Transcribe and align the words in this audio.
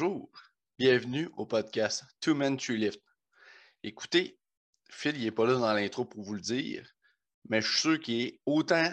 Bonjour, 0.00 0.30
bienvenue 0.78 1.28
au 1.36 1.44
podcast 1.44 2.04
Two 2.20 2.32
Men 2.32 2.56
Tree 2.56 2.76
Lift. 2.76 3.02
Écoutez, 3.82 4.38
Phil, 4.88 5.16
il 5.16 5.24
n'est 5.24 5.32
pas 5.32 5.44
là 5.44 5.54
dans 5.54 5.72
l'intro 5.72 6.04
pour 6.04 6.22
vous 6.22 6.34
le 6.34 6.40
dire, 6.40 6.88
mais 7.48 7.60
je 7.60 7.68
suis 7.68 7.80
sûr 7.80 7.98
qu'il 7.98 8.20
est 8.20 8.40
autant 8.46 8.92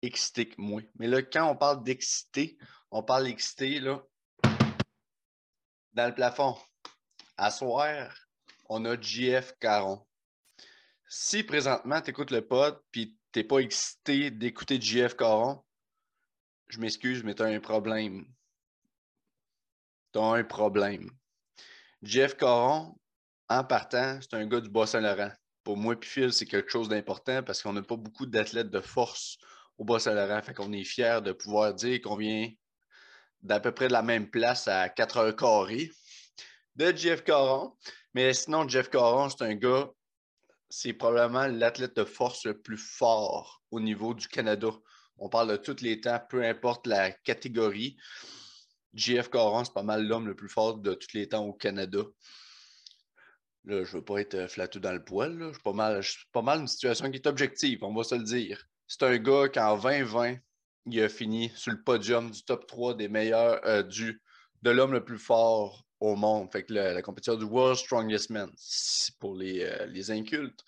excité 0.00 0.48
que 0.48 0.54
moi. 0.56 0.80
Mais 0.98 1.06
là, 1.06 1.22
quand 1.22 1.50
on 1.50 1.54
parle 1.54 1.84
d'excité, 1.84 2.56
on 2.90 3.02
parle 3.02 3.24
d'excité, 3.24 3.78
là, 3.78 4.02
dans 5.92 6.06
le 6.06 6.14
plafond. 6.14 6.56
À 7.36 7.50
soir, 7.50 8.14
on 8.70 8.86
a 8.86 8.98
JF 8.98 9.52
Caron. 9.60 10.02
Si 11.10 11.42
présentement, 11.42 12.00
tu 12.00 12.08
écoutes 12.08 12.30
le 12.30 12.46
pod 12.46 12.80
puis 12.90 13.18
tu 13.34 13.40
n'es 13.40 13.44
pas 13.44 13.58
excité 13.58 14.30
d'écouter 14.30 14.80
JF 14.80 15.14
Caron, 15.14 15.62
je 16.68 16.78
m'excuse, 16.78 17.22
mais 17.22 17.34
tu 17.34 17.42
as 17.42 17.46
un 17.48 17.60
problème. 17.60 18.24
Tu 20.12 20.18
as 20.18 20.22
un 20.22 20.44
problème. 20.44 21.10
Jeff 22.02 22.36
Caron, 22.36 22.94
en 23.48 23.64
partant, 23.64 24.18
c'est 24.20 24.34
un 24.34 24.46
gars 24.46 24.60
du 24.60 24.68
Bas-Saint-Laurent. 24.68 25.32
Pour 25.64 25.76
moi, 25.76 25.98
puis 25.98 26.10
Phil, 26.10 26.32
c'est 26.32 26.46
quelque 26.46 26.70
chose 26.70 26.88
d'important 26.88 27.42
parce 27.42 27.62
qu'on 27.62 27.72
n'a 27.72 27.82
pas 27.82 27.96
beaucoup 27.96 28.26
d'athlètes 28.26 28.70
de 28.70 28.80
force 28.80 29.38
au 29.78 29.84
Bas-Saint-Laurent. 29.84 30.42
Fait 30.42 30.54
qu'on 30.54 30.72
est 30.72 30.84
fiers 30.84 31.20
de 31.22 31.32
pouvoir 31.32 31.72
dire 31.74 32.00
qu'on 32.00 32.16
vient 32.16 32.50
d'à 33.42 33.60
peu 33.60 33.72
près 33.72 33.88
de 33.88 33.92
la 33.92 34.02
même 34.02 34.28
place 34.30 34.68
à 34.68 34.88
4 34.88 35.16
heures 35.18 35.36
carrées 35.36 35.90
de 36.76 36.96
Jeff 36.96 37.22
Caron. 37.24 37.76
Mais 38.14 38.32
sinon, 38.34 38.68
Jeff 38.68 38.90
Caron, 38.90 39.28
c'est 39.28 39.42
un 39.42 39.54
gars, 39.54 39.90
c'est 40.68 40.92
probablement 40.92 41.46
l'athlète 41.46 41.96
de 41.96 42.04
force 42.04 42.44
le 42.44 42.60
plus 42.60 42.78
fort 42.78 43.62
au 43.70 43.80
niveau 43.80 44.14
du 44.14 44.28
Canada. 44.28 44.70
On 45.18 45.28
parle 45.28 45.50
de 45.50 45.56
tous 45.56 45.82
les 45.82 46.00
temps, 46.00 46.20
peu 46.28 46.44
importe 46.44 46.86
la 46.86 47.12
catégorie. 47.12 47.96
Jeff 48.94 49.30
Caron, 49.30 49.64
c'est 49.64 49.72
pas 49.72 49.82
mal 49.82 50.06
l'homme 50.06 50.26
le 50.26 50.36
plus 50.36 50.48
fort 50.48 50.78
de 50.78 50.94
tous 50.94 51.14
les 51.14 51.28
temps 51.28 51.44
au 51.44 51.52
Canada. 51.52 52.00
Là, 53.64 53.84
je 53.84 53.92
veux 53.96 54.04
pas 54.04 54.20
être 54.20 54.48
flatté 54.48 54.80
dans 54.80 54.92
le 54.92 55.04
poil. 55.04 55.38
Là. 55.38 55.48
Je 55.48 55.54
suis 55.54 55.62
pas 55.62 55.72
mal, 55.72 56.02
pas 56.32 56.42
mal 56.42 56.60
une 56.60 56.68
situation 56.68 57.10
qui 57.10 57.16
est 57.16 57.26
objective, 57.26 57.82
on 57.82 57.94
va 57.94 58.02
se 58.02 58.14
le 58.14 58.24
dire. 58.24 58.66
C'est 58.88 59.04
un 59.04 59.16
gars 59.18 59.48
qui, 59.48 59.60
en 59.60 59.76
2020, 59.76 60.36
il 60.86 61.00
a 61.00 61.08
fini 61.08 61.50
sur 61.54 61.72
le 61.72 61.82
podium 61.82 62.30
du 62.30 62.42
top 62.42 62.66
3 62.66 62.94
des 62.94 63.08
meilleurs, 63.08 63.64
euh, 63.64 63.82
du, 63.82 64.20
de 64.62 64.70
l'homme 64.70 64.92
le 64.92 65.04
plus 65.04 65.18
fort 65.18 65.86
au 66.00 66.16
monde. 66.16 66.50
Fait 66.50 66.64
que 66.64 66.74
la, 66.74 67.00
compétition 67.02 67.36
du 67.36 67.44
World 67.44 67.78
Strongest 67.78 68.30
Man, 68.30 68.50
pour 69.20 69.36
les, 69.36 69.62
euh, 69.62 69.86
les 69.86 70.10
incultes. 70.10 70.64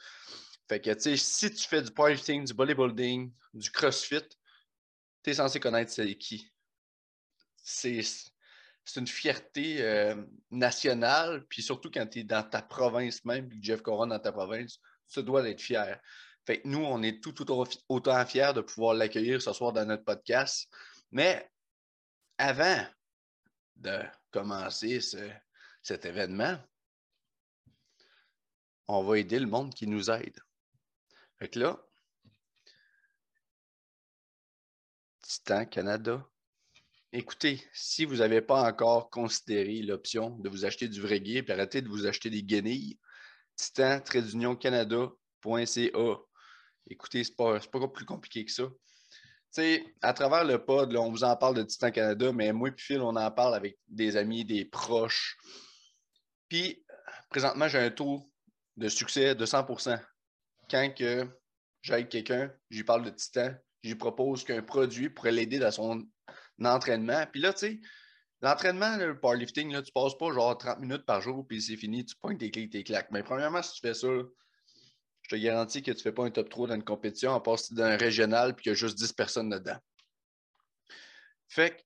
Fait 0.68 0.80
que, 0.80 0.90
tu 0.94 1.00
sais, 1.00 1.16
si 1.16 1.52
tu 1.52 1.68
fais 1.68 1.82
du 1.82 1.90
powerlifting, 1.90 2.44
du 2.44 2.54
bodybuilding, 2.54 3.32
du 3.52 3.70
crossfit, 3.70 4.22
tu 5.22 5.30
es 5.30 5.34
censé 5.34 5.60
connaître 5.60 5.90
c'est 5.90 6.14
qui. 6.14 6.53
C'est 7.64 8.04
une 8.96 9.06
fierté 9.06 9.82
euh, 9.82 10.22
nationale, 10.50 11.46
puis 11.48 11.62
surtout 11.62 11.90
quand 11.90 12.06
tu 12.06 12.20
es 12.20 12.24
dans 12.24 12.42
ta 12.42 12.60
province 12.60 13.24
même, 13.24 13.48
puis 13.48 13.58
Jeff 13.62 13.80
Coron 13.80 14.08
dans 14.08 14.18
ta 14.18 14.32
province, 14.32 14.78
tu 15.08 15.22
dois 15.22 15.42
d'être 15.42 15.62
fier. 15.62 16.00
Fait 16.46 16.60
que 16.60 16.68
nous, 16.68 16.84
on 16.84 17.02
est 17.02 17.22
tout, 17.22 17.34
autant 17.88 18.26
fiers 18.26 18.52
de 18.54 18.60
pouvoir 18.60 18.94
l'accueillir 18.94 19.40
ce 19.40 19.52
soir 19.54 19.72
dans 19.72 19.86
notre 19.86 20.04
podcast. 20.04 20.68
Mais 21.10 21.50
avant 22.36 22.86
de 23.76 24.02
commencer 24.30 25.00
cet 25.00 26.04
événement, 26.04 26.58
on 28.88 29.02
va 29.02 29.18
aider 29.18 29.38
le 29.38 29.46
monde 29.46 29.72
qui 29.72 29.86
nous 29.86 30.10
aide. 30.10 30.38
Fait 31.38 31.48
que 31.48 31.58
là, 31.58 31.80
Titan 35.22 35.64
Canada. 35.64 36.28
Écoutez, 37.16 37.62
si 37.72 38.04
vous 38.04 38.16
n'avez 38.16 38.40
pas 38.40 38.68
encore 38.68 39.08
considéré 39.08 39.82
l'option 39.82 40.30
de 40.30 40.48
vous 40.48 40.64
acheter 40.64 40.88
du 40.88 41.00
vrai 41.00 41.22
et 41.24 41.48
arrêter 41.48 41.80
de 41.80 41.88
vous 41.88 42.08
acheter 42.08 42.28
des 42.28 42.42
guenilles, 42.42 42.98
titan 43.54 44.00
canada.ca 44.56 46.18
Écoutez, 46.90 47.22
ce 47.22 47.30
n'est 47.30 47.36
pas, 47.36 47.60
pas 47.60 47.86
plus 47.86 48.04
compliqué 48.04 48.44
que 48.44 48.50
ça. 48.50 48.64
sais, 49.52 49.84
à 50.02 50.12
travers 50.12 50.42
le 50.42 50.64
pod, 50.64 50.92
on 50.96 51.12
vous 51.12 51.22
en 51.22 51.36
parle 51.36 51.54
de 51.54 51.62
Titan 51.62 51.92
Canada, 51.92 52.32
mais 52.32 52.52
moi 52.52 52.70
et 52.70 52.74
Phil, 52.76 53.00
on 53.00 53.14
en 53.14 53.30
parle 53.30 53.54
avec 53.54 53.78
des 53.86 54.16
amis, 54.16 54.44
des 54.44 54.64
proches. 54.64 55.36
Puis, 56.48 56.84
présentement, 57.30 57.68
j'ai 57.68 57.78
un 57.78 57.90
taux 57.92 58.28
de 58.76 58.88
succès 58.88 59.36
de 59.36 59.46
100% 59.46 60.00
Quand 60.68 60.92
que 60.92 61.28
j'aide 61.80 62.08
quelqu'un, 62.08 62.52
j'y 62.70 62.82
parle 62.82 63.04
de 63.04 63.10
Titan, 63.10 63.54
j'y 63.84 63.94
propose 63.94 64.42
qu'un 64.42 64.62
produit 64.62 65.10
pourrait 65.10 65.30
l'aider 65.30 65.60
dans 65.60 65.70
son 65.70 66.08
entraînement. 66.62 67.24
Puis 67.32 67.40
là, 67.40 67.52
tu 67.52 67.58
sais, 67.60 67.80
l'entraînement, 68.42 68.96
le 68.96 69.18
powerlifting, 69.18 69.72
là, 69.72 69.82
tu 69.82 69.92
passes 69.92 70.16
pas 70.18 70.32
genre 70.32 70.56
30 70.56 70.80
minutes 70.80 71.06
par 71.06 71.20
jour, 71.20 71.46
puis 71.46 71.62
c'est 71.62 71.76
fini, 71.76 72.04
tu 72.04 72.14
pointes 72.16 72.38
tes 72.38 72.50
clics, 72.50 72.70
tes 72.70 72.84
claques. 72.84 73.10
Mais 73.10 73.22
premièrement, 73.22 73.62
si 73.62 73.74
tu 73.74 73.80
fais 73.80 73.94
ça, 73.94 74.08
je 74.08 75.28
te 75.28 75.36
garantis 75.36 75.82
que 75.82 75.90
tu 75.90 75.96
ne 75.96 76.02
fais 76.02 76.12
pas 76.12 76.24
un 76.24 76.30
top 76.30 76.50
3 76.50 76.68
dans 76.68 76.74
une 76.74 76.84
compétition, 76.84 77.34
à 77.34 77.40
part 77.40 77.58
si 77.58 77.74
d'un 77.74 77.96
régional 77.96 78.54
puis 78.54 78.64
qu'il 78.64 78.70
y 78.70 78.74
a 78.74 78.76
juste 78.76 78.98
10 78.98 79.12
personnes 79.14 79.48
dedans. 79.48 79.78
Fait 81.48 81.76
que, 81.76 81.82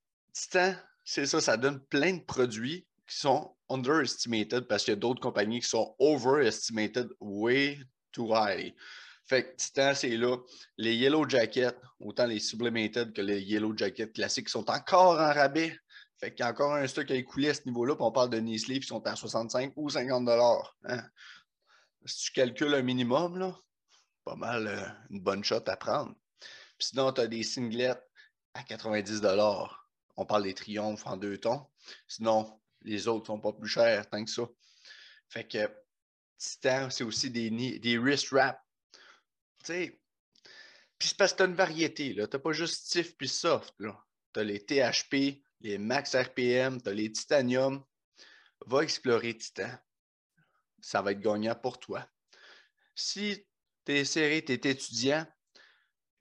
c'est 1.04 1.26
ça, 1.26 1.40
ça 1.40 1.56
donne 1.56 1.80
plein 1.86 2.14
de 2.14 2.22
produits 2.22 2.86
qui 3.06 3.16
sont 3.16 3.56
underestimated 3.70 4.66
parce 4.66 4.84
qu'il 4.84 4.92
y 4.92 4.96
a 4.96 5.00
d'autres 5.00 5.20
compagnies 5.20 5.60
qui 5.60 5.68
sont 5.68 5.94
overestimated 5.98 7.08
way 7.20 7.78
too 8.12 8.34
high. 8.34 8.74
Fait 9.28 9.44
que 9.44 9.56
Titan, 9.56 9.92
c'est 9.94 10.16
là. 10.16 10.36
Les 10.78 10.94
Yellow 10.94 11.28
Jackets, 11.28 11.76
autant 12.00 12.26
les 12.26 12.40
Sublimated 12.40 13.12
que 13.12 13.20
les 13.20 13.42
Yellow 13.42 13.76
Jackets 13.76 14.12
classiques, 14.12 14.48
sont 14.48 14.68
encore 14.70 15.20
en 15.20 15.32
rabais. 15.32 15.76
Fait 16.18 16.34
qu'il 16.34 16.44
y 16.44 16.48
a 16.48 16.50
encore 16.50 16.74
un 16.74 16.86
stock 16.86 17.10
à 17.10 17.14
écouler 17.14 17.50
à 17.50 17.54
ce 17.54 17.62
niveau-là. 17.66 17.94
Puis 17.94 18.04
on 18.04 18.10
parle 18.10 18.30
de 18.30 18.40
knee 18.40 18.58
sleeves 18.58 18.80
qui 18.80 18.88
sont 18.88 19.06
à 19.06 19.14
65 19.14 19.74
ou 19.76 19.90
50 19.90 20.24
dollars. 20.24 20.76
Hein 20.84 21.02
si 22.04 22.24
tu 22.24 22.32
calcules 22.32 22.74
un 22.74 22.82
minimum, 22.82 23.38
là, 23.38 23.58
pas 24.24 24.36
mal 24.36 24.66
euh, 24.66 24.88
une 25.10 25.20
bonne 25.20 25.44
shot 25.44 25.62
à 25.66 25.76
prendre. 25.76 26.14
Puis 26.78 26.88
sinon, 26.88 27.12
tu 27.12 27.20
as 27.20 27.26
des 27.26 27.42
singlets 27.42 27.96
à 28.54 28.62
90 28.62 29.20
On 30.16 30.26
parle 30.26 30.44
des 30.44 30.54
triomphes 30.54 31.06
en 31.06 31.16
deux 31.16 31.38
tons. 31.38 31.66
Sinon, 32.06 32.60
les 32.82 33.08
autres 33.08 33.26
sont 33.26 33.40
pas 33.40 33.52
plus 33.52 33.68
chers 33.68 34.08
tant 34.08 34.24
que 34.24 34.30
ça. 34.30 34.42
Fait 35.28 35.46
que 35.46 35.70
Titan, 36.38 36.88
c'est 36.90 37.04
aussi 37.04 37.30
des, 37.30 37.50
des 37.78 37.98
wrist 37.98 38.30
wraps. 38.30 38.58
Puis 39.74 41.08
c'est 41.08 41.16
parce 41.16 41.32
que 41.32 41.38
tu 41.38 41.42
as 41.44 41.46
une 41.46 41.54
variété. 41.54 42.14
Tu 42.14 42.20
n'as 42.20 42.26
pas 42.26 42.52
juste 42.52 42.86
stiff 42.86 43.16
puis 43.16 43.28
soft. 43.28 43.74
Tu 43.78 44.40
as 44.40 44.44
les 44.44 44.64
THP, 44.64 45.42
les 45.60 45.78
max 45.78 46.14
RPM, 46.14 46.80
tu 46.82 46.88
as 46.88 46.92
les 46.92 47.12
titanium. 47.12 47.84
Va 48.66 48.82
explorer 48.82 49.36
Titan 49.36 49.78
ça 50.80 51.02
va 51.02 51.12
être 51.12 51.20
gagnant 51.20 51.54
pour 51.54 51.78
toi. 51.78 52.08
Si 52.94 53.46
tu 53.84 53.92
es 53.92 54.04
serré, 54.04 54.44
tu 54.44 54.52
es 54.52 54.70
étudiant, 54.70 55.26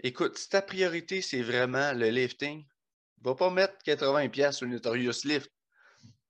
écoute, 0.01 0.37
si 0.37 0.49
ta 0.49 0.61
priorité, 0.61 1.21
c'est 1.21 1.41
vraiment 1.41 1.93
le 1.93 2.09
lifting, 2.09 2.65
va 3.21 3.35
pas 3.35 3.49
mettre 3.49 3.75
80$ 3.85 4.51
sur 4.51 4.65
le 4.65 4.73
Notorious 4.73 5.23
Lift. 5.23 5.51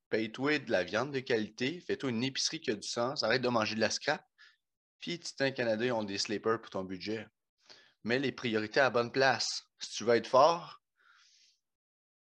Paye-toi 0.09 0.59
de 0.59 0.71
la 0.71 0.83
viande 0.83 1.13
de 1.13 1.19
qualité, 1.19 1.81
fais-toi 1.81 2.11
une 2.11 2.23
épicerie 2.23 2.61
qui 2.61 2.71
a 2.71 2.75
du 2.75 2.87
sens, 2.87 3.23
arrête 3.23 3.41
de 3.41 3.49
manger 3.49 3.75
de 3.75 3.81
la 3.81 3.89
scrap. 3.89 4.25
Puis 4.99 5.19
Titan 5.19 5.51
Canada, 5.51 5.85
ils 5.85 5.91
ont 5.91 6.03
des 6.03 6.17
sleepers 6.17 6.61
pour 6.61 6.69
ton 6.69 6.83
budget. 6.83 7.27
Mets 8.03 8.19
les 8.19 8.31
priorités 8.31 8.79
à 8.79 8.83
la 8.83 8.89
bonne 8.89 9.11
place. 9.11 9.67
Si 9.79 9.91
tu 9.91 10.03
veux 10.03 10.15
être 10.15 10.27
fort, 10.27 10.81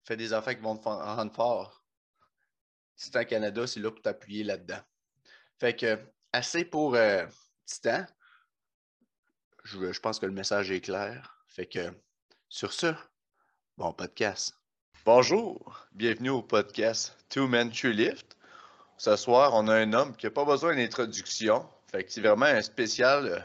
fais 0.04 0.16
des 0.16 0.32
affaires 0.32 0.56
qui 0.56 0.62
vont 0.62 0.76
te 0.76 0.88
rendre 0.88 1.34
fort. 1.34 1.84
Titan 2.96 3.24
Canada, 3.24 3.66
c'est 3.66 3.80
là 3.80 3.90
pour 3.90 4.02
t'appuyer 4.02 4.44
là-dedans. 4.44 4.80
Fait 5.58 5.76
que, 5.76 5.98
assez 6.32 6.64
pour 6.64 6.94
euh, 6.94 7.26
Titan. 7.66 8.04
Je, 9.64 10.00
pense 10.00 10.18
que 10.18 10.26
le 10.26 10.32
message 10.32 10.70
est 10.70 10.80
clair. 10.80 11.44
Fait 11.46 11.66
que, 11.66 11.92
sur 12.48 12.72
ce, 12.72 12.94
bon 13.76 13.92
podcast. 13.92 14.54
Bonjour, 15.04 15.86
bienvenue 15.92 16.30
au 16.30 16.42
podcast 16.42 17.16
Two 17.28 17.46
Men 17.46 17.70
True 17.70 17.92
Lift. 17.92 18.36
Ce 18.98 19.16
soir, 19.16 19.52
on 19.54 19.68
a 19.68 19.74
un 19.74 19.92
homme 19.92 20.16
qui 20.16 20.26
n'a 20.26 20.30
pas 20.30 20.44
besoin 20.44 20.76
d'introduction. 20.76 21.68
Fait 21.92 22.04
que 22.04 22.10
c'est 22.12 22.22
vraiment 22.22 22.46
un 22.46 22.62
spécial, 22.62 23.26
euh, 23.26 23.38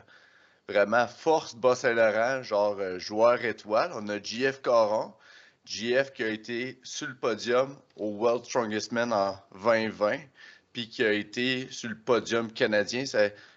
vraiment 0.74 1.06
force 1.08 1.56
Bas-Saint-Laurent, 1.56 2.44
genre 2.44 2.78
euh, 2.80 2.98
joueur 2.98 3.44
étoile. 3.44 3.92
On 3.94 4.08
a 4.10 4.22
JF 4.22 4.62
Caron. 4.62 5.14
JF 5.66 6.14
qui 6.14 6.24
a 6.24 6.30
été 6.30 6.80
sur 6.82 7.08
le 7.08 7.16
podium 7.16 7.78
au 7.98 8.12
World 8.12 8.46
Strongest 8.46 8.94
Man 8.94 9.12
en 9.12 9.38
2020 9.54 10.20
puis 10.72 10.88
qui 10.88 11.04
a 11.04 11.12
été 11.12 11.70
sur 11.72 11.90
le 11.90 11.98
podium 11.98 12.52
canadien. 12.52 13.04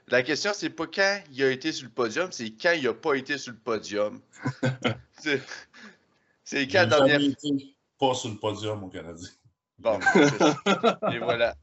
La 0.08 0.22
question, 0.22 0.52
c'est 0.54 0.70
pas 0.70 0.86
quand 0.86 1.20
il 1.30 1.42
a 1.44 1.50
été 1.50 1.70
sur 1.70 1.84
le 1.84 1.92
podium, 1.92 2.32
c'est 2.32 2.50
quand 2.50 2.72
il 2.72 2.84
n'a 2.84 2.94
pas 2.94 3.14
été 3.14 3.36
sur 3.36 3.52
le 3.52 3.58
podium. 3.58 4.20
c'est 6.42 6.66
quand 6.66 6.86
dernière 6.86 7.20
été 7.20 7.76
pas 7.98 8.14
sur 8.14 8.30
le 8.30 8.36
podium 8.36 8.82
au 8.82 8.88
Canadien. 8.88 9.28
Bon, 9.78 10.00
Et 11.12 11.18
voilà. 11.18 11.54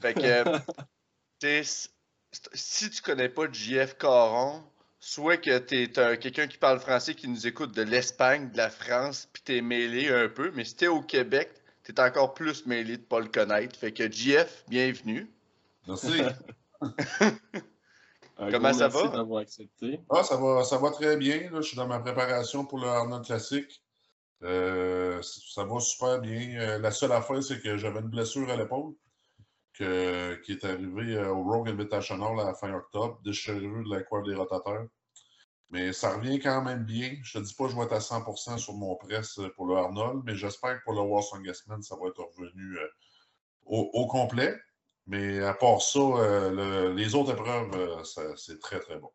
Fait 0.00 0.14
que, 0.14 0.44
si 2.52 2.90
tu 2.90 3.02
connais 3.02 3.28
pas 3.28 3.50
JF 3.50 3.96
Caron, 3.98 4.62
soit 5.00 5.36
que 5.36 5.58
tu 5.58 5.82
es 5.82 6.18
quelqu'un 6.18 6.46
qui 6.46 6.58
parle 6.58 6.80
français 6.80 7.14
qui 7.14 7.28
nous 7.28 7.46
écoute 7.46 7.74
de 7.74 7.82
l'Espagne, 7.82 8.50
de 8.50 8.56
la 8.56 8.70
France, 8.70 9.28
puis 9.32 9.42
tu 9.44 9.56
es 9.56 9.60
mêlé 9.60 10.08
un 10.08 10.28
peu, 10.28 10.50
mais 10.54 10.64
si 10.64 10.76
tu 10.76 10.84
es 10.84 10.88
au 10.88 11.02
Québec, 11.02 11.50
tu 11.84 11.92
es 11.92 12.00
encore 12.00 12.34
plus 12.34 12.66
mêlé 12.66 12.96
de 12.96 13.02
pas 13.02 13.20
le 13.20 13.28
connaître. 13.28 13.78
Fait 13.78 13.92
que 13.92 14.10
JF, 14.10 14.64
bienvenue. 14.68 15.30
Merci. 15.86 16.22
Comment 18.36 18.72
ça 18.72 18.88
va? 18.88 19.08
d'avoir 19.08 19.42
accepté. 19.42 20.00
Ah, 20.10 20.24
ça 20.24 20.36
va, 20.36 20.64
ça 20.64 20.78
va 20.78 20.90
très 20.90 21.16
bien. 21.16 21.50
Là. 21.50 21.60
Je 21.60 21.68
suis 21.68 21.76
dans 21.76 21.86
ma 21.86 22.00
préparation 22.00 22.64
pour 22.64 22.78
le 22.78 22.88
Arnold 22.88 23.24
Classique. 23.24 23.82
Euh, 24.42 25.22
ça 25.22 25.64
va 25.64 25.78
super 25.78 26.20
bien. 26.20 26.58
Euh, 26.58 26.78
la 26.78 26.90
seule 26.90 27.12
affaire, 27.12 27.42
c'est 27.42 27.62
que 27.62 27.76
j'avais 27.76 28.00
une 28.00 28.08
blessure 28.08 28.50
à 28.50 28.56
l'épaule 28.56 28.94
qui 29.74 30.52
est 30.52 30.64
arrivée 30.64 31.16
euh, 31.16 31.32
au 31.32 31.42
Rogue 31.42 31.68
Invitational 31.68 32.38
à 32.40 32.44
la 32.44 32.54
fin 32.54 32.72
octobre, 32.72 33.20
déchirure 33.24 33.84
de 33.84 33.94
la 33.94 34.02
coiffe 34.02 34.24
des 34.26 34.34
rotateurs. 34.34 34.86
Mais 35.70 35.92
ça 35.92 36.16
revient 36.16 36.38
quand 36.38 36.62
même 36.62 36.84
bien. 36.84 37.16
Je 37.22 37.38
te 37.38 37.44
dis 37.44 37.54
pas 37.54 37.64
que 37.64 37.70
je 37.70 37.76
vais 37.76 37.82
être 37.82 37.92
à 37.92 37.98
100% 37.98 38.58
sur 38.58 38.74
mon 38.74 38.94
press 38.96 39.40
pour 39.56 39.66
le 39.66 39.76
Arnold, 39.76 40.22
mais 40.24 40.36
j'espère 40.36 40.78
que 40.78 40.84
pour 40.84 40.94
le 40.94 41.00
Warsaw 41.00 41.40
Gasman, 41.40 41.82
ça 41.82 41.96
va 41.96 42.08
être 42.08 42.22
revenu 42.22 42.78
au, 43.64 44.06
complet. 44.06 44.54
Mais 45.06 45.42
à 45.42 45.54
part 45.54 45.82
ça, 45.82 46.50
les 46.94 47.14
autres 47.14 47.32
épreuves, 47.32 48.04
c'est 48.36 48.60
très, 48.60 48.78
très 48.78 48.98
bon. 48.98 49.10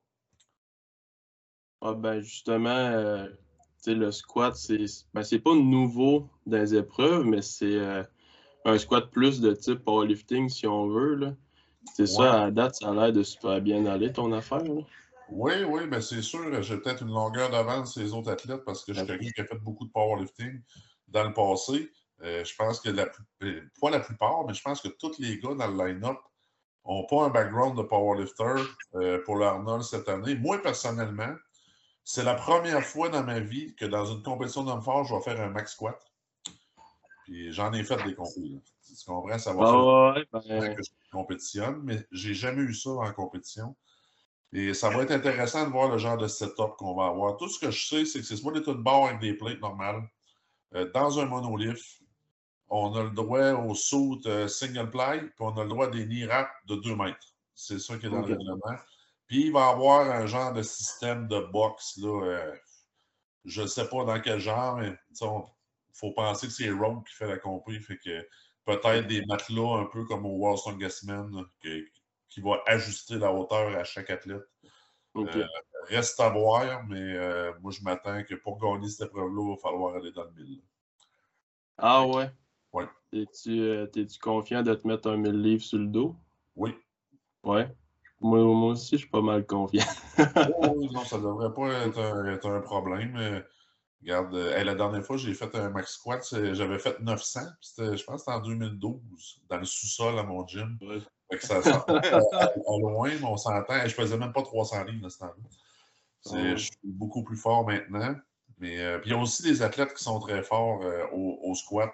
Ah 1.82 1.94
ben 1.94 2.20
justement, 2.20 3.26
le 3.88 4.12
squat, 4.12 4.56
c'est 4.56 4.86
ben, 5.14 5.24
pas 5.24 5.56
nouveau 5.56 6.30
dans 6.46 6.58
les 6.58 6.76
épreuves, 6.76 7.26
mais 7.26 7.42
c'est 7.42 7.66
euh, 7.78 8.04
un 8.66 8.78
squat 8.78 9.10
plus 9.12 9.42
de 9.42 9.54
type 9.54 9.84
powerlifting, 9.84 10.50
si 10.50 10.68
on 10.68 10.88
veut. 10.88 11.36
C'est 11.96 12.08
ça, 12.08 12.44
à 12.44 12.52
date, 12.52 12.76
ça 12.76 12.90
a 12.90 12.94
l'air 12.94 13.14
de 13.14 13.24
super 13.24 13.62
bien 13.62 13.86
aller, 13.86 14.12
ton 14.12 14.32
affaire. 14.34 14.64
Oui, 15.32 15.54
oui, 15.68 15.82
mais 15.88 16.02
c'est 16.02 16.22
sûr, 16.22 16.62
j'ai 16.62 16.78
peut-être 16.78 17.04
une 17.04 17.14
longueur 17.14 17.50
d'avance 17.50 17.94
sur 17.94 18.02
les 18.02 18.14
autres 18.14 18.32
athlètes 18.32 18.64
parce 18.66 18.84
que 18.84 18.94
je 18.94 19.00
suis 19.00 19.08
quelqu'un 19.08 19.30
qui 19.30 19.42
a 19.42 19.46
fait 19.46 19.60
beaucoup 19.60 19.86
de 19.86 19.92
powerlifting 19.92 20.62
dans 21.08 21.24
le 21.24 21.34
passé. 21.34 21.92
Euh, 22.22 22.44
je 22.44 22.54
pense 22.56 22.82
que 22.82 22.90
la 22.90 23.08
euh, 23.44 23.62
pas 23.80 23.90
la 23.90 24.00
plupart, 24.00 24.46
mais 24.46 24.54
je 24.54 24.62
pense 24.62 24.82
que 24.82 24.90
tous 24.90 25.18
les 25.20 25.40
gars 25.40 25.56
dans 25.56 25.68
le 25.68 25.86
line-up 25.86 26.18
n'ont 26.86 27.06
pas 27.06 27.26
un 27.26 27.30
background 27.30 27.78
de 27.78 27.84
powerlifter 27.84 28.56
pour 29.26 29.38
l'Arnold 29.38 29.84
cette 29.84 30.10
année. 30.10 30.36
Moi, 30.36 30.62
personnellement, 30.62 31.34
c'est 32.04 32.24
la 32.24 32.34
première 32.34 32.84
fois 32.84 33.10
dans 33.10 33.24
ma 33.24 33.40
vie 33.40 33.76
que 33.76 33.86
dans 33.86 34.06
une 34.06 34.24
compétition 34.24 34.64
d'homme 34.64 34.82
fort, 34.82 35.06
je 35.06 35.14
vais 35.14 35.22
faire 35.22 35.40
un 35.40 35.50
max 35.50 35.74
squat. 35.74 36.09
Puis 37.30 37.54
j'en 37.54 37.72
ai 37.74 37.84
fait 37.84 38.04
des 38.04 38.16
compétitions. 38.16 38.62
Tu 38.88 39.06
comprends? 39.06 39.38
Ça 39.38 39.54
va 39.54 39.62
ah 39.68 40.42
faire 40.42 40.62
ben... 40.62 40.76
que 40.76 40.82
je 40.82 40.90
compétitionne, 41.12 41.80
mais 41.84 42.04
j'ai 42.12 42.34
jamais 42.34 42.64
eu 42.64 42.74
ça 42.74 42.90
en 42.90 43.14
compétition. 43.14 43.76
Et 44.52 44.74
ça 44.74 44.90
va 44.90 45.04
être 45.04 45.12
intéressant 45.12 45.68
de 45.68 45.72
voir 45.72 45.92
le 45.92 46.00
genre 46.00 46.18
de 46.18 46.28
setup 46.28 46.76
qu'on 46.80 46.96
va 46.96 47.06
avoir. 47.06 47.38
Tout 47.38 47.48
ce 47.48 47.60
que 47.60 47.70
je 47.70 47.88
sais, 47.88 48.06
c'est 48.06 48.20
que 48.20 48.26
c'est 48.26 48.36
soit 48.36 48.52
des 48.52 48.62
de 48.62 48.74
barre 48.74 49.06
avec 49.06 49.20
des 49.20 49.36
plates 49.36 49.62
normales. 49.62 50.10
Euh, 50.74 50.90
dans 50.92 51.20
un 51.20 51.26
monolift, 51.26 52.02
on 52.68 52.96
a 52.96 53.04
le 53.04 53.12
droit 53.12 53.52
au 53.52 53.76
saut 53.76 54.20
euh, 54.26 54.48
single 54.48 54.90
ply, 54.90 55.20
puis 55.20 55.32
on 55.40 55.56
a 55.56 55.64
le 55.64 55.70
droit 55.70 55.88
des 55.88 56.08
knee 56.08 56.26
wraps 56.26 56.50
de 56.66 56.78
2 56.78 56.96
mètres. 56.96 57.36
C'est 57.54 57.80
ça 57.80 57.96
qui 58.00 58.08
est 58.08 58.10
dans 58.10 58.22
le 58.22 58.34
règlement. 58.34 58.76
Puis 59.28 59.46
il 59.46 59.52
va 59.52 59.68
avoir 59.68 60.10
un 60.10 60.26
genre 60.26 60.52
de 60.52 60.64
système 60.64 61.28
de 61.28 61.42
boxe, 61.52 61.98
là. 61.98 62.26
Euh, 62.26 62.56
je 63.46 63.62
ne 63.62 63.68
sais 63.68 63.88
pas 63.88 64.04
dans 64.04 64.20
quel 64.20 64.40
genre, 64.40 64.78
mais 64.78 64.96
il 65.12 65.18
faut 66.00 66.12
penser 66.12 66.48
que 66.48 66.54
c'est 66.54 66.72
Rogue 66.72 67.06
qui 67.06 67.14
fait 67.14 67.28
la 67.28 67.38
compris. 67.38 67.80
Fait 67.80 67.98
que 67.98 68.28
peut-être 68.66 69.08
des 69.08 69.26
matelas 69.26 69.80
un 69.80 69.86
peu 69.86 70.06
comme 70.06 70.26
au 70.26 70.38
World 70.38 70.60
Strongest 70.60 71.04
Man, 71.04 71.46
qui 71.62 72.42
va 72.42 72.62
ajuster 72.68 73.18
la 73.18 73.34
hauteur 73.34 73.76
à 73.78 73.84
chaque 73.84 74.10
athlète. 74.10 74.48
Euh, 75.16 75.46
reste 75.88 76.20
à 76.20 76.30
voir, 76.30 76.86
mais 76.88 77.02
euh, 77.02 77.52
moi 77.62 77.72
je 77.72 77.82
m'attends 77.82 78.24
que 78.24 78.36
pour 78.36 78.60
gagner 78.60 78.88
cette 78.88 79.08
épreuve-là, 79.08 79.42
il 79.42 79.50
va 79.50 79.58
falloir 79.58 79.96
aller 79.96 80.12
dans 80.12 80.24
le 80.24 80.32
mille. 80.32 80.62
Ah 81.78 82.06
ouais? 82.06 82.30
Oui. 82.74 82.84
Es-tu 83.12 84.20
confiant 84.22 84.62
de 84.62 84.74
te 84.76 84.88
mettre 84.88 85.10
un 85.10 85.18
1000 85.18 85.42
livres 85.42 85.64
sur 85.64 85.80
le 85.80 85.88
dos? 85.88 86.16
Oui. 86.56 86.76
Ouais. 87.44 87.74
Moi, 88.22 88.40
aussi, 88.42 88.96
je 88.96 89.02
suis 89.02 89.10
pas 89.10 89.22
mal 89.22 89.46
confiant. 89.46 89.86
non, 90.94 91.04
ça 91.06 91.18
devrait 91.20 91.54
pas 91.54 91.88
être 91.88 92.48
un, 92.48 92.62
problème. 92.62 93.44
Regarde, 94.02 94.34
euh, 94.34 94.64
la 94.64 94.76
dernière 94.76 95.04
fois, 95.04 95.18
j'ai 95.18 95.34
fait 95.34 95.54
un 95.56 95.70
max 95.70 95.94
squat, 95.94 96.24
j'avais 96.54 96.80
fait 96.80 97.00
900, 97.00 97.42
je 97.62 98.04
pense 98.04 98.06
que 98.06 98.18
c'était 98.20 98.32
en 98.32 98.40
2012, 98.40 99.42
dans 99.50 99.58
le 99.58 99.66
sous-sol 99.66 100.18
à 100.18 100.24
mon 100.24 100.46
gym. 100.48 100.78
ça 101.42 101.62
sortait 101.62 101.94
à, 102.14 102.52
loin, 102.80 103.10
mais 103.10 103.26
on 103.26 103.38
s'entend. 103.38 103.86
Je 103.86 103.94
faisais 103.94 104.18
même 104.18 104.34
pas 104.34 104.44
300 104.44 104.86
livres 104.86 105.08
à 105.08 105.10
ce 105.10 105.20
temps-là. 105.20 106.56
Je 106.56 106.62
suis 106.62 106.72
beaucoup 106.84 107.24
plus 107.24 107.38
fort 107.38 107.66
maintenant. 107.66 108.16
Mais 108.58 108.80
euh, 108.80 109.00
puis 109.00 109.12
il 109.12 109.14
y 109.14 109.16
a 109.16 109.22
aussi 109.22 109.44
des 109.44 109.62
athlètes 109.62 109.94
qui 109.94 110.04
sont 110.04 110.20
très 110.20 110.44
forts 110.44 110.82
euh, 110.84 111.06
au, 111.14 111.56
squat. 111.56 111.92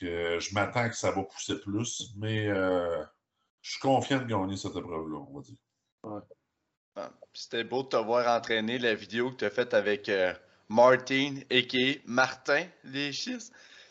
que, 0.00 0.38
je 0.40 0.54
m'attends 0.54 0.88
que 0.88 0.96
ça 0.96 1.10
va 1.10 1.22
pousser 1.24 1.60
plus. 1.60 2.14
Mais 2.16 2.46
je 2.48 3.70
suis 3.70 3.80
confiant 3.80 4.18
de 4.18 4.26
gagner 4.26 4.56
cette 4.56 4.76
épreuve-là, 4.76 5.18
on 5.28 5.36
va 5.36 5.42
dire. 5.42 6.22
Ah, 6.96 7.10
c'était 7.32 7.64
beau 7.64 7.82
de 7.82 7.88
te 7.88 7.96
voir 7.96 8.28
entraîner 8.36 8.78
la 8.78 8.94
vidéo 8.94 9.32
que 9.32 9.36
tu 9.36 9.44
as 9.46 9.50
faite 9.50 9.74
avec 9.74 10.08
Martin, 10.68 11.36
a.k.a. 11.50 12.00
Martin 12.06 12.66
Léchis. 12.84 13.50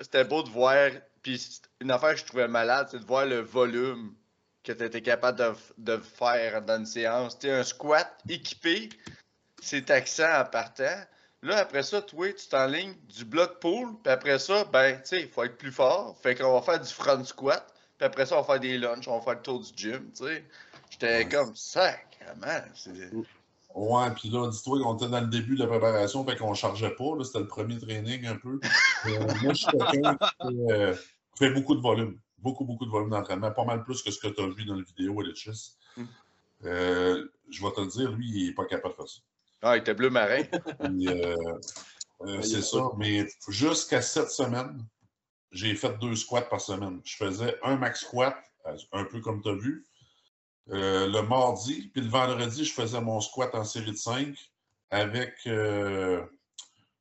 C'était 0.00 0.24
beau 0.24 0.42
de 0.42 0.50
voir. 0.50 0.90
Puis 1.22 1.60
une 1.80 1.90
affaire 1.90 2.14
que 2.14 2.20
je 2.20 2.24
trouvais 2.24 2.48
malade, 2.48 2.88
c'est 2.90 3.00
de 3.00 3.04
voir 3.04 3.26
le 3.26 3.40
volume 3.40 4.14
que 4.64 4.72
tu 4.72 4.84
étais 4.84 5.02
capable 5.02 5.38
de, 5.38 5.52
de, 5.78 5.96
faire 5.96 6.62
dans 6.62 6.78
une 6.78 6.86
séance. 6.86 7.38
Tu 7.38 7.50
un 7.50 7.64
squat 7.64 8.18
équipé, 8.28 8.90
c'est 9.60 9.90
accent 9.90 10.40
en 10.40 10.44
partant. 10.44 11.04
Là, 11.42 11.58
après 11.58 11.82
ça, 11.82 12.02
toi, 12.02 12.32
tu 12.32 12.48
t'enlignes 12.48 12.94
du 13.08 13.24
bloc 13.24 13.60
pull, 13.60 13.94
puis 14.02 14.12
après 14.12 14.38
ça, 14.38 14.64
ben, 14.64 15.00
tu 15.00 15.08
sais, 15.08 15.20
il 15.22 15.28
faut 15.28 15.44
être 15.44 15.56
plus 15.56 15.70
fort. 15.70 16.18
Fait 16.20 16.34
qu'on 16.34 16.52
va 16.52 16.62
faire 16.62 16.80
du 16.80 16.92
front 16.92 17.24
squat. 17.24 17.64
Puis 17.96 18.06
après 18.06 18.26
ça, 18.26 18.36
on 18.36 18.42
va 18.42 18.46
faire 18.46 18.60
des 18.60 18.78
lunchs, 18.78 19.06
on 19.08 19.18
va 19.18 19.24
faire 19.24 19.34
le 19.34 19.42
tour 19.42 19.60
du 19.60 19.70
gym, 19.76 20.10
tu 20.12 20.24
sais. 20.24 20.44
J'étais 20.90 21.28
comme, 21.28 21.54
sacrément. 21.54 22.62
Ouais, 23.78 24.10
puis 24.10 24.28
là, 24.28 24.50
dis-toi 24.50 24.82
qu'on 24.82 24.96
était 24.96 25.08
dans 25.08 25.20
le 25.20 25.28
début 25.28 25.54
de 25.54 25.60
la 25.60 25.68
préparation, 25.68 26.24
fait 26.24 26.36
qu'on 26.36 26.50
ne 26.50 26.56
chargeait 26.56 26.96
pas. 26.96 27.04
C'était 27.22 27.38
le 27.38 27.46
premier 27.46 27.78
training 27.78 28.26
un 28.26 28.34
peu. 28.34 28.58
Euh, 29.06 29.20
moi, 29.40 29.52
je 29.52 29.54
suis 29.54 29.66
quelqu'un 29.66 30.18
euh, 30.42 30.94
qui, 30.94 31.38
fait 31.38 31.52
beaucoup 31.52 31.76
de 31.76 31.80
volume. 31.80 32.18
Beaucoup, 32.38 32.64
beaucoup 32.64 32.86
de 32.86 32.90
volume 32.90 33.10
d'entraînement. 33.10 33.52
Pas 33.52 33.64
mal 33.64 33.84
plus 33.84 34.02
que 34.02 34.10
ce 34.10 34.18
que 34.18 34.26
tu 34.26 34.42
as 34.42 34.48
vu 34.48 34.64
dans 34.64 34.74
la 34.74 34.82
vidéo, 34.82 35.20
Alexis. 35.20 35.76
Mm. 35.96 36.04
Euh, 36.64 37.28
je 37.48 37.64
vais 37.64 37.70
te 37.70 37.80
le 37.80 37.86
dire, 37.86 38.10
lui, 38.10 38.28
il 38.28 38.48
n'est 38.48 38.54
pas 38.54 38.64
capable 38.64 38.94
de 38.94 38.96
faire 38.96 39.08
ça. 39.08 39.20
Ah, 39.62 39.76
il 39.76 39.80
était 39.80 39.94
bleu 39.94 40.10
marin. 40.10 40.42
c'est 42.42 42.62
ça. 42.62 42.82
Mais 42.96 43.28
jusqu'à 43.46 44.02
cette 44.02 44.32
semaine, 44.32 44.84
j'ai 45.52 45.76
fait 45.76 45.96
deux 46.00 46.16
squats 46.16 46.42
par 46.42 46.60
semaine. 46.60 47.00
Je 47.04 47.16
faisais 47.16 47.56
un 47.62 47.76
max 47.76 48.00
squat, 48.00 48.36
un 48.92 49.04
peu 49.04 49.20
comme 49.20 49.40
tu 49.40 49.50
as 49.50 49.54
vu, 49.54 49.86
euh, 50.70 51.06
le 51.06 51.22
mardi, 51.22 51.90
puis 51.92 52.02
le 52.02 52.08
vendredi, 52.08 52.64
je 52.64 52.72
faisais 52.72 53.00
mon 53.00 53.20
squat 53.20 53.54
en 53.54 53.64
série 53.64 53.92
de 53.92 53.96
5 53.96 54.36
avec 54.90 55.34
euh, 55.46 56.22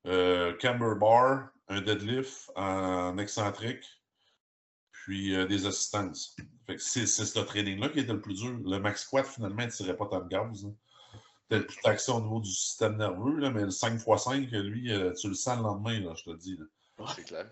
euh, 0.05 0.53
camber 0.61 0.95
bar, 0.99 1.49
un 1.67 1.81
deadlift 1.81 2.49
en 2.55 3.17
excentrique, 3.17 3.83
puis 4.91 5.35
des 5.47 5.65
assistances. 5.65 6.35
c'est 6.77 7.05
ce 7.07 7.39
training-là 7.39 7.89
qui 7.89 7.99
était 7.99 8.13
le 8.13 8.21
plus 8.21 8.35
dur. 8.35 8.57
Le 8.63 8.79
max 8.79 9.03
squat, 9.03 9.25
finalement, 9.25 9.61
il 9.61 9.67
ne 9.67 9.71
tirait 9.71 9.97
pas 9.97 10.05
tant 10.05 10.21
de 10.21 10.29
gaz. 10.29 10.65
Hein. 10.65 10.73
Peut-être 11.49 11.67
plus 11.67 11.81
taxé 11.81 12.11
au 12.11 12.21
niveau 12.21 12.39
du 12.39 12.51
système 12.51 12.97
nerveux, 12.97 13.37
là, 13.37 13.49
mais 13.51 13.61
le 13.61 13.69
5x5, 13.69 14.49
lui, 14.61 14.91
tu 15.19 15.27
le 15.29 15.33
sens 15.33 15.57
le 15.57 15.63
lendemain, 15.63 15.99
là, 15.99 16.13
je 16.15 16.23
te 16.23 16.29
le 16.29 16.37
dis. 16.37 16.57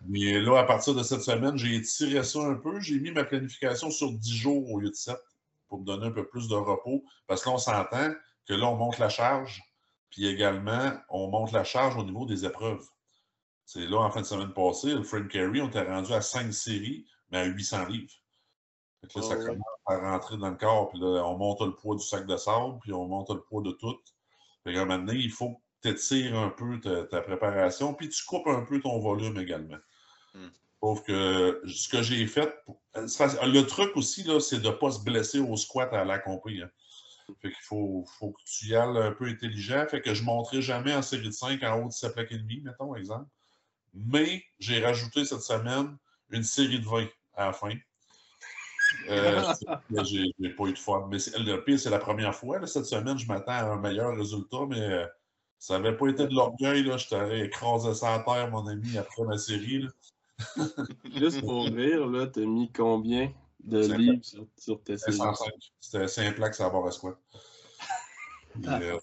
Mais 0.07 0.39
là, 0.39 0.59
à 0.59 0.63
partir 0.63 0.95
de 0.95 1.03
cette 1.03 1.21
semaine, 1.21 1.57
j'ai 1.57 1.75
étiré 1.75 2.23
ça 2.23 2.39
un 2.39 2.55
peu. 2.55 2.79
J'ai 2.79 2.99
mis 2.99 3.11
ma 3.11 3.23
planification 3.23 3.89
sur 3.91 4.11
10 4.11 4.33
jours 4.33 4.71
au 4.71 4.79
lieu 4.79 4.89
de 4.89 4.95
7 4.95 5.15
pour 5.67 5.79
me 5.79 5.85
donner 5.85 6.07
un 6.07 6.11
peu 6.11 6.27
plus 6.27 6.47
de 6.47 6.55
repos. 6.55 7.03
Parce 7.27 7.43
que 7.43 7.49
là, 7.49 7.55
on 7.55 7.59
s'entend 7.59 8.13
que 8.47 8.53
là, 8.53 8.67
on 8.67 8.75
monte 8.75 8.97
la 8.97 9.09
charge. 9.09 9.61
Puis 10.09 10.27
également, 10.27 10.93
on 11.09 11.27
monte 11.29 11.51
la 11.51 11.63
charge 11.63 11.97
au 11.97 12.03
niveau 12.03 12.25
des 12.25 12.45
épreuves. 12.45 12.85
C'est 13.65 13.87
là, 13.87 13.99
en 13.99 14.11
fin 14.11 14.21
de 14.21 14.25
semaine 14.25 14.53
passée, 14.53 14.93
le 14.93 15.03
Frank 15.03 15.27
Carey, 15.27 15.59
on 15.59 15.67
était 15.67 15.81
rendu 15.81 16.13
à 16.13 16.21
5 16.21 16.53
séries, 16.53 17.05
mais 17.31 17.39
à 17.39 17.45
800 17.45 17.87
livres. 17.87 18.13
Fait 19.01 19.19
là, 19.19 19.25
ça 19.25 19.35
commence 19.35 19.65
à 19.87 19.97
rentrer 19.97 20.37
dans 20.37 20.49
le 20.49 20.55
corps. 20.55 20.89
Puis 20.89 20.99
là, 20.99 21.23
on 21.25 21.37
monte 21.37 21.61
le 21.61 21.75
poids 21.75 21.95
du 21.95 22.03
sac 22.03 22.25
de 22.27 22.37
sable, 22.37 22.77
puis 22.81 22.93
on 22.93 23.07
monte 23.07 23.31
le 23.31 23.41
poids 23.41 23.61
de 23.61 23.71
tout. 23.71 23.97
Fait 24.63 24.73
que 24.73 24.83
maintenant, 24.83 25.13
il 25.13 25.31
faut 25.31 25.61
t'étires 25.81 26.35
un 26.35 26.49
peu 26.49 26.79
ta, 26.79 27.21
préparation, 27.21 27.93
puis 27.93 28.09
tu 28.09 28.23
coupes 28.25 28.47
un 28.47 28.61
peu 28.61 28.79
ton 28.79 28.99
volume 28.99 29.37
également. 29.37 29.77
Hmm. 30.33 30.49
Sauf 30.85 31.01
que 31.01 31.63
ce 31.65 31.89
que 31.89 32.03
j'ai 32.03 32.27
fait, 32.27 32.63
le 32.93 33.61
truc 33.61 33.97
aussi, 33.97 34.21
là, 34.21 34.39
c'est 34.39 34.59
de 34.59 34.67
ne 34.67 34.71
pas 34.71 34.91
se 34.91 35.03
blesser 35.03 35.39
au 35.39 35.57
squat 35.57 35.91
à 35.91 36.05
l'accompli. 36.05 36.61
Hein. 36.61 36.69
Fait 37.41 37.49
qu'il 37.49 37.63
faut, 37.63 38.05
faut, 38.19 38.33
que 38.33 38.41
tu 38.45 38.67
y 38.67 38.75
ailles 38.75 38.95
un 38.95 39.11
peu 39.11 39.25
intelligent. 39.25 39.83
Fait 39.89 39.99
que 39.99 40.13
je 40.13 40.21
ne 40.21 40.27
monterai 40.27 40.61
jamais 40.61 40.93
en 40.93 41.01
série 41.01 41.25
de 41.25 41.31
5 41.31 41.63
en 41.63 41.81
haut 41.81 41.87
de 41.87 41.91
7 41.91 42.13
plaques 42.13 42.31
et 42.33 42.37
demi, 42.37 42.61
mettons, 42.61 42.93
exemple. 42.93 43.25
Mais 43.95 44.43
j'ai 44.59 44.79
rajouté 44.85 45.25
cette 45.25 45.41
semaine 45.41 45.97
une 46.29 46.43
série 46.43 46.79
de 46.79 46.85
20 46.85 47.07
à 47.35 47.45
la 47.47 47.53
fin. 47.53 47.73
Euh, 49.09 49.41
j'ai 50.03 50.49
pas 50.51 50.65
eu 50.65 50.73
de 50.73 50.77
fun. 50.77 51.07
Mais 51.09 51.17
le 51.39 51.63
pire, 51.63 51.79
c'est 51.79 51.89
la 51.89 51.97
première 51.97 52.35
fois. 52.35 52.63
cette 52.67 52.85
semaine, 52.85 53.17
je 53.17 53.25
m'attends 53.25 53.53
à 53.53 53.63
un 53.63 53.77
meilleur 53.77 54.15
résultat, 54.15 54.67
mais 54.69 54.81
euh, 54.81 55.07
ça 55.57 55.79
n'avait 55.79 55.97
pas 55.97 56.09
été 56.09 56.27
de 56.27 56.35
l'orgueil, 56.35 56.83
là. 56.83 56.97
Je 56.97 57.07
t'aurais 57.07 57.39
écrasé 57.39 57.95
ça 57.95 58.13
à 58.13 58.19
terre, 58.19 58.51
mon 58.51 58.67
ami, 58.67 58.99
après 58.99 59.23
ma 59.23 59.39
série. 59.39 59.87
Juste 61.15 61.41
pour 61.41 61.65
rire, 61.65 62.07
là, 62.07 62.27
t'as 62.27 62.45
mis 62.45 62.71
combien 62.71 63.31
de 63.63 63.93
livres 63.93 64.23
sur, 64.23 64.45
sur 64.57 64.83
tes 64.83 64.97
C'était 64.97 65.13
105. 65.13 65.51
C'était 65.79 66.07
simple 66.07 66.49
que 66.49 66.55
ça 66.55 66.69
va 66.69 66.87
à 66.87 66.91
squat. 66.91 67.17
Euh, 68.67 68.97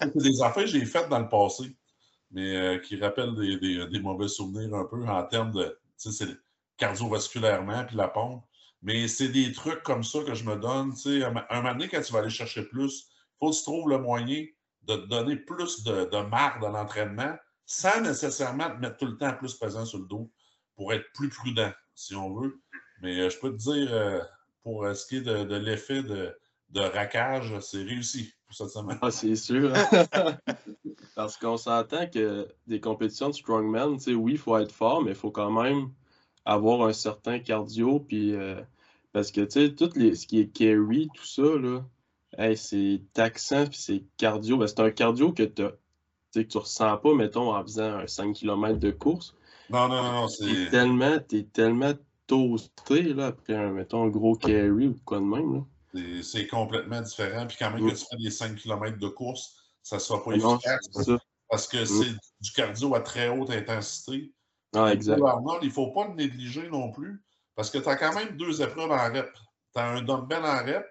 c'est 0.00 0.16
des 0.16 0.42
affaires 0.42 0.62
que 0.62 0.70
j'ai 0.70 0.84
faites 0.84 1.08
dans 1.08 1.18
le 1.18 1.28
passé, 1.28 1.74
mais 2.30 2.54
euh, 2.54 2.78
qui 2.78 3.00
rappellent 3.00 3.34
des, 3.34 3.56
des, 3.56 3.84
des, 3.88 3.98
mauvais 3.98 4.28
souvenirs 4.28 4.72
un 4.76 4.84
peu 4.84 5.04
en 5.08 5.24
termes 5.24 5.50
de 5.50 5.76
cardiovasculairement 6.76 7.84
puis 7.84 7.96
la 7.96 8.06
pompe. 8.06 8.44
Mais 8.82 9.08
c'est 9.08 9.30
des 9.30 9.50
trucs 9.50 9.82
comme 9.82 10.04
ça 10.04 10.20
que 10.22 10.34
je 10.34 10.44
me 10.44 10.54
donne. 10.54 10.94
Un, 11.06 11.44
un 11.50 11.62
moment 11.62 11.72
donné, 11.72 11.88
quand 11.88 12.00
tu 12.00 12.12
vas 12.12 12.20
aller 12.20 12.30
chercher 12.30 12.62
plus, 12.62 13.08
il 13.08 13.38
faut 13.40 13.50
que 13.50 13.56
tu 13.56 13.62
trouves 13.64 13.88
le 13.88 13.98
moyen 13.98 14.46
de 14.82 14.94
te 14.94 15.06
donner 15.06 15.34
plus 15.34 15.82
de, 15.82 16.04
de 16.04 16.28
marre 16.28 16.60
dans 16.60 16.70
l'entraînement 16.70 17.34
sans 17.66 18.00
nécessairement 18.00 18.70
te 18.70 18.80
mettre 18.80 18.96
tout 18.96 19.06
le 19.06 19.16
temps 19.18 19.34
plus 19.34 19.54
pesant 19.54 19.84
sur 19.84 19.98
le 19.98 20.06
dos 20.06 20.30
pour 20.76 20.92
être 20.92 21.06
plus 21.14 21.28
prudent, 21.28 21.72
si 21.94 22.14
on 22.14 22.32
veut. 22.34 22.60
Mais 23.02 23.20
euh, 23.20 23.28
je 23.28 23.38
peux 23.38 23.50
te 23.50 23.56
dire, 23.56 23.92
euh, 23.92 24.20
pour 24.62 24.86
ce 24.94 25.06
qui 25.06 25.16
est 25.16 25.20
de, 25.22 25.56
l'effet 25.56 26.02
de, 26.02 26.34
de, 26.70 26.80
raquage, 26.80 27.58
c'est 27.60 27.82
réussi 27.82 28.32
pour 28.46 28.54
cette 28.54 28.70
semaine. 28.70 28.98
Ah, 29.02 29.10
c'est 29.10 29.36
sûr. 29.36 29.72
Parce 31.14 31.36
qu'on 31.36 31.56
s'entend 31.56 32.06
que 32.06 32.48
des 32.66 32.80
compétitions 32.80 33.28
de 33.28 33.34
strongman, 33.34 33.98
oui, 34.06 34.32
il 34.32 34.38
faut 34.38 34.56
être 34.58 34.72
fort, 34.72 35.02
mais 35.02 35.12
il 35.12 35.16
faut 35.16 35.30
quand 35.30 35.50
même 35.50 35.90
avoir 36.44 36.86
un 36.86 36.92
certain 36.92 37.38
cardio. 37.38 38.00
Puis, 38.00 38.34
euh, 38.34 38.60
parce 39.12 39.30
que, 39.32 39.40
tu 39.40 39.50
sais, 39.50 39.74
tout 39.74 39.90
les, 39.96 40.14
ce 40.14 40.26
qui 40.26 40.40
est 40.40 40.48
carry, 40.48 41.08
tout 41.14 41.26
ça, 41.26 41.42
là, 41.42 41.84
c'est 42.54 43.02
taxant, 43.12 43.66
puis 43.66 43.78
c'est 43.78 44.04
cardio. 44.16 44.56
Ben, 44.56 44.66
c'est 44.66 44.80
un 44.80 44.90
cardio 44.90 45.32
que, 45.32 45.44
que 46.44 46.52
tu 46.52 46.58
ne 46.58 46.62
ressens 46.62 46.96
pas, 46.98 47.14
mettons, 47.14 47.54
en 47.54 47.62
faisant 47.62 47.98
un 47.98 48.06
5 48.06 48.34
km 48.34 48.78
de 48.78 48.90
course. 48.90 49.34
Non, 49.70 49.88
non, 49.88 50.02
non, 50.02 50.28
c'est. 50.28 50.46
T'es 50.46 50.70
tellement, 50.70 51.18
es 51.32 51.42
tellement 51.52 51.92
toasté, 52.26 53.14
là, 53.14 53.26
après, 53.26 53.54
un, 53.54 53.72
mettons, 53.72 54.04
un 54.04 54.08
gros 54.08 54.34
carry 54.34 54.88
ou 54.88 54.96
quoi 55.04 55.18
de 55.18 55.24
même, 55.24 55.54
là. 55.54 55.60
C'est 56.22 56.46
complètement 56.46 57.00
différent. 57.00 57.46
Puis 57.46 57.56
quand 57.58 57.70
même 57.70 57.88
que 57.88 57.94
tu 57.94 58.04
fais 58.10 58.16
des 58.16 58.30
5 58.30 58.56
km 58.56 58.98
de 58.98 59.08
course, 59.08 59.56
ça 59.82 59.96
ne 59.96 60.00
sera 60.00 60.22
pas 60.22 60.36
non, 60.36 60.56
efficace. 60.56 61.10
Parce 61.48 61.68
que 61.68 61.84
c'est 61.84 62.12
du 62.40 62.52
cardio 62.54 62.94
à 62.94 63.00
très 63.00 63.28
haute 63.28 63.50
intensité. 63.50 64.32
Ah, 64.74 64.92
exact. 64.92 65.20
il 65.62 65.68
ne 65.68 65.72
faut 65.72 65.92
pas 65.92 66.08
le 66.08 66.14
négliger 66.14 66.68
non 66.68 66.90
plus. 66.90 67.22
Parce 67.54 67.70
que 67.70 67.78
tu 67.78 67.88
as 67.88 67.96
quand 67.96 68.14
même 68.14 68.36
deux 68.36 68.60
épreuves 68.60 68.90
en 68.90 69.12
rep. 69.12 69.32
Tu 69.74 69.80
as 69.80 69.88
un 69.88 70.02
dumbbell 70.02 70.44
en 70.44 70.64
rep 70.64 70.86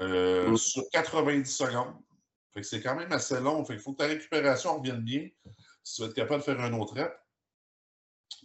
euh, 0.00 0.50
mm. 0.50 0.56
sur 0.56 0.82
90 0.92 1.44
secondes. 1.44 1.94
Fait 2.54 2.60
que 2.60 2.66
c'est 2.66 2.82
quand 2.82 2.94
même 2.94 3.12
assez 3.12 3.40
long. 3.40 3.64
Fait 3.64 3.74
qu'il 3.74 3.82
faut 3.82 3.92
que 3.92 3.98
ta 3.98 4.06
récupération 4.06 4.78
revienne 4.78 5.00
bien 5.00 5.28
si 5.82 5.96
tu 5.96 6.02
vas 6.02 6.08
être 6.08 6.14
capable 6.14 6.40
de 6.40 6.44
faire 6.44 6.60
un 6.60 6.72
autre 6.74 6.94
rep. 6.94 7.12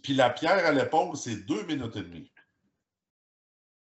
Puis 0.02 0.14
la 0.14 0.30
pierre 0.30 0.64
à 0.64 0.72
l'épaule, 0.72 1.16
c'est 1.16 1.46
deux 1.46 1.64
minutes 1.64 1.96
et 1.96 2.02
demie. 2.02 2.32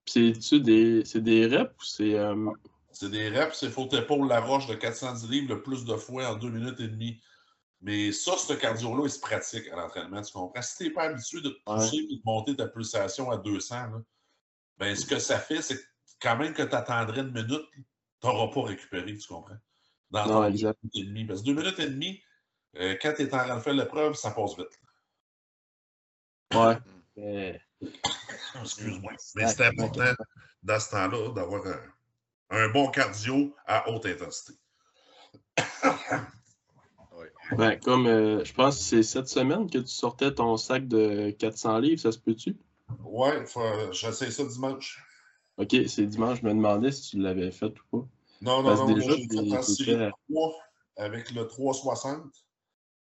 C'est-tu 0.06 0.60
des, 0.60 1.02
des 1.02 1.46
reps 1.46 1.72
ou 1.72 1.84
c'est. 1.84 2.14
Euh, 2.14 2.50
c'est 2.92 3.10
des 3.10 3.28
reps, 3.28 3.58
c'est 3.58 3.70
faut 3.70 3.88
épaule 3.88 4.28
la 4.28 4.40
roche 4.40 4.66
de 4.66 4.74
410 4.74 5.28
livres 5.28 5.54
le 5.54 5.62
plus 5.62 5.84
de 5.84 5.96
fois 5.96 6.28
en 6.28 6.36
deux 6.36 6.50
minutes 6.50 6.78
et 6.78 6.88
demie. 6.88 7.20
Mais 7.80 8.12
ça, 8.12 8.36
ce 8.38 8.52
cardio-là, 8.52 9.02
il 9.04 9.10
se 9.10 9.18
pratique 9.18 9.68
à 9.68 9.76
l'entraînement, 9.76 10.22
tu 10.22 10.32
comprends? 10.32 10.62
Si 10.62 10.76
tu 10.76 10.84
n'es 10.84 10.90
pas 10.90 11.04
habitué 11.04 11.40
de 11.40 11.50
te 11.50 11.64
pousser 11.64 11.96
et 11.96 12.16
de 12.16 12.22
monter 12.24 12.56
ta 12.56 12.68
pulsation 12.68 13.30
à 13.30 13.36
200, 13.36 13.74
là, 13.74 14.02
ben, 14.78 14.94
ce 14.94 15.04
que 15.04 15.18
ça 15.18 15.38
fait, 15.38 15.60
c'est 15.60 15.80
quand 16.20 16.36
même 16.36 16.54
que 16.54 16.62
tu 16.62 16.74
attendrais 16.74 17.20
une 17.20 17.32
minute, 17.32 17.66
tu 17.74 18.26
n'auras 18.26 18.52
pas 18.52 18.62
récupéré, 18.62 19.16
tu 19.16 19.28
comprends? 19.28 19.58
Dans 20.14 20.26
non, 20.26 20.48
deux 20.48 20.50
minutes 20.50 20.76
et 20.94 21.02
demie. 21.02 21.24
Parce 21.24 21.40
que 21.40 21.46
deux 21.46 21.54
minutes 21.54 21.78
et 21.80 21.90
demie, 21.90 22.22
euh, 22.76 22.96
quand 23.02 23.12
tu 23.16 23.22
es 23.22 23.34
en 23.34 23.38
train 23.38 23.56
de 23.56 23.60
faire 23.60 23.74
l'épreuve, 23.74 24.14
ça 24.14 24.30
passe 24.30 24.56
vite. 24.56 24.80
Ouais. 26.54 26.78
Mais... 27.16 27.60
Excuse-moi. 28.62 29.12
Mais 29.34 29.48
c'est 29.48 29.66
important 29.66 30.14
dans 30.62 30.78
ce 30.78 30.90
temps-là 30.90 31.32
d'avoir 31.32 31.66
un, 31.66 31.80
un, 32.50 32.68
bon 32.68 32.90
cardio 32.90 33.56
à 33.66 33.90
haute 33.90 34.06
intensité. 34.06 34.52
ben, 37.56 37.80
comme 37.80 38.06
euh, 38.06 38.44
je 38.44 38.52
pense 38.52 38.78
que 38.78 38.84
c'est 38.84 39.02
cette 39.02 39.28
semaine 39.28 39.68
que 39.68 39.78
tu 39.78 39.88
sortais 39.88 40.32
ton 40.32 40.56
sac 40.56 40.86
de 40.86 41.30
400 41.30 41.78
livres, 41.80 42.00
ça 42.00 42.12
se 42.12 42.20
peut-tu? 42.20 42.56
Ouais, 43.02 43.44
j'essaie 43.90 44.30
ça 44.30 44.44
dimanche. 44.44 45.04
Ok, 45.56 45.74
c'est 45.88 46.06
dimanche. 46.06 46.38
Je 46.40 46.46
me 46.46 46.54
demandais 46.54 46.92
si 46.92 47.10
tu 47.10 47.18
l'avais 47.18 47.50
fait 47.50 47.66
ou 47.66 48.00
pas. 48.00 48.08
Non, 48.40 48.62
non, 48.62 48.74
non. 48.74 49.00
J'ai 49.00 49.98
fait 49.98 50.12
avec 50.96 51.30
le 51.32 51.46
360. 51.46 52.22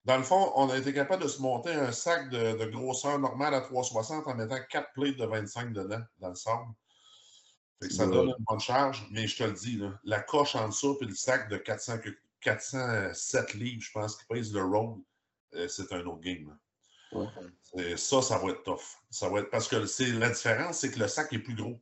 Dans 0.04 0.18
le 0.18 0.22
fond, 0.22 0.52
on 0.56 0.68
a 0.68 0.76
été 0.76 0.92
capable 0.92 1.22
de 1.22 1.28
se 1.28 1.40
monter 1.40 1.72
un 1.72 1.92
sac 1.92 2.28
de, 2.30 2.64
grosseur 2.66 3.18
normale 3.18 3.54
à 3.54 3.62
360 3.62 4.26
en 4.26 4.34
mettant 4.34 4.58
quatre 4.68 4.92
plates 4.92 5.16
de 5.16 5.24
25 5.24 5.72
dedans, 5.72 6.02
dans 6.18 6.28
le 6.28 6.34
sable. 6.34 6.72
Fait 7.80 7.88
que 7.88 7.94
ça 7.94 8.06
donne 8.06 8.28
une 8.28 8.44
bonne 8.46 8.60
charge, 8.60 9.06
mais 9.10 9.26
je 9.26 9.36
te 9.36 9.44
le 9.44 9.52
dis, 9.52 9.76
là, 9.76 9.98
la 10.04 10.20
coche 10.20 10.54
en 10.56 10.68
dessous 10.68 10.96
puis 10.96 11.08
le 11.08 11.14
sac 11.14 11.48
de 11.48 11.56
400, 11.56 11.98
407 12.40 13.54
livres, 13.54 13.82
je 13.82 13.92
pense, 13.92 14.16
qui 14.16 14.24
pèse 14.26 14.52
le 14.52 14.62
road, 14.62 15.00
euh, 15.54 15.68
c'est 15.68 15.92
un 15.92 16.04
autre 16.04 16.20
game. 16.20 16.56
Ça, 17.96 18.22
ça 18.22 18.38
va 18.38 18.50
être 18.50 18.62
tough. 18.62 18.98
Ça 19.10 19.28
va 19.28 19.40
être... 19.40 19.50
Parce 19.50 19.68
que 19.68 19.76
la 19.76 20.30
différence, 20.30 20.78
c'est 20.78 20.90
que 20.90 20.98
le 20.98 21.08
sac 21.08 21.32
est 21.32 21.38
plus 21.38 21.54
gros. 21.54 21.80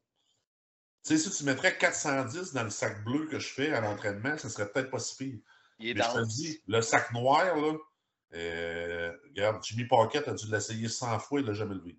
Tu 1.05 1.19
sais, 1.19 1.31
si 1.31 1.37
tu 1.37 1.45
mettrais 1.45 1.77
410 1.77 2.53
dans 2.53 2.63
le 2.63 2.71
sac 2.71 3.05
bleu 3.05 3.27
que 3.27 3.39
je 3.39 3.49
fais 3.49 3.73
à 3.73 3.81
l'entraînement, 3.81 4.39
ça 4.39 4.49
serait 4.49 4.71
peut-être 4.71 4.91
pas 4.91 5.01
si 5.01 5.17
pire. 5.17 5.39
Mais 5.81 5.95
je 5.97 6.13
te 6.13 6.19
le 6.19 6.27
dis, 6.27 6.63
le 6.69 6.81
sac 6.81 7.13
noir, 7.13 7.57
là, 7.57 7.75
euh, 8.35 9.13
regarde, 9.29 9.63
Jimmy 9.65 9.85
Pocket 9.85 10.27
a 10.29 10.33
dû 10.33 10.51
l'essayer 10.51 10.89
100 10.89 11.19
fois, 11.19 11.41
il 11.41 11.47
l'a 11.47 11.55
jamais 11.55 11.75
levé. 11.75 11.99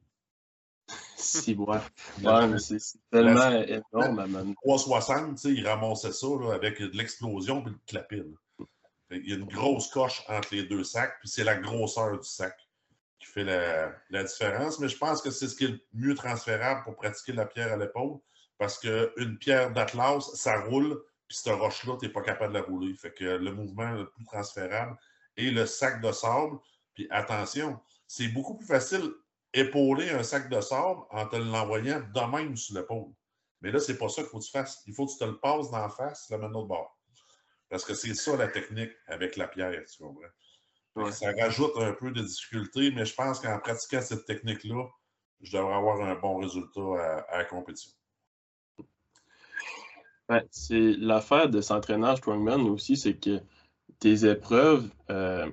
Si, 1.18 1.56
ouais. 1.56 1.78
ouais 2.24 2.48
mais 2.48 2.60
c'est 2.60 2.78
tellement 3.10 3.52
énorme, 3.52 4.26
man. 4.28 4.54
360, 4.64 5.36
tu 5.36 5.42
sais, 5.42 5.54
il 5.54 5.68
ramassait 5.68 6.12
ça 6.12 6.28
là, 6.28 6.54
avec 6.54 6.82
de 6.82 6.98
l'explosion 6.98 7.62
puis 7.62 7.72
le 7.72 7.80
clapin. 7.88 8.24
Il 9.12 9.30
y 9.30 9.34
a 9.34 9.36
une 9.36 9.46
grosse 9.46 9.90
coche 9.90 10.24
entre 10.28 10.54
les 10.54 10.64
deux 10.64 10.84
sacs, 10.84 11.18
puis 11.20 11.30
c'est 11.30 11.44
la 11.44 11.56
grosseur 11.56 12.20
du 12.20 12.28
sac 12.28 12.58
qui 13.20 13.28
fait 13.28 13.44
la, 13.44 13.94
la, 14.10 14.24
différence. 14.24 14.80
Mais 14.80 14.90
je 14.90 14.98
pense 14.98 15.22
que 15.22 15.30
c'est 15.30 15.48
ce 15.48 15.56
qui 15.56 15.66
est 15.66 15.70
le 15.70 15.80
mieux 15.94 16.16
transférable 16.16 16.84
pour 16.84 16.96
pratiquer 16.96 17.32
la 17.32 17.46
pierre 17.46 17.72
à 17.72 17.78
l'épaule, 17.78 18.20
parce 18.64 18.80
qu'une 18.80 19.38
pierre 19.40 19.74
d'Atlas, 19.74 20.36
ça 20.36 20.62
roule, 20.62 21.04
puis 21.28 21.36
cette 21.36 21.54
roche-là, 21.54 21.98
tu 22.00 22.06
n'es 22.06 22.14
pas 22.14 22.22
capable 22.22 22.54
de 22.54 22.60
la 22.60 22.64
rouler. 22.64 22.96
Fait 22.96 23.14
que 23.14 23.26
le 23.26 23.52
mouvement 23.52 23.92
le 23.92 24.10
plus 24.10 24.24
transférable, 24.24 24.98
et 25.36 25.52
le 25.52 25.66
sac 25.66 26.02
de 26.02 26.14
sable. 26.14 26.58
Puis 26.94 27.06
attention, 27.10 27.78
c'est 28.08 28.30
beaucoup 28.30 28.56
plus 28.56 28.66
facile 28.66 29.12
épauler 29.52 30.12
un 30.12 30.24
sac 30.24 30.50
de 30.50 30.62
sable 30.62 31.02
en 31.10 31.28
te 31.28 31.36
l'envoyant 31.36 32.00
de 32.00 32.32
même 32.32 32.56
sur 32.56 32.78
l'épaule. 32.78 33.12
Mais 33.60 33.70
là, 33.70 33.82
c'est 33.82 33.98
pas 33.98 34.08
ça 34.08 34.22
qu'il 34.22 34.32
faut 34.32 34.40
que 34.40 34.46
tu 34.46 34.52
fasses. 34.52 34.82
Il 34.88 34.94
faut 34.94 35.08
que 35.08 35.12
tu 35.12 35.18
te 35.18 35.26
le 35.26 35.38
passes 35.42 35.70
d'en 35.70 35.90
face, 35.90 36.30
le 36.30 36.38
mets 36.38 36.48
de 36.48 36.54
bord. 36.54 36.98
Parce 37.68 37.84
que 37.84 37.94
c'est 37.94 38.14
ça 38.14 38.38
la 38.38 38.48
technique 38.48 38.94
avec 39.08 39.36
la 39.36 39.50
pierre, 39.50 39.84
tu 39.92 40.02
comprends? 40.02 41.12
Ça 41.12 41.34
rajoute 41.38 41.76
un 41.76 41.92
peu 41.92 42.12
de 42.12 42.22
difficulté, 42.22 42.92
mais 42.92 43.04
je 43.04 43.14
pense 43.14 43.42
qu'en 43.42 43.60
pratiquant 43.60 44.02
cette 44.02 44.24
technique-là, 44.24 44.88
je 45.42 45.58
devrais 45.58 45.76
avoir 45.76 46.00
un 46.00 46.16
bon 46.16 46.38
résultat 46.38 47.26
à, 47.28 47.40
la 47.40 47.44
compétition. 47.44 47.92
C'est 50.52 50.94
l'affaire 50.98 51.50
de 51.50 51.62
s'entraîner 51.62 52.08
en 52.08 52.16
strongman 52.16 52.62
aussi, 52.68 52.98
c'est 52.98 53.16
que 53.16 53.42
tes 54.00 54.26
épreuves 54.26 54.90
euh, 55.10 55.50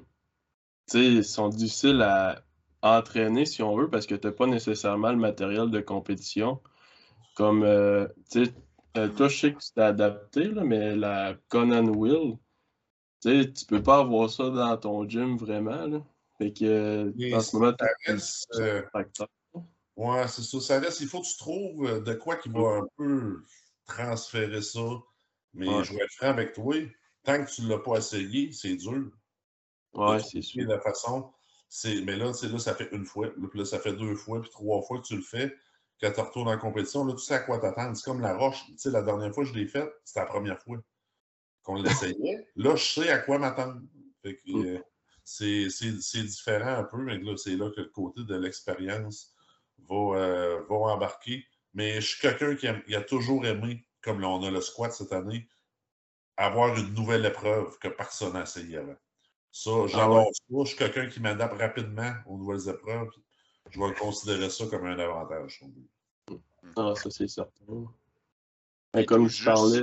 sont 1.22 1.48
difficiles 1.48 2.02
à 2.02 2.42
entraîner, 2.82 3.44
si 3.44 3.62
on 3.62 3.76
veut, 3.76 3.90
parce 3.90 4.06
que 4.06 4.14
tu 4.14 4.26
n'as 4.26 4.32
pas 4.32 4.46
nécessairement 4.46 5.10
le 5.10 5.16
matériel 5.16 5.70
de 5.70 5.80
compétition. 5.80 6.60
Comme, 7.36 7.62
euh, 7.62 8.06
euh, 8.96 9.08
toi, 9.08 9.28
je 9.28 9.36
sais 9.36 9.52
que 9.52 9.58
tu 9.58 9.72
t'es 9.74 9.82
adapté, 9.82 10.44
là, 10.44 10.64
mais 10.64 10.96
la 10.96 11.34
Conan 11.48 11.86
Will, 11.88 12.36
tu 13.22 13.28
ne 13.28 13.66
peux 13.68 13.82
pas 13.82 13.98
avoir 13.98 14.30
ça 14.30 14.50
dans 14.50 14.76
ton 14.76 15.08
gym 15.08 15.36
vraiment. 15.36 15.86
Là. 15.86 16.02
Fait 16.38 16.52
que, 16.52 17.12
en 17.34 17.40
ce 17.40 17.56
moment, 17.56 17.72
tu 17.72 18.12
euh, 18.60 18.82
Ouais, 19.96 20.26
c'est 20.28 20.42
ça. 20.42 20.60
Ça 20.60 20.80
reste, 20.80 21.00
il 21.00 21.06
faut 21.08 21.20
que 21.20 21.26
tu 21.26 21.36
trouves 21.36 22.02
de 22.02 22.14
quoi 22.14 22.36
qui 22.36 22.48
va 22.48 22.78
un 22.78 22.86
peu 22.96 23.42
transférer 23.90 24.62
ça. 24.62 24.80
Mais 25.52 25.66
je 25.84 25.92
vais 25.92 26.04
être 26.04 26.12
franc 26.12 26.28
avec 26.28 26.52
toi 26.52 26.76
tant 27.24 27.44
que 27.44 27.50
tu 27.50 27.62
ne 27.62 27.68
l'as 27.68 27.78
pas 27.78 27.96
essayé, 27.96 28.52
c'est 28.52 28.76
dur. 28.76 29.10
Ouais, 29.94 30.20
c'est 30.20 30.42
sûr. 30.42 30.66
La 30.68 30.80
façon, 30.80 31.32
mais 31.84 32.16
là, 32.16 32.32
là, 32.32 32.58
ça 32.58 32.74
fait 32.74 32.88
une 32.92 33.04
fois, 33.04 33.28
puis 33.28 33.58
là, 33.58 33.64
ça 33.64 33.78
fait 33.78 33.92
deux 33.92 34.14
fois, 34.14 34.40
puis 34.40 34.50
trois 34.50 34.82
fois 34.82 35.00
que 35.00 35.06
tu 35.06 35.16
le 35.16 35.22
fais. 35.22 35.54
Quand 36.00 36.12
tu 36.12 36.20
retournes 36.20 36.48
en 36.48 36.58
compétition, 36.58 37.04
là, 37.04 37.12
tu 37.12 37.20
sais 37.20 37.34
à 37.34 37.40
quoi 37.40 37.58
t'attendre. 37.58 37.94
C'est 37.96 38.04
comme 38.04 38.22
la 38.22 38.34
roche. 38.34 38.64
Tu 38.68 38.78
sais, 38.78 38.90
la 38.90 39.02
dernière 39.02 39.34
fois 39.34 39.44
que 39.44 39.50
je 39.50 39.54
l'ai 39.54 39.66
faite, 39.66 39.90
c'était 40.04 40.20
la 40.20 40.26
première 40.26 40.58
fois 40.62 40.78
qu'on 41.62 41.74
l'essayait. 41.82 42.48
là, 42.56 42.74
je 42.76 42.84
sais 42.84 43.10
à 43.10 43.18
quoi 43.18 43.38
m'attendre. 43.38 43.80
Mm. 44.24 44.64
Euh, 44.64 44.78
c'est 45.24 46.22
différent 46.22 46.78
un 46.78 46.84
peu, 46.84 46.98
mais 46.98 47.18
là, 47.18 47.36
c'est 47.36 47.56
là 47.56 47.70
que 47.70 47.82
le 47.82 47.88
côté 47.88 48.22
de 48.24 48.34
l'expérience 48.34 49.34
va, 49.88 50.16
euh, 50.16 50.62
va 50.68 50.76
embarquer. 50.76 51.44
Mais 51.74 52.00
je 52.00 52.06
suis 52.06 52.20
quelqu'un 52.20 52.56
qui, 52.56 52.68
qui, 52.86 52.94
a 52.96 53.02
toujours 53.02 53.46
aimé, 53.46 53.86
comme 54.02 54.20
là, 54.20 54.28
on 54.28 54.42
a 54.42 54.50
le 54.50 54.60
squat 54.60 54.92
cette 54.92 55.12
année, 55.12 55.48
avoir 56.36 56.76
une 56.76 56.94
nouvelle 56.94 57.24
épreuve 57.24 57.78
que 57.78 57.88
personne 57.88 58.32
n'a 58.32 58.42
essayé 58.42 58.78
avant. 58.78 58.96
Ça, 59.52 59.86
j'adore 59.86 60.30
ça. 60.32 60.42
Je 60.50 60.64
suis 60.64 60.76
quelqu'un 60.76 61.08
qui 61.08 61.20
m'adapte 61.20 61.58
rapidement 61.58 62.12
aux 62.26 62.38
nouvelles 62.38 62.68
épreuves. 62.68 63.10
Je 63.70 63.80
vais 63.80 63.94
considérer 63.94 64.50
ça 64.50 64.66
comme 64.66 64.86
un 64.86 64.98
avantage. 64.98 65.62
Ah, 66.76 66.94
ça, 66.96 67.10
c'est 67.10 67.28
certain. 67.28 67.84
Mais 68.94 69.04
comme 69.04 69.28
je 69.28 69.44
parlais. 69.44 69.82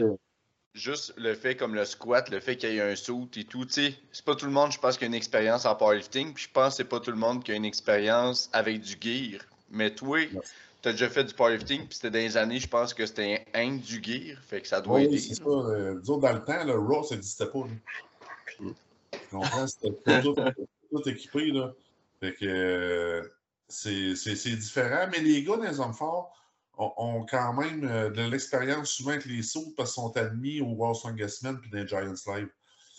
Juste 0.74 1.14
le 1.18 1.34
fait 1.34 1.56
comme 1.56 1.74
le 1.74 1.86
squat, 1.86 2.30
le 2.30 2.40
fait 2.40 2.56
qu'il 2.56 2.70
y 2.70 2.78
ait 2.78 2.82
un 2.82 2.96
saut 2.96 3.28
et 3.36 3.46
tout, 3.46 3.66
tu 3.66 3.74
sais, 3.74 3.96
c'est 4.12 4.24
pas 4.24 4.36
tout 4.36 4.46
le 4.46 4.52
monde, 4.52 4.72
je 4.72 4.78
pense, 4.78 4.96
qui 4.96 5.06
a 5.06 5.08
une 5.08 5.16
expérience 5.16 5.66
en 5.66 5.76
powerlifting, 5.76 6.36
puis 6.36 6.44
je 6.44 6.52
pense 6.52 6.74
que 6.74 6.78
c'est 6.78 6.90
pas 6.90 7.00
tout 7.00 7.10
le 7.10 7.18
monde 7.18 7.44
qui 7.44 7.52
a 7.52 7.56
une 7.56 7.66
expérience 7.66 8.48
avec 8.54 8.82
du 8.82 8.96
gear. 9.02 9.42
Mais 9.72 9.96
toi, 9.96 10.20
as 10.88 10.92
déjà 10.94 11.10
fait 11.10 11.24
du 11.24 11.34
powerlifting, 11.34 11.88
puis 11.88 11.96
c'était 11.96 12.12
dans 12.12 12.20
les 12.20 12.38
années, 12.38 12.60
je 12.60 12.68
pense 12.68 12.94
que 12.94 13.06
c'était 13.06 13.46
un 13.54 13.76
du 13.76 14.04
gear, 14.04 14.38
fait 14.42 14.62
que 14.62 14.68
ça 14.68 14.82
doit 14.82 14.98
oui, 14.98 15.06
aider. 15.06 15.18
c'est 15.18 15.36
ça. 15.36 15.44
Euh, 15.46 16.00
disons, 16.00 16.18
dans 16.18 16.34
le 16.34 16.44
temps, 16.44 16.64
le 16.64 16.78
Raw, 16.78 17.04
ça 17.04 17.16
n'existait 17.16 17.48
pas. 17.48 17.64
Tu 18.58 18.74
comprends? 19.32 19.68
C'était 19.68 20.22
tout, 20.22 20.36
tout, 20.92 21.10
équipé, 21.10 21.52
là. 21.52 21.74
Fait 22.20 22.34
que 22.34 22.46
euh, 22.46 23.24
c'est 23.68 24.56
différent, 24.56 25.08
mais 25.12 25.20
les 25.20 25.44
gars 25.44 25.58
dans 25.58 25.64
les 25.64 25.80
hommes 25.80 25.94
forts, 25.94 26.34
ont, 26.78 27.26
quand 27.30 27.54
même 27.54 27.84
euh, 27.86 28.10
de 28.10 28.22
l'expérience 28.22 28.92
souvent 28.92 29.12
avec 29.12 29.26
les 29.26 29.42
sauts 29.42 29.74
parce 29.76 29.94
qu'ils 29.94 30.04
sont 30.04 30.16
admis 30.16 30.62
au 30.62 30.68
World 30.68 30.96
Strongest 30.96 31.44
Men 31.44 31.60
puis 31.60 31.70
dans 31.70 31.80
les 31.80 31.88
Giants 31.88 32.14
Live. 32.28 32.50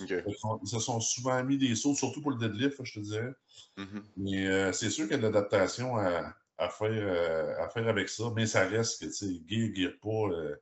Ils, 0.01 0.69
se 0.69 0.79
sont 0.79 1.01
souvent 1.01 1.43
mis 1.43 1.59
des 1.59 1.75
sauts, 1.75 1.95
surtout 1.95 2.23
pour 2.23 2.31
le 2.31 2.39
deadlift, 2.39 2.79
je 2.85 2.95
te 2.95 3.01
dirais. 3.01 3.33
Mm-hmm. 3.77 4.03
Mais 4.17 4.47
euh, 4.47 4.73
c'est 4.73 4.91
sûr 4.91 5.05
qu'il 5.05 5.13
y 5.13 5.15
a 5.15 5.19
de 5.19 5.23
l'adaptation 5.23 5.97
à, 5.97 6.35
faire, 6.69 6.91
euh, 6.91 7.63
à 7.63 7.69
faire 7.69 7.89
avec 7.89 8.09
ça, 8.09 8.25
mais 8.35 8.47
ça 8.47 8.67
reste 8.67 9.01
que, 9.01 9.07
tu 9.07 9.13
sais, 9.13 9.41
gear, 9.47 9.69
gear 9.75 9.93
pas, 10.03 10.57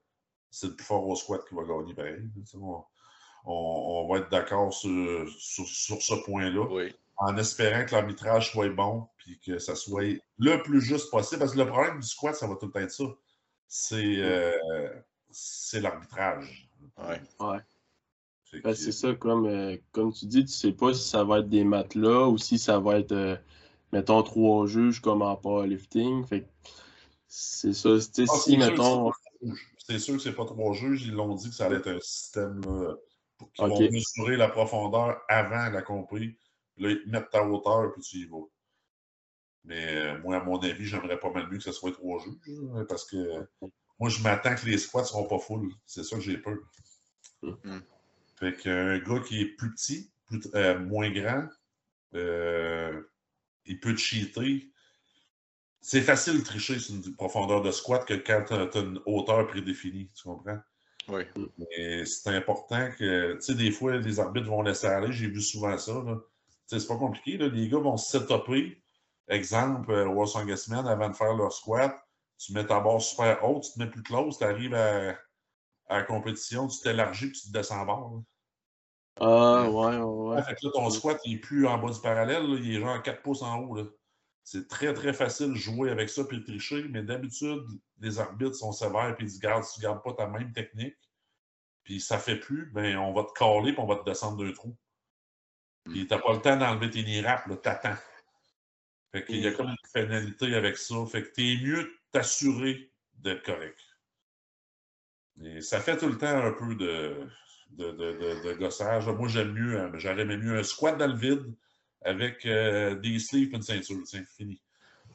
c'est 0.51 0.69
le 0.69 0.77
plus 0.77 0.85
fort 0.85 1.07
au 1.07 1.17
squat 1.17 1.41
qui 1.49 1.55
va 1.55 1.63
gagner 1.65 1.95
pareil. 1.95 2.29
On, 2.55 2.85
on, 3.45 4.09
va 4.09 4.19
être 4.19 4.31
d'accord 4.31 4.75
sur, 4.75 5.29
sur, 5.39 5.67
sur, 5.67 6.03
ce 6.03 6.15
point-là. 6.25 6.67
Oui 6.71 6.95
en 7.17 7.37
espérant 7.39 7.85
que 7.85 7.93
l'arbitrage 7.93 8.53
soit 8.53 8.69
bon 8.69 9.09
puis 9.17 9.39
que 9.39 9.59
ça 9.59 9.75
soit 9.75 10.21
le 10.39 10.63
plus 10.63 10.81
juste 10.81 11.11
possible. 11.11 11.41
Parce 11.41 11.53
que 11.53 11.59
le 11.59 11.67
problème 11.67 12.01
du 12.01 12.07
squat, 12.07 12.35
ça 12.35 12.47
va 12.47 12.57
tout 12.57 12.67
le 12.67 12.73
temps 12.73 12.81
être 12.81 12.91
ça. 12.91 13.05
C'est 13.69 14.17
euh, 14.19 14.89
l'arbitrage. 15.75 16.71
Ouais. 16.99 17.21
ouais. 17.41 17.59
Ben, 18.63 18.75
c'est 18.75 18.93
ça, 18.93 19.13
comme, 19.15 19.47
euh, 19.47 19.77
comme 19.93 20.13
tu 20.13 20.27
dis, 20.27 20.45
tu 20.45 20.53
sais 20.53 20.73
pas 20.73 20.95
si 20.95 21.07
ça 21.09 21.25
va 21.25 21.41
être 21.41 21.49
des 21.49 21.65
matelas 21.65 22.29
ou 22.29 22.39
si 22.39 22.59
ça 22.59 22.79
va 22.79 22.99
être, 22.99 23.13
euh, 23.13 23.37
mettons, 23.93 24.23
trois 24.23 24.67
juges 24.67 25.01
comme 25.01 25.23
en 25.23 25.37
powerlifting. 25.37 26.25
Fait 26.25 26.49
c'est 27.29 27.73
ça. 27.73 27.91
Ah, 27.95 28.37
si, 28.39 28.57
mettons. 28.57 29.13
C'est 29.79 29.99
sûr 29.99 30.17
que 30.17 30.23
c'est 30.23 30.35
pas 30.35 30.47
trois 30.47 30.73
juges. 30.73 31.03
Ils 31.07 31.15
l'ont 31.15 31.35
dit 31.35 31.49
que 31.49 31.55
ça 31.55 31.67
allait 31.67 31.77
être 31.77 31.89
un 31.89 32.01
système 32.01 32.61
qui 33.55 33.63
va 33.63 33.69
mesurer 33.69 34.37
la 34.37 34.49
profondeur 34.49 35.21
avant 35.29 35.71
la 35.71 35.83
compris 35.83 36.37
Là, 36.79 36.91
ils 36.91 37.03
te 37.03 37.09
mettent 37.09 37.31
ta 37.31 37.43
hauteur, 37.43 37.93
puis 37.93 38.03
tu 38.03 38.17
y 38.19 38.25
vas. 38.27 38.45
Mais 39.65 39.97
euh, 39.97 40.19
moi, 40.21 40.37
à 40.37 40.45
mon 40.45 40.59
avis, 40.59 40.85
j'aimerais 40.85 41.19
pas 41.19 41.31
mal 41.31 41.49
mieux 41.51 41.59
que 41.59 41.65
ce 41.65 41.73
soit 41.73 41.93
trois 41.93 42.23
juges, 42.23 42.87
parce 42.89 43.05
que 43.07 43.47
moi, 43.99 44.11
je 44.11 44.23
m'attends 44.23 44.55
que 44.55 44.67
les 44.67 44.79
squats 44.79 45.03
ne 45.03 45.07
seront 45.07 45.27
pas 45.27 45.39
full. 45.39 45.73
C'est 45.87 46.05
ça 46.05 46.17
que 46.17 46.23
j'ai 46.23 46.39
peur. 46.39 46.59
Mm. 47.43 47.79
Fait 48.39 48.55
qu'un 48.57 48.99
gars 48.99 49.21
qui 49.21 49.41
est 49.41 49.57
plus 49.57 49.73
petit, 49.73 50.11
euh, 50.55 50.79
moins 50.79 51.11
grand, 51.11 51.49
euh, 52.15 53.03
il 53.67 53.81
peut 53.81 53.97
cheater. 53.97 54.71
C'est 55.81 56.01
facile 56.01 56.41
de 56.41 56.45
tricher 56.45 56.79
sur 56.79 56.95
une 56.95 57.15
profondeur 57.15 57.63
de 57.63 57.71
squat 57.71 58.05
que 58.05 58.15
quand 58.15 58.45
tu 58.49 58.55
as, 58.55 58.81
une 58.81 59.01
hauteur 59.07 59.47
prédéfinie, 59.47 60.11
tu 60.15 60.25
comprends? 60.25 60.59
Oui. 61.09 61.23
Mais 61.59 62.05
c'est 62.05 62.35
important 62.35 62.91
que, 62.99 63.35
tu 63.35 63.41
sais, 63.41 63.55
des 63.55 63.71
fois, 63.71 63.97
les 63.97 64.19
arbitres 64.19 64.49
vont 64.49 64.63
laisser 64.63 64.89
aller. 64.89 65.13
J'ai 65.13 65.29
vu 65.29 65.41
souvent 65.41 65.79
ça. 65.79 65.93
C'est 66.67 66.87
pas 66.89 66.97
compliqué. 66.97 67.37
Là. 67.39 67.49
Les 67.49 67.69
gars 67.69 67.79
vont 67.79 67.97
se 67.97 68.19
setuper. 68.19 68.83
Exemple, 69.29 69.91
euh, 69.91 70.07
World 70.07 70.49
Man, 70.69 70.87
avant 70.87 71.09
de 71.09 71.17
faire 71.17 71.35
leur 71.35 71.53
squat, 71.53 71.97
tu 72.39 72.53
mets 72.53 72.67
ta 72.67 72.81
barre 72.81 73.01
super 73.01 73.43
haute, 73.45 73.65
tu 73.65 73.73
te 73.73 73.79
mets 73.79 73.91
plus 73.91 74.03
close, 74.03 74.39
tu 74.39 74.45
arrives 74.45 74.75
à, 74.75 75.17
la 75.89 76.03
compétition, 76.03 76.69
tu 76.69 76.81
t'élargis 76.81 77.31
puis 77.31 77.41
tu 77.41 77.49
te 77.49 77.53
descends 77.53 77.81
en 77.81 77.87
bas. 77.87 78.23
Ah, 79.19 79.71
ouais, 79.71 79.97
ouais. 79.97 80.43
fait 80.43 80.55
que 80.55 80.67
là, 80.67 80.73
ton 80.75 80.91
squat, 80.91 81.19
il 81.25 81.35
n'est 81.35 81.41
plus 81.41 81.67
en 81.67 81.79
bas 81.79 81.91
du 81.91 82.01
parallèle, 82.01 82.45
il 82.63 82.77
est 82.77 82.81
genre 82.81 83.03
4 83.03 83.23
pouces 83.23 83.43
en 83.43 83.59
haut. 83.61 83.79
C'est 84.45 84.69
très, 84.69 84.93
très 84.93 85.13
facile 85.13 85.51
de 85.51 85.55
jouer 85.55 85.91
avec 85.91 86.11
ça 86.11 86.25
puis 86.25 86.39
de 86.39 86.45
tricher, 86.45 86.87
mais 86.91 87.03
d'habitude, 87.03 87.65
les 88.01 88.19
arbitres 88.21 88.55
sont 88.55 88.73
sévères 88.73 89.11
et 89.11 89.17
ils 89.21 89.27
disent 89.27 89.41
Garde, 89.41 89.65
si 89.65 89.75
tu 89.75 89.81
ne 89.81 89.91
gardes 89.91 90.03
pas 90.03 90.13
ta 90.13 90.27
même 90.29 90.53
technique, 90.53 90.97
puis 91.83 92.01
ça 92.01 92.19
fait 92.19 92.37
plus, 92.37 92.71
ben 92.73 92.97
on 92.99 93.13
va 93.13 93.25
te 93.25 93.33
caler 93.33 93.73
puis 93.73 93.81
on 93.81 93.87
va 93.87 93.97
te 93.97 94.05
descendre 94.05 94.45
d'un 94.45 94.53
trou. 94.53 94.77
Puis 95.85 96.07
t'as 96.07 96.19
pas 96.19 96.33
le 96.35 96.41
temps 96.41 96.57
d'enlever 96.57 96.91
tes 96.91 97.03
niraps, 97.03 97.47
là, 97.47 97.57
t'attends. 97.57 97.97
Fait 99.13 99.25
qu'il 99.25 99.37
y 99.37 99.47
a 99.47 99.53
comme 99.53 99.69
une 99.69 99.77
pénalité 99.95 100.55
avec 100.55 100.77
ça. 100.77 100.95
Fait 101.07 101.23
que 101.23 101.29
t'es 101.29 101.57
mieux 101.63 101.91
t'assurer 102.13 102.93
d'être 103.15 103.45
correct. 103.45 103.81
Et 105.43 105.61
ça 105.61 105.81
fait 105.81 105.97
tout 105.97 106.09
le 106.09 106.19
temps 106.19 106.27
un 106.27 106.53
peu 106.53 106.75
de, 106.75 107.29
de, 107.71 107.91
de, 107.93 108.45
de, 108.45 108.53
gossage. 108.55 109.07
Moi, 109.07 109.29
j'aime 109.29 109.53
mieux, 109.53 109.79
hein, 109.79 109.91
j'aurais 109.95 110.25
mieux 110.25 110.59
un 110.59 110.63
squat 110.63 110.97
dans 110.97 111.07
le 111.07 111.17
vide 111.17 111.55
avec 112.03 112.47
euh, 112.47 112.95
des 112.95 113.19
sleeves 113.19 113.53
et 113.53 113.57
une 113.57 113.63
ceinture. 113.63 114.01
C'est 114.05 114.25
fini. 114.25 114.61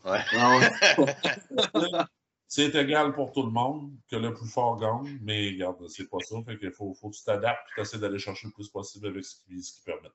Ouais. 0.05 0.19
Ah 0.33 0.59
c'est 2.47 2.75
égal 2.75 3.13
pour 3.13 3.31
tout 3.31 3.43
le 3.43 3.51
monde, 3.51 3.91
que 4.09 4.15
le 4.15 4.33
plus 4.33 4.47
fort 4.47 4.77
gagne, 4.77 5.19
mais 5.21 5.51
regarde, 5.51 5.87
c'est 5.87 6.09
pas 6.09 6.17
ça. 6.19 6.35
Fait 6.45 6.57
qu'il 6.57 6.71
faut, 6.71 6.93
faut 6.93 7.09
que 7.09 7.15
tu 7.15 7.23
t'adaptes 7.23 7.61
et 7.71 7.75
tu 7.75 7.81
essaies 7.81 7.99
d'aller 7.99 8.19
chercher 8.19 8.47
le 8.47 8.53
plus 8.53 8.67
possible 8.67 9.07
avec 9.07 9.23
ce 9.23 9.35
qui, 9.35 9.63
ce 9.63 9.73
qui 9.73 9.81
permet. 9.81 10.09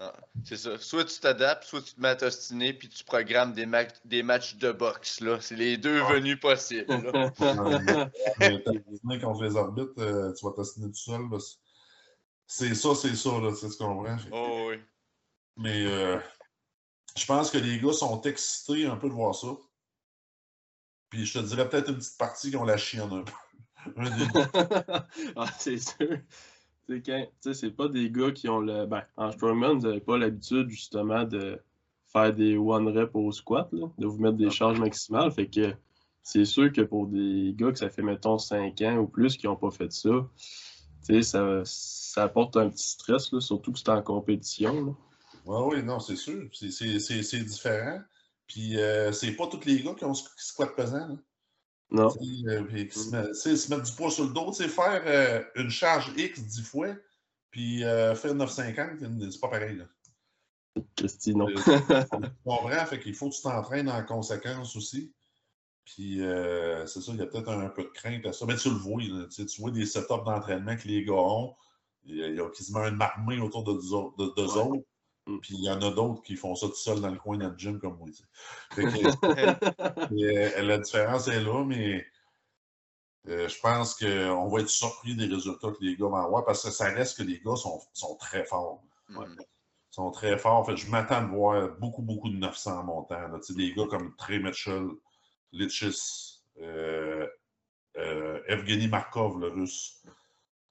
Ah, 0.00 0.14
c'est 0.44 0.56
ça. 0.56 0.78
Soit 0.78 1.04
tu 1.04 1.18
t'adaptes, 1.18 1.64
soit 1.64 1.82
tu 1.82 1.94
te 1.94 2.00
mets 2.00 2.08
à 2.08 2.16
t'ostiner, 2.16 2.72
puis 2.72 2.88
tu 2.88 3.02
programmes 3.04 3.52
des, 3.52 3.66
des 4.04 4.22
matchs 4.22 4.56
de 4.56 4.70
boxe. 4.70 5.20
Là. 5.20 5.40
C'est 5.40 5.56
les 5.56 5.76
deux 5.76 6.00
ah. 6.04 6.12
venus 6.12 6.38
possibles. 6.38 6.86
T'as 7.38 9.18
contre 9.20 9.42
les 9.42 9.56
arbitres, 9.56 9.92
euh, 9.98 10.32
tu 10.34 10.46
vas 10.46 10.52
t'ostiner 10.52 10.86
tout 10.86 10.94
seul. 10.94 11.22
C'est 12.48 12.74
ça, 12.74 12.94
c'est 12.96 13.14
ça, 13.14 13.30
là, 13.40 13.50
tu 13.50 13.58
sais 13.58 13.68
ce 13.68 13.78
qu'on 13.78 13.94
comprends? 13.94 14.16
Oh 14.32 14.70
oui. 14.70 14.76
Mais 15.56 15.86
euh, 15.86 16.18
je 17.16 17.24
pense 17.26 17.50
que 17.50 17.58
les 17.58 17.78
gars 17.78 17.92
sont 17.92 18.20
excités 18.22 18.86
un 18.86 18.96
peu 18.96 19.08
de 19.08 19.14
voir 19.14 19.34
ça. 19.34 19.48
Puis 21.10 21.26
je 21.26 21.38
te 21.38 21.44
dirais 21.44 21.68
peut-être 21.68 21.90
une 21.90 21.98
petite 21.98 22.18
partie 22.18 22.50
qui 22.50 22.56
ont 22.56 22.64
la 22.64 22.76
chienne 22.76 23.12
un 23.12 23.22
peu. 23.22 23.32
ah, 25.36 25.46
c'est 25.58 25.78
sûr 25.78 26.18
c'est 27.52 27.70
pas 27.70 27.88
des 27.88 28.10
gars 28.10 28.30
qui 28.32 28.48
ont 28.48 28.60
le. 28.60 28.86
Ben, 28.86 29.02
en 29.16 29.30
strongman, 29.32 29.78
vous 29.78 29.86
n'avez 29.86 30.00
pas 30.00 30.16
l'habitude 30.16 30.70
justement 30.70 31.24
de 31.24 31.60
faire 32.06 32.34
des 32.34 32.56
one 32.56 32.88
rep 32.88 33.14
au 33.14 33.30
squat, 33.32 33.68
de 33.72 34.06
vous 34.06 34.18
mettre 34.18 34.36
des 34.36 34.46
ah. 34.46 34.50
charges 34.50 34.80
maximales. 34.80 35.30
Fait 35.32 35.48
que 35.48 35.74
c'est 36.22 36.44
sûr 36.44 36.72
que 36.72 36.80
pour 36.80 37.06
des 37.06 37.54
gars 37.56 37.72
que 37.72 37.78
ça 37.78 37.90
fait, 37.90 38.02
mettons, 38.02 38.38
5 38.38 38.80
ans 38.82 38.96
ou 38.98 39.06
plus 39.06 39.36
qui 39.36 39.46
n'ont 39.46 39.56
pas 39.56 39.70
fait 39.70 39.92
ça, 39.92 40.10
ça, 41.22 41.62
ça 41.64 42.22
apporte 42.24 42.56
un 42.56 42.68
petit 42.68 42.88
stress, 42.88 43.32
là, 43.32 43.40
surtout 43.40 43.72
que 43.72 43.78
c'est 43.78 43.88
en 43.88 44.02
compétition. 44.02 44.96
Oui, 45.44 45.62
oui, 45.66 45.82
non, 45.82 46.00
c'est 46.00 46.16
sûr. 46.16 46.48
C'est 46.52 47.44
différent. 47.44 48.00
Puis 48.46 48.78
euh, 48.78 49.12
c'est 49.12 49.32
pas 49.32 49.46
tous 49.46 49.64
les 49.66 49.82
gars 49.82 49.94
qui 49.94 50.04
ont 50.04 50.14
squat 50.14 50.74
pesant. 50.74 51.18
Non. 51.90 52.08
Euh, 52.46 52.94
se, 53.32 53.70
mettre 53.70 53.82
du 53.82 53.92
poids 53.92 54.10
sur 54.10 54.24
le 54.24 54.32
dos, 54.32 54.52
faire 54.52 55.02
euh, 55.06 55.42
une 55.56 55.70
charge 55.70 56.12
X 56.16 56.40
10 56.40 56.62
fois, 56.62 56.94
puis 57.50 57.82
euh, 57.84 58.14
faire 58.14 58.34
9,50, 58.34 59.30
c'est 59.30 59.40
pas 59.40 59.48
pareil. 59.48 59.76
Là. 59.76 59.84
Christy, 60.96 61.34
non. 61.34 61.46
comprends, 62.44 62.86
fait 62.86 63.00
qu'il 63.00 63.14
faut 63.14 63.30
que 63.30 63.34
tu 63.34 63.42
t'entraînes 63.42 63.88
en 63.88 64.04
conséquence 64.04 64.76
aussi. 64.76 65.14
Puis 65.94 66.20
c'est 66.86 67.00
ça, 67.00 67.12
il 67.12 67.18
y 67.18 67.22
a 67.22 67.26
peut-être 67.26 67.48
un, 67.48 67.68
peu 67.68 67.82
de 67.82 67.88
crainte 67.88 68.26
à 68.26 68.32
ça. 68.32 68.44
Mais 68.46 68.56
tu 68.56 68.68
le 68.68 68.76
vois, 68.76 69.02
tu 69.30 69.60
vois 69.60 69.70
des 69.70 69.86
setups 69.86 70.24
d'entraînement 70.24 70.76
que 70.76 70.86
les 70.86 71.04
gars 71.04 71.14
ont. 71.14 71.54
Il 72.04 72.16
y 72.16 72.40
a 72.40 72.48
quasiment 72.50 72.86
une 72.86 73.00
armée 73.00 73.40
autour 73.40 73.64
de 73.64 73.72
deux 73.72 74.56
autres. 74.56 74.84
Mm. 75.28 75.38
Puis 75.40 75.54
il 75.54 75.64
y 75.64 75.70
en 75.70 75.80
a 75.82 75.90
d'autres 75.90 76.22
qui 76.22 76.36
font 76.36 76.54
ça 76.54 76.66
tout 76.66 76.74
seul 76.74 77.00
dans 77.00 77.10
le 77.10 77.18
coin 77.18 77.36
de 77.36 77.44
notre 77.44 77.58
gym 77.58 77.78
comme 77.78 77.96
moi. 77.98 78.08
Euh, 80.10 80.62
la 80.62 80.78
différence 80.78 81.28
est 81.28 81.40
là, 81.40 81.64
mais 81.64 82.04
euh, 83.28 83.46
je 83.48 83.60
pense 83.60 83.94
qu'on 83.94 84.48
va 84.48 84.60
être 84.60 84.68
surpris 84.68 85.14
des 85.14 85.26
résultats 85.26 85.70
que 85.70 85.84
les 85.84 85.96
gars 85.96 86.06
vont 86.06 86.16
avoir 86.16 86.44
parce 86.44 86.64
que 86.64 86.70
ça 86.70 86.86
reste 86.86 87.18
que 87.18 87.22
les 87.22 87.40
gars 87.40 87.56
sont, 87.56 87.80
sont 87.92 88.16
très 88.16 88.44
forts. 88.44 88.82
Mm. 89.08 89.24
Ils 89.38 89.44
sont 89.90 90.10
très 90.10 90.38
forts. 90.38 90.66
Fait, 90.66 90.76
je 90.76 90.90
m'attends 90.90 91.22
de 91.22 91.28
voir 91.28 91.68
beaucoup, 91.78 92.02
beaucoup 92.02 92.30
de 92.30 92.36
900 92.36 92.84
montants. 92.84 93.28
Là. 93.28 93.38
Des 93.50 93.74
gars 93.74 93.86
comme 93.88 94.14
Trey 94.16 94.38
Mitchell, 94.38 94.88
Litchis, 95.52 96.42
euh, 96.60 98.40
Evgeny 98.46 98.88
Markov, 98.88 99.38
le 99.40 99.48
russe. 99.48 100.02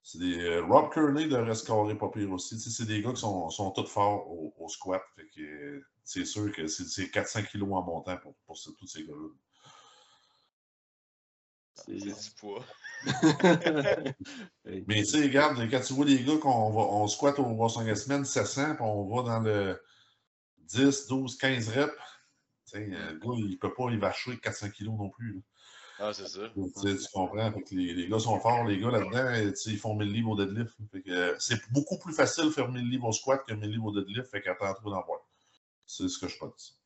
C'est 0.02 0.18
des, 0.18 0.42
euh, 0.42 0.64
Rob 0.64 0.92
Kearney 0.92 1.28
devrait 1.28 1.54
scorer 1.54 1.94
pas 1.96 2.08
pire 2.08 2.32
aussi. 2.32 2.58
c'est 2.58 2.86
des 2.86 3.02
gars 3.02 3.12
qui 3.12 3.20
sont, 3.20 3.50
sont 3.50 3.70
tous 3.72 3.86
forts 3.86 4.26
au, 4.26 4.68
squat. 4.68 5.02
c'est 6.02 6.24
sûr 6.24 6.50
que 6.52 6.66
c'est 6.66 7.10
400 7.10 7.42
kilos 7.42 7.68
en 7.72 7.82
montant 7.82 8.16
pour, 8.16 8.34
pour 8.46 8.56
tous 8.56 8.86
ces 8.86 9.04
gars-là. 9.04 9.28
C'est 11.74 11.92
du 11.92 12.12
poids. 12.40 12.64
Mais 14.64 15.02
tu 15.02 15.04
sais, 15.04 15.22
regarde, 15.22 15.58
quand 15.70 15.80
tu 15.80 15.92
vois 15.92 16.06
les 16.06 16.24
gars 16.24 16.38
qu'on 16.38 16.70
va, 16.70 16.80
on 16.80 17.06
squatte 17.06 17.38
au 17.38 17.68
5 17.68 17.94
semaines 17.94 18.24
700, 18.24 18.76
puis 18.76 18.84
on 18.84 19.04
va 19.14 19.22
dans 19.22 19.40
le 19.40 19.80
10, 20.60 21.06
12, 21.06 21.36
15 21.36 21.68
reps, 21.68 21.92
le 22.74 23.18
gars, 23.18 23.34
il 23.36 23.58
peut 23.58 23.72
pas 23.74 23.90
y 23.90 23.96
vacher 23.96 24.36
400 24.38 24.70
kilos 24.70 24.94
non 24.98 25.08
plus. 25.10 25.34
là. 25.34 25.40
Ah, 26.00 26.12
c'est 26.12 26.28
ça. 26.28 26.40
Tu 26.54 26.96
comprends? 27.12 27.52
Fait 27.52 27.62
que 27.62 27.74
les, 27.74 27.92
les 27.92 28.08
gars 28.08 28.20
sont 28.20 28.38
forts, 28.38 28.64
les 28.64 28.78
gars 28.78 28.90
là-dedans, 28.92 29.50
tu 29.50 29.56
sais, 29.56 29.70
ils 29.70 29.78
font 29.78 29.94
1000 29.96 30.12
livres 30.12 30.30
au 30.30 30.36
deadlift. 30.36 30.76
Fait 30.92 31.02
que, 31.02 31.10
euh, 31.10 31.34
c'est 31.40 31.60
beaucoup 31.72 31.98
plus 31.98 32.14
facile 32.14 32.44
de 32.44 32.50
faire 32.50 32.70
1000 32.70 32.88
livres 32.88 33.08
au 33.08 33.12
squat 33.12 33.44
que 33.46 33.52
1000 33.52 33.70
livres 33.70 33.86
au 33.86 33.92
deadlift, 33.92 34.30
fait 34.30 34.40
qu'attends-toi 34.40 34.92
d'en 34.92 35.04
voir. 35.04 35.20
C'est 35.86 36.06
ce 36.08 36.18
que 36.18 36.28
je 36.28 36.38
pense. 36.38 36.78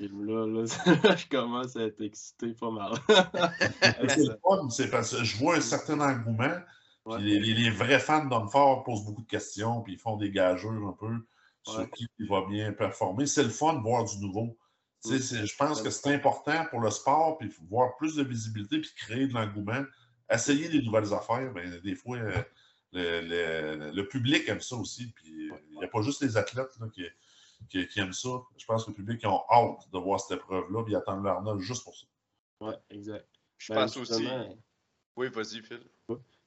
Là, 0.00 0.46
là, 0.46 0.64
je 1.16 1.28
commence 1.28 1.76
à 1.76 1.82
être 1.82 2.00
excité 2.00 2.54
pas 2.54 2.70
mal. 2.70 2.92
C'est 4.08 4.26
le 4.26 4.38
fun, 4.42 4.68
c'est 4.70 4.90
parce 4.90 5.14
que 5.16 5.22
je 5.22 5.36
vois 5.36 5.56
un 5.56 5.60
certain 5.60 6.00
engouement. 6.00 6.56
Ouais. 7.04 7.20
les, 7.20 7.38
les- 7.40 7.54
les 7.54 7.70
vrais 7.70 7.98
fans 7.98 8.24
d'hommes 8.24 8.48
forts 8.48 8.84
posent 8.84 9.04
beaucoup 9.04 9.22
de 9.22 9.26
questions, 9.28 9.82
puis 9.82 9.94
ils 9.94 9.98
font 9.98 10.16
des 10.16 10.30
gageurs 10.30 10.72
un 10.72 10.96
peu 10.98 11.12
sur 11.64 11.80
Ouais. 11.80 11.90
qui 11.94 12.06
il 12.18 12.28
va 12.28 12.44
bien 12.48 12.72
performer. 12.72 13.26
C'est 13.26 13.42
le 13.42 13.48
fun 13.50 13.74
de 13.74 13.80
voir 13.82 14.04
du 14.04 14.18
nouveau. 14.18 14.56
Je 15.04 15.56
pense 15.56 15.82
que 15.82 15.90
c'est 15.90 16.14
important 16.14 16.64
pour 16.70 16.80
le 16.80 16.90
sport, 16.90 17.38
puis 17.38 17.52
voir 17.68 17.96
plus 17.96 18.16
de 18.16 18.22
visibilité, 18.22 18.80
puis 18.80 18.90
créer 18.96 19.26
de 19.26 19.34
l'engouement. 19.34 19.82
Essayer 20.30 20.68
des 20.68 20.82
nouvelles 20.82 21.12
affaires, 21.12 21.52
ben, 21.52 21.80
des 21.80 21.94
fois, 21.94 22.16
euh, 22.18 22.42
le, 22.92 23.20
le- 23.20 23.90
le 23.90 24.08
public 24.08 24.48
aime 24.48 24.60
ça 24.60 24.76
aussi. 24.76 25.08
Puis 25.12 25.50
il 25.70 25.78
n'y 25.78 25.84
a 25.84 25.88
pas 25.88 26.02
juste 26.02 26.22
les 26.22 26.36
athlètes 26.36 26.70
là, 26.80 26.86
qui, 26.94 27.04
qui- 27.68 27.86
qui 27.88 28.00
aiment 28.00 28.12
ça. 28.12 28.28
Je 28.56 28.64
pense 28.64 28.84
que 28.84 28.90
le 28.90 28.96
public 28.96 29.20
ils 29.22 29.26
ont 29.26 29.42
hâte 29.50 29.90
de 29.92 29.98
voir 29.98 30.20
cette 30.20 30.38
épreuve-là, 30.38 30.82
puis 30.84 30.92
ils 30.92 30.96
attendent 30.96 31.24
l'Arnold 31.24 31.60
juste 31.60 31.84
pour 31.84 31.96
ça. 31.96 32.06
Ouais, 32.60 32.74
exact. 32.90 33.26
Je 33.58 33.72
Ben, 33.72 33.80
pense 33.82 33.96
aussi. 33.96 34.26
Oui, 35.16 35.28
vas-y, 35.28 35.62
Phil. 35.62 35.80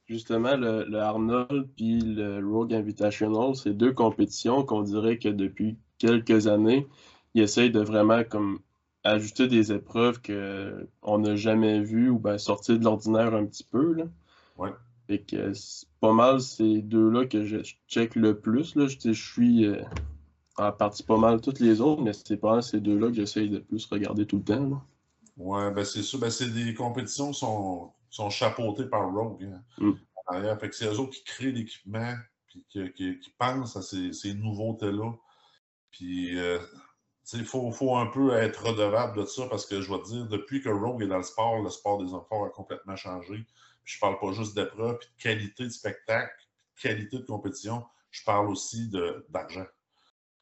Justement, 0.08 0.56
le, 0.56 0.86
le 0.86 1.00
Arnold 1.00 1.68
puis 1.76 2.00
le 2.00 2.38
Rogue 2.48 2.74
Invitational, 2.74 3.56
c'est 3.56 3.74
deux 3.74 3.91
compétitions 3.91 4.63
qu'on 4.63 4.84
dirait 4.84 5.18
que 5.18 5.30
depuis 5.30 5.78
quelques 5.98 6.46
années, 6.48 6.88
ils 7.36 7.43
essayent 7.43 7.69
de 7.71 7.82
vraiment 7.82 8.24
comme 8.24 8.60
ajouter 9.04 9.48
des 9.48 9.71
épreuves 9.71 10.19
qu'on 10.24 11.19
n'a 11.19 11.36
jamais 11.36 11.80
vues 11.82 12.10
ou 12.10 12.17
ben 12.17 12.39
sortir 12.39 12.80
de 12.80 12.84
l'ordinaire 12.84 13.36
un 13.36 13.45
petit 13.45 13.63
peu. 13.63 13.93
Là. 13.93 14.06
Ouais. 14.58 14.71
Fait 15.08 15.19
que 15.19 15.54
c'est 15.54 15.88
pas 16.00 16.13
mal 16.13 16.41
ces 16.41 16.82
deux-là 16.82 17.28
que 17.28 17.43
je 17.45 17.58
check 17.88 18.15
le 18.15 18.39
plus. 18.39 18.74
Là. 18.76 18.88
Je, 18.88 18.98
je 19.04 19.12
suis 19.12 19.65
euh, 19.67 19.84
en 20.58 20.71
partie 20.71 21.04
pas 21.04 21.17
mal 21.17 21.39
toutes 21.41 21.60
les 21.60 21.82
autres, 21.82 22.02
mais 22.02 22.13
c'est 22.13 22.38
pas 22.38 22.54
mal 22.54 22.63
ces 22.63 22.80
deux-là 22.80 23.10
que 23.10 23.13
j'essaye 23.13 23.50
de 23.50 23.60
plus 23.60 23.86
regarder 23.86 24.26
tout 24.26 24.38
le 24.38 24.43
temps. 24.43 24.67
là. 24.67 24.82
Ouais, 25.38 25.71
ben 25.71 25.84
c'est 25.86 26.02
sûr. 26.02 26.17
Ben 26.17 26.32
c'est 26.32 26.50
des 26.50 26.74
compétitions 26.74 27.32
qui 27.32 27.39
sont, 27.39 27.91
sont 28.10 28.30
chapeautées 28.32 28.86
par 28.86 29.13
Rogue. 29.13 29.43
hein, 29.43 29.62
Mm. 29.78 29.91
Fait 30.60 30.69
que 30.69 30.76
c'est 30.76 30.88
eux 30.88 31.00
autres 31.00 31.12
qui 31.12 31.24
créent 31.24 31.52
l'équipement, 31.52 32.15
puis 32.48 32.63
qui, 32.69 32.91
qui- 32.93 33.19
qui 33.19 33.30
pensent 33.38 33.76
à 33.78 33.84
ces, 33.84 34.12
ces 34.13 34.34
nouveautés-là. 34.34 35.12
Puis, 35.91 36.36
euh, 36.39 36.58
il 37.34 37.46
faut, 37.46 37.72
faut 37.72 37.96
un 37.96 38.06
peu 38.08 38.34
être 38.34 38.68
redevable 38.68 39.20
de 39.22 39.26
ça 39.26 39.48
parce 39.48 39.66
que 39.66 39.82
je 39.82 39.92
vais 39.92 40.00
te 40.00 40.08
dire, 40.08 40.28
depuis 40.28 40.62
que 40.62 40.70
Rogue 40.70 41.02
est 41.04 41.08
dans 41.08 41.18
le 41.18 41.24
sport, 41.24 41.62
le 41.62 41.70
sport 41.70 42.04
des 42.04 42.10
forts 42.10 42.46
a 42.46 42.50
complètement 42.50 42.96
changé. 42.96 43.46
Puis 43.84 43.96
je 43.96 44.00
parle 44.00 44.18
pas 44.20 44.32
juste 44.32 44.56
d'épreuves, 44.56 44.98
puis 45.00 45.10
de 45.18 45.22
qualité 45.22 45.64
de 45.64 45.70
spectacle, 45.70 46.34
puis 46.76 46.90
de 46.90 46.94
qualité 46.94 47.18
de 47.20 47.26
compétition. 47.26 47.84
Je 48.12 48.24
parle 48.24 48.50
aussi 48.50 48.90
d'argent. 49.30 49.66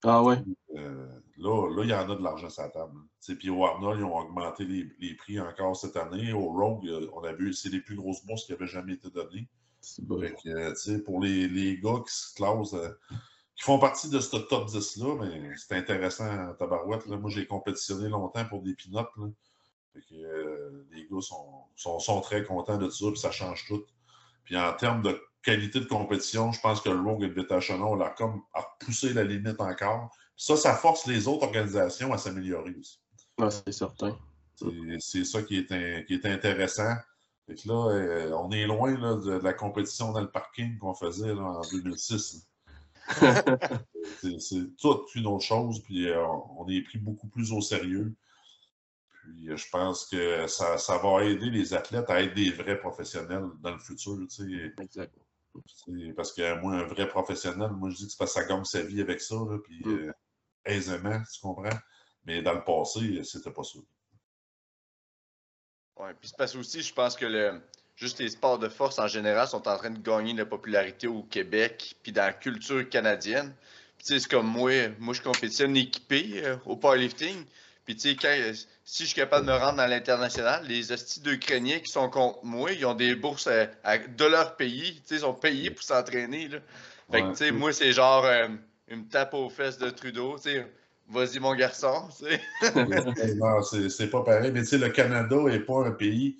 Ah 0.03 0.21
ouais. 0.21 0.37
Euh, 0.75 1.07
là, 1.37 1.69
là, 1.73 1.83
il 1.83 1.89
y 1.89 1.93
en 1.93 2.09
a 2.09 2.15
de 2.15 2.21
l'argent 2.21 2.49
sur 2.49 2.63
la 2.63 2.69
table. 2.69 2.91
hein. 2.97 3.07
Tu 3.21 3.31
sais, 3.31 3.35
Puis 3.37 3.49
au 3.49 3.65
Arnold, 3.65 3.99
ils 3.99 4.03
ont 4.03 4.17
augmenté 4.17 4.65
les, 4.65 4.85
les 4.99 5.15
prix 5.15 5.39
encore 5.39 5.75
cette 5.77 5.95
année. 5.95 6.33
Au 6.33 6.51
Rogue, 6.51 6.85
euh, 6.87 7.09
on 7.13 7.23
a 7.23 7.31
vu, 7.31 7.53
c'est 7.53 7.69
les 7.69 7.79
plus 7.79 7.95
grosses 7.95 8.25
bourses 8.25 8.45
qui 8.45 8.53
avaient 8.53 8.67
jamais 8.67 8.93
été 8.93 9.09
données. 9.09 9.47
C'est 9.79 10.05
bon. 10.05 10.19
Fait 10.19 10.33
que, 10.43 10.49
euh, 10.49 11.03
pour 11.05 11.21
les, 11.21 11.47
les 11.47 11.77
gars 11.79 12.01
qui 12.05 12.13
se 12.13 12.33
classent, 12.35 12.73
euh, 12.73 12.89
qui 13.55 13.63
font 13.63 13.77
partie 13.79 14.09
de 14.09 14.19
ce 14.19 14.35
top 14.35 14.67
10-là, 14.67 15.15
mais 15.21 15.51
c'est 15.57 15.75
intéressant 15.75 16.53
tabarouette. 16.55 17.05
Là. 17.07 17.17
Moi, 17.17 17.29
j'ai 17.29 17.45
compétitionné 17.45 18.09
longtemps 18.09 18.45
pour 18.45 18.61
des 18.63 18.75
que, 18.75 20.15
euh, 20.15 20.87
les 20.91 21.07
gars 21.09 21.21
sont, 21.21 21.65
sont, 21.75 21.99
sont 21.99 22.21
très 22.21 22.43
contents 22.43 22.77
de 22.77 22.89
ça, 22.89 23.05
puis 23.11 23.19
ça 23.19 23.31
change 23.31 23.65
tout. 23.67 23.83
Puis 24.43 24.57
en 24.57 24.73
termes 24.73 25.03
de 25.03 25.21
qualité 25.43 25.79
de 25.79 25.85
compétition, 25.85 26.51
je 26.51 26.59
pense 26.61 26.81
que 26.81 26.89
le 26.89 26.99
Rogue 26.99 27.25
Invitational 27.25 28.01
a 28.01 28.09
comme 28.09 28.41
a 28.53 28.63
poussé 28.79 29.13
la 29.13 29.23
limite 29.23 29.59
encore. 29.61 30.09
Ça, 30.35 30.55
ça 30.57 30.73
force 30.75 31.05
les 31.05 31.27
autres 31.27 31.45
organisations 31.45 32.11
à 32.11 32.17
s'améliorer 32.17 32.73
aussi. 32.79 32.99
C'est 33.49 33.71
certain. 33.71 34.17
C'est- 34.99 35.23
ça 35.25 35.43
qui 35.43 35.57
est, 35.57 36.05
qui 36.05 36.13
est 36.13 36.25
intéressant. 36.25 36.93
Que 37.47 37.67
là, 37.67 37.89
euh, 37.91 38.31
on 38.37 38.51
est 38.51 38.65
loin 38.65 38.97
là, 38.97 39.15
de, 39.15 39.37
de 39.37 39.43
la 39.43 39.53
compétition 39.53 40.11
dans 40.11 40.21
le 40.21 40.31
parking 40.31 40.77
qu'on 40.77 40.93
faisait 40.95 41.35
là, 41.35 41.41
en 41.43 41.61
2006. 41.71 42.47
C'est- 44.39 44.75
toute 44.77 45.13
une 45.15 45.27
autre 45.27 45.43
chose, 45.43 45.81
puis 45.83 46.09
euh, 46.09 46.25
on 46.57 46.67
est 46.69 46.81
pris 46.81 46.97
beaucoup 46.99 47.27
plus 47.27 47.51
au 47.51 47.61
sérieux. 47.61 48.13
Puis 49.21 49.49
euh, 49.49 49.57
je 49.57 49.69
pense 49.69 50.05
que 50.05 50.47
ça, 50.47 50.77
ça 50.77 50.97
va 50.97 51.23
aider 51.23 51.49
les 51.49 51.73
athlètes 51.73 52.09
à 52.09 52.21
être 52.21 52.33
des 52.33 52.51
vrais 52.51 52.79
professionnels 52.79 53.45
dans 53.61 53.71
le 53.71 53.79
futur. 53.79 54.17
tu 54.29 54.29
sais. 54.29 54.73
Parce 56.15 56.33
que 56.33 56.59
moi, 56.61 56.73
un 56.75 56.83
vrai 56.85 57.07
professionnel, 57.07 57.71
moi 57.71 57.89
je 57.89 57.95
dis 57.97 58.05
que 58.05 58.11
c'est 58.11 58.17
parce 58.17 58.33
que 58.33 58.41
ça 58.41 58.47
gagne 58.47 58.63
sa 58.65 58.81
vie 58.81 59.01
avec 59.01 59.21
ça, 59.21 59.35
là, 59.35 59.57
puis 59.63 59.81
Mm. 59.85 59.89
euh, 59.91 60.11
aisément, 60.65 61.21
tu 61.31 61.39
comprends? 61.41 61.77
Mais 62.25 62.41
dans 62.41 62.53
le 62.53 62.63
passé, 62.63 63.23
c'était 63.23 63.51
pas 63.51 63.63
ça. 63.63 63.79
Ouais, 65.97 66.13
puis 66.15 66.29
c'est 66.29 66.37
parce 66.37 66.55
aussi, 66.55 66.81
je 66.81 66.93
pense 66.93 67.15
que 67.15 67.25
le, 67.25 67.61
juste 67.95 68.19
les 68.19 68.29
sports 68.29 68.59
de 68.59 68.69
force 68.69 68.99
en 68.99 69.07
général 69.07 69.47
sont 69.47 69.67
en 69.67 69.77
train 69.77 69.89
de 69.91 69.99
gagner 69.99 70.33
de 70.33 70.39
la 70.39 70.45
popularité 70.45 71.07
au 71.07 71.23
Québec, 71.23 71.95
puis 72.03 72.11
dans 72.11 72.23
la 72.23 72.33
culture 72.33 72.87
canadienne. 72.89 73.53
Puis 73.97 74.07
tu 74.07 74.13
sais, 74.13 74.19
c'est 74.19 74.29
comme 74.29 74.47
moi, 74.47 74.71
moi 74.99 75.13
je 75.13 75.21
compétitionne 75.21 75.75
équipé 75.77 76.41
euh, 76.43 76.55
au 76.65 76.75
powerlifting. 76.75 77.43
Puis 77.85 77.95
tu 77.95 78.09
sais, 78.09 78.15
quand, 78.15 78.29
euh, 78.29 78.53
si 78.85 79.03
je 79.03 79.07
suis 79.09 79.15
capable 79.15 79.45
de 79.45 79.51
me 79.51 79.57
rendre 79.57 79.77
dans 79.77 79.87
l'international, 79.87 80.65
les 80.67 80.91
hosties 80.91 81.19
d'Ukrainiens 81.21 81.79
qui 81.79 81.91
sont 81.91 82.09
contre 82.09 82.39
moi, 82.43 82.71
ils 82.71 82.85
ont 82.85 82.93
des 82.95 83.15
bourses 83.15 83.47
à- 83.47 83.67
à- 83.83 83.97
de 83.97 84.25
leur 84.25 84.55
pays. 84.55 84.95
Tu 85.01 85.01
sais, 85.05 85.15
ils 85.15 85.19
sont 85.21 85.33
payés 85.33 85.69
pour 85.69 85.83
s'entraîner. 85.83 86.47
là. 86.47 86.59
Fait 87.11 87.21
que 87.21 87.27
Ouais. 87.27 87.31
tu 87.31 87.37
sais, 87.37 87.51
moi, 87.51 87.73
c'est 87.73 87.91
genre 87.91 88.25
euh, 88.25 88.47
une 88.87 89.07
tape 89.07 89.33
aux 89.33 89.49
fesses 89.49 89.77
de 89.77 89.89
Trudeau. 89.89 90.37
Tu 90.37 90.51
sais, 90.51 90.67
vas-y 91.09 91.39
mon 91.39 91.53
garçon. 91.55 92.07
Tu 92.17 92.25
sais. 92.25 92.41
non, 93.35 93.61
c'est 93.61 93.89
c'est 93.89 94.07
pas 94.09 94.23
pareil. 94.23 94.51
Mais 94.53 94.61
tu 94.61 94.67
sais, 94.67 94.77
le 94.77 94.89
Canada 94.89 95.35
n'est 95.45 95.59
pas 95.59 95.85
un 95.85 95.91
pays 95.91 96.37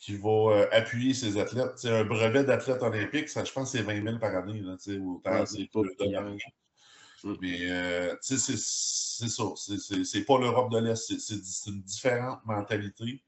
qui 0.00 0.16
va 0.16 0.28
euh, 0.30 0.66
appuyer 0.72 1.14
ses 1.14 1.38
athlètes. 1.38 1.74
Tu 1.76 1.82
sais, 1.82 1.90
un 1.90 2.04
brevet 2.04 2.42
d'athlète 2.42 2.82
olympique, 2.82 3.28
ça, 3.28 3.44
je 3.44 3.52
pense 3.52 3.70
que 3.70 3.78
c'est 3.78 3.84
20 3.84 4.02
000 4.02 4.18
par 4.18 4.34
année. 4.34 4.60
Là, 4.60 4.72
autant 4.72 5.30
Ouais, 5.30 5.46
c'est 5.46 5.70
pas 5.70 5.82
l'argent. 6.06 6.36
Mm. 7.22 7.34
Mais 7.42 7.58
euh, 7.70 8.16
tu 8.26 8.38
sais, 8.38 8.38
c'est 8.38 8.56
c'est 8.58 9.28
ça. 9.30 9.44
C'est- 9.56 9.76
C'est 9.78 10.04
c'est 10.04 10.24
pas 10.24 10.38
l'Europe 10.38 10.72
de 10.72 10.78
l'Est. 10.78 10.96
C'est- 10.96 11.20
C'est 11.20 11.44
c'est 11.44 11.68
une 11.70 11.82
différente 11.82 12.40
mentalité. 12.46 13.22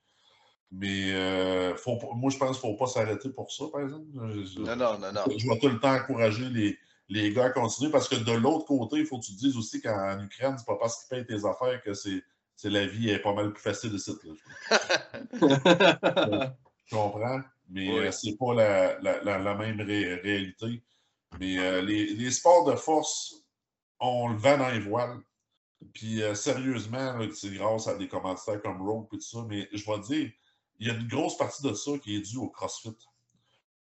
Mais 0.71 1.13
euh, 1.13 1.77
faut, 1.77 1.99
moi, 2.15 2.31
je 2.31 2.39
pense 2.39 2.59
qu'il 2.59 2.71
ne 2.71 2.75
faut 2.75 2.79
pas 2.83 2.91
s'arrêter 2.91 3.29
pour 3.29 3.53
ça, 3.53 3.67
par 3.71 3.83
exemple. 3.83 4.07
Je- 4.33 4.45
je- 4.47 4.59
Non, 4.61 4.75
non, 4.75 4.99
non, 4.99 5.13
non. 5.13 5.21
je 5.37 5.47
vais 5.47 5.59
tout 5.59 5.69
le 5.69 5.79
temps 5.79 5.93
encourager 5.95 6.49
les, 6.49 6.79
les 7.11 7.31
gars 7.35 7.45
à 7.45 7.51
continuer 7.51 7.91
parce 7.91 8.09
que 8.09 8.15
de 8.15 8.33
l'autre 8.33 8.65
côté, 8.65 8.97
il 8.97 9.05
faut 9.05 9.19
que 9.19 9.27
tu 9.27 9.35
te 9.35 9.39
dises 9.39 9.59
aussi 9.59 9.83
qu'en 9.83 10.19
Ukraine, 10.25 10.55
c'est 10.57 10.65
pas 10.67 10.79
parce 10.81 11.05
qu'ils 11.05 11.11
payent 11.15 11.27
tes 11.27 11.45
affaires 11.47 11.83
que 11.83 11.93
c'est 11.93 12.23
c'est 12.57 12.71
la 12.71 12.87
vie 12.87 13.11
est 13.11 13.19
pas 13.19 13.35
mal 13.35 13.53
plus 13.53 13.63
facile 13.63 13.93
de 13.93 13.99
site. 13.99 14.17
Je 16.93 16.97
comprends, 16.97 17.41
mais 17.69 17.89
euh, 18.09 18.13
c'est 18.13 18.37
pas 18.39 18.55
la, 18.55 19.01
la- 19.01 19.23
la- 19.25 19.39
la 19.39 19.55
même 19.55 19.81
ré- 19.81 20.17
réalité. 20.17 20.83
Mais 21.41 21.59
euh, 21.59 21.81
les, 21.81 22.07
les 22.15 22.31
sports 22.31 22.65
de 22.71 22.77
force, 22.77 23.35
on 23.99 24.29
le 24.29 24.37
vend 24.37 24.59
dans 24.59 24.69
les 24.69 24.81
voiles. 24.81 25.19
Puis 25.95 26.23
euh, 26.23 26.35
sérieusement, 26.35 27.19
c'est 27.35 27.51
grâce 27.55 27.89
à 27.89 27.95
des 27.97 28.07
commanditaires 28.09 28.61
comme 28.63 28.83
Rogue 28.83 29.07
et 29.13 29.17
tout 29.17 29.23
ça, 29.23 29.45
mais 29.49 29.69
je 29.73 29.85
vais 29.85 30.01
te 30.01 30.07
dire, 30.07 30.31
il 30.79 30.87
y 30.87 30.91
a 30.91 30.95
une 30.95 31.09
grosse 31.09 31.37
partie 31.37 31.63
de 31.63 31.73
ça 31.73 31.93
qui 31.99 32.17
est 32.17 32.21
due 32.21 32.37
au 32.39 32.49
CrossFit, 32.49 32.97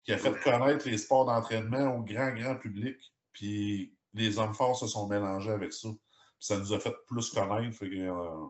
qui 0.04 0.12
a 0.13 0.17
fait 0.17 0.34
connaître 0.43 0.88
les 0.88 0.97
sports 0.97 1.26
d'entraînement 1.26 1.95
au 1.95 2.02
grand, 2.04 2.32
grand 2.34 2.56
public. 2.56 2.97
Puis 3.34 3.93
les 4.13 4.39
hommes 4.39 4.54
forts 4.54 4.78
se 4.78 4.88
sont 4.88 5.08
mélangés 5.08 5.52
avec 5.52 5.74
ça. 5.74 5.89
Puis 5.89 6.47
ça 6.47 6.58
nous 6.58 6.74
a 6.74 6.80
fait 6.80 6.93
plus 7.08 7.30
connaître. 7.30 7.76
Fait 7.78 7.89
que, 7.89 7.95
euh, 7.95 8.45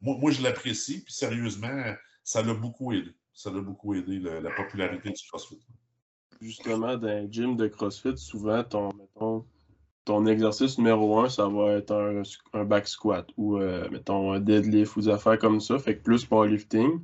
moi, 0.00 0.16
moi, 0.18 0.30
je 0.32 0.42
l'apprécie. 0.42 1.02
Puis 1.02 1.14
sérieusement, 1.14 1.94
ça 2.24 2.42
l'a 2.42 2.54
beaucoup 2.54 2.92
aidé. 2.92 3.12
Ça 3.34 3.50
l'a 3.50 3.60
beaucoup 3.60 3.94
aidé, 3.94 4.18
le- 4.18 4.40
la 4.40 4.50
popularité 4.50 5.10
du 5.10 5.22
CrossFit. 5.28 5.58
Justement, 6.40 6.96
dans 6.96 7.08
un 7.08 7.30
gym 7.30 7.56
de 7.56 7.66
CrossFit, 7.68 8.16
souvent, 8.16 8.62
ton, 8.64 8.90
mettons, 8.94 9.44
ton 10.04 10.26
exercice 10.26 10.76
numéro 10.78 11.20
un, 11.20 11.28
ça 11.28 11.46
va 11.48 11.72
être 11.74 11.92
un, 11.92 12.22
un 12.52 12.64
back 12.64 12.88
squat 12.88 13.26
ou, 13.36 13.58
euh, 13.58 13.88
mettons, 13.90 14.32
un 14.32 14.40
deadlift 14.40 14.96
ou 14.96 15.00
des 15.02 15.08
affaires 15.08 15.38
comme 15.38 15.60
ça. 15.60 15.78
Fait 15.78 15.96
que 15.96 16.02
plus 16.02 16.24
powerlifting. 16.24 17.00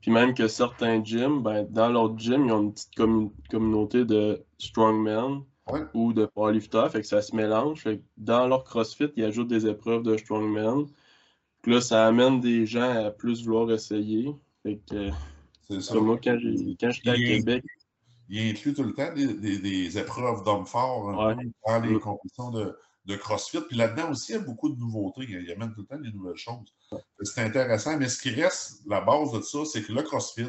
Puis 0.00 0.10
même 0.12 0.34
que 0.34 0.46
certains 0.46 1.02
gyms, 1.02 1.42
ben, 1.42 1.66
dans 1.68 1.88
leur 1.88 2.16
gym, 2.16 2.46
ils 2.46 2.52
ont 2.52 2.62
une 2.62 2.72
petite 2.72 2.96
commu- 2.96 3.32
communauté 3.50 4.04
de 4.04 4.44
strongmen 4.58 5.42
Ouais. 5.68 5.80
ou 5.94 6.12
de 6.12 6.26
powerlifters. 6.26 6.92
Fait 6.92 7.00
que 7.00 7.06
ça 7.08 7.20
se 7.20 7.34
mélange. 7.34 7.82
Fait 7.82 7.98
que 7.98 8.02
dans 8.16 8.46
leur 8.46 8.62
CrossFit, 8.62 9.10
ils 9.16 9.24
ajoutent 9.24 9.48
des 9.48 9.66
épreuves 9.66 10.04
de 10.04 10.16
strongman. 10.16 10.86
Puis 11.62 11.72
là, 11.72 11.80
ça 11.80 12.06
amène 12.06 12.40
des 12.40 12.66
gens 12.66 13.04
à 13.06 13.10
plus 13.10 13.44
vouloir 13.44 13.72
essayer. 13.72 14.32
Fait 14.62 14.80
que 14.88 15.10
C'est 15.68 15.80
ça. 15.80 15.94
Moi, 15.94 16.18
quand 16.22 16.38
j'étais 16.38 17.10
à 17.10 17.16
Québec. 17.16 17.64
Il 18.28 18.50
inclut 18.50 18.74
tout 18.74 18.82
le 18.82 18.92
temps 18.92 19.12
des, 19.14 19.98
épreuves 19.98 20.42
d'hommes 20.42 20.66
forts 20.66 21.10
hein, 21.10 21.36
dans 21.64 21.80
les 21.80 22.00
compétitions 22.00 22.50
de, 22.50 22.76
de 23.04 23.16
CrossFit. 23.16 23.60
Puis 23.60 23.76
là-dedans 23.76 24.10
aussi, 24.10 24.32
il 24.32 24.34
y 24.34 24.38
a 24.38 24.42
beaucoup 24.42 24.68
de 24.68 24.78
nouveautés. 24.78 25.22
Il 25.28 25.46
y 25.46 25.52
a 25.52 25.56
même 25.56 25.72
tout 25.72 25.82
le 25.82 25.86
temps 25.86 25.98
des 25.98 26.10
nouvelles 26.10 26.36
choses. 26.36 26.74
C'est 27.22 27.42
intéressant. 27.42 27.96
Mais 27.96 28.08
ce 28.08 28.20
qui 28.20 28.30
reste, 28.30 28.82
la 28.86 29.00
base 29.00 29.32
de 29.32 29.40
ça, 29.40 29.64
c'est 29.64 29.82
que 29.82 29.92
le 29.92 30.02
CrossFit, 30.02 30.48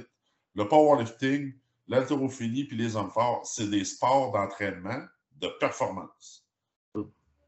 le 0.56 0.68
powerlifting, 0.68 1.54
l'haltérophilie 1.88 2.66
puis 2.66 2.78
les 2.78 2.96
hommes 2.96 3.12
forts, 3.12 3.46
c'est 3.46 3.70
des 3.70 3.86
sports 3.86 4.32
d'entraînement 4.32 5.04
de 5.36 5.48
performance. 5.60 6.46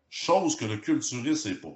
Chose 0.09 0.55
que 0.55 0.65
le 0.65 0.77
culturiste 0.77 1.47
n'est 1.47 1.55
pas. 1.55 1.75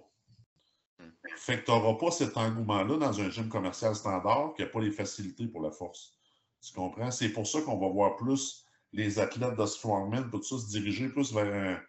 Fait 1.38 1.60
que 1.60 1.66
tu 1.66 1.72
n'auras 1.72 1.96
pas 1.96 2.12
cet 2.12 2.38
engouement-là 2.38 2.98
dans 2.98 3.22
un 3.22 3.30
gym 3.30 3.50
commercial 3.50 3.96
standard 3.96 4.54
qui 4.56 4.62
n'a 4.62 4.68
pas 4.68 4.82
les 4.82 4.92
facilités 4.92 5.48
pour 5.48 5.62
la 5.62 5.72
force. 5.72 6.14
Tu 6.62 6.74
comprends? 6.74 7.12
C'est 7.12 7.30
pour 7.30 7.48
ça 7.48 7.62
qu'on 7.62 7.78
va 7.78 7.90
voir 7.90 8.16
plus 8.16 8.66
les 8.94 9.20
athlètes 9.20 9.58
de 9.58 9.66
strongman, 9.66 10.30
tout 10.30 10.42
ça, 10.44 10.58
se 10.58 10.68
diriger 10.68 11.10
plus 11.10 11.34
vers 11.34 11.82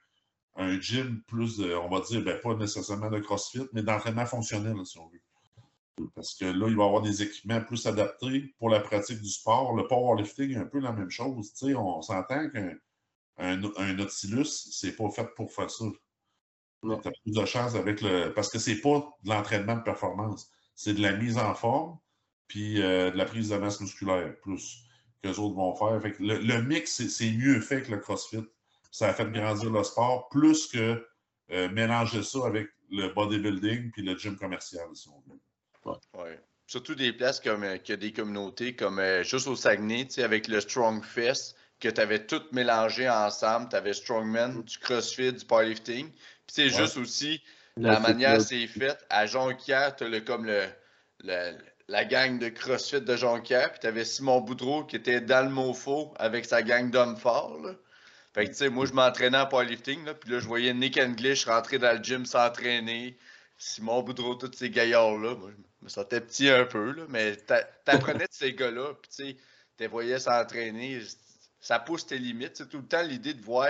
un, 0.57 0.81
gym 0.81 1.23
plus, 1.27 1.61
on 1.61 1.89
va 1.89 2.01
dire, 2.01 2.23
ben, 2.23 2.41
pas 2.41 2.55
nécessairement 2.55 3.11
de 3.11 3.19
CrossFit, 3.19 3.69
mais 3.73 3.83
d'entraînement 3.83 4.27
fonctionnel, 4.27 4.75
si 4.85 4.99
on 4.99 5.09
veut. 5.09 5.21
Parce 6.15 6.35
que 6.35 6.47
là, 6.47 6.67
il 6.69 6.77
va 6.77 6.83
y 6.83 6.87
avoir 6.87 7.03
des 7.03 7.23
équipements 7.23 7.61
plus 7.61 7.87
adaptés 7.87 8.55
pour 8.59 8.69
la 8.69 8.81
pratique 8.81 9.21
du 9.21 9.29
sport. 9.29 9.77
Le 9.77 9.87
powerlifting 9.87 10.53
est 10.53 10.57
un 10.57 10.67
peu 10.67 10.81
la 10.81 10.93
même 10.93 11.11
chose. 11.11 11.53
on 11.63 12.03
s'entend 12.03 12.51
qu'un 12.51 12.75
un, 13.37 13.63
un 13.77 13.93
Nautilus, 13.95 14.71
c'est 14.73 14.97
pas 14.97 15.11
fait 15.11 15.27
pour 15.37 15.53
faire 15.53 15.71
ça. 15.71 15.85
Tu 17.03 17.09
as 17.09 17.13
plus 17.13 17.33
de 17.33 17.45
chance 17.45 17.75
avec 17.75 18.01
le. 18.01 18.33
Parce 18.35 18.51
que 18.51 18.59
c'est 18.59 18.81
pas 18.81 19.17
de 19.25 19.31
l'entraînement 19.31 19.77
de 19.77 19.83
performance. 19.83 20.51
C'est 20.75 20.95
de 20.95 21.03
la 21.03 21.13
mise 21.13 21.39
en 21.39 21.55
forme, 21.55 21.99
puis 22.49 22.83
euh, 22.83 23.11
de 23.11 23.17
la 23.17 23.25
prise 23.25 23.51
de 23.51 23.57
masse 23.57 23.81
musculaire, 23.81 24.35
plus 24.41 24.85
que 25.23 25.29
les 25.29 25.39
autres 25.39 25.55
vont 25.55 25.75
faire. 25.75 26.01
Fait 26.03 26.19
le, 26.19 26.39
le, 26.39 26.63
mix, 26.63 27.07
c'est 27.07 27.31
mieux 27.31 27.61
fait 27.61 27.83
que 27.83 27.93
le 27.93 27.99
CrossFit 27.99 28.45
ça 28.95 29.09
a 29.09 29.13
fait 29.13 29.29
grandir 29.33 29.71
le 29.71 29.83
sport, 29.83 30.29
plus 30.29 30.69
que 30.69 31.05
euh, 31.51 31.69
mélanger 31.71 32.23
ça 32.23 32.47
avec 32.47 32.69
le 32.93 33.09
bodybuilding 33.09 33.91
puis 33.91 34.03
le 34.03 34.17
gym 34.17 34.37
commercial, 34.37 34.87
si 34.95 35.09
on 35.09 35.21
veut. 35.27 35.99
Ouais. 36.15 36.39
Surtout 36.69 36.95
des 36.95 37.13
places 37.13 37.41
comme 37.41 37.65
euh, 37.65 37.77
a 37.77 37.97
des 37.97 38.13
communautés 38.13 38.77
comme 38.77 39.01
euh, 39.01 39.25
juste 39.25 39.49
au 39.49 39.57
Saguenay, 39.57 40.07
avec 40.19 40.47
le 40.47 40.61
Strong 40.61 41.03
Fest, 41.03 41.57
que 41.81 41.89
tu 41.89 42.01
avais 42.01 42.25
tout 42.25 42.41
mélangé 42.53 43.11
ensemble. 43.11 43.69
Tu 43.69 43.75
avais 43.75 43.95
Strongman, 43.95 44.63
du 44.63 44.79
CrossFit, 44.79 45.33
du 45.33 45.45
powerlifting. 45.45 46.13
Puis 46.47 46.55
c'est 46.55 46.69
juste 46.69 46.97
aussi 46.97 47.43
la, 47.77 48.01
manière 48.01 48.41
c'est 48.41 48.67
fait. 48.67 48.99
À 49.11 49.27
Jonquière, 49.27 49.97
tu 49.97 50.05
as 50.05 50.09
le, 50.09 50.21
comme 50.21 50.47
le, 50.47 50.67
la 51.89 52.05
gang 52.05 52.39
de 52.39 52.49
CrossFit 52.49 53.01
de 53.01 53.17
Jonquière. 53.17 53.71
Puis 53.71 53.81
tu 53.81 53.87
avais 53.87 54.05
Simon 54.05 54.41
Boudreau 54.41 54.85
qui 54.85 54.97
était 54.97 55.21
dans 55.21 55.45
le 55.45 55.51
MoFo 55.51 56.15
avec 56.19 56.45
sa 56.45 56.63
gang 56.63 56.91
d'hommes 56.91 57.17
forts. 57.17 57.61
Fait 58.35 58.47
que, 58.47 58.51
tu 58.51 58.57
sais, 58.57 58.69
moi, 58.69 58.85
je 58.85 58.93
m'entraînais 58.93 59.39
en 59.39 59.47
powerlifting, 59.47 60.05
là, 60.05 60.15
puis 60.15 60.31
là, 60.31 60.41
je 60.41 60.47
voyais 60.47 60.75
Nick 60.75 60.99
English 60.99 61.47
rentrer 61.47 61.79
dans 61.79 61.97
le 61.97 62.03
gym 62.03 62.27
s'entraîner. 62.27 63.17
Simon 63.59 64.03
Boudreau, 64.03 64.35
tous 64.35 64.51
ces 64.57 64.71
gaillards-là. 64.71 65.37
Moi, 65.37 65.51
je 65.53 65.85
me 65.85 65.89
sentais 65.89 66.21
petit 66.21 66.49
un 66.49 66.65
peu, 66.65 66.93
là, 66.93 67.05
mais 67.09 67.37
t'apprenais 67.37 68.27
de 68.27 68.33
ces 68.33 68.53
gars-là, 68.53 68.95
puis 68.95 69.11
tu 69.11 69.31
sais, 69.31 69.37
tu 69.79 69.87
voyais 69.87 70.19
s'entraîner. 70.19 71.01
Ça 71.61 71.79
pousse 71.79 72.07
tes 72.07 72.19
limites. 72.19 72.57
C'est 72.57 72.69
tout 72.69 72.79
le 72.79 72.87
temps 72.87 73.03
l'idée 73.03 73.35
de 73.35 73.43
voir 73.43 73.69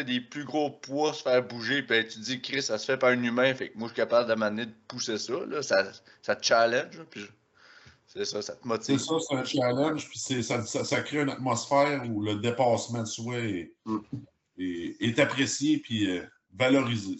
des 0.00 0.20
plus 0.20 0.44
gros 0.44 0.70
poids 0.70 1.12
se 1.12 1.22
faire 1.22 1.46
bouger, 1.46 1.82
puis 1.82 2.06
tu 2.06 2.18
te 2.18 2.24
dis, 2.24 2.40
Chris, 2.40 2.62
ça 2.62 2.78
se 2.78 2.86
fait 2.86 2.96
par 2.96 3.10
un 3.10 3.22
humain, 3.22 3.54
fait 3.54 3.70
que 3.70 3.78
moi, 3.78 3.88
je 3.88 3.92
suis 3.94 4.02
capable 4.02 4.28
de 4.28 4.64
de 4.64 4.70
pousser 4.88 5.18
ça, 5.18 5.34
là, 5.46 5.62
ça, 5.62 5.84
ça 6.22 6.36
te 6.36 6.44
challenge, 6.44 6.98
puis 7.10 7.26
c'est 8.06 8.24
ça, 8.24 8.42
ça 8.42 8.56
te 8.56 8.66
motive. 8.66 8.98
C'est 8.98 9.04
ça, 9.04 9.14
c'est 9.20 9.36
un 9.36 9.44
challenge, 9.44 10.08
puis 10.08 10.18
ça, 10.18 10.62
ça, 10.62 11.00
crée 11.02 11.20
une 11.20 11.30
atmosphère 11.30 12.02
où 12.10 12.22
le 12.22 12.36
dépassement 12.36 13.00
de 13.00 13.06
soi 13.06 13.38
est, 13.38 13.72
mm. 13.84 13.98
est, 14.58 15.18
apprécié 15.18 15.78
puis 15.78 16.10
euh, 16.10 16.22
valorisé. 16.54 17.16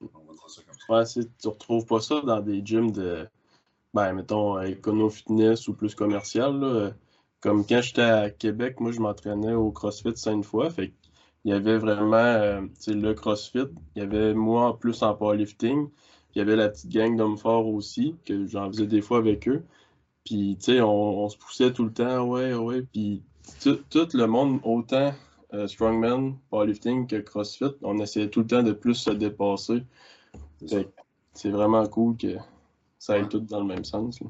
On 0.00 0.06
va 0.06 0.32
dire 0.32 0.50
ça 0.50 0.62
comme 0.62 1.04
ça. 1.06 1.18
Ouais, 1.20 1.26
tu 1.40 1.48
retrouves 1.48 1.86
pas 1.86 2.00
ça 2.00 2.20
dans 2.20 2.40
des 2.40 2.64
gyms 2.64 2.90
de, 2.92 3.28
ben, 3.94 4.12
mettons, 4.12 4.60
écono-fitness 4.60 5.68
ou 5.68 5.74
plus 5.74 5.94
commercial. 5.94 6.94
Comme 7.40 7.66
quand 7.66 7.82
j'étais 7.82 8.02
à 8.02 8.30
Québec, 8.30 8.80
moi, 8.80 8.92
je 8.92 9.00
m'entraînais 9.00 9.54
au 9.54 9.70
CrossFit 9.70 10.16
cinq 10.16 10.44
fois. 10.44 10.70
Fait 10.70 10.92
il 11.44 11.50
y 11.50 11.54
avait 11.54 11.78
vraiment 11.78 12.16
euh, 12.16 12.60
le 12.86 13.12
CrossFit. 13.14 13.66
Il 13.96 14.00
y 14.00 14.02
avait 14.02 14.34
moi 14.34 14.68
en 14.68 14.74
plus 14.74 15.02
en 15.02 15.14
powerlifting. 15.14 15.88
Il 16.34 16.38
y 16.38 16.40
avait 16.40 16.56
la 16.56 16.68
petite 16.68 16.90
gang 16.90 17.16
d'hommes 17.16 17.36
forts 17.36 17.66
aussi, 17.66 18.16
que 18.24 18.46
j'en 18.46 18.68
faisais 18.68 18.86
des 18.86 19.02
fois 19.02 19.18
avec 19.18 19.48
eux. 19.48 19.64
Puis, 20.24 20.56
tu 20.58 20.66
sais, 20.66 20.80
on, 20.80 21.28
se 21.28 21.36
poussait 21.36 21.72
tout 21.72 21.84
le 21.84 21.92
temps, 21.92 22.24
ouais, 22.24 22.54
ouais. 22.54 22.82
Puis, 22.82 23.22
tout, 23.60 24.08
le 24.14 24.26
monde, 24.26 24.60
autant 24.62 25.12
euh, 25.52 25.66
strongman, 25.66 26.36
powerlifting 26.50 27.08
que 27.08 27.16
CrossFit, 27.16 27.74
on 27.82 27.98
essayait 27.98 28.30
tout 28.30 28.40
le 28.40 28.46
temps 28.46 28.62
de 28.62 28.72
plus 28.72 28.94
se 28.94 29.10
dépasser. 29.10 29.82
C'est 31.34 31.50
vraiment 31.50 31.86
cool 31.88 32.16
que 32.16 32.36
ça 32.98 33.14
aille 33.14 33.28
tout 33.28 33.40
dans 33.40 33.60
le 33.60 33.66
même 33.66 33.84
sens. 33.84 34.20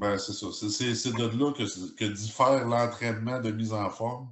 Ben, 0.00 0.16
c'est 0.16 0.32
ça. 0.32 0.46
C'est 0.52 1.12
de 1.12 1.38
là 1.38 1.52
que, 1.52 1.64
que 1.96 2.04
diffère 2.04 2.66
l'entraînement 2.66 3.40
de 3.40 3.50
mise 3.50 3.72
en 3.72 3.90
forme 3.90 4.28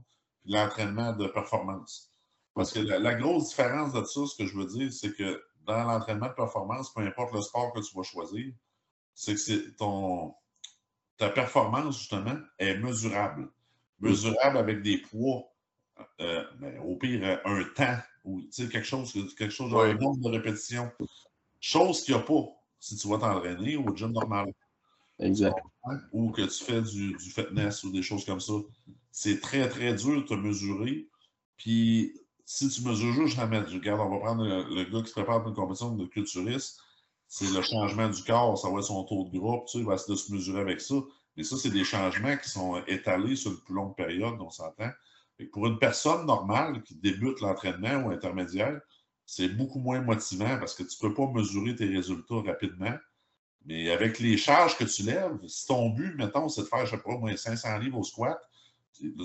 l'entraînement 0.46 1.12
de 1.12 1.26
performance. 1.26 2.10
Parce 2.54 2.72
que 2.72 2.80
la, 2.80 2.98
la, 2.98 3.14
grosse 3.14 3.48
différence 3.48 3.92
de 3.92 4.04
ça, 4.04 4.26
ce 4.26 4.36
que 4.36 4.46
je 4.46 4.56
veux 4.56 4.66
dire, 4.66 4.92
c'est 4.92 5.12
que 5.12 5.42
dans 5.66 5.82
l'entraînement 5.84 6.28
de 6.28 6.34
performance, 6.34 6.92
peu 6.92 7.00
importe 7.00 7.34
le 7.34 7.40
sport 7.40 7.72
que 7.72 7.80
tu 7.80 7.96
vas 7.96 8.02
choisir, 8.02 8.52
c'est 9.14 9.34
que 9.34 9.70
ton, 9.76 10.34
ta 11.16 11.30
performance, 11.30 11.98
justement, 11.98 12.36
est 12.58 12.76
mesurable. 12.76 13.48
Mesurable 14.00 14.58
avec 14.58 14.82
des 14.82 14.98
poids, 14.98 15.44
euh, 16.20 16.44
ben, 16.58 16.78
au 16.80 16.96
pire, 16.96 17.40
un 17.44 17.64
temps, 17.74 17.98
ou 18.24 18.42
quelque 18.50 18.82
chose, 18.82 19.12
quelque 19.36 19.50
chose 19.50 19.74
un 19.74 19.94
nombre 19.94 20.18
de 20.18 20.36
répétitions. 20.36 20.90
Chose 21.60 22.02
qu'il 22.02 22.14
n'y 22.14 22.20
a 22.20 22.24
pas 22.24 22.44
si 22.80 22.96
tu 22.96 23.08
vas 23.08 23.18
t'entraîner 23.18 23.76
au 23.76 23.94
gym 23.94 24.12
normal. 24.12 24.52
Exact. 25.18 25.56
Ou 26.12 26.30
que 26.30 26.42
tu 26.42 26.64
fais 26.64 26.82
du, 26.82 27.16
fitness 27.18 27.84
ou 27.84 27.92
des 27.92 28.02
choses 28.02 28.24
comme 28.24 28.40
ça. 28.40 28.54
C'est 29.16 29.40
très, 29.40 29.68
très 29.68 29.94
dur 29.94 30.16
de 30.16 30.26
te 30.26 30.34
mesurer. 30.34 31.08
Puis, 31.56 32.20
si 32.44 32.68
tu 32.68 32.82
mesures 32.82 33.12
juste, 33.12 33.36
je 33.36 33.40
regarde, 33.40 34.00
on 34.00 34.10
va 34.10 34.18
prendre 34.18 34.44
le, 34.44 34.84
gars 34.84 35.02
qui 35.02 35.08
se 35.08 35.12
prépare 35.12 35.40
pour 35.40 35.50
une 35.50 35.54
compétition 35.54 35.94
de 35.94 36.04
culturiste 36.06 36.80
c'est 37.28 37.52
le 37.52 37.62
changement 37.62 38.08
du 38.08 38.22
corps, 38.22 38.56
ça 38.56 38.68
va 38.70 38.78
être 38.78 38.84
son 38.84 39.02
taux 39.04 39.24
de 39.24 39.38
groupe, 39.38 39.66
tu 39.66 39.72
sais, 39.72 39.78
il 39.78 39.84
va 39.84 39.94
essayer 39.94 40.14
de 40.14 40.18
se 40.18 40.32
mesurer 40.32 40.60
avec 40.60 40.80
ça. 40.80 40.94
Mais 41.36 41.42
ça, 41.42 41.56
c'est 41.56 41.70
des 41.70 41.82
changements 41.82 42.36
qui 42.36 42.48
sont 42.48 42.80
étalés 42.86 43.34
sur 43.34 43.50
une 43.50 43.58
plus 43.58 43.74
longue 43.74 43.96
période, 43.96 44.36
on 44.40 44.50
s'entend. 44.50 44.90
Pour 45.52 45.66
une 45.66 45.78
personne 45.80 46.26
normale 46.26 46.82
qui 46.84 46.94
débute 46.94 47.40
l'entraînement 47.40 48.06
ou 48.06 48.10
intermédiaire, 48.10 48.80
c'est 49.26 49.48
beaucoup 49.48 49.80
moins 49.80 50.00
motivant 50.00 50.58
parce 50.58 50.74
que 50.74 50.84
tu 50.84 50.96
ne 51.02 51.08
peux 51.08 51.14
pas 51.14 51.26
mesurer 51.32 51.74
tes 51.74 51.86
résultats 51.86 52.40
rapidement. 52.46 52.94
Mais 53.64 53.90
avec 53.90 54.20
les 54.20 54.36
charges 54.36 54.76
que 54.76 54.84
tu 54.84 55.02
lèves, 55.02 55.38
si 55.48 55.66
ton 55.66 55.90
but, 55.90 56.14
mettons, 56.16 56.48
c'est 56.48 56.62
de 56.62 56.66
faire, 56.66 56.86
je 56.86 56.92
sais 56.92 57.02
pas, 57.02 57.16
moins 57.16 57.36
500 57.36 57.78
livres 57.78 57.98
au 57.98 58.04
squat, 58.04 58.38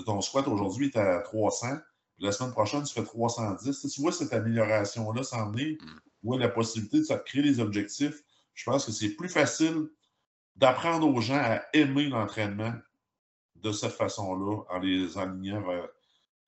ton 0.04 0.20
squat 0.20 0.46
aujourd'hui 0.48 0.86
est 0.86 0.96
à 0.96 1.20
300, 1.20 1.76
puis 2.16 2.26
la 2.26 2.32
semaine 2.32 2.52
prochaine, 2.52 2.82
tu 2.82 2.92
fais 2.92 3.04
310. 3.04 3.72
Si 3.72 3.88
tu 3.88 4.00
vois 4.00 4.12
cette 4.12 4.32
amélioration-là 4.32 5.22
s'en 5.22 5.54
est, 5.54 5.78
ou 6.22 6.36
la 6.36 6.48
possibilité 6.48 7.00
de 7.00 7.18
créer 7.20 7.42
des 7.42 7.60
objectifs, 7.60 8.22
je 8.54 8.64
pense 8.64 8.84
que 8.84 8.92
c'est 8.92 9.10
plus 9.10 9.28
facile 9.28 9.88
d'apprendre 10.56 11.08
aux 11.08 11.20
gens 11.20 11.40
à 11.40 11.62
aimer 11.72 12.08
l'entraînement 12.08 12.74
de 13.56 13.72
cette 13.72 13.92
façon-là, 13.92 14.62
en 14.68 14.78
les 14.78 15.16
alignant 15.16 15.62
vers 15.62 15.88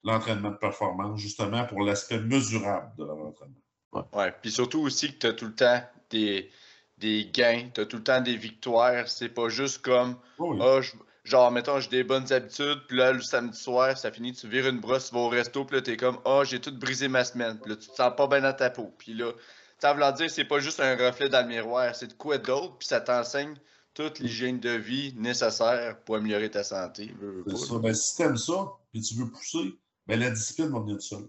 l'entraînement 0.05 0.51
de 0.51 0.57
performance, 0.57 1.21
justement 1.21 1.65
pour 1.67 1.83
l'aspect 1.83 2.21
mesurable 2.21 2.93
de 2.99 3.05
leur 3.05 3.19
entraînement. 3.19 3.57
Oui, 3.93 4.25
puis 4.41 4.51
surtout 4.51 4.81
aussi 4.81 5.13
que 5.13 5.19
tu 5.19 5.27
as 5.27 5.33
tout 5.35 5.47
le 5.47 5.55
temps 5.55 5.83
des, 6.11 6.51
des 6.99 7.31
gains, 7.33 7.69
tu 7.75 7.81
as 7.83 7.87
tout 7.87 7.99
le 7.99 8.03
temps 8.03 8.21
des 8.21 8.37
victoires. 8.37 9.09
C'est 9.09 9.29
pas 9.29 9.49
juste 9.49 9.83
comme 9.83 10.17
oh 10.39 10.57
ah, 10.61 10.81
genre, 11.25 11.51
mettons, 11.51 11.81
j'ai 11.81 11.89
des 11.89 12.05
bonnes 12.05 12.33
habitudes, 12.33 12.81
puis 12.89 12.97
là, 12.97 13.13
le 13.13 13.23
samedi 13.23 13.59
soir, 13.59 13.97
ça 13.97 14.11
finit, 14.11 14.33
tu 14.33 14.49
vires 14.49 14.69
une 14.69 14.81
brosse, 14.81 15.09
tu 15.09 15.15
vas 15.15 15.21
au 15.21 15.29
resto, 15.29 15.65
puis 15.65 15.77
là, 15.77 15.83
t'es 15.83 15.97
comme 15.97 16.19
Ah, 16.25 16.39
oh, 16.41 16.45
j'ai 16.45 16.61
tout 16.61 16.77
brisé 16.77 17.09
ma 17.09 17.25
semaine, 17.25 17.59
puis 17.59 17.71
là, 17.71 17.77
tu 17.77 17.89
te 17.89 17.95
sens 17.95 18.13
pas 18.17 18.27
bien 18.27 18.41
dans 18.41 18.53
ta 18.53 18.71
peau. 18.71 18.93
Puis 18.99 19.15
là, 19.15 19.33
ça 19.79 19.95
veut 19.95 20.13
dire 20.17 20.31
c'est 20.31 20.45
pas 20.45 20.61
juste 20.61 20.81
un 20.81 20.97
reflet 20.97 21.29
dans 21.29 21.43
le 21.43 21.49
miroir, 21.49 21.95
c'est 21.95 22.09
de 22.09 22.13
quoi 22.15 22.39
d'autre, 22.39 22.79
puis 22.79 22.89
ça 22.89 23.01
t'enseigne 23.01 23.55
toute 23.95 24.21
l'hygiène 24.21 24.59
de 24.59 24.71
vie 24.71 25.15
nécessaire 25.17 26.01
pour 26.05 26.17
améliorer 26.17 26.51
ta 26.51 26.65
santé. 26.65 27.15
C'est 27.47 27.57
ça. 27.57 27.79
Ben, 27.79 27.95
si 27.95 28.17
t'aimes 28.17 28.37
ça, 28.37 28.73
puis 28.91 29.03
tu 29.03 29.15
veux 29.15 29.31
pousser, 29.31 29.79
ben, 30.07 30.19
la 30.19 30.31
discipline 30.31 30.71
va 30.71 30.81
venir 30.81 30.97
de 30.97 31.03
seul. 31.03 31.29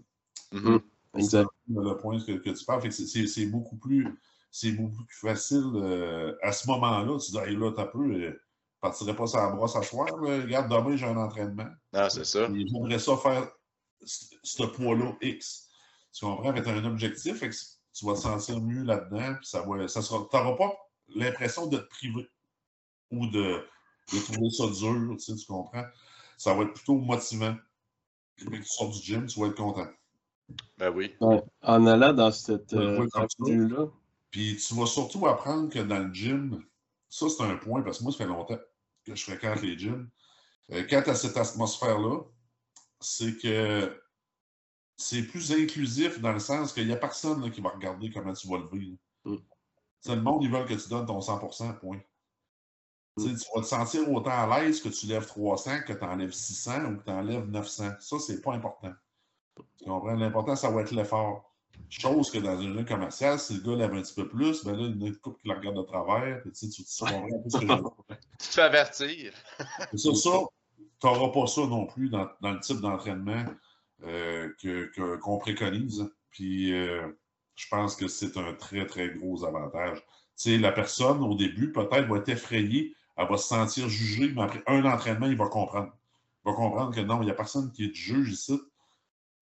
Mm-hmm. 0.52 0.80
Exact. 1.16 1.48
le 1.68 1.96
point 1.96 2.18
que, 2.20 2.32
que 2.32 2.50
tu 2.50 2.64
parles. 2.64 2.90
C'est 2.90 3.46
beaucoup 3.46 3.76
plus 3.76 4.18
c'est 4.50 4.70
beaucoup 4.70 5.04
plus 5.04 5.18
facile 5.18 5.72
euh, 5.74 6.32
à 6.40 6.52
ce 6.52 6.68
moment-là. 6.68 7.18
Tu 7.18 7.32
dis, 7.32 7.38
hey, 7.38 7.56
là, 7.56 7.72
t'as 7.74 7.86
peu, 7.86 8.08
je 8.08 8.36
partirais 8.84 9.16
pas 9.16 9.26
sa 9.26 9.48
brosse 9.48 9.76
à 9.76 9.82
soir. 9.82 10.06
Regarde, 10.12 10.70
demain, 10.70 10.94
j'ai 10.94 11.06
un 11.06 11.16
entraînement. 11.16 11.68
Ah, 11.94 12.10
c'est 12.10 12.24
ça. 12.24 12.46
J'aimerais 12.52 12.98
ça 12.98 13.16
faire 13.16 13.50
ce 14.04 14.62
poids-là 14.62 15.16
X. 15.22 15.70
Tu 16.12 16.26
comprends? 16.26 16.50
Avec 16.50 16.66
un 16.66 16.84
objectif, 16.84 17.40
tu 17.40 18.06
vas 18.06 18.12
te 18.12 18.18
sentir 18.18 18.60
mieux 18.60 18.82
là-dedans, 18.82 19.36
puis 19.36 19.46
ça 19.46 19.62
va, 19.62 19.88
ça 19.88 20.02
sera, 20.02 20.26
t'auras 20.30 20.56
pas 20.56 20.74
l'impression 21.14 21.66
de 21.66 21.78
te 21.78 21.88
priver 21.88 22.28
ou 23.10 23.26
de, 23.26 23.64
de 24.12 24.18
trouver 24.24 24.50
ça 24.50 24.66
dur, 24.66 25.16
tu, 25.16 25.20
sais, 25.20 25.34
tu 25.34 25.46
comprends? 25.46 25.84
Ça 26.36 26.52
va 26.52 26.64
être 26.64 26.74
plutôt 26.74 26.96
motivant. 26.96 27.56
Puis, 28.36 28.46
que 28.46 28.56
tu 28.56 28.64
sors 28.64 28.90
du 28.90 29.00
gym, 29.00 29.26
tu 29.26 29.40
vas 29.40 29.46
être 29.46 29.56
content. 29.56 29.86
Ben 30.76 30.90
oui. 30.90 31.14
Ouais. 31.20 31.42
En 31.62 31.86
allant 31.86 32.12
dans 32.12 32.32
cette 32.32 32.74
euh, 32.74 33.08
avenue-là, 33.14 33.86
Puis 34.30 34.56
tu 34.56 34.74
vas 34.74 34.86
surtout 34.86 35.26
apprendre 35.26 35.70
que 35.70 35.78
dans 35.78 36.00
le 36.00 36.12
gym, 36.12 36.62
ça 37.08 37.26
c'est 37.30 37.44
un 37.44 37.56
point, 37.56 37.80
parce 37.80 37.98
que 37.98 38.02
moi, 38.02 38.12
ça 38.12 38.18
fait 38.18 38.26
longtemps 38.26 38.58
que 39.04 39.14
je 39.14 39.22
fréquente 39.22 39.62
les 39.62 39.78
gyms. 39.78 40.08
Euh, 40.72 40.84
quand 40.88 41.02
tu 41.02 41.10
as 41.10 41.14
cette 41.14 41.36
atmosphère-là, 41.36 42.22
c'est 43.00 43.36
que 43.36 44.00
c'est 44.96 45.22
plus 45.22 45.52
inclusif 45.52 46.20
dans 46.20 46.32
le 46.32 46.38
sens 46.38 46.72
qu'il 46.72 46.86
n'y 46.86 46.92
a 46.92 46.96
personne 46.96 47.42
là, 47.42 47.50
qui 47.50 47.60
va 47.60 47.70
regarder 47.70 48.10
comment 48.10 48.32
tu 48.32 48.48
vas 48.48 48.58
le 48.58 48.68
vivre. 48.78 48.96
Mm. 49.24 49.36
C'est 50.00 50.14
le 50.14 50.22
monde, 50.22 50.42
ils 50.42 50.50
veulent 50.50 50.66
que 50.66 50.74
tu 50.74 50.88
donnes 50.88 51.06
ton 51.06 51.18
100%, 51.18 51.78
point. 51.78 52.00
Mm. 53.16 53.36
Tu 53.36 53.44
vas 53.54 53.62
te 53.62 53.66
sentir 53.66 54.10
autant 54.10 54.30
à 54.30 54.60
l'aise 54.60 54.80
que 54.80 54.88
tu 54.88 55.06
lèves 55.06 55.26
300 55.26 55.82
que 55.86 55.92
tu 55.92 56.04
enlèves 56.04 56.32
600 56.32 56.84
ou 56.84 56.96
que 56.98 57.04
tu 57.04 57.10
enlèves 57.10 57.46
900. 57.46 57.92
Ça, 58.00 58.18
c'est 58.18 58.40
pas 58.40 58.54
important. 58.54 58.92
Tu 59.78 59.84
comprends? 59.84 60.14
L'important, 60.14 60.56
ça 60.56 60.70
va 60.70 60.82
être 60.82 60.92
l'effort. 60.92 61.50
Chose 61.88 62.30
que 62.30 62.38
dans 62.38 62.58
un 62.58 62.72
jeu 62.72 62.84
commercial, 62.84 63.38
si 63.38 63.54
le 63.54 63.60
gars 63.60 63.76
lève 63.76 63.94
un 63.94 64.02
petit 64.02 64.14
peu 64.14 64.28
plus, 64.28 64.64
ben 64.64 64.76
là, 64.76 64.86
il 64.86 64.96
y 64.96 65.02
en 65.02 65.06
a 65.06 65.08
une 65.08 65.16
couple 65.16 65.40
qui 65.42 65.48
le 65.48 65.54
regarde 65.54 65.76
de 65.76 65.82
travers. 65.82 66.40
Puis, 66.42 66.52
tu, 66.52 66.66
sais, 66.66 66.68
tu, 66.68 66.84
tu 66.84 67.04
comprends 67.04 67.24
un 67.24 67.42
peu 67.42 67.50
ce 67.50 67.58
que 67.58 67.66
je 67.66 67.72
veux. 67.72 68.16
Tu 68.50 68.56
te 68.56 68.60
avertir. 68.60 69.32
Et 69.92 69.96
ça, 69.96 70.10
tu 70.12 71.06
n'auras 71.06 71.32
pas 71.32 71.46
ça 71.46 71.62
non 71.66 71.86
plus 71.86 72.08
dans, 72.08 72.28
le 72.42 72.60
type 72.60 72.80
d'entraînement 72.80 73.44
euh, 74.04 74.50
que- 74.60 75.16
qu'on 75.16 75.38
préconise. 75.38 76.10
Puis 76.30 76.72
euh, 76.72 77.06
je 77.54 77.66
pense 77.68 77.96
que 77.96 78.08
c'est 78.08 78.36
un 78.36 78.52
très, 78.54 78.86
très 78.86 79.10
gros 79.10 79.44
avantage. 79.44 79.98
Tu 79.98 80.04
sais, 80.36 80.58
la 80.58 80.72
personne, 80.72 81.22
au 81.22 81.34
début, 81.34 81.72
peut-être 81.72 82.08
va 82.08 82.18
être 82.18 82.28
effrayée, 82.28 82.94
elle 83.16 83.28
va 83.28 83.36
se 83.36 83.46
sentir 83.46 83.88
jugée, 83.88 84.32
mais 84.34 84.42
après 84.42 84.62
un 84.66 84.84
entraînement, 84.84 85.26
il 85.26 85.36
va 85.36 85.46
comprendre. 85.46 85.92
Il 86.44 86.50
va 86.50 86.56
comprendre 86.56 86.94
que 86.94 87.00
non, 87.00 87.22
il 87.22 87.26
n'y 87.26 87.30
a 87.30 87.34
personne 87.34 87.70
qui 87.72 87.90
te 87.90 87.96
juge 87.96 88.32
ici. 88.32 88.60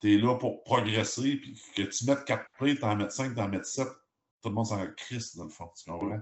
Tu 0.00 0.14
es 0.14 0.18
là 0.18 0.36
pour 0.36 0.62
progresser, 0.64 1.36
puis 1.36 1.58
que 1.74 1.82
tu 1.82 2.04
mettes 2.04 2.24
4 2.24 2.44
plays, 2.58 2.76
t'en 2.76 2.94
mettes 2.96 3.12
5, 3.12 3.34
t'en 3.34 3.48
mettes 3.48 3.64
7, 3.64 3.88
tout 4.42 4.48
le 4.48 4.54
monde 4.54 4.66
s'en 4.66 4.84
crisse, 4.96 5.36
dans 5.36 5.44
le 5.44 5.50
fond. 5.50 5.68
Tu 5.76 5.90
comprends? 5.90 6.20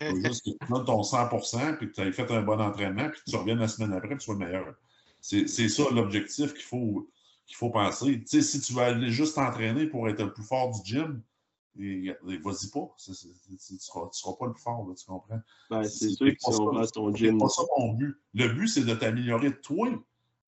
Il 0.00 0.08
faut 0.10 0.16
juste 0.16 0.44
que 0.44 0.50
tu 0.50 0.72
donnes 0.72 0.84
ton 0.84 1.02
100% 1.02 1.74
puis 1.76 1.88
que 1.88 1.94
tu 1.94 2.00
aies 2.00 2.12
fait 2.12 2.30
un 2.30 2.42
bon 2.42 2.60
entraînement, 2.60 3.08
puis 3.10 3.20
que 3.24 3.30
tu 3.30 3.36
reviennes 3.36 3.58
la 3.58 3.68
semaine 3.68 3.92
après, 3.92 4.08
puis 4.10 4.18
tu 4.18 4.24
sois 4.24 4.34
le 4.34 4.40
meilleur. 4.46 4.74
C'est 5.20 5.46
c'est 5.48 5.68
ça 5.68 5.82
l'objectif 5.92 6.54
qu'il 6.54 6.62
faut, 6.62 7.10
qu'il 7.46 7.56
faut 7.56 7.70
penser. 7.70 8.20
Tu 8.20 8.26
sais, 8.26 8.42
si 8.42 8.60
tu 8.60 8.72
vas 8.72 8.86
aller 8.86 9.10
juste 9.10 9.34
t'entraîner 9.34 9.86
pour 9.86 10.08
être 10.08 10.22
le 10.22 10.32
plus 10.32 10.44
fort 10.44 10.70
du 10.70 10.80
gym, 10.88 11.22
et- 11.78 12.06
et 12.08 12.36
vas-y 12.38 12.70
pas. 12.70 12.94
Tu 12.98 13.10
ne 13.10 13.78
seras, 13.78 14.08
tu 14.08 14.18
seras 14.18 14.34
pas 14.38 14.46
le 14.46 14.52
plus 14.52 14.62
fort, 14.62 14.86
là, 14.88 14.94
tu 14.94 15.04
comprends? 15.06 15.40
ben, 15.70 15.84
C'est- 15.84 16.10
sûr 16.10 16.26
que 16.26 16.32
pas 16.32 16.52
si 16.52 16.60
on 16.60 16.72
va 16.72 16.86
ton 16.86 17.12
C'est 17.12 17.18
gym, 17.18 17.38
pas 17.38 17.48
ça 17.48 17.62
mon 17.78 17.92
but. 17.94 18.16
Le 18.34 18.48
but, 18.48 18.68
c'est 18.68 18.84
de 18.84 18.94
t'améliorer 18.94 19.60
toi 19.60 19.88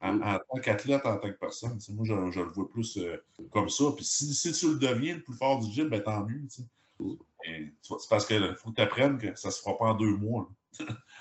en, 0.00 0.14
Mm. 0.14 0.22
en 0.22 0.38
tant 0.38 0.60
qu'athlète, 0.62 1.06
en 1.06 1.16
tant 1.18 1.28
que 1.30 1.38
personne. 1.38 1.78
Moi, 1.90 2.04
je, 2.04 2.30
je 2.32 2.40
le 2.40 2.50
vois 2.50 2.68
plus 2.70 2.96
euh, 2.98 3.16
comme 3.52 3.68
ça. 3.68 3.84
Puis 3.94 4.04
si, 4.04 4.32
si 4.34 4.52
tu 4.52 4.68
le 4.72 4.78
deviens 4.78 5.14
le 5.16 5.22
plus 5.22 5.34
fort 5.34 5.60
du 5.60 5.70
gym, 5.70 5.88
ben 5.88 6.02
tant 6.02 6.24
mieux. 6.24 6.40
tu 6.48 6.62
C'est 6.98 8.08
parce 8.08 8.26
qu'il 8.26 8.54
faut 8.56 8.70
que 8.70 8.76
tu 8.76 8.82
apprennes 8.82 9.18
que 9.18 9.34
ça 9.34 9.50
se 9.50 9.60
fera 9.60 9.76
pas 9.76 9.86
en 9.86 9.94
deux 9.94 10.16
mois. 10.16 10.48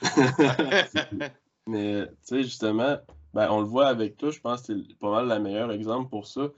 Mais, 1.67 2.07
tu 2.07 2.13
sais, 2.21 2.43
justement, 2.43 2.97
ben, 3.33 3.49
on 3.49 3.61
le 3.61 3.67
voit 3.67 3.87
avec 3.87 4.17
toi, 4.17 4.31
je 4.31 4.39
pense 4.39 4.61
que 4.61 4.73
c'est 4.73 4.97
pas 4.99 5.11
mal 5.11 5.27
le 5.27 5.39
meilleur 5.39 5.71
exemple 5.71 6.09
pour 6.09 6.27
ça. 6.27 6.49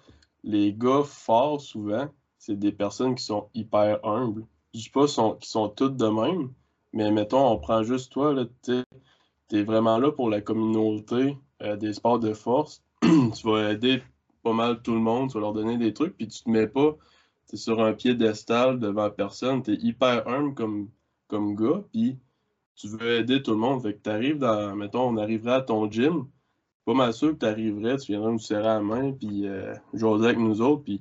Les 0.43 0.73
gars 0.73 1.03
forts, 1.05 1.61
souvent, 1.61 2.09
c'est 2.37 2.57
des 2.57 2.71
personnes 2.71 3.15
qui 3.15 3.23
sont 3.23 3.49
hyper 3.53 4.03
humbles. 4.05 4.45
Je 4.73 4.81
dis 4.81 4.89
pas 4.89 5.07
sont, 5.07 5.35
qu'ils 5.35 5.49
sont 5.49 5.69
toutes 5.69 5.97
de 5.97 6.07
même, 6.07 6.51
mais 6.91 7.11
mettons, 7.11 7.47
on 7.47 7.59
prend 7.59 7.83
juste 7.83 8.11
toi, 8.11 8.35
tu 8.63 8.83
es 9.51 9.63
vraiment 9.63 9.97
là 9.97 10.11
pour 10.11 10.29
la 10.29 10.41
communauté 10.41 11.37
euh, 11.61 11.75
des 11.75 11.93
sports 11.93 12.19
de 12.19 12.33
force. 12.33 12.83
tu 13.01 13.47
vas 13.47 13.71
aider 13.71 14.01
pas 14.41 14.53
mal 14.53 14.81
tout 14.81 14.93
le 14.93 14.99
monde, 14.99 15.29
tu 15.29 15.35
vas 15.35 15.41
leur 15.41 15.53
donner 15.53 15.77
des 15.77 15.93
trucs, 15.93 16.17
puis 16.17 16.27
tu 16.27 16.43
te 16.43 16.49
mets 16.49 16.67
pas 16.67 16.95
t'es 17.53 17.57
sur 17.57 17.83
un 17.83 17.93
piédestal 17.93 18.79
devant 18.79 19.11
personne, 19.11 19.61
tu 19.61 19.73
es 19.73 19.75
hyper 19.75 20.27
humble 20.27 20.55
comme, 20.55 20.89
comme 21.27 21.55
gars, 21.55 21.83
puis 21.91 22.17
tu 22.73 22.87
veux 22.87 23.19
aider 23.19 23.43
tout 23.43 23.51
le 23.51 23.57
monde. 23.57 23.83
Fait 23.83 23.93
que 23.93 24.01
tu 24.01 24.09
arrives 24.09 24.39
dans, 24.39 24.75
mettons, 24.75 25.09
on 25.09 25.17
arriverait 25.17 25.53
à 25.53 25.61
ton 25.61 25.89
gym, 25.89 26.25
pas 26.83 26.95
mal 26.95 27.13
sûr 27.13 27.33
que 27.33 27.37
tu 27.37 27.45
arriverais, 27.45 27.97
tu 27.97 28.11
viendrais 28.11 28.31
nous 28.31 28.39
serrer 28.39 28.63
la 28.63 28.81
main, 28.81 29.11
puis 29.11 29.47
euh, 29.47 29.75
jaser 29.93 30.25
avec 30.25 30.39
nous 30.39 30.61
autres, 30.61 30.81
puis 30.83 30.99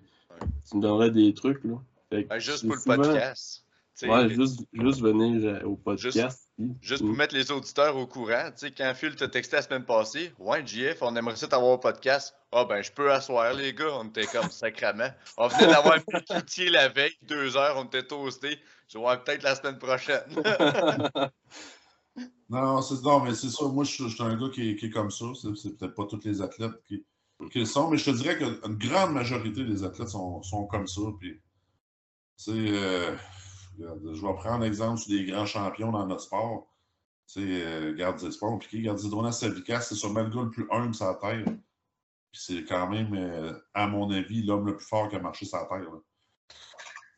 tu 0.69 0.77
me 0.77 0.83
donnerais 0.83 1.11
des 1.11 1.33
trucs. 1.33 1.65
Là. 1.65 1.77
Fait 2.11 2.25
que 2.25 2.29
Ben, 2.29 2.39
juste 2.39 2.67
pour 2.67 2.77
le 2.77 2.97
podcast. 2.97 3.62
Ouais, 4.03 4.29
juste, 4.31 4.61
juste 4.73 5.01
venir 5.01 5.45
euh, 5.45 5.63
au 5.65 5.77
podcast. 5.77 6.49
Juste 6.81 7.03
pour 7.05 7.15
mettre 7.15 7.35
les 7.35 7.51
auditeurs 7.51 7.97
au 7.97 8.07
courant, 8.07 8.51
tu 8.51 8.67
sais, 8.67 8.71
quand 8.73 8.93
Phil 8.95 9.15
t'a 9.17 9.29
texté 9.29 9.57
la 9.57 9.63
semaine 9.63 9.85
passée, 9.85 10.33
ouais, 10.39 10.67
JF, 10.67 11.03
on 11.03 11.15
aimerait 11.17 11.37
ça 11.37 11.47
t'avoir 11.49 11.73
au 11.73 11.79
podcast. 11.79 12.35
Ah, 12.53 12.65
ben, 12.65 12.83
je 12.83 12.91
peux 12.93 13.11
asseoir, 13.13 13.53
les 13.55 13.73
gars. 13.75 13.95
On 13.95 14.05
était 14.09 14.27
comme 14.27 14.51
sacrament. 14.51 15.13
On 15.37 15.49
venait 15.49 15.67
d'avoir 15.67 15.95
un 16.31 16.43
la 16.71 16.89
veille, 16.89 17.15
deux 17.23 17.57
heures, 17.57 17.77
on 17.79 17.85
était 17.85 18.03
toastés. 18.07 18.59
Je 18.89 18.99
vais 18.99 19.03
voir 19.03 19.23
peut-être 19.25 19.43
la 19.43 19.55
semaine 19.55 19.79
prochaine. 19.79 20.23
Non, 22.49 22.83
c'est, 22.83 23.03
non, 23.03 23.21
mais 23.21 23.35
c'est 23.35 23.49
ça. 23.49 23.65
Moi, 23.67 23.85
je, 23.85 23.93
suis- 23.93 24.09
je 24.11 24.15
suis 24.15 24.23
un 24.23 24.37
gars 24.37 24.51
qui, 24.53 24.69
est- 24.71 24.77
qui 24.77 24.87
est 24.87 24.91
comme 24.91 25.11
ça. 25.11 25.25
C'est, 25.41 25.57
c'est 25.57 25.77
peut-être 25.79 25.95
pas 25.95 26.05
tous 26.05 26.21
les 26.25 26.43
athlètes 26.43 26.83
qui, 26.87 27.03
qui 27.51 27.61
le 27.61 27.65
sont, 27.65 27.89
mais 27.89 27.97
je 27.97 28.05
te 28.11 28.11
dirais 28.17 28.37
qu'une 28.37 28.77
grande 28.77 29.15
majorité 29.15 29.65
des 29.65 29.83
athlètes 29.85 30.11
sont, 30.11 30.43
sont 30.43 30.67
comme 30.67 30.87
ça. 30.87 31.01
Puis, 31.19 31.33
tu 31.33 31.41
sais, 32.37 32.51
euh, 32.53 33.17
je 33.79 34.27
vais 34.27 34.35
prendre 34.35 34.65
l'exemple 34.65 34.99
sur 34.99 35.11
des 35.11 35.25
grands 35.25 35.47
champions 35.47 35.93
dans 35.93 36.07
notre 36.07 36.23
sport. 36.23 36.69
Tu 37.27 37.41
sais, 37.41 37.65
euh, 37.65 37.89
regarde, 37.93 38.19
c'est 38.19 38.39
pas 38.39 38.49
compliqué. 38.49 38.79
Regarde, 38.79 38.99
Zidronas 38.99 39.33
Savikas, 39.33 39.81
c'est 39.83 39.95
sûrement 39.95 40.23
le 40.23 40.31
gars 40.31 40.43
le 40.43 40.51
plus 40.51 40.67
humble 40.71 40.95
sur 40.95 41.07
la 41.07 41.15
terre. 41.15 41.45
Puis 41.45 42.41
c'est 42.41 42.65
quand 42.65 42.89
même, 42.89 43.15
euh, 43.15 43.59
à 43.75 43.87
mon 43.87 44.11
avis, 44.11 44.43
l'homme 44.43 44.67
le 44.67 44.77
plus 44.77 44.87
fort 44.87 45.09
qui 45.09 45.17
a 45.17 45.21
marché 45.21 45.47
sur 45.47 45.59
la 45.59 45.65
terre. 45.67 45.91
là. 45.91 45.99
Tu 46.49 46.57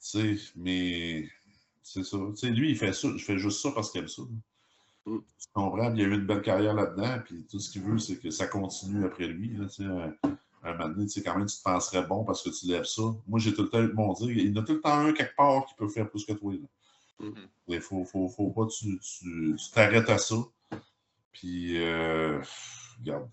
sais, 0.01 0.53
mais 0.57 1.29
c'est 1.83 2.05
ça. 2.05 2.19
Tu 2.31 2.37
sais, 2.37 2.51
lui, 2.51 2.71
il 2.71 2.77
fait 2.77 2.93
ça, 2.93 3.09
il 3.09 3.21
fait 3.21 3.39
juste 3.39 3.61
ça 3.61 3.71
parce 3.73 3.91
qu'il 3.91 4.01
aime 4.03 4.09
ça. 4.09 4.23
Mm. 5.07 5.19
Tu 5.39 5.49
comprends? 5.53 5.95
Il 5.95 6.01
a 6.01 6.05
eu 6.05 6.15
une 6.15 6.27
belle 6.27 6.43
carrière 6.43 6.75
là-dedans, 6.75 7.21
puis 7.25 7.47
tout 7.51 7.59
ce 7.59 7.71
qu'il 7.71 7.83
veut, 7.83 7.99
c'est 7.99 8.19
que 8.19 8.31
ça 8.31 8.47
continue 8.47 9.05
après 9.05 9.27
lui. 9.27 9.57
Là, 9.57 9.67
tu 9.67 9.85
sais, 9.85 10.31
un, 10.65 10.71
un 10.71 10.73
moment 10.77 10.89
donné, 10.89 11.07
tu 11.07 11.13
sais, 11.13 11.23
quand 11.23 11.37
même, 11.37 11.47
tu 11.47 11.57
te 11.57 11.63
penserais 11.63 12.07
bon 12.07 12.25
parce 12.25 12.43
que 12.43 12.51
tu 12.51 12.67
lèves 12.67 12.85
ça. 12.85 13.03
Moi, 13.27 13.39
j'ai 13.39 13.55
tout 13.55 13.63
le 13.63 13.69
temps 13.69 13.83
eu 13.83 13.93
mon 13.93 14.13
dire, 14.15 14.31
il 14.31 14.49
y 14.49 14.59
en 14.59 14.63
a 14.63 14.65
tout 14.65 14.75
le 14.75 14.81
temps 14.81 14.99
un 14.99 15.13
quelque 15.13 15.37
part 15.37 15.67
qui 15.67 15.75
peut 15.75 15.89
faire 15.89 16.09
plus 16.09 16.25
que 16.25 16.33
toi. 16.33 16.53
Mhm. 17.21 17.49
Il 17.69 17.81
faut, 17.81 18.05
faut, 18.05 18.29
faut 18.29 18.51
pas 18.51 18.67
que 18.67 18.73
tu 18.73 19.57
t'arrêtes 19.73 20.11
à 20.11 20.19
ça. 20.19 20.37
Puis, 21.33 21.83
euh, 21.83 22.41
regarde, 22.99 23.29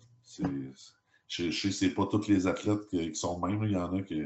je, 1.28 1.50
je 1.50 1.70
sais 1.70 1.90
pas 1.90 2.06
tous 2.08 2.28
les 2.28 2.48
athlètes 2.48 2.88
qui, 2.90 3.12
qui 3.12 3.16
sont 3.16 3.40
de 3.40 3.48
même. 3.48 3.64
Il 3.64 3.72
y 3.72 3.78
en 3.78 3.94
a 3.96 4.02
qui 4.02 4.22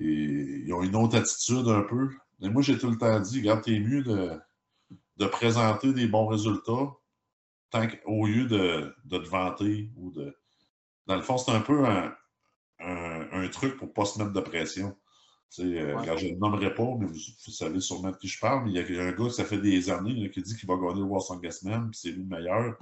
ils 0.00 0.72
ont 0.72 0.82
une 0.82 0.96
autre 0.96 1.16
attitude 1.16 1.68
un 1.68 1.82
peu. 1.82 2.10
Mais 2.40 2.48
moi, 2.48 2.62
j'ai 2.62 2.78
tout 2.78 2.90
le 2.90 2.96
temps 2.96 3.18
dit, 3.20 3.40
regarde, 3.40 3.62
t'es 3.62 3.80
mieux 3.80 4.02
de, 4.02 4.38
de 5.16 5.26
présenter 5.26 5.92
des 5.92 6.06
bons 6.06 6.26
résultats 6.26 6.94
tant 7.70 7.86
au 8.06 8.26
lieu 8.26 8.46
de, 8.46 8.94
de 9.04 9.18
te 9.18 9.28
vanter 9.28 9.90
ou 9.96 10.10
de. 10.10 10.34
Dans 11.08 11.16
le 11.16 11.22
fond, 11.22 11.36
c'est 11.38 11.50
un 11.50 11.60
peu 11.60 11.84
un, 11.86 12.14
un- 12.80 13.28
un 13.32 13.48
truc 13.48 13.76
pour 13.76 13.92
pas 13.92 14.04
se 14.04 14.18
mettre 14.18 14.32
de 14.32 14.40
pression. 14.40 14.96
Euh, 15.60 15.94
Ouais. 15.96 16.18
je 16.18 16.26
ne 16.26 16.36
nommerai 16.36 16.74
pas, 16.74 16.84
mais 16.98 17.06
vous, 17.06 17.14
vous 17.14 17.50
savez 17.52 17.80
sûrement 17.80 18.10
de 18.10 18.16
qui 18.18 18.28
je 18.28 18.38
parle. 18.38 18.64
Mais 18.64 18.72
il 18.72 18.94
y 18.94 18.98
a 19.00 19.04
un 19.04 19.12
gars, 19.12 19.30
ça 19.30 19.44
fait 19.46 19.58
des 19.58 19.88
années, 19.90 20.12
là, 20.14 20.28
qui 20.28 20.42
dit 20.42 20.54
qu'il 20.56 20.68
va 20.68 20.76
gagner 20.76 21.00
le 21.00 21.06
World 21.06 21.24
Strongest 21.24 21.62
Man, 21.64 21.90
puis 21.90 21.98
c'est 21.98 22.10
lui 22.10 22.22
le 22.22 22.28
meilleur. 22.36 22.76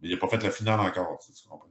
Mais 0.00 0.08
il 0.08 0.10
n'a 0.12 0.16
pas 0.16 0.28
fait 0.28 0.42
la 0.42 0.50
finale 0.50 0.80
encore, 0.80 1.18
tu 1.18 1.30
comprends? 1.48 1.68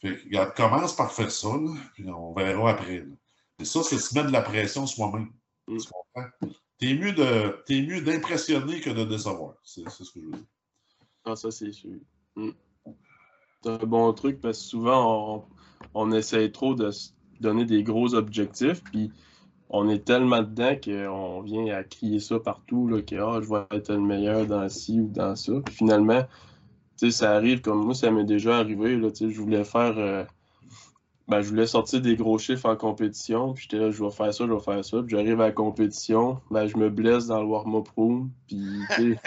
Fait 0.00 0.10
regarde, 0.24 0.54
commence 0.54 0.94
par 0.94 1.10
faire 1.12 1.30
ça, 1.30 1.48
là, 1.48 1.74
puis 1.94 2.04
on 2.10 2.34
verra 2.34 2.70
après. 2.72 2.98
là. 2.98 3.14
Mais 3.58 3.64
ça, 3.64 3.82
c'est 3.82 3.98
se 3.98 4.14
mettre 4.14 4.26
de 4.28 4.32
la 4.32 4.42
pression 4.42 4.86
soi-même. 4.86 5.32
Mm. 5.68 5.78
Tu 5.78 5.88
comprends? 5.88 6.30
T'es 6.78 6.94
mieux 6.94 7.12
de- 7.12 7.62
t'es 7.66 7.80
mieux 7.82 8.00
d'impressionner 8.02 8.80
que 8.80 8.90
de 8.90 9.04
décevoir. 9.04 9.54
C'est 9.62 9.88
c'est 9.88 10.04
ce 10.04 10.10
que 10.12 10.20
je 10.20 10.24
veux 10.26 10.32
dire. 10.32 10.44
Ah, 11.24 11.36
ça, 11.36 11.50
c'est 11.50 11.70
sûr. 11.72 11.92
Mm. 12.36 12.50
Un 13.66 13.86
bon 13.86 14.12
truc 14.12 14.40
parce 14.40 14.58
que 14.58 14.64
souvent, 14.64 15.44
on, 15.94 16.08
on 16.08 16.12
essaye 16.12 16.52
trop 16.52 16.74
de 16.74 16.90
se 16.90 17.10
donner 17.40 17.64
des 17.64 17.82
gros 17.82 18.14
objectifs, 18.14 18.82
puis 18.84 19.10
on 19.70 19.88
est 19.88 20.04
tellement 20.04 20.42
dedans 20.42 20.74
qu'on 20.82 21.40
vient 21.42 21.74
à 21.74 21.82
crier 21.84 22.20
ça 22.20 22.38
partout, 22.40 22.88
là, 22.88 23.02
que 23.02 23.16
ah, 23.16 23.40
je 23.42 23.48
vais 23.48 23.76
être 23.76 23.92
le 23.92 24.00
meilleur 24.00 24.46
dans 24.46 24.68
ci 24.68 25.00
ou 25.00 25.08
dans 25.08 25.36
ça. 25.36 25.52
Puis 25.64 25.74
finalement, 25.74 26.22
ça 26.96 27.32
arrive 27.32 27.60
comme 27.62 27.84
moi, 27.84 27.94
ça 27.94 28.10
m'est 28.10 28.24
déjà 28.24 28.58
arrivé. 28.58 28.96
Là, 28.96 29.08
je 29.14 29.40
voulais 29.40 29.64
faire. 29.64 29.98
euh, 29.98 30.24
ben, 31.28 31.40
je 31.40 31.48
voulais 31.48 31.66
sortir 31.66 32.00
des 32.00 32.16
gros 32.16 32.38
chiffres 32.38 32.68
en 32.68 32.76
compétition. 32.76 33.54
Puis 33.54 33.64
j'étais 33.64 33.82
là, 33.82 33.90
je 33.90 34.02
vais 34.02 34.10
faire 34.10 34.34
ça, 34.34 34.44
je 34.46 34.52
vais 34.52 34.60
faire 34.60 34.84
ça. 34.84 34.98
Puis 35.02 35.10
j'arrive 35.10 35.40
à 35.40 35.46
la 35.46 35.52
compétition, 35.52 36.40
ben, 36.50 36.66
je 36.66 36.76
me 36.76 36.90
blesse 36.90 37.26
dans 37.26 37.40
le 37.40 37.46
warm-up 37.46 37.88
room. 37.96 38.30
Puis, 38.48 38.58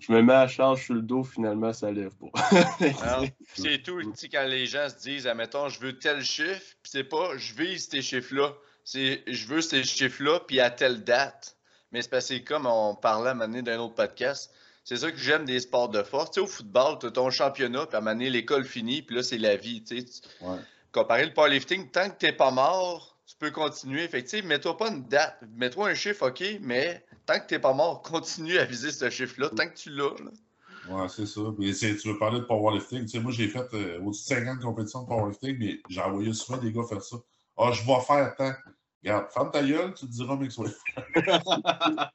je 0.00 0.12
me 0.12 0.22
mets 0.22 0.32
à 0.32 0.46
charge 0.46 0.84
sur 0.84 0.94
le 0.94 1.02
dos, 1.02 1.24
finalement, 1.24 1.72
ça 1.72 1.90
lève 1.90 2.14
pas. 2.16 2.50
C'est 3.54 3.82
tout. 3.82 4.00
Tu 4.02 4.10
sais, 4.14 4.28
quand 4.28 4.46
les 4.46 4.66
gens 4.66 4.88
se 4.88 5.02
disent, 5.02 5.26
admettons, 5.26 5.68
je 5.68 5.80
veux 5.80 5.98
tel 5.98 6.22
chiffre, 6.22 6.76
puis 6.82 6.90
c'est 6.90 7.04
pas, 7.04 7.36
je 7.36 7.54
vise 7.54 7.88
ces 7.88 8.02
chiffres-là. 8.02 8.52
C'est, 8.84 9.22
je 9.26 9.46
veux 9.46 9.60
ces 9.60 9.82
chiffres-là, 9.82 10.40
puis 10.46 10.60
à 10.60 10.70
telle 10.70 11.04
date. 11.04 11.56
Mais 11.92 12.02
c'est 12.02 12.10
parce 12.10 12.28
que 12.28 12.34
c'est 12.34 12.42
comme 12.42 12.66
on 12.66 12.94
parlait 12.94 13.28
à 13.28 13.32
un 13.32 13.34
moment 13.34 13.48
donné 13.48 13.62
d'un 13.62 13.78
autre 13.78 13.94
podcast. 13.94 14.52
c'est 14.84 14.96
ça 14.96 15.10
que 15.10 15.16
j'aime 15.16 15.44
des 15.44 15.60
sports 15.60 15.88
de 15.88 16.02
force. 16.02 16.30
Tu 16.30 16.34
sais, 16.34 16.40
au 16.40 16.46
football, 16.46 16.98
tu 16.98 17.06
as 17.06 17.10
ton 17.10 17.30
championnat, 17.30 17.86
puis 17.86 17.96
à 17.96 17.98
un 17.98 18.00
moment 18.02 18.14
donné, 18.14 18.30
l'école 18.30 18.64
finit, 18.64 19.02
puis 19.02 19.16
là, 19.16 19.22
c'est 19.22 19.38
la 19.38 19.56
vie. 19.56 19.82
Tu 19.82 20.00
sais. 20.00 20.20
Ouais. 20.40 20.58
Comparer 20.94 21.26
le 21.26 21.34
powerlifting, 21.34 21.90
tant 21.90 22.08
que 22.08 22.16
tu 22.18 22.26
n'es 22.26 22.32
pas 22.32 22.52
mort, 22.52 23.18
tu 23.26 23.34
peux 23.36 23.50
continuer. 23.50 24.06
Fait 24.06 24.22
que, 24.22 24.30
tu 24.30 24.38
sais, 24.40 24.42
mets-toi 24.46 24.76
pas 24.76 24.90
une 24.90 25.02
date. 25.08 25.38
Mets-toi 25.56 25.88
un 25.88 25.94
chiffre, 25.94 26.28
OK, 26.28 26.42
mais 26.60 27.04
tant 27.26 27.40
que 27.40 27.46
tu 27.48 27.54
n'es 27.54 27.60
pas 27.60 27.72
mort, 27.72 28.00
continue 28.02 28.56
à 28.58 28.64
viser 28.64 28.92
ce 28.92 29.10
chiffre-là, 29.10 29.48
tant 29.50 29.66
que 29.68 29.74
tu 29.74 29.90
l'as. 29.90 30.10
là. 30.22 30.30
Ouais, 30.88 31.08
c'est 31.08 31.26
ça. 31.26 31.40
Mais 31.58 31.72
c'est- 31.72 31.96
tu 31.96 32.08
veux 32.12 32.18
parler 32.18 32.38
de 32.40 32.44
powerlifting. 32.44 33.02
Tu 33.02 33.08
sais, 33.08 33.18
moi, 33.18 33.32
j'ai 33.32 33.48
fait 33.48 33.66
euh, 33.74 34.00
au-dessus 34.02 34.22
de 34.30 34.36
50 34.36 34.60
compétitions 34.60 35.02
de 35.02 35.08
powerlifting, 35.08 35.56
mais 35.58 35.80
j'ai 35.88 36.00
envoyé 36.00 36.32
souvent 36.32 36.58
des 36.58 36.70
gars 36.72 36.82
faire 36.88 37.02
ça. 37.02 37.16
Ah, 37.56 37.72
je 37.72 37.82
vais 37.84 38.00
faire 38.06 38.34
tant. 38.36 38.52
Regarde, 39.02 39.26
ferme 39.32 39.50
ta 39.50 39.62
gueule, 39.62 39.94
tu 39.94 40.06
te 40.06 40.10
diras, 40.12 40.36
mec, 40.36 40.52
soit. 40.52 40.70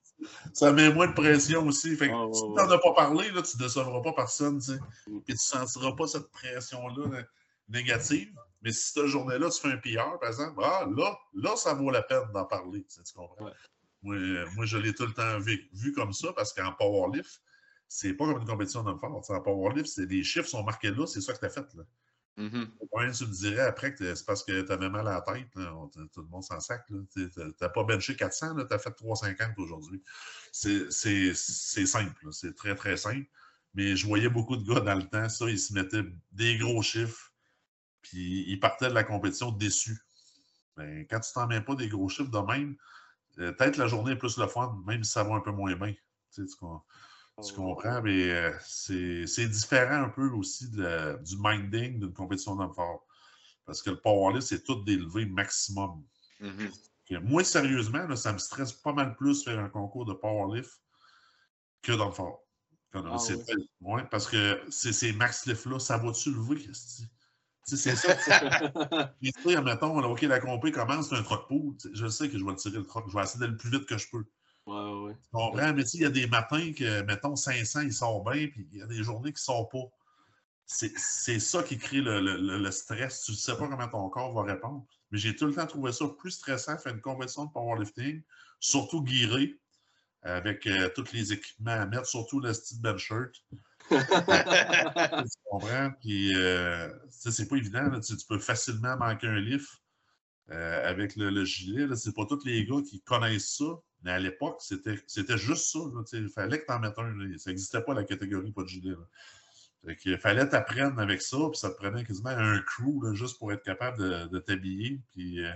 ça 0.54 0.72
met 0.72 0.92
moins 0.94 1.08
de 1.08 1.14
pression 1.14 1.66
aussi. 1.68 1.96
Fait 1.96 2.08
que 2.10 2.14
Ah, 2.14 2.28
si 2.34 2.42
tu 2.42 2.50
n'en 2.50 2.70
as 2.70 2.78
pas 2.78 2.94
parlé, 2.94 3.30
là, 3.32 3.42
tu 3.42 3.58
ne 3.58 3.64
décevras 3.64 4.02
pas 4.02 4.14
personne, 4.14 4.60
tu 4.60 4.74
sais. 4.74 4.80
Puis 5.06 5.22
tu 5.26 5.32
ne 5.34 5.38
sentiras 5.38 5.92
pas 5.98 6.08
cette 6.08 6.30
pression-là 6.32 7.08
né- 7.08 7.26
négative. 7.70 8.34
Mais 8.62 8.72
si 8.72 8.92
cette 8.92 9.06
journée-là, 9.06 9.50
tu 9.50 9.62
fais 9.62 9.70
un 9.70 9.78
PR, 9.78 10.20
par 10.20 10.30
exemple, 10.30 10.60
ah, 10.64 10.86
là, 10.96 11.18
là, 11.34 11.56
ça 11.56 11.74
vaut 11.74 11.92
la 11.92 12.02
peine 12.02 12.32
d'en 12.34 12.46
parler. 12.46 12.84
Tu, 12.84 12.96
sais, 12.96 13.04
tu 13.04 13.14
comprends? 13.14 13.46
Ouais. 13.46 13.54
Moi, 14.02 14.18
moi, 14.56 14.66
je 14.66 14.78
l'ai 14.78 14.94
tout 14.94 15.06
le 15.06 15.14
temps 15.14 15.40
vu, 15.40 15.70
vu 15.74 15.92
comme 15.94 16.14
ça 16.14 16.32
parce 16.34 16.54
qu'en 16.54 16.74
powerlift, 16.74 17.42
c'est 17.88 18.14
pas 18.14 18.26
comme 18.26 18.42
une 18.42 18.48
compétition 18.48 18.84
d'homme 18.84 19.00
fort. 19.00 19.24
En 19.30 19.42
powerlift, 19.42 19.88
c'est 19.88 20.06
les 20.06 20.24
chiffres 20.24 20.48
sont 20.48 20.64
marqués 20.64 20.92
là, 20.92 21.06
c'est 21.06 21.22
ça 21.22 21.34
que 21.34 21.40
tu 21.40 21.46
as 21.46 21.50
fait. 21.50 21.74
Là. 21.74 21.84
Mhm. 22.38 22.72
Ouais, 22.94 23.12
tu 23.12 23.26
me 23.26 23.34
dirais 23.34 23.64
après 23.64 23.94
que 23.94 24.16
c'est 24.16 24.26
parce 24.26 24.44
que 24.46 24.62
tu 24.62 24.72
avais 24.72 24.90
mal 24.90 25.08
à 25.08 25.16
la 25.16 25.22
tête. 25.22 25.54
là. 25.56 25.74
Tout 26.14 26.22
le 26.22 26.28
monde 26.28 26.44
s'en 26.44 26.60
sac. 26.62 26.86
Tu 26.88 27.30
n'as 27.60 27.70
pas 27.70 27.84
benché 27.84 28.16
400, 28.16 28.56
tu 28.56 28.74
as 28.74 28.80
fait 28.80 28.92
350 28.92 29.58
aujourd'hui. 29.58 30.02
C'est 30.52 30.90
simple. 30.90 32.28
C'est 32.32 32.56
très, 32.56 32.76
très 32.76 32.96
simple. 32.96 33.28
Mais 33.74 33.96
je 33.96 34.08
voyais 34.08 34.30
beaucoup 34.30 34.56
de 34.56 34.64
gars 34.64 34.80
dans 34.80 34.96
le 34.96 35.08
temps, 35.08 35.30
ça, 35.30 35.50
ils 35.50 35.60
se 35.60 35.74
mettaient 35.74 36.06
des 36.32 36.58
gros 36.58 36.82
chiffres, 36.82 37.29
puis 38.02 38.46
ils 38.48 38.60
partaient 38.60 38.90
de 38.90 38.94
la 38.94 39.04
compétition 39.04 39.52
déçus. 39.52 40.00
Ben, 40.78 41.06
quand 41.10 41.20
tu 41.20 41.32
t'en 41.34 41.48
mets 41.48 41.62
pas 41.62 41.76
des 41.76 41.90
gros 41.90 42.08
chiffres 42.10 42.32
de 42.32 42.40
même, 42.40 42.76
euh, 43.40 43.52
peut-être 43.52 43.78
la 43.78 43.88
journée 43.88 44.14
est 44.14 44.18
plus 44.18 44.38
le 44.38 44.48
fun, 44.48 44.82
même 44.86 45.04
si 45.04 45.12
ça 45.12 45.24
va 45.24 45.36
un 45.36 45.42
peu 45.42 45.52
moins 45.52 45.76
bien. 45.76 45.94
Tu, 45.94 46.00
sais, 46.30 46.46
tu 46.46 46.56
com- 46.56 46.80
tu 47.46 47.54
comprends, 47.54 48.02
mais 48.02 48.32
euh, 48.32 48.52
c'est 48.66 49.48
différent 49.48 50.04
un 50.04 50.10
peu 50.10 50.30
aussi 50.32 50.70
de 50.70 51.18
du 51.24 51.36
minding 51.40 52.00
d'une 52.00 52.14
compétition 52.14 52.56
d'homme 52.56 52.74
fort. 52.74 53.06
Parce 53.66 53.82
que 53.82 53.92
le 53.92 54.00
powerlift, 54.02 54.48
c'est 54.48 54.64
tout 54.64 54.84
d'élever 54.84 55.26
maximum. 55.26 56.04
Que 57.06 57.16
moi, 57.16 57.44
sérieusement, 57.44 58.06
là, 58.08 58.16
ça 58.16 58.34
me 58.34 58.38
stresse 58.40 58.74
pas 58.74 58.94
mal 58.94 59.16
plus 59.16 59.44
faire 59.44 59.60
un 59.60 59.70
concours 59.70 60.06
de 60.06 60.14
powerlift 60.14 60.82
que 61.82 61.92
d'homme 61.94 62.14
fort. 62.14 62.44
Ah 63.14 63.18
ouais. 63.82 64.04
parce 64.10 64.28
que 64.28 64.62
c'est 64.70 64.94
ces 64.94 65.14
max 65.14 65.46
lifts-là, 65.46 65.80
ça 65.80 65.98
va-tu 65.98 66.32
lever? 66.32 66.70
esti? 66.70 67.08
C'est 67.78 67.96
ça. 67.96 68.16
tu 69.22 69.32
sais, 69.32 69.62
mettons, 69.62 70.04
OK, 70.04 70.22
la 70.22 70.40
compé 70.40 70.72
commence, 70.72 71.10
c'est 71.10 71.16
un 71.16 71.24
troc 71.24 71.48
pool. 71.48 71.76
Je 71.94 72.08
sais 72.08 72.30
que 72.30 72.38
je 72.38 72.44
vais 72.44 72.52
le 72.52 72.58
tirer 72.58 72.78
le 72.78 72.86
troc. 72.86 73.06
Je 73.10 73.16
vais 73.16 73.24
essayer 73.24 73.40
d'aller 73.40 73.52
le 73.54 73.58
plus 73.58 73.70
vite 73.72 73.86
que 73.86 73.98
je 73.98 74.08
peux. 74.10 74.26
Ouais, 74.66 75.04
ouais. 75.06 75.14
Tu 75.16 75.30
comprends? 75.32 75.74
Mais 75.74 75.84
tu 75.84 75.90
sais, 75.90 75.98
il 75.98 76.04
y 76.04 76.06
a 76.06 76.10
des 76.10 76.28
matins 76.28 76.72
que, 76.74 77.02
mettons, 77.04 77.36
500, 77.36 77.82
il 77.82 77.94
sort 77.94 78.24
bien, 78.24 78.48
puis 78.48 78.68
il 78.72 78.80
y 78.80 78.82
a 78.82 78.88
des 78.88 79.04
journées 79.04 79.32
qui 79.32 79.40
ne 79.42 79.54
sortent 79.54 79.72
pas. 79.72 79.90
C'est 80.66 81.40
ça 81.40 81.64
qui 81.64 81.78
crée 81.80 82.02
le, 82.02 82.20
le- 82.22 82.58
le- 82.60 82.72
stress. 82.72 83.24
Tu 83.24 83.32
ne 83.32 83.38
sais 83.38 83.58
pas 83.58 83.68
comment 83.68 83.88
ton 83.88 84.08
corps 84.10 84.34
va 84.34 84.44
répondre. 84.44 84.86
Mais 85.12 85.18
j'ai 85.18 85.36
tout 85.36 85.48
le 85.48 85.54
temps 85.54 85.66
trouvé 85.66 85.92
ça 85.92 86.06
plus 86.08 86.32
stressant, 86.32 86.78
faire 86.78 86.94
une 86.94 87.02
compétition 87.02 87.46
de 87.46 87.52
powerlifting, 87.52 88.22
surtout 88.60 89.04
guiré, 89.04 89.56
avec 90.22 90.68
euh, 90.68 90.90
tous 90.96 91.12
les 91.14 91.34
équipements 91.34 91.72
à 91.72 91.86
mettre, 91.88 92.06
surtout 92.06 92.40
le 92.40 92.54
style 92.54 92.82
bench 92.82 93.02
shirt. 93.08 93.34
Tu 93.90 95.40
comprends? 95.50 95.92
Puis, 96.02 96.36
euh, 96.36 96.90
c'est 97.10 97.48
pas 97.48 97.56
évident. 97.58 98.00
Tu, 98.00 98.16
peux 98.28 98.40
facilement 98.40 98.98
manquer 98.98 99.28
un 99.28 99.40
lift 99.40 99.70
euh, 100.52 100.90
avec 100.90 101.16
le, 101.16 101.30
le 101.30 101.46
gilet. 101.46 101.88
C'est 101.96 102.16
pas 102.16 102.26
tous 102.26 102.46
les 102.46 102.66
gars 102.66 102.82
qui 102.88 103.02
connaissent 103.02 103.58
ça. 103.58 103.80
Mais 104.04 104.12
à 104.12 104.20
l'époque, 104.20 104.62
c'était 104.62 105.38
juste 105.38 105.72
ça. 105.72 105.80
Il 106.14 106.30
fallait 106.30 106.60
que 106.60 106.66
tu 106.66 106.72
en 106.72 106.80
mettes 106.80 106.98
un. 106.98 107.38
Ça 107.38 107.50
n'existait 107.50 107.82
pas 107.82 107.94
la 107.94 108.04
catégorie 108.04 108.52
pas 108.52 108.64
de 108.64 108.68
gilet. 108.68 108.96
Il 110.06 110.18
fallait 110.18 110.48
t'apprendre 110.48 111.00
avec 111.00 111.22
ça, 111.22 111.38
puis 111.50 111.58
ça 111.58 111.70
te 111.70 111.76
prenait 111.76 112.04
quasiment 112.04 112.30
un 112.30 112.60
crew 112.62 113.14
juste 113.14 113.38
pour 113.40 113.52
être 113.54 113.64
capable 113.64 113.98
de, 113.98 114.28
de 114.28 114.40
t'habiller. 114.40 115.02
Puis, 115.14 115.44
euh, 115.44 115.52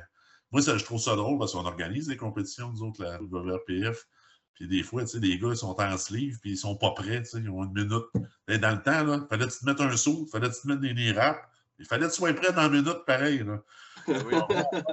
moi, 0.51 0.61
ça, 0.61 0.77
je 0.77 0.86
trouve 0.86 1.01
ça 1.01 1.15
drôle 1.15 1.39
parce 1.39 1.53
qu'on 1.53 1.65
organise 1.65 2.07
des 2.07 2.17
compétitions, 2.17 2.69
nous 2.69 2.84
autres, 2.84 3.03
la 3.03 3.19
WRPF. 3.21 4.07
Puis 4.56 4.68
des 4.68 4.84
fois, 4.84 5.01
tu 5.01 5.08
sais, 5.08 5.20
les 5.20 5.39
gars, 5.39 5.49
ils 5.49 5.58
sont 5.58 5.76
en 5.80 5.97
sleeve, 5.97 6.39
puis 6.39 6.51
ils 6.51 6.58
sont 6.58 6.76
pas 6.76 6.91
prêts, 6.91 7.24
tu 7.24 7.30
sais, 7.30 7.39
ils 7.39 7.49
ont 7.49 7.64
une 7.64 7.74
minute. 7.74 8.06
Et 8.47 8.58
dans 8.58 8.72
le 8.72 8.82
temps, 8.82 9.04
là, 9.04 9.26
fallait 9.30 9.47
que 9.47 9.51
tu 9.54 9.60
te 9.60 9.66
mettes 9.66 9.82
un 9.82 9.97
saut, 9.97 10.28
fallait 10.32 10.49
que 10.49 10.56
tu 10.56 10.62
te 10.62 10.68
mettes 10.68 10.80
des 10.80 11.12
wraps. 11.14 11.39
Il 11.80 11.86
fallait 11.86 12.06
que 12.06 12.12
tu 12.12 12.18
sois 12.18 12.34
prêt 12.34 12.54
dans 12.54 12.66
une 12.72 12.82
minute, 12.84 13.04
pareil. 13.06 13.39
Là. 13.39 13.62
Ben 14.08 14.24
oui. 14.28 14.36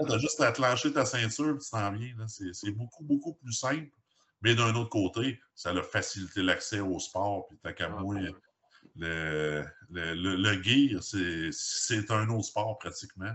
Tu 0.06 0.12
as 0.14 0.18
juste 0.18 0.40
à 0.40 0.50
te 0.52 0.60
lâcher 0.62 0.92
ta 0.92 1.04
ceinture, 1.04 1.56
puis 1.56 1.64
tu 1.64 1.70
t'en 1.70 1.92
viens. 1.92 2.14
là. 2.18 2.24
C'est 2.28 2.70
beaucoup, 2.70 3.04
beaucoup 3.04 3.34
plus 3.34 3.52
simple. 3.52 3.90
Mais 4.42 4.54
d'un 4.54 4.74
autre 4.74 4.88
côté, 4.88 5.38
ça 5.54 5.70
a 5.70 5.82
facilité 5.82 6.42
l'accès 6.42 6.80
au 6.80 6.98
sport, 6.98 7.46
puis 7.48 7.58
tant 7.62 7.72
qu'à 7.74 7.86
Ah, 7.94 8.00
moi, 8.00 8.14
ouais. 8.14 8.32
le, 8.96 9.64
le, 9.90 10.14
le, 10.14 10.36
le 10.36 10.62
gear, 10.62 11.02
c'est 11.02 12.10
un 12.10 12.28
autre 12.30 12.46
sport 12.46 12.78
pratiquement. 12.78 13.32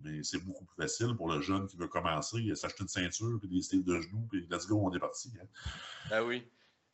Mais 0.00 0.22
c'est 0.22 0.38
beaucoup 0.38 0.64
plus 0.64 0.76
facile 0.82 1.14
pour 1.16 1.28
le 1.32 1.40
jeune 1.40 1.66
qui 1.66 1.76
veut 1.76 1.88
commencer. 1.88 2.36
Il 2.38 2.56
s'acheter 2.56 2.82
une 2.82 2.88
ceinture, 2.88 3.38
puis 3.40 3.48
des 3.48 3.62
styles 3.62 3.84
de 3.84 4.00
genoux, 4.00 4.26
puis 4.30 4.46
let's 4.50 4.66
go, 4.66 4.80
on 4.84 4.94
est 4.94 5.00
parti. 5.00 5.30
hein. 5.40 5.46
Ben 6.10 6.22
oui. 6.22 6.44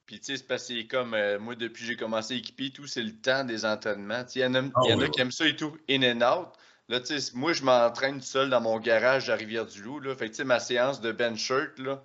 Puis 0.06 0.20
tu 0.20 0.26
sais, 0.26 0.36
c'est 0.38 0.46
parce 0.46 0.68
que 0.68 0.74
c'est 0.74 0.86
comme 0.86 1.14
euh, 1.14 1.38
moi, 1.38 1.54
depuis 1.54 1.82
que 1.82 1.86
j'ai 1.88 1.96
commencé 1.96 2.34
à 2.34 2.36
équiper 2.36 2.70
tout, 2.70 2.86
c'est 2.86 3.02
le 3.02 3.12
temps 3.20 3.44
des 3.44 3.64
entraînements. 3.64 4.24
Tu 4.24 4.32
sais, 4.32 4.40
Il 4.40 4.42
y 4.42 4.46
en 4.46 4.54
a, 4.54 4.62
Ah 4.74 4.80
y 4.88 4.92
en 4.92 5.00
a 5.00 5.04
oui, 5.04 5.10
qui 5.10 5.20
aiment 5.20 5.30
ça 5.30 5.46
et 5.46 5.56
tout, 5.56 5.76
in 5.88 6.02
and 6.02 6.22
out. 6.22 6.48
Là, 6.88 7.00
tu 7.00 7.18
sais, 7.18 7.30
moi, 7.34 7.52
je 7.54 7.62
m'entraîne 7.62 8.20
tout 8.20 8.26
seul 8.26 8.50
dans 8.50 8.60
mon 8.60 8.78
garage 8.78 9.30
à 9.30 9.36
Rivière-du-Loup. 9.36 10.00
Là. 10.00 10.14
Fait 10.14 10.26
que 10.26 10.32
tu 10.32 10.36
sais, 10.38 10.44
ma 10.44 10.60
séance 10.60 11.00
de 11.00 11.12
bench 11.12 11.38
shirt, 11.38 11.78
là, 11.78 12.04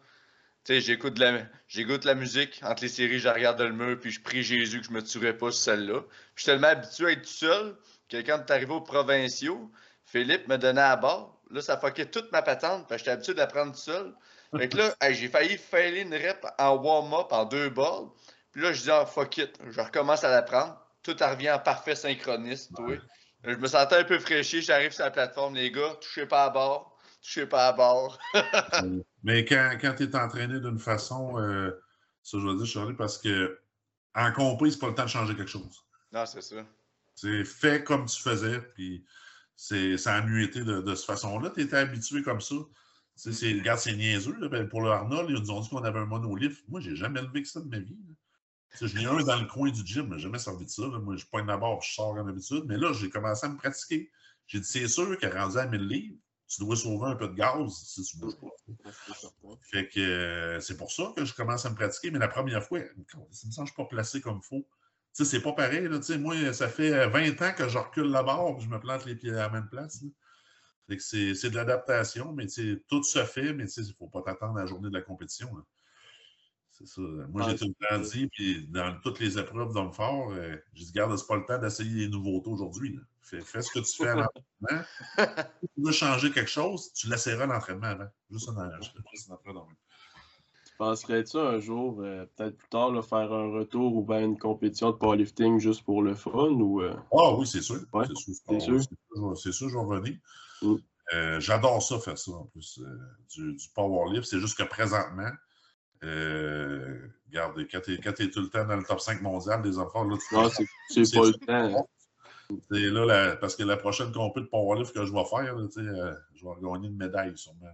tu 0.64 0.74
sais, 0.74 0.82
j'écoute 0.82 1.16
de 1.16 1.20
la, 1.22 1.46
j'écoute 1.68 2.06
la 2.06 2.16
musique. 2.16 2.62
Entre 2.64 2.84
les 2.84 2.90
séries, 2.90 3.20
je 3.20 3.28
regarde 3.28 3.60
le 3.62 3.74
mur, 3.74 4.00
puis 4.00 4.12
je 4.12 4.22
prie 4.22 4.44
Jésus 4.44 4.80
que 4.80 4.86
je 4.88 4.92
me 4.92 5.04
tuerais 5.04 5.38
pas 5.38 5.52
sur 5.52 5.62
celle-là. 5.62 6.02
Je 6.36 6.44
suis 6.44 6.46
tellement 6.52 6.68
habitué 6.68 7.08
à 7.08 7.12
être 7.12 7.24
tout 7.24 7.28
seul 7.28 7.76
que 8.08 8.18
quand 8.18 8.42
tu 8.46 8.54
arrivé 8.54 8.72
aux 8.72 8.82
provinciaux, 8.82 9.70
Philippe 10.12 10.48
me 10.48 10.58
donnait 10.58 10.82
à 10.82 10.96
bord. 10.96 11.40
Là, 11.52 11.62
ça 11.62 11.78
fuckait 11.78 12.06
toute 12.06 12.32
ma 12.32 12.42
patente, 12.42 12.88
parce 12.88 12.90
que 12.90 12.98
j'étais 12.98 13.12
habitué 13.12 13.34
de 13.34 13.40
la 13.40 13.48
prendre 13.48 13.74
tout 13.74 13.80
seul. 13.80 14.14
Fait 14.58 14.70
que 14.70 14.78
là, 14.78 14.96
j'ai 15.12 15.28
failli 15.28 15.58
failer 15.58 16.02
une 16.02 16.14
rep 16.14 16.46
en 16.58 16.76
warm-up 16.76 17.28
en 17.32 17.46
deux 17.46 17.70
balles. 17.70 18.08
Puis 18.52 18.62
là, 18.62 18.74
je 18.74 18.82
dis, 18.82 18.92
ah, 18.92 19.06
fuck 19.06 19.38
it, 19.38 19.60
je 19.70 19.80
recommence 19.80 20.24
à 20.24 20.32
la 20.32 20.42
prendre. 20.42 20.80
Tout 21.04 21.16
revient 21.20 21.52
en 21.52 21.60
parfait 21.60 21.96
synchronisme. 21.96 22.76
Je 23.44 23.56
me 23.56 23.68
sentais 23.68 23.98
un 23.98 24.04
peu 24.04 24.20
fraîchi, 24.20 24.62
j'arrive 24.62 24.92
sur 24.92 25.06
la 25.06 25.12
plateforme, 25.12 25.56
les 25.56 25.72
gars, 25.72 25.96
touchez 26.02 26.26
pas 26.26 26.46
à 26.46 26.50
bord, 26.50 26.98
touchez 27.22 27.46
pas 27.46 27.68
à 27.68 27.74
bord. 27.74 28.20
Mais 29.24 29.46
quand, 29.46 29.78
quand 29.80 29.94
tu 29.96 30.04
es 30.04 30.16
entraîné 30.16 30.60
d'une 30.60 30.80
façon, 30.80 31.40
euh, 31.40 31.72
ça 32.22 32.38
je 32.38 32.46
veux 32.46 32.58
dire, 32.58 32.66
Charlie, 32.66 32.96
parce 32.96 33.18
que 33.18 33.60
en 34.16 34.32
compris, 34.34 34.72
c'est 34.72 34.80
pas 34.80 34.88
le 34.88 34.96
temps 34.96 35.06
de 35.06 35.10
changer 35.10 35.36
quelque 35.36 35.50
chose. 35.50 35.86
Non, 36.12 36.26
c'est 36.26 36.42
ça. 36.42 36.66
C'est 37.16 37.44
fait 37.46 37.84
comme 37.84 38.08
tu 38.08 38.22
faisais, 38.22 38.60
puis 38.74 39.06
ça 39.98 40.16
a 40.16 40.22
mieux 40.26 40.42
été 40.44 40.64
de, 40.64 40.82
de 40.82 40.96
cette 40.96 41.06
façon-là. 41.06 41.50
Tu 41.54 41.62
étais 41.62 41.78
habitué 41.78 42.24
comme 42.24 42.42
ça. 42.42 42.56
C'est, 43.16 43.52
regarde, 43.52 43.80
c'est 43.80 43.96
niaiseux. 43.96 44.38
là. 44.40 44.48
Ben, 44.48 44.68
pour 44.70 44.82
le 44.82 44.90
Arnold, 44.92 45.30
ils 45.30 45.36
nous 45.36 45.52
ont 45.52 45.60
dit 45.60 45.70
qu'on 45.70 45.84
avait 45.84 46.00
un 46.00 46.06
monolift. 46.06 46.64
Moi, 46.70 46.80
j'ai 46.80 46.96
jamais 46.96 47.22
levé 47.22 47.42
que 47.42 47.50
ça 47.50 47.60
de 47.60 47.68
ma 47.68 47.80
vie. 47.80 47.98
là. 48.08 48.14
Tu 48.78 48.88
sais, 48.88 49.02
J'en 49.02 49.18
ai 49.18 49.22
un 49.22 49.24
dans 49.26 49.40
le 49.42 49.48
coin 49.48 49.70
du 49.72 49.86
gym, 49.86 50.08
mais 50.08 50.20
jamais 50.20 50.40
servi 50.40 50.64
de 50.66 50.70
ça. 50.70 50.84
là. 50.84 51.00
Moi, 51.00 51.18
je 51.18 51.26
pointe 51.26 51.46
barre, 51.46 51.82
je 51.82 51.94
sors 51.94 52.16
comme 52.16 52.28
d'habitude. 52.28 52.64
Mais 52.68 52.78
là, 52.78 52.94
j'ai 52.94 53.10
commencé 53.10 53.46
à 53.46 53.50
me 53.50 53.58
pratiquer. 53.58 54.10
J'ai 54.48 54.60
dit, 54.62 54.66
c'est 54.68 54.88
sûr 54.88 55.18
qu'à 55.18 55.30
rendu 55.44 55.58
à 55.58 55.66
1000 55.68 55.82
livres, 55.88 56.16
tu 56.48 56.62
dois 56.62 56.76
sauver 56.78 57.08
un 57.08 57.16
peu 57.16 57.28
de 57.28 57.34
gaz 57.34 57.72
si 57.86 58.04
tu 58.04 58.18
bouges 58.18 58.38
pas. 58.40 58.48
Fait 59.70 59.88
que 59.90 60.00
euh, 60.00 60.60
c'est 60.62 60.78
pour 60.78 60.92
ça 60.92 61.12
que 61.16 61.26
je 61.26 61.34
commence 61.36 61.66
à 61.66 61.70
me 61.70 61.76
pratiquer. 61.76 62.10
Mais 62.12 62.20
la 62.20 62.28
première 62.30 62.64
fois, 62.64 62.80
ça 63.32 63.48
me 63.48 63.52
semble 63.52 63.68
que 63.68 63.72
je 63.72 63.74
suis 63.74 63.84
pas 63.84 63.86
placé 63.86 64.22
comme. 64.22 64.40
Tu 64.42 64.48
sais, 64.58 64.66
c'est 65.14 65.42
pas 65.42 65.54
pareil. 65.54 65.88
Là, 65.88 66.00
moi, 66.18 66.54
ça 66.54 66.70
fait 66.70 66.94
euh, 66.94 67.08
20 67.08 67.42
ans 67.42 67.54
que 67.56 67.68
je 67.68 67.78
recule 67.78 68.10
la 68.10 68.24
barre 68.24 68.58
et 68.58 68.62
je 68.62 68.70
me 68.70 68.80
plante 68.80 69.06
les 69.06 69.16
pieds 69.16 69.32
à 69.32 69.48
la 69.48 69.50
même 69.50 69.70
place. 69.70 70.04
c'est 71.00 71.50
de 71.50 71.56
l'adaptation, 71.56 72.34
mais 72.34 72.46
tout 72.88 73.04
se 73.04 73.24
fait, 73.26 73.54
mais 73.54 73.66
tu 73.66 73.72
sais, 73.72 73.82
il 73.82 73.90
ne 73.90 73.94
faut 73.94 74.08
pas 74.08 74.22
t'attendre 74.22 74.58
à 74.58 74.62
la 74.62 74.66
journée 74.66 74.90
de 74.90 74.94
la 74.94 75.02
compétition. 75.02 75.50
C'est 76.72 76.88
ça. 76.88 77.02
Moi, 77.02 77.50
j'ai 77.50 77.58
tout 77.58 77.66
le 77.66 77.88
temps 77.88 78.00
dit, 78.00 78.28
puis 78.28 78.68
dans 78.68 78.98
toutes 79.02 79.20
les 79.20 79.38
épreuves 79.38 79.74
d'homme 79.74 79.92
fort, 79.92 80.32
euh, 80.32 80.56
j'ai 80.74 80.86
dit, 80.86 80.92
garde, 80.94 81.16
c'est 81.18 81.28
pas 81.28 81.36
le 81.36 81.46
temps 81.46 81.58
d'essayer 81.58 82.08
des 82.08 82.08
nouveautés 82.08 82.50
aujourd'hui. 82.50 82.98
Fais, 83.22 83.42
fais 83.42 83.62
ce 83.62 83.70
que 83.72 83.80
tu 83.80 83.98
fais 83.98 84.08
à 84.08 84.16
l'entraînement. 84.16 84.86
si 85.62 85.68
tu 85.76 85.82
veux 85.84 85.92
changer 85.92 86.32
quelque 86.32 86.50
chose, 86.50 86.94
tu 86.94 87.10
l'essaieras 87.10 87.44
à 87.44 87.48
l'entraînement 87.48 87.88
avant. 87.88 88.08
Juste 88.32 88.50
un, 88.50 88.80
juste 88.80 89.30
un 89.30 89.34
entraînement. 89.34 89.68
Penserais-tu 90.80 91.36
un 91.38 91.60
jour, 91.60 92.00
euh, 92.00 92.26
peut-être 92.38 92.56
plus 92.56 92.70
tard, 92.70 92.94
là, 92.94 93.02
faire 93.02 93.34
un 93.34 93.52
retour 93.52 93.98
ou 93.98 94.02
bien 94.02 94.22
une 94.22 94.40
compétition 94.40 94.92
de 94.92 94.96
powerlifting 94.96 95.60
juste 95.60 95.84
pour 95.84 96.02
le 96.02 96.16
fun 96.16 96.52
ou 96.52 96.82
euh, 96.82 96.96
Ah 97.12 97.36
oui, 97.36 97.46
c'est 97.46 97.62
sûr. 97.62 97.82
Ouais, 97.92 98.06
c'est 98.08 98.16
sûr. 98.16 98.80
c'est 99.36 99.52
sûr. 99.52 99.68
je 99.68 99.76
vais 99.76 99.82
revenir. 99.82 100.18
Mm. 100.62 100.76
Euh, 101.14 101.40
J'adore 101.42 101.84
ça, 101.84 102.00
faire 102.00 102.18
ça, 102.18 102.32
en 102.32 102.46
plus, 102.46 102.80
du, 103.36 103.56
du 103.56 103.68
powerlift. 103.76 104.26
C'est 104.26 104.40
juste 104.40 104.58
que 104.58 104.64
présentement, 104.64 105.30
regarde, 106.02 107.68
quand 107.70 107.82
tu 107.82 108.24
es, 108.24 108.30
tout 108.30 108.40
le 108.40 108.48
temps 108.48 108.64
dans 108.64 108.78
le 108.78 108.84
top 108.84 109.02
5 109.02 109.22
mondial 109.22 109.62
des 109.62 109.78
enfants, 109.80 110.06
là, 110.06 110.16
tu 110.16 110.34
Non, 110.34 110.50
c'est 110.50 111.14
pas 111.14 111.26
le 111.26 111.34
temps. 111.74 111.90
C'est 112.72 112.90
là, 112.90 113.36
parce 113.36 113.58
que 113.58 113.64
la 113.64 113.76
prochaine 113.76 114.14
compétition 114.14 114.44
de 114.44 114.50
powerlift 114.50 114.94
que 114.96 115.04
je 115.04 115.12
vais 115.12 115.26
faire, 115.26 115.58
là, 115.58 116.16
je 116.36 116.46
vais 116.46 116.52
gagner 116.62 116.88
une 116.88 116.96
médaille 116.96 117.38
sûrement. 117.38 117.68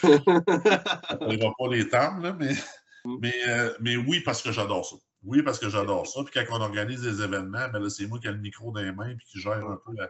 Ça 0.00 0.08
ne 0.08 1.36
pas 1.58 1.74
les 1.74 1.88
termes, 1.88 2.36
mais, 2.38 2.54
mm. 3.04 3.16
mais, 3.20 3.34
euh, 3.48 3.72
mais 3.80 3.96
oui, 3.96 4.20
parce 4.20 4.42
que 4.42 4.52
j'adore 4.52 4.86
ça. 4.86 4.96
Oui, 5.22 5.42
parce 5.42 5.58
que 5.58 5.68
j'adore 5.68 6.06
ça. 6.06 6.22
Puis 6.24 6.32
quand 6.34 6.58
on 6.58 6.62
organise 6.62 7.02
des 7.02 7.22
événements, 7.22 7.68
ben 7.68 7.88
c'est 7.90 8.06
moi 8.06 8.18
qui 8.18 8.26
ai 8.26 8.32
le 8.32 8.38
micro 8.38 8.72
dans 8.72 8.80
les 8.80 8.92
mains 8.92 9.10
et 9.10 9.16
qui 9.26 9.40
gère 9.40 9.66
un 9.66 9.78
peu 9.84 9.92
la, 9.94 10.08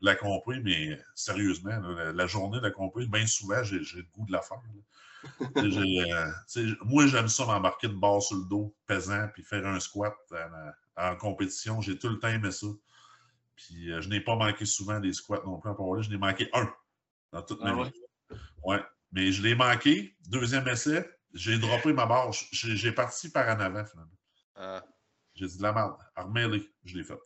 la 0.00 0.16
mais 0.62 0.98
sérieusement, 1.14 1.78
la, 1.78 2.26
journée 2.26 2.58
de 2.58 2.64
la 2.64 2.70
compris, 2.70 3.06
bien 3.06 3.26
souvent, 3.26 3.62
j'ai 3.62 3.78
le 3.78 4.06
goût 4.12 4.26
de 4.26 4.32
la 4.32 4.42
faire. 4.42 4.60
Euh, 5.56 6.72
moi, 6.84 7.06
j'aime 7.06 7.28
ça 7.28 7.44
m'embarquer 7.44 7.88
de 7.88 7.94
bord 7.94 8.22
sur 8.22 8.36
le 8.36 8.44
dos, 8.44 8.74
pesant, 8.86 9.28
puis 9.34 9.42
faire 9.42 9.66
un 9.66 9.78
squat 9.78 10.14
en, 10.96 11.16
compétition. 11.16 11.80
J'ai 11.80 11.98
tout 11.98 12.08
le 12.08 12.18
temps 12.18 12.28
aimé 12.28 12.50
ça. 12.50 12.66
Puis 13.54 13.92
euh, 13.92 14.00
je 14.00 14.08
n'ai 14.08 14.20
pas 14.20 14.36
manqué 14.36 14.64
souvent 14.64 14.98
des 15.00 15.12
squats 15.12 15.42
non 15.44 15.58
plus 15.58 15.70
en 15.70 16.02
Je 16.02 16.10
n'ai 16.10 16.16
manqué 16.16 16.48
un 16.54 16.72
dans 17.32 17.42
toute 17.42 17.60
ma 17.60 17.70
ah 17.78 17.84
vie. 17.84 18.36
Ouais. 18.64 18.80
Mais 19.12 19.32
je 19.32 19.42
l'ai 19.42 19.54
manqué. 19.54 20.16
Deuxième 20.28 20.66
essai, 20.68 21.08
j'ai 21.34 21.58
droppé 21.58 21.92
ma 21.92 22.06
barre. 22.06 22.32
J'ai 22.52 22.92
parti 22.92 23.30
par 23.30 23.48
en 23.48 23.60
avant, 23.60 23.84
finalement. 23.84 24.18
Ah. 24.54 24.84
J'ai 25.34 25.46
dit 25.46 25.58
de 25.58 25.62
la 25.62 25.72
merde. 25.72 25.96
Armez-les. 26.16 26.68
Je 26.84 26.98
l'ai 26.98 27.04
fait. 27.04 27.18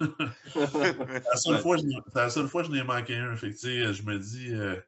c'est 0.00 0.08
la 2.14 2.30
seule 2.30 2.48
fois 2.48 2.62
que 2.62 2.68
je 2.68 2.72
n'ai 2.72 2.84
manqué 2.84 3.16
un. 3.16 3.36
Fait 3.36 3.52
je 3.52 4.02
me 4.02 4.18
dis, 4.18 4.54
euh, 4.54 4.80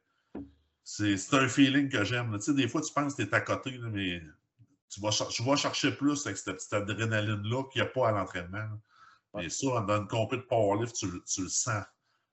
c'est 0.83 1.33
un 1.33 1.47
feeling 1.47 1.89
que 1.89 2.03
j'aime. 2.03 2.37
Des 2.47 2.67
fois, 2.67 2.81
tu 2.81 2.93
penses 2.93 3.15
que 3.15 3.23
tu 3.23 3.29
es 3.29 3.33
à 3.33 3.41
côté, 3.41 3.77
mais 3.91 4.21
tu 4.89 5.01
vas, 5.01 5.55
chercher 5.55 5.91
plus 5.91 6.25
avec 6.25 6.37
cette 6.37 6.55
petite 6.55 6.73
adrénaline-là 6.73 7.63
qu'il 7.71 7.81
n'y 7.81 7.87
a 7.87 7.91
pas 7.91 8.09
à 8.09 8.11
l'entraînement. 8.11 8.67
Mais 9.33 9.49
ça, 9.49 9.81
dans 9.81 9.97
une 9.97 10.07
compé 10.07 10.37
de 10.37 10.43
powerlift, 10.43 10.95
tu, 10.95 11.07
tu 11.25 11.43
le 11.43 11.49
sens. 11.49 11.83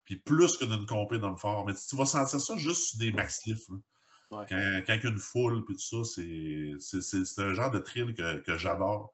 Puis 0.08 0.16
plus 0.16 0.56
que 0.56 0.64
dans 0.64 0.78
une 0.78 0.86
compé 0.86 1.18
d'homme 1.18 1.36
fort. 1.36 1.66
Mais 1.66 1.74
tu 1.74 1.94
vas 1.94 2.06
sentir 2.06 2.40
ça 2.40 2.56
juste 2.56 2.84
sur 2.84 2.98
des 2.98 3.12
max 3.12 3.44
lifts. 3.44 3.68
Quand, 4.30 4.46
il 4.48 4.84
y 4.86 4.90
a 4.90 5.00
une 5.04 5.18
foule, 5.18 5.66
puis 5.66 5.76
tout 5.76 6.04
ça, 6.04 6.20
c'est 6.80 7.42
un 7.42 7.52
genre 7.52 7.70
de 7.70 7.78
thrill 7.78 8.14
que, 8.14 8.38
que 8.38 8.56
j'adore. 8.56 9.12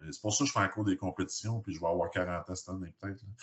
C'est 0.00 0.22
pour 0.22 0.32
ça 0.32 0.44
que 0.44 0.48
je 0.48 0.52
fais 0.54 0.60
encore 0.60 0.84
des 0.84 0.96
compétitions, 0.96 1.60
puis 1.60 1.74
je 1.74 1.80
vais 1.80 1.88
avoir 1.88 2.10
40 2.10 2.48
ans 2.48 2.54
cette 2.54 2.68
année, 2.70 2.94
peut-être. 3.02 3.20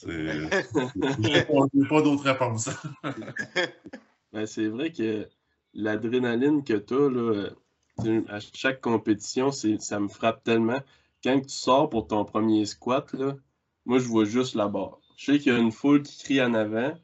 Je 0.00 1.74
n'ai 1.74 1.86
pas, 1.88 2.02
d'autre 2.02 2.22
réponse. 2.22 2.70
ben, 4.32 4.46
c'est 4.46 4.68
vrai 4.68 4.92
que 4.92 5.28
l'adrénaline 5.74 6.62
que 6.62 6.74
tu 6.74 6.94
as 8.28 8.32
à 8.32 8.38
chaque 8.38 8.80
compétition, 8.80 9.50
ça 9.50 9.98
me 9.98 10.06
frappe 10.06 10.44
tellement. 10.44 10.80
Quand 11.24 11.40
tu 11.40 11.48
sors 11.48 11.90
pour 11.90 12.06
ton 12.06 12.24
premier 12.24 12.64
squat, 12.64 13.12
là, 13.12 13.34
moi, 13.86 13.98
je 13.98 14.06
vois 14.06 14.24
juste 14.24 14.54
la 14.54 14.68
barre. 14.68 15.00
Je 15.18 15.32
sais 15.32 15.38
qu'il 15.38 15.52
y 15.52 15.54
a 15.54 15.58
une 15.58 15.72
foule 15.72 16.02
qui 16.02 16.16
crie 16.18 16.40
en 16.40 16.54
avant, 16.54 16.94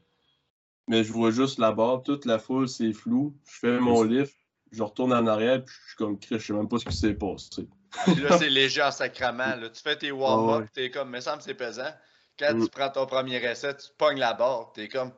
mais 0.87 1.03
je 1.03 1.13
vois 1.13 1.29
juste 1.29 1.59
la 1.59 1.71
barre. 1.71 2.01
Toute 2.01 2.25
la 2.25 2.39
foule, 2.39 2.67
c'est 2.67 2.93
flou. 2.93 3.35
Je 3.45 3.59
fais 3.59 3.79
mon 3.79 4.01
lift, 4.01 4.35
je 4.71 4.81
retourne 4.81 5.13
en 5.13 5.27
arrière, 5.27 5.63
puis 5.63 5.75
je 5.83 5.87
suis 5.89 5.97
comme, 5.97 6.17
je 6.19 6.37
sais 6.37 6.53
même 6.53 6.67
pas 6.67 6.79
ce 6.79 6.85
qui 6.85 6.95
s'est 6.95 7.13
passé 7.13 7.67
là, 8.07 8.37
c'est 8.37 8.49
léger 8.49 8.81
en 8.81 8.91
sacrament. 8.91 9.55
Là. 9.55 9.69
Tu 9.69 9.81
fais 9.81 9.97
tes 9.97 10.11
warm-up, 10.11 10.67
tu 10.73 10.81
es 10.81 10.89
comme, 10.89 11.09
mais 11.09 11.21
ça 11.21 11.35
me 11.35 11.41
c'est 11.41 11.53
pesant. 11.53 11.93
Quand 12.37 12.53
tu 12.53 12.63
mm. 12.63 12.69
prends 12.69 12.89
ton 12.89 13.05
premier 13.05 13.43
essai, 13.43 13.75
tu 13.77 13.87
pognes 13.97 14.19
la 14.19 14.33
barre, 14.33 14.73
es 14.77 14.89
comme, 14.89 15.11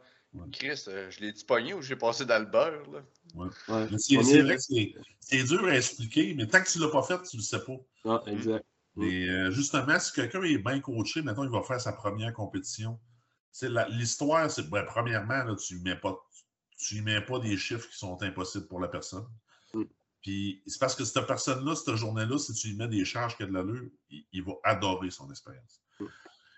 Chris, 0.52 0.84
euh, 0.88 1.10
je 1.10 1.22
l'ai-tu 1.22 1.46
pogné 1.46 1.74
ou 1.74 1.82
j'ai 1.82 1.96
passé 1.96 2.26
dans 2.26 2.40
le 2.40 2.46
beurre? 2.46 2.84
Là? 2.92 3.00
Ouais. 3.34 3.88
C'est 3.98 4.42
vrai 4.42 4.58
que 4.58 4.62
c'est 5.20 5.44
dur 5.44 5.66
à 5.66 5.76
expliquer, 5.76 6.34
mais 6.36 6.46
tant 6.46 6.62
que 6.62 6.70
tu 6.70 6.80
ne 6.80 6.86
l'as 6.86 6.92
pas 6.92 7.02
fait, 7.02 7.22
tu 7.24 7.38
ne 7.38 7.42
le 7.42 7.46
sais 7.46 7.64
pas. 7.64 7.78
Ah, 8.06 8.24
exact. 8.28 8.66
Et 9.02 9.30
euh, 9.30 9.52
justement, 9.52 10.00
si 10.00 10.12
quelqu'un 10.14 10.42
est 10.44 10.58
bien 10.58 10.80
coaché, 10.80 11.22
maintenant 11.22 11.44
il 11.44 11.50
va 11.50 11.62
faire 11.62 11.80
sa 11.80 11.94
première 11.94 12.34
compétition. 12.34 13.00
L'histoire, 13.90 14.50
c'est 14.50 14.70
ben, 14.70 14.84
premièrement, 14.84 15.44
là, 15.44 15.56
tu 15.56 15.76
ne 15.76 15.84
mets, 15.84 15.96
pas, 15.96 16.16
tu 16.78 17.02
mets 17.02 17.22
pas 17.22 17.40
des 17.40 17.58
chiffres 17.58 17.88
qui 17.90 17.98
sont 17.98 18.22
impossibles 18.22 18.68
pour 18.68 18.80
la 18.80 18.88
personne. 18.88 19.26
Mm. 19.74 19.84
Puis 20.22 20.62
c'est 20.66 20.80
parce 20.80 20.96
que 20.96 21.06
cette 21.06 21.26
personne-là, 21.26 21.76
cette 21.76 21.96
journée-là, 21.96 22.38
si 22.38 22.54
tu 22.54 22.70
lui 22.70 22.76
mets 22.76 22.88
des 22.88 23.06
charges 23.06 23.38
qui 23.38 23.44
ont 23.44 23.48
de 23.48 23.54
l'allure, 23.54 23.90
il, 24.10 24.44
va 24.44 24.54
adorer 24.64 25.10
son 25.10 25.30
expérience. 25.30 25.82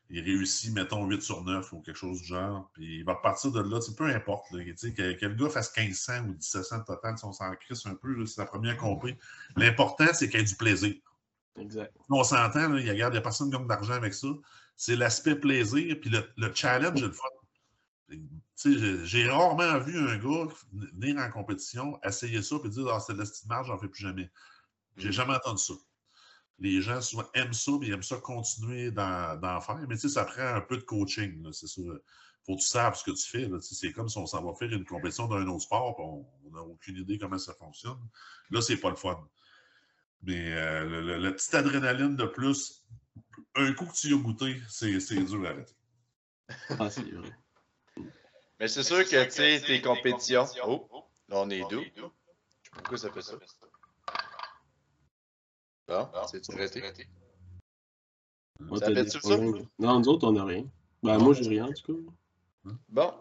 Il 0.09 0.23
réussit, 0.23 0.73
mettons, 0.73 1.05
8 1.05 1.21
sur 1.21 1.43
9 1.43 1.71
ou 1.73 1.81
quelque 1.81 1.95
chose 1.95 2.21
du 2.21 2.27
genre, 2.27 2.69
puis 2.73 2.99
il 2.99 3.05
va 3.05 3.15
partir 3.15 3.51
de 3.51 3.61
là, 3.61 3.79
peu 3.95 4.05
importe. 4.05 4.49
Là, 4.51 4.63
que, 4.63 5.13
que, 5.13 5.25
le 5.25 5.35
gars 5.35 5.49
fasse 5.49 5.75
1500 5.77 6.21
ou 6.21 6.31
1700 6.31 6.83
total, 6.83 7.17
si 7.17 7.25
on 7.25 7.31
s'en 7.31 7.53
crisse 7.55 7.85
un 7.85 7.93
peu, 7.93 8.25
c'est 8.25 8.41
la 8.41 8.47
première 8.47 8.75
compris. 8.75 9.15
L'important, 9.55 10.07
c'est 10.13 10.29
qu'il 10.29 10.39
y 10.39 10.41
ait 10.41 10.45
du 10.45 10.55
plaisir. 10.55 10.95
On 12.09 12.23
s'entend, 12.23 12.75
il 12.75 12.85
y 12.85 13.01
a, 13.01 13.21
personne 13.21 13.49
qui 13.49 13.57
gagne 13.57 13.67
d'argent 13.67 13.93
avec 13.93 14.13
ça. 14.13 14.27
C'est 14.75 14.95
l'aspect 14.95 15.35
plaisir, 15.35 15.97
puis 15.99 16.09
le, 16.09 16.23
le 16.37 16.53
challenge, 16.53 17.01
le 17.01 17.11
fun. 17.11 17.27
J'ai 19.03 19.29
rarement 19.29 19.79
vu 19.79 19.97
un 19.97 20.17
gars 20.17 20.53
venir 20.73 21.17
en 21.19 21.29
compétition, 21.31 21.99
essayer 22.03 22.41
ça, 22.41 22.55
et 22.63 22.69
dire 22.69 22.87
Ah, 22.89 22.99
c'est 22.99 23.13
de 23.13 23.47
marge, 23.47 23.67
j'en 23.67 23.77
fais 23.77 23.87
plus 23.87 24.01
jamais. 24.01 24.29
J'ai 24.97 25.11
jamais 25.11 25.33
entendu 25.33 25.61
ça. 25.61 25.73
Les 26.59 26.81
gens 26.81 26.99
souvent 27.01 27.25
aiment 27.35 27.53
ça, 27.53 27.71
mais 27.79 27.87
ils 27.87 27.93
aiment 27.93 28.03
ça 28.03 28.17
continuer 28.17 28.91
d'en 28.91 29.61
faire. 29.61 29.79
Mais 29.87 29.95
ça 29.95 30.25
prend 30.25 30.55
un 30.55 30.61
peu 30.61 30.77
de 30.77 30.83
coaching. 30.83 31.47
C'est 31.53 31.67
ça. 31.67 31.81
Faut 32.45 32.55
que 32.55 32.61
tu 32.61 32.67
saches 32.67 32.99
ce 32.99 33.03
que 33.03 33.11
tu 33.11 33.29
fais. 33.29 33.49
C'est 33.61 33.93
comme 33.93 34.09
si 34.09 34.17
on 34.17 34.25
s'en 34.25 34.43
va 34.43 34.53
faire 34.55 34.71
une 34.71 34.85
compétition 34.85 35.27
d'un 35.27 35.47
autre 35.47 35.63
sport, 35.63 35.97
on 35.99 36.51
n'a 36.51 36.61
aucune 36.61 36.97
idée 36.97 37.17
comment 37.17 37.37
ça 37.37 37.53
fonctionne. 37.53 37.99
Là, 38.49 38.61
c'est 38.61 38.77
pas 38.77 38.89
le 38.89 38.95
fun. 38.95 39.25
Mais 40.23 40.51
euh, 40.53 41.17
la 41.17 41.31
petite 41.31 41.55
adrénaline 41.55 42.15
de 42.15 42.25
plus, 42.25 42.85
un 43.55 43.73
coup 43.73 43.85
que 43.85 43.93
tu 43.93 44.09
y 44.09 44.13
as 44.13 44.17
goûté, 44.17 44.61
c'est 44.67 45.23
dur 45.23 45.45
à 45.45 45.49
arrêter. 45.49 45.73
Ah, 46.77 46.89
c'est 46.89 47.03
vrai. 47.03 47.31
Mais 48.59 48.67
c'est 48.67 48.83
sûr 48.83 48.97
que, 49.05 49.23
tu 49.25 49.31
sais, 49.31 49.61
tes 49.61 49.81
compétitions. 49.81 50.45
Oh, 50.65 50.87
là, 51.29 51.37
on 51.37 51.49
est 51.49 51.61
doux. 51.69 51.83
Pourquoi 52.71 52.97
ça 52.97 53.11
fait 53.11 53.21
ça? 53.21 53.37
Bon, 55.87 56.07
c'est 56.27 56.49
arrêté. 56.53 56.81
Ça 58.77 58.93
fait 58.93 59.09
ça? 59.09 59.37
Non, 59.79 59.99
nous 59.99 60.07
autres, 60.09 60.27
on 60.27 60.33
n'a 60.33 60.43
rien. 60.43 60.65
Ben, 61.01 61.17
moi, 61.17 61.33
j'ai 61.33 61.47
rien, 61.47 61.65
en 61.67 61.71
tout 61.71 61.93
cas. 61.93 62.73
Bon. 62.89 63.13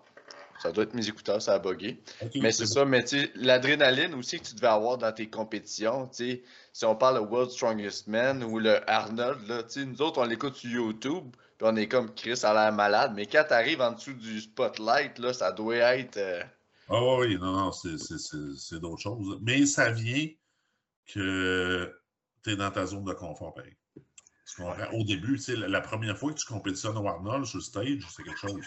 Ça 0.59 0.73
doit 0.73 0.85
être 0.85 0.95
mes 0.95 1.09
écouteurs, 1.09 1.41
ça 1.41 1.55
a 1.55 1.59
bugué. 1.59 2.01
mais 2.37 2.53
c'est 2.53 2.67
ça, 2.67 2.85
mais 2.85 3.05
tu 3.05 3.21
sais, 3.21 3.33
l'adrénaline 3.37 4.15
aussi 4.15 4.41
que 4.41 4.47
tu 4.47 4.55
devais 4.55 4.67
avoir 4.67 4.99
dans 4.99 5.13
tes 5.13 5.29
compétitions, 5.29 6.09
tu 6.09 6.17
sais, 6.17 6.43
si 6.73 6.85
on 6.85 6.97
parle 6.97 7.17
de 7.17 7.21
World 7.21 7.51
Strongest 7.51 8.09
Man 8.09 8.43
ou 8.43 8.59
le 8.59 8.89
Arnold, 8.91 9.47
là, 9.49 9.63
tu 9.63 9.81
sais, 9.81 9.85
nous 9.85 10.03
autres, 10.03 10.21
on 10.21 10.25
l'écoute 10.25 10.57
sur 10.57 10.71
YouTube, 10.71 11.31
puis 11.59 11.67
on 11.69 11.77
est 11.77 11.89
comme 11.89 12.15
Chris 12.15 12.41
a 12.43 12.53
l'air 12.55 12.73
malade, 12.73 13.13
mais 13.15 13.27
quand 13.27 13.45
tu 13.47 13.55
arrives 13.55 13.81
en 13.81 13.93
dessous 13.93 14.15
du 14.15 14.41
spotlight, 14.41 15.19
là, 15.19 15.33
ça 15.33 15.53
doit 15.53 15.77
être. 15.77 16.17
Euh, 16.17 16.43
ah 16.89 17.17
oui, 17.19 17.37
non, 17.39 17.53
non, 17.53 17.73
c'est 17.73 18.81
d'autres 18.81 19.03
choses. 19.03 19.39
Mais 19.43 19.67
ça 19.67 19.91
vient 19.91 20.27
que 21.07 21.93
tu 22.43 22.51
es 22.51 22.57
dans 22.57 22.71
ta 22.71 22.87
zone 22.87 23.05
de 23.05 23.13
confort, 23.13 23.55
pareil. 23.55 23.75
Au 24.93 25.05
début, 25.05 25.35
tu 25.37 25.43
sais, 25.43 25.57
la 25.57 25.81
première 25.81 26.17
fois 26.17 26.33
que 26.33 26.39
tu 26.39 26.47
compétitionnes 26.47 26.97
au 26.97 27.07
Arnold 27.07 27.45
sur 27.45 27.59
le 27.59 27.63
stage, 27.63 28.07
c'est 28.11 28.23
quelque 28.23 28.39
chose. 28.39 28.65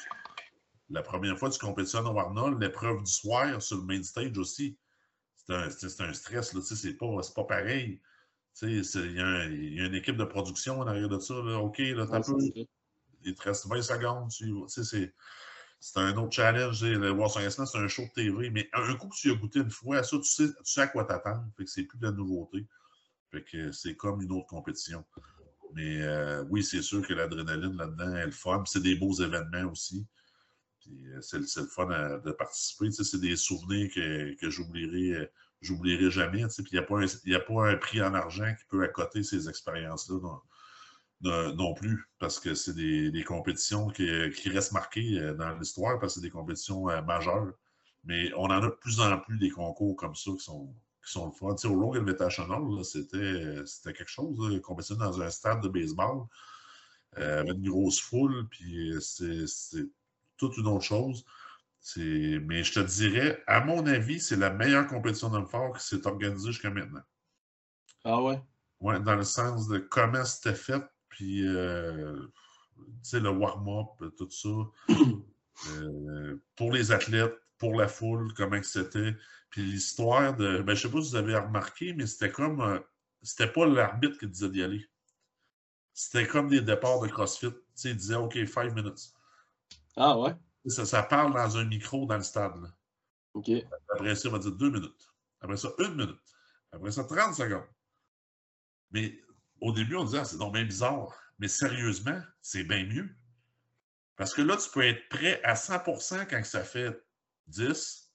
La 0.92 1.02
première 1.02 1.38
fois 1.38 1.50
que 1.50 1.56
tu 1.56 1.60
compétitionnes 1.60 2.08
au 2.08 2.18
Arnold, 2.20 2.62
l'épreuve 2.62 3.04
du 3.04 3.12
soir 3.12 3.62
sur 3.62 3.78
le 3.78 3.84
main 3.84 4.04
stage 4.04 4.38
aussi, 4.38 4.78
c'est 5.36 5.54
un, 5.54 5.68
un, 6.08 6.14
stress, 6.14 6.54
là, 6.54 6.62
c'est 6.62 6.94
pas, 6.94 7.08
pas 7.36 7.44
pareil. 7.44 8.02
Il 8.62 8.70
y, 8.70 9.76
y, 9.76 9.82
a 9.82 9.86
une 9.86 9.96
équipe 9.96 10.18
de 10.18 10.26
production 10.26 10.80
en 10.80 10.88
arrière 10.88 11.10
de 11.10 11.20
ça. 11.20 11.34
Là. 11.34 11.58
OK, 11.60 11.80
là, 11.80 12.06
t'as 12.06 12.22
peu 12.22 12.34
il 13.24 13.36
te 13.36 13.44
reste 13.44 13.68
20 13.68 13.82
secondes. 13.82 14.32
c'est 14.32 15.98
un 15.98 16.18
autre 16.18 16.32
challenge. 16.32 16.84
Le 16.84 17.12
War 17.12 17.30
c'est 17.32 17.78
un 17.78 17.88
show 17.88 18.04
de 18.04 18.12
TV. 18.14 18.50
Mais 18.50 18.70
un 18.74 18.96
coup 18.96 19.08
que 19.10 19.16
tu 19.16 19.32
as 19.32 19.36
goûté 19.36 19.60
une 19.60 19.70
fois, 19.70 20.04
ça, 20.04 20.18
tu 20.18 20.24
sais, 20.24 20.48
tu 20.48 20.54
sais 20.64 20.82
à 20.82 20.88
quoi 20.88 21.06
t'attendre. 21.06 21.46
Fait 21.58 21.66
que 21.66 21.70
c'est 21.70 21.84
plus 21.84 22.00
de 22.00 22.06
la 22.06 22.12
nouveauté. 22.12 22.68
Fait 23.32 23.44
que 23.44 23.72
c'est 23.72 23.96
comme 23.96 24.22
une 24.22 24.32
autre 24.32 24.48
compétition. 24.48 25.06
Mais 25.74 26.02
euh, 26.02 26.44
oui, 26.50 26.64
c'est 26.64 26.82
sûr 26.82 27.06
que 27.06 27.14
l'adrénaline 27.14 27.78
là-dedans 27.78 28.16
est 28.16 28.26
le 28.26 28.32
fun. 28.32 28.64
C'est 28.66 28.82
des 28.82 28.96
beaux 28.96 29.14
événements 29.14 29.72
aussi. 29.72 30.06
Euh, 30.88 31.22
c'est 31.22 31.38
le 31.40 31.68
fun 31.68 31.88
de 31.88 32.32
participer. 32.32 32.92
c'est 32.92 33.22
des 33.22 33.36
souvenirs 33.36 33.90
que, 33.94 34.36
que 34.36 34.50
j'oublierai 34.50 35.14
euh, 35.14 36.10
jamais. 36.10 36.46
Puis 36.48 36.66
il 36.72 36.80
n'y 37.30 37.36
a, 37.36 37.40
a, 37.40 37.42
pas 37.42 37.68
un 37.70 37.78
prix 37.78 38.02
en 38.02 38.14
argent 38.14 38.54
qui 38.58 38.66
peut 38.66 38.84
accoter 38.84 39.24
ces 39.24 39.50
expériences-là 39.50 40.20
non 41.24 41.74
plus, 41.74 42.10
parce 42.20 42.40
que 42.40 42.54
c'est 42.54 42.74
des, 42.74 43.24
compétitions 43.24 43.90
qui, 43.90 44.10
restent 44.50 44.72
marquées 44.72 45.20
euh, 45.20 45.34
dans 45.34 45.58
l'histoire, 45.58 46.00
parce 46.00 46.16
que 46.16 46.20
c'est 46.20 46.26
des 46.26 46.32
compétitions 46.32 46.90
euh, 46.90 47.02
majeures. 47.02 47.54
Mais 48.04 48.32
on 48.36 48.46
en 48.46 48.52
a 48.52 48.62
de 48.62 48.68
plus 48.70 49.00
en 49.00 49.20
plus 49.20 49.38
des 49.38 49.50
concours 49.50 49.96
comme 49.96 50.16
ça 50.16 50.32
qui 50.32 50.44
sont, 50.44 50.74
qui 51.06 51.12
sont 51.12 51.28
le 51.28 51.32
fun. 51.32 51.54
Tu 51.56 51.62
sais, 51.62 51.68
au 51.68 51.80
Rogue 51.80 51.98
Invitational, 51.98 52.84
c'était 52.84 53.94
quelque 53.94 54.08
chose, 54.08 54.40
là, 54.40 54.60
compétitionner 54.60 55.04
dans 55.04 55.22
un 55.22 55.30
stade 55.30 55.62
de 55.62 55.68
baseball 55.68 56.26
euh, 57.20 57.42
avec 57.42 57.54
une 57.58 57.70
grosse 57.70 58.00
foule, 58.00 58.48
puis 58.50 58.96
c'est 59.00 59.86
toute 60.42 60.58
une 60.58 60.68
autre 60.68 60.84
chose. 60.84 61.24
Mais 61.98 62.64
je 62.64 62.74
te 62.74 62.80
dirais, 62.80 63.44
à 63.48 63.62
mon 63.62 63.86
avis, 63.86 64.20
c'est 64.20 64.36
la 64.36 64.50
meilleure 64.50 64.88
compétition 64.88 65.30
d'homme 65.30 65.48
fort 65.48 65.78
qui 65.78 65.86
s'est 65.86 66.06
organisée 66.06 66.52
jusqu'à 66.52 66.70
maintenant. 66.70 67.02
Ah 68.04 68.22
ouais? 68.22 68.42
Ouais, 68.80 69.00
dans 69.00 69.16
le 69.16 69.24
sens 69.24 69.68
de 69.68 69.78
comment 69.78 70.26
c'était 70.26 70.56
fait, 70.56 70.84
puis 71.10 71.48
euh, 71.48 72.16
tu 72.76 72.84
sais, 73.04 73.20
le 73.20 73.30
warm-up, 73.30 74.14
tout 74.18 74.30
ça. 74.30 74.50
Euh, 75.78 76.42
pour 76.56 76.72
les 76.72 76.92
athlètes, 76.92 77.36
pour 77.60 77.76
la 77.76 77.88
foule, 77.88 78.34
comment 78.34 78.60
c'était. 78.64 79.16
Puis 79.52 79.62
l'histoire 79.62 80.36
de. 80.36 80.64
Ben, 80.64 80.74
je 80.74 80.82
sais 80.82 80.92
pas 80.92 81.02
si 81.04 81.12
vous 81.12 81.16
avez 81.16 81.36
remarqué, 81.36 81.94
mais 81.94 82.08
c'était 82.08 82.32
comme. 82.32 82.62
euh, 82.62 82.80
c'était 83.22 83.52
pas 83.52 83.68
l'arbitre 83.68 84.18
qui 84.18 84.26
disait 84.26 84.50
d'y 84.50 84.64
aller. 84.64 84.90
C'était 85.94 86.26
comme 86.26 86.48
des 86.48 86.62
départs 86.62 87.00
de 87.02 87.10
CrossFit. 87.10 87.52
Tu 87.52 87.58
sais, 87.76 87.90
il 87.92 87.98
disait 87.98 88.16
OK, 88.16 88.34
five 88.46 88.74
minutes. 88.74 89.14
Ah 89.96 90.18
ouais? 90.18 90.36
Ça, 90.68 90.86
ça 90.86 91.04
parle 91.04 91.34
dans 91.34 91.58
un 91.58 91.66
micro 91.66 92.06
dans 92.06 92.18
le 92.18 92.24
stade. 92.24 92.56
là. 92.62 92.70
OK. 93.34 93.50
Après 93.90 94.16
ça, 94.16 94.30
il 94.30 94.32
va 94.32 94.40
dire 94.40 94.52
deux 94.52 94.70
minutes. 94.70 95.10
Après 95.40 95.58
ça, 95.58 95.70
une 95.80 95.96
minute. 95.96 96.20
Après 96.72 96.92
ça, 96.92 97.04
30 97.04 97.36
secondes. 97.36 97.68
Mais 98.92 99.20
au 99.60 99.72
début, 99.72 99.96
on 99.96 100.04
disait, 100.04 100.20
ah, 100.20 100.26
c'est 100.26 100.38
donc 100.38 100.54
bien 100.54 100.66
bizarre. 100.66 101.14
Mais 101.40 101.48
sérieusement, 101.48 102.22
c'est 102.42 102.64
bien 102.64 102.86
mieux. 102.86 103.10
Parce 104.16 104.34
que 104.34 104.42
là, 104.42 104.58
tu 104.58 104.70
peux 104.70 104.86
être 104.86 105.10
prêt 105.10 105.42
à 105.44 105.56
100 105.56 105.80
quand 106.30 106.44
ça 106.44 106.64
fait 106.64 106.96
10, 107.48 108.14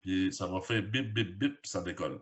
puis 0.00 0.32
ça 0.32 0.46
va 0.46 0.60
faire 0.60 0.82
bip, 0.82 1.14
bip, 1.14 1.38
bip, 1.38 1.62
puis 1.62 1.70
ça 1.70 1.80
décolle. 1.80 2.20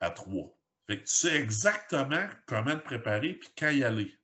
À 0.00 0.10
3. 0.10 0.56
Fait 0.86 0.98
que 0.98 1.06
tu 1.06 1.14
sais 1.14 1.36
exactement 1.36 2.26
comment 2.46 2.76
te 2.76 2.82
préparer, 2.84 3.34
puis 3.34 3.50
quand 3.56 3.70
y 3.70 3.84
aller. 3.84 4.18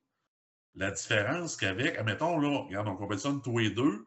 La 0.76 0.90
différence 0.90 1.56
qu'avec, 1.56 1.96
admettons, 1.96 2.38
là, 2.38 2.58
regarde, 2.66 2.88
on 2.88 2.96
compétitionne 2.96 3.40
tous 3.42 3.58
les 3.58 3.70
deux, 3.70 4.06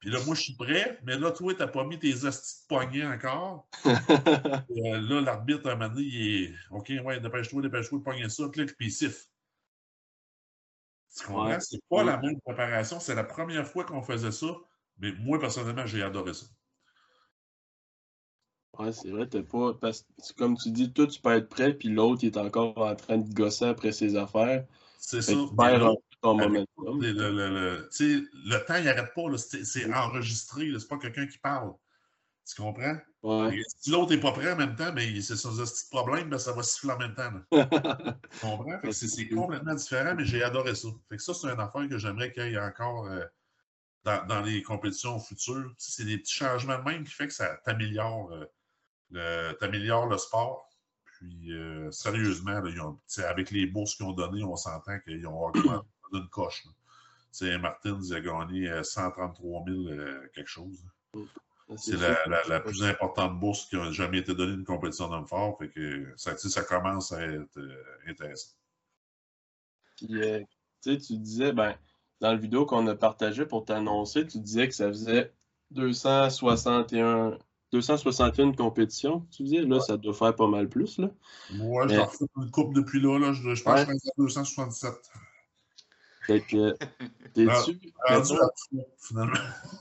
puis 0.00 0.10
là, 0.10 0.18
moi, 0.24 0.34
je 0.34 0.40
suis 0.40 0.54
prêt, 0.54 0.98
mais 1.04 1.18
là, 1.18 1.30
toi, 1.30 1.52
tu 1.52 1.60
n'as 1.60 1.66
pas 1.66 1.84
mis 1.84 1.98
tes 1.98 2.24
hosties 2.24 2.62
de 2.62 2.68
poignets 2.68 3.06
encore. 3.06 3.68
Euh, 4.82 5.00
là, 5.00 5.20
l'arbitre, 5.20 5.68
à 5.68 5.72
un 5.72 5.76
moment 5.76 5.88
donné, 5.92 6.06
il 6.06 6.44
est 6.44 6.54
OK, 6.70 6.90
ouais, 7.04 7.20
dépêche-toi, 7.20 7.60
dépêche-toi, 7.60 8.02
pogne 8.02 8.28
ça, 8.28 8.48
clic, 8.48 8.74
puis 8.76 8.86
il 8.86 8.90
siffle. 8.90 9.26
Tu 11.16 11.26
comprends? 11.26 11.48
Ouais. 11.48 11.60
C'est 11.60 11.82
pas 11.90 12.02
la 12.02 12.16
même 12.16 12.40
préparation. 12.40 12.98
C'est 12.98 13.14
la 13.14 13.24
première 13.24 13.66
fois 13.66 13.84
qu'on 13.84 14.00
faisait 14.00 14.30
ça, 14.30 14.46
mais 14.98 15.12
moi, 15.18 15.38
personnellement, 15.38 15.84
j'ai 15.84 16.02
adoré 16.02 16.32
ça. 16.32 16.46
Ouais, 18.78 18.92
c'est 18.92 19.10
vrai, 19.10 19.28
t'as 19.28 19.42
pas. 19.42 19.74
Parce 19.74 20.02
que, 20.02 20.32
comme 20.38 20.56
tu 20.56 20.70
dis, 20.70 20.92
toi, 20.92 21.06
tu 21.06 21.20
peux 21.20 21.36
être 21.36 21.48
prêt, 21.48 21.74
puis 21.74 21.88
l'autre, 21.88 22.20
il 22.22 22.28
est 22.28 22.38
encore 22.38 22.78
en 22.78 22.94
train 22.94 23.18
de 23.18 23.34
gosser 23.34 23.66
après 23.66 23.92
ses 23.92 24.16
affaires. 24.16 24.64
C'est 24.98 25.20
ça. 25.20 25.32
tu 25.32 25.54
perds 25.56 25.96
ton 26.22 26.38
avec 26.38 26.66
momentum. 26.76 27.02
le, 27.02 27.12
le- 27.12 27.30
le- 27.32 27.48
le- 27.50 27.88
tu 27.90 28.18
sais, 28.20 28.24
le 28.46 28.58
temps, 28.64 28.76
il 28.76 28.84
n'arrête 28.84 29.14
pas. 29.14 29.22
C'est 29.38 29.92
enregistré. 29.92 30.70
C'est 30.78 30.88
pas 30.88 30.98
quelqu'un 30.98 31.26
qui 31.26 31.38
parle. 31.38 31.72
Tu 32.46 32.60
comprends? 32.60 32.96
Ouais. 33.22 33.62
Si 33.78 33.90
l'autre 33.90 34.12
n'est 34.12 34.20
pas 34.20 34.32
prêt 34.32 34.52
en 34.52 34.56
même 34.56 34.74
temps, 34.74 34.92
mais 34.94 35.20
c'est 35.20 35.36
son 35.36 35.54
petit 35.54 35.88
problème, 35.90 36.30
ben, 36.30 36.38
ça 36.38 36.52
va 36.52 36.62
siffler 36.62 36.92
en 36.92 36.98
même 36.98 37.14
temps. 37.14 37.30
Tu 38.32 38.38
comprends? 38.40 38.80
C'est 38.90 39.28
complètement 39.28 39.74
différent, 39.74 40.14
mais 40.16 40.24
j'ai 40.24 40.42
adoré 40.42 40.74
ça. 40.74 40.88
Fait 41.08 41.16
que 41.16 41.22
ça, 41.22 41.34
c'est 41.34 41.46
une 41.48 41.60
affaire 41.60 41.88
que 41.88 41.98
j'aimerais 41.98 42.32
qu'il 42.32 42.50
y 42.50 42.54
ait 42.54 42.58
encore 42.58 43.06
euh, 43.06 43.24
dans, 44.04 44.26
dans 44.26 44.40
les 44.40 44.62
compétitions 44.62 45.18
futures. 45.20 45.72
C'est 45.78 46.04
des 46.04 46.18
petits 46.18 46.34
changements 46.34 46.78
de 46.78 46.84
même 46.84 47.04
qui 47.04 47.12
fait 47.12 47.28
que 47.28 47.34
ça 47.34 47.56
t'améliore 47.64 48.32
euh, 48.32 48.46
le, 49.10 49.52
sport. 50.18 50.68
Puis, 51.04 51.52
euh, 51.52 51.90
sérieusement, 51.90 52.60
là, 52.60 52.70
ont- 52.82 52.98
avec 53.28 53.50
les 53.50 53.66
bourses 53.66 53.94
qu'ils 53.94 54.06
ont 54.06 54.12
données, 54.12 54.42
on 54.42 54.56
s'entend 54.56 54.98
qu'ils 55.00 55.26
ont 55.26 55.38
augmenté 55.40 55.86
d'une 56.12 56.28
coche. 56.28 56.64
sais, 57.32 57.56
Martins 57.58 58.00
a 58.12 58.20
gagné 58.20 58.68
euh, 58.70 58.82
133 58.82 59.64
000 59.66 59.78
euh, 59.88 60.26
quelque 60.34 60.48
chose. 60.48 60.84
C'est 61.76 61.96
la, 61.96 62.18
la- 62.26 62.42
la 62.48 62.60
plus 62.60 62.82
importante 62.82 63.38
bourse 63.38 63.66
qui 63.66 63.76
a 63.76 63.92
jamais 63.92 64.18
été 64.18 64.34
donnée 64.34 64.56
d'une 64.56 64.64
compétition 64.64 65.08
d'homme 65.08 65.28
fort. 65.28 65.56
Fait 65.58 65.68
que 65.68 66.12
ça, 66.16 66.36
ça 66.36 66.62
commence 66.64 67.12
à 67.12 67.22
être 67.24 67.58
euh, 67.58 67.82
intéressant. 68.08 68.50
Puis, 69.96 70.08
euh, 70.20 70.40
tu 70.82 70.92
sais, 70.94 70.98
tu 70.98 71.16
disais, 71.18 71.52
ben, 71.52 71.76
dans 72.20 72.32
la 72.32 72.36
vidéo 72.36 72.66
qu'on 72.66 72.86
a 72.88 72.96
partagée 72.96 73.46
pour 73.46 73.64
t'annoncer, 73.64 74.26
tu 74.26 74.40
disais 74.40 74.66
que 74.66 74.74
ça 74.74 74.88
faisait 74.88 75.32
261, 75.70 77.38
261 77.72 78.52
compétitions. 78.52 79.26
Tu 79.30 79.44
disais, 79.44 79.62
là, 79.62 79.78
ça 79.80 79.96
doit 79.96 80.12
faire 80.14 80.34
pas 80.34 80.48
mal 80.48 80.68
plus, 80.68 80.98
là. 80.98 81.08
Moi, 81.52 81.86
Mais- 81.86 81.94
j'en 81.94 82.06
refais 82.06 82.24
une 82.36 82.50
coupe 82.50 82.74
depuis 82.74 83.00
là. 83.00 83.18
là 83.18 83.32
je, 83.32 83.54
je 83.54 83.62
pense 83.62 83.78
Ouais. 83.80 83.86
que 83.86 83.92
je 83.92 83.98
suis 83.98 84.08
à 84.10 84.12
277. 84.16 84.92
Fait 86.30 86.42
que, 86.42 86.76
t'es-tu, 87.34 87.80
Rendu 88.08 88.32
mettons, 88.32 89.36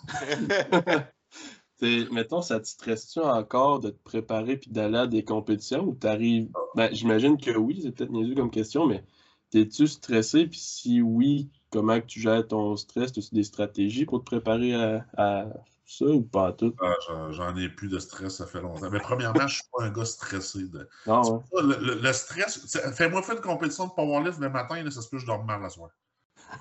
mettons, 2.11 2.41
ça 2.41 2.59
te 2.59 2.67
stresse-tu 2.67 3.19
encore 3.19 3.79
de 3.79 3.91
te 3.91 4.03
préparer 4.03 4.57
puis 4.57 4.71
d'aller 4.71 4.97
à 4.97 5.07
des 5.07 5.23
compétitions 5.23 5.83
ou 5.83 5.93
t'arrives, 5.93 6.49
ben, 6.75 6.89
j'imagine 6.91 7.37
que 7.37 7.51
oui, 7.51 7.81
c'est 7.83 7.91
peut-être 7.91 8.11
niaiseux 8.11 8.35
comme 8.35 8.51
question, 8.51 8.87
mais 8.87 9.03
t'es-tu 9.51 9.87
stressé 9.87 10.47
puis 10.47 10.59
si 10.59 11.01
oui, 11.01 11.49
comment 11.69 11.99
que 12.01 12.05
tu 12.07 12.19
gères 12.19 12.47
ton 12.47 12.75
stress? 12.75 13.11
As-tu 13.11 13.33
des 13.33 13.43
stratégies 13.43 14.05
pour 14.05 14.19
te 14.19 14.25
préparer 14.25 14.73
à, 14.73 15.05
à 15.17 15.45
ça 15.85 16.05
ou 16.05 16.21
pas 16.21 16.47
à 16.47 16.53
tout? 16.53 16.73
Ah, 16.81 16.95
j'en- 17.31 17.55
ai 17.55 17.69
plus 17.69 17.89
de 17.89 17.99
stress, 17.99 18.37
ça 18.37 18.47
fait 18.47 18.61
longtemps. 18.61 18.89
Mais 18.89 18.99
premièrement, 18.99 19.39
je 19.41 19.43
ne 19.43 19.49
suis 19.49 19.63
pas 19.71 19.83
un 19.83 19.91
gars 19.91 20.05
stressé. 20.05 20.67
de- 20.67 20.87
Ah 21.07 21.21
ouais. 21.21 21.39
Ça, 21.53 21.61
Le, 21.61 21.77
le- 21.79 22.01
le 22.01 22.13
stress, 22.13 22.77
fais-moi 22.95 23.21
faire 23.21 23.35
une 23.35 23.41
compétition 23.41 23.87
de 23.87 23.91
powerlift 23.91 24.39
le 24.39 24.49
matin, 24.49 24.81
là, 24.83 24.91
ça 24.91 25.01
se 25.01 25.09
peut 25.09 25.17
que 25.17 25.21
je 25.21 25.27
dorme 25.27 25.45
mal 25.45 25.61
la 25.61 25.69
soirée. 25.69 25.93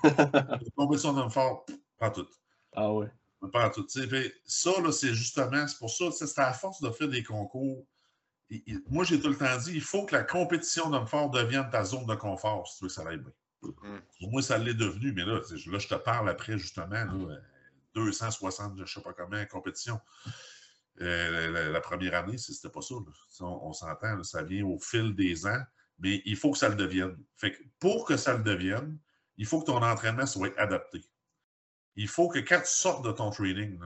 Une 0.03 0.71
compétition 0.75 1.13
d'homme 1.13 1.31
fort, 1.31 1.65
pas 1.97 2.09
tout. 2.09 2.27
Ah 2.73 2.93
ouais. 2.93 3.07
Pas 3.51 3.69
tout. 3.69 3.87
Fait, 3.87 4.33
ça, 4.45 4.71
là, 4.81 4.91
c'est 4.91 5.13
justement, 5.13 5.67
c'est 5.67 5.77
pour 5.77 5.89
ça, 5.89 6.11
c'est 6.11 6.39
à 6.39 6.53
force 6.53 6.81
de 6.81 6.89
faire 6.91 7.07
des 7.07 7.23
concours. 7.23 7.85
Moi, 8.89 9.03
j'ai 9.03 9.19
tout 9.19 9.29
le 9.29 9.37
temps 9.37 9.57
dit, 9.57 9.73
il 9.73 9.81
faut 9.81 10.05
que 10.05 10.15
la 10.15 10.23
compétition 10.23 10.89
d'homme 10.89 11.07
fort 11.07 11.29
devienne 11.29 11.69
ta 11.69 11.83
zone 11.83 12.05
de 12.05 12.15
confort 12.15 12.67
si 12.67 12.77
tu 12.77 12.83
veux 12.83 12.87
que 12.87 12.93
ça 12.93 13.07
aille 13.07 13.17
bien. 13.17 13.31
Mm. 13.61 13.99
Pour 14.19 14.31
moi, 14.31 14.41
ça 14.41 14.57
l'est 14.57 14.73
devenu, 14.73 15.13
mais 15.13 15.23
là, 15.23 15.39
là, 15.39 15.79
je 15.79 15.87
te 15.87 15.95
parle 15.95 16.29
après, 16.29 16.57
justement, 16.57 16.89
là, 16.89 17.13
euh, 17.13 17.39
260, 17.95 18.75
je 18.77 18.81
ne 18.81 18.87
sais 18.87 19.01
pas 19.01 19.13
combien, 19.13 19.45
compétition. 19.45 19.99
Euh, 21.01 21.51
la, 21.51 21.69
la 21.69 21.81
première 21.81 22.15
année, 22.15 22.37
c'était 22.37 22.69
pas 22.69 22.81
ça. 22.81 22.95
On, 23.41 23.45
on 23.45 23.73
s'entend, 23.73 24.21
ça 24.23 24.43
vient 24.43 24.65
au 24.65 24.79
fil 24.79 25.15
des 25.15 25.45
ans, 25.45 25.63
mais 25.99 26.21
il 26.25 26.35
faut 26.35 26.51
que 26.51 26.57
ça 26.57 26.69
le 26.69 26.75
devienne. 26.75 27.17
Fait 27.37 27.51
que 27.53 27.63
pour 27.79 28.05
que 28.05 28.17
ça 28.17 28.35
le 28.35 28.43
devienne, 28.43 28.97
il 29.39 29.45
faut 29.45 29.61
que 29.61 29.65
ton 29.67 29.81
entraînement 29.81 30.25
soit 30.25 30.55
adapté. 30.59 31.01
Il 31.95 32.09
faut 32.09 32.27
que 32.27 32.39
quand 32.39 32.59
tu 32.59 32.67
sortes 32.67 33.05
de 33.05 33.11
ton 33.11 33.31
training, 33.31 33.79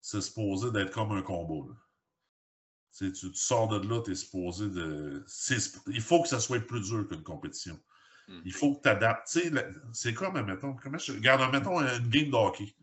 c'est 0.00 0.22
supposé 0.22 0.72
d'être 0.72 0.90
comme 0.90 1.12
un 1.12 1.22
combo. 1.22 1.68
là. 1.68 1.74
Tu, 2.98 3.34
sors 3.34 3.68
de 3.68 3.86
là, 3.86 4.00
tu 4.02 4.12
es 4.12 4.14
supposé 4.14 4.70
de. 4.70 5.24
Il 5.88 6.00
faut 6.00 6.22
que 6.22 6.28
ça 6.28 6.40
soit 6.40 6.66
plus 6.66 6.80
dur 6.80 7.06
qu'une 7.06 7.22
compétition. 7.22 7.78
Mm. 8.26 8.40
Il 8.46 8.54
faut 8.54 8.74
que 8.74 8.82
tu 8.82 8.88
adaptes. 8.88 9.38
C'est 9.92 10.14
comme, 10.14 10.40
mettons, 10.40 10.74
comment 10.76 10.98
je... 10.98 11.12
Regarde, 11.12 11.52
mettons 11.52 11.80
une 11.80 12.08
game 12.08 12.30
de 12.30 12.36
hockey. 12.36 12.74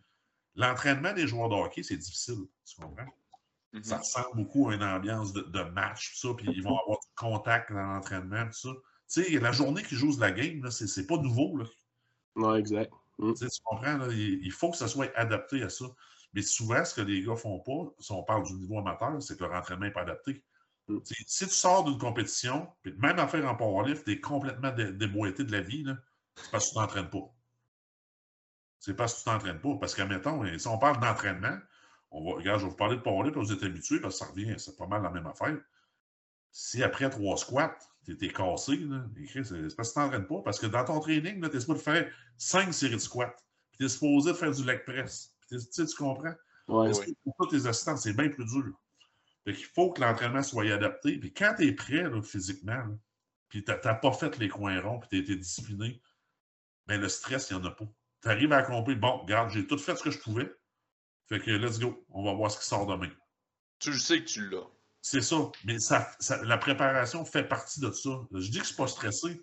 L'entraînement 0.55 1.13
des 1.13 1.27
joueurs 1.27 1.49
de 1.49 1.55
hockey, 1.55 1.81
c'est 1.81 1.97
difficile. 1.97 2.45
Tu 2.65 2.75
comprends? 2.75 3.07
Mhm. 3.73 3.83
Ça 3.83 3.97
ressemble 3.97 4.35
beaucoup 4.35 4.69
à 4.69 4.75
une 4.75 4.83
ambiance 4.83 5.33
de, 5.33 5.41
de 5.41 5.63
match, 5.63 6.11
tout 6.11 6.27
ça, 6.27 6.33
puis 6.35 6.47
ils 6.53 6.61
vont 6.61 6.77
avoir 6.77 6.99
du 6.99 7.07
contact 7.15 7.71
dans 7.71 7.81
l'entraînement, 7.81 8.45
tout 8.47 8.69
ça. 8.69 8.69
Tu 9.11 9.23
sais, 9.23 9.39
la 9.39 9.51
journée 9.51 9.83
qu'ils 9.83 9.97
jouent 9.97 10.15
de 10.15 10.21
la 10.21 10.31
game, 10.31 10.69
c'est 10.71 11.05
pas 11.05 11.17
nouveau. 11.17 11.57
Là. 11.57 11.65
Ouais, 12.35 12.59
exact. 12.59 12.93
Tu 13.19 13.35
sais, 13.35 13.49
tu 13.49 13.61
comprends? 13.63 13.97
là, 13.97 14.07
il, 14.09 14.45
il 14.45 14.51
faut 14.51 14.71
que 14.71 14.77
ça 14.77 14.87
soit 14.87 15.11
adapté 15.15 15.61
à 15.63 15.69
ça. 15.69 15.85
Mais 16.33 16.41
souvent, 16.41 16.83
ce 16.85 16.95
que 16.95 17.01
les 17.01 17.21
gars 17.21 17.35
font 17.35 17.59
pas, 17.59 17.93
si 17.99 18.11
on 18.13 18.23
parle 18.23 18.43
du 18.45 18.53
niveau 18.53 18.79
amateur, 18.79 19.21
c'est 19.21 19.37
que 19.37 19.43
leur 19.43 19.53
entraînement 19.53 19.85
n'est 19.85 19.91
pas 19.91 20.03
adapté. 20.03 20.43
Mm. 20.87 20.99
Si 21.03 21.45
tu 21.45 21.53
sors 21.53 21.83
d'une 21.83 21.97
compétition, 21.97 22.69
puis 22.81 22.93
même 22.97 23.19
à 23.19 23.27
faire 23.27 23.45
en 23.45 23.55
powerlift, 23.55 24.05
tu 24.05 24.13
es 24.13 24.21
complètement 24.21 24.71
dé- 24.71 24.93
déboîté 24.93 25.43
de 25.43 25.51
la 25.51 25.61
vie, 25.61 25.85
c'est 26.35 26.51
parce 26.51 26.65
que 26.65 26.69
tu 26.69 26.75
t'entraînes 26.75 27.09
pas. 27.09 27.33
C'est 28.79 28.95
parce 28.95 29.13
que 29.13 29.19
tu 29.19 29.25
t'entraînes 29.25 29.59
pas. 29.59 29.75
Parce 29.75 29.93
que, 29.93 30.03
mettons, 30.03 30.57
si 30.57 30.67
on 30.69 30.77
parle 30.77 31.01
d'entraînement, 31.01 31.57
on 32.11 32.23
va, 32.23 32.37
regarde, 32.37 32.59
je 32.61 32.65
vais 32.65 32.71
vous 32.71 32.77
parler 32.77 32.95
de 32.95 33.01
powerlift, 33.01 33.35
vous 33.35 33.51
êtes 33.51 33.63
habitués, 33.63 33.99
parce 33.99 34.17
que 34.17 34.25
ça 34.25 34.31
revient, 34.31 34.55
c'est 34.57 34.77
pas 34.77 34.87
mal 34.87 35.03
la 35.03 35.09
même 35.09 35.27
affaire. 35.27 35.57
Si 36.51 36.81
après 36.81 37.09
trois 37.09 37.35
squats, 37.35 37.77
tu 38.05 38.17
es, 38.25 38.29
cassé, 38.29 38.77
là, 38.77 39.05
écrit, 39.21 39.45
c'est 39.45 39.75
parce 39.75 39.89
que 39.89 39.93
tu 39.93 39.93
t'entraînes 39.93 40.27
pas. 40.27 40.41
Parce 40.43 40.59
que 40.59 40.65
dans 40.65 40.83
ton 40.83 40.99
training, 40.99 41.41
tu 41.49 41.55
es 41.55 41.59
supposé 41.59 41.81
faire 41.81 42.11
cinq 42.37 42.73
séries 42.73 42.95
de 42.95 42.99
squats. 42.99 43.35
Puis 43.71 43.77
tu 43.79 43.85
es 43.85 43.89
supposé 43.89 44.31
de 44.31 44.37
faire 44.37 44.51
du 44.51 44.63
leg 44.63 44.83
press. 44.83 45.35
Puis 45.41 45.49
t'es- 45.49 45.65
tu 45.65 45.71
sais, 45.71 45.85
tu 45.85 45.95
comprends? 45.95 46.33
Ouais. 46.67 46.85
Parce 46.87 47.01
que 47.01 47.11
pour 47.23 47.35
tous 47.37 47.47
tes 47.47 47.67
assistants, 47.67 47.97
c'est 47.97 48.13
bien 48.13 48.29
plus 48.29 48.45
dur. 48.45 48.73
Fait 49.43 49.53
qu'il 49.53 49.65
faut 49.65 49.91
que 49.91 50.01
l'entraînement 50.01 50.43
soit 50.43 50.71
adapté. 50.71 51.17
Puis 51.17 51.33
quand 51.33 51.55
tu 51.57 51.67
es 51.67 51.73
prêt 51.73 52.03
là, 52.03 52.21
physiquement, 52.21 52.73
là, 52.73 52.97
puis 53.49 53.63
tu 53.63 53.71
n'as 53.71 53.95
pas 53.95 54.13
fait 54.13 54.37
les 54.37 54.47
coins 54.49 54.79
ronds, 54.81 54.99
puis 54.99 55.09
tu 55.09 55.15
as 55.17 55.19
été 55.19 55.35
discipliné, 55.35 56.01
ben 56.87 57.01
le 57.01 57.09
stress, 57.09 57.49
il 57.49 57.57
n'y 57.57 57.61
en 57.61 57.65
a 57.65 57.71
pas. 57.71 57.85
Tu 58.21 58.29
arrives 58.29 58.53
à 58.53 58.57
accomplir, 58.57 58.97
bon, 58.97 59.17
regarde, 59.17 59.49
j'ai 59.49 59.65
tout 59.67 59.77
fait 59.77 59.95
ce 59.95 60.03
que 60.03 60.11
je 60.11 60.19
pouvais. 60.19 60.51
Fait 61.27 61.39
que 61.39 61.51
let's 61.51 61.79
go, 61.79 62.05
on 62.09 62.23
va 62.23 62.33
voir 62.33 62.51
ce 62.51 62.59
qui 62.59 62.65
sort 62.65 62.85
demain. 62.85 63.09
Tu 63.79 63.97
sais 63.97 64.23
que 64.23 64.27
tu 64.27 64.47
l'as. 64.49 64.67
C'est 65.01 65.21
ça. 65.21 65.49
Mais 65.65 65.79
ça, 65.79 66.07
ça- 66.19 66.43
la 66.43 66.57
préparation 66.57 67.25
fait 67.25 67.43
partie 67.43 67.79
de 67.81 67.91
ça. 67.91 68.09
Je 68.33 68.49
dis 68.51 68.57
que 68.59 68.63
je 68.63 68.67
suis 68.67 68.75
pas 68.75 68.87
stressé, 68.87 69.41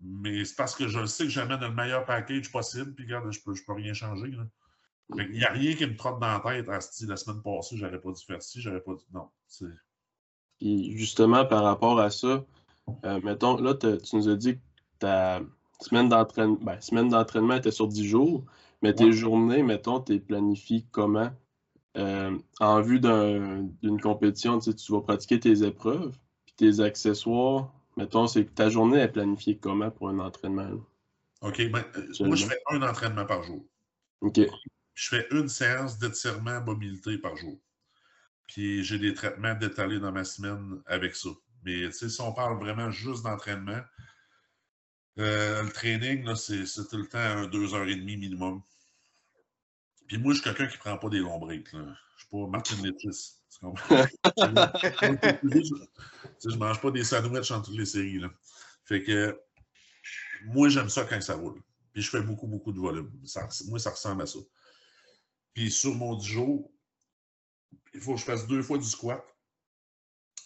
mais 0.00 0.44
c'est 0.44 0.54
parce 0.56 0.74
que 0.76 0.86
je 0.88 1.00
le 1.00 1.06
sais 1.06 1.24
que 1.24 1.30
j'amène 1.30 1.60
le 1.60 1.70
meilleur 1.72 2.04
package 2.04 2.50
possible, 2.52 2.94
puis 2.94 3.04
regarde, 3.06 3.30
je 3.32 3.40
peux, 3.44 3.54
je 3.54 3.64
peux 3.64 3.72
rien 3.72 3.92
changer. 3.92 4.28
Là. 4.28 4.44
Qu'il 5.12 5.32
n'y 5.32 5.44
a 5.44 5.50
rien 5.50 5.74
qui 5.74 5.86
me 5.86 5.96
trotte 5.96 6.20
dans 6.20 6.28
la 6.32 6.40
tête. 6.40 6.66
Ah, 6.68 6.78
la 7.08 7.16
semaine 7.16 7.42
passée, 7.42 7.76
j'aurais 7.76 8.00
pas 8.00 8.12
dû 8.12 8.24
faire 8.24 8.40
ci, 8.40 8.60
j'aurais 8.60 8.80
pas 8.80 8.94
dû. 8.94 9.02
Non. 9.12 9.28
c'est- 9.48 9.66
Puis 10.58 10.96
justement, 10.96 11.44
par 11.44 11.64
rapport 11.64 11.98
à 12.00 12.10
ça, 12.10 12.44
Euh, 13.04 13.20
mettons, 13.22 13.56
là, 13.60 13.74
tu 13.74 14.16
nous 14.16 14.28
as 14.28 14.34
dit 14.34 14.56
que 14.56 14.60
ta 14.98 15.40
semaine 15.80 16.08
d'entraînement 16.08 16.58
ben, 16.60 16.80
semaine 16.80 17.08
d'entraînement 17.08 17.54
était 17.54 17.70
sur 17.70 17.86
10 17.86 18.04
jours, 18.08 18.44
mais 18.82 18.92
tes 18.94 19.12
journées, 19.12 19.62
mettons, 19.62 20.00
tu 20.00 20.18
planifies 20.18 20.86
comment? 20.90 21.30
Euh, 21.96 22.38
en 22.60 22.80
vue 22.80 23.00
d'une 23.00 24.00
compétition, 24.00 24.58
tu, 24.60 24.92
vas 24.92 25.00
pratiquer 25.00 25.40
tes 25.40 25.64
épreuves, 25.64 26.16
puis 26.46 26.54
tes 26.56 26.80
accessoires, 26.80 27.72
mettons, 27.96 28.26
c'est 28.26 28.54
ta 28.54 28.68
journée 28.68 29.00
est 29.00 29.08
planifiée 29.08 29.58
comment 29.58 29.90
pour 29.90 30.08
un 30.08 30.18
entraînement? 30.20 30.70
OK, 31.40 31.70
ben, 31.70 31.84
euh, 31.96 32.26
moi, 32.26 32.36
je 32.36 32.46
fais 32.46 32.60
un 32.70 32.82
entraînement 32.82 33.26
par 33.26 33.42
jour. 33.42 33.64
OK. 34.20 34.40
Je 34.94 35.08
fais 35.08 35.26
une 35.30 35.48
séance 35.48 35.98
d'étirement 35.98 36.60
mobilité 36.60 37.18
par 37.18 37.36
jour. 37.36 37.58
Puis 38.46 38.84
j'ai 38.84 38.98
des 38.98 39.14
traitements 39.14 39.54
détalés 39.54 40.00
dans 40.00 40.12
ma 40.12 40.24
semaine 40.24 40.82
avec 40.86 41.14
ça. 41.16 41.30
Mais 41.64 41.90
si 41.92 42.20
on 42.20 42.32
parle 42.32 42.58
vraiment 42.58 42.90
juste 42.90 43.22
d'entraînement, 43.24 43.80
euh, 45.18 45.62
le 45.62 45.70
training, 45.70 46.34
c'est 46.34 46.88
tout 46.88 46.96
le 46.96 47.06
temps 47.06 47.18
un 47.18 47.46
deux 47.46 47.74
heures 47.74 47.88
et 47.88 47.96
demie 47.96 48.16
minimum. 48.16 48.62
Puis 50.10 50.18
moi, 50.18 50.32
je 50.32 50.40
suis 50.40 50.44
quelqu'un 50.44 50.66
qui 50.66 50.74
ne 50.74 50.80
prend 50.80 50.98
pas 50.98 51.08
des 51.08 51.20
longs 51.20 51.38
breaks. 51.38 51.72
Là. 51.72 51.78
Je 51.78 51.84
ne 51.84 51.94
suis 52.16 52.26
pas 52.32 52.46
Martin 52.48 52.74
Lettis. 52.82 53.36
je 56.42 56.48
ne 56.48 56.56
mange 56.56 56.80
pas 56.80 56.90
des 56.90 57.04
sandwichs 57.04 57.52
en 57.52 57.62
toutes 57.62 57.76
les 57.76 57.84
séries. 57.86 58.18
Là. 58.18 58.28
Fait 58.84 59.04
que 59.04 59.40
moi, 60.46 60.68
j'aime 60.68 60.88
ça 60.88 61.04
quand 61.04 61.20
ça 61.20 61.36
roule. 61.36 61.62
Puis 61.92 62.02
je 62.02 62.10
fais 62.10 62.22
beaucoup, 62.22 62.48
beaucoup 62.48 62.72
de 62.72 62.80
volume. 62.80 63.08
moi, 63.68 63.78
ça 63.78 63.90
ressemble 63.90 64.22
à 64.22 64.26
ça. 64.26 64.40
Puis 65.54 65.70
sur 65.70 65.94
mon 65.94 66.16
10 66.16 66.26
jours, 66.26 66.72
il 67.94 68.00
faut 68.00 68.14
que 68.14 68.20
je 68.20 68.24
fasse 68.24 68.48
deux 68.48 68.62
fois 68.62 68.78
du 68.78 68.86
squat, 68.86 69.24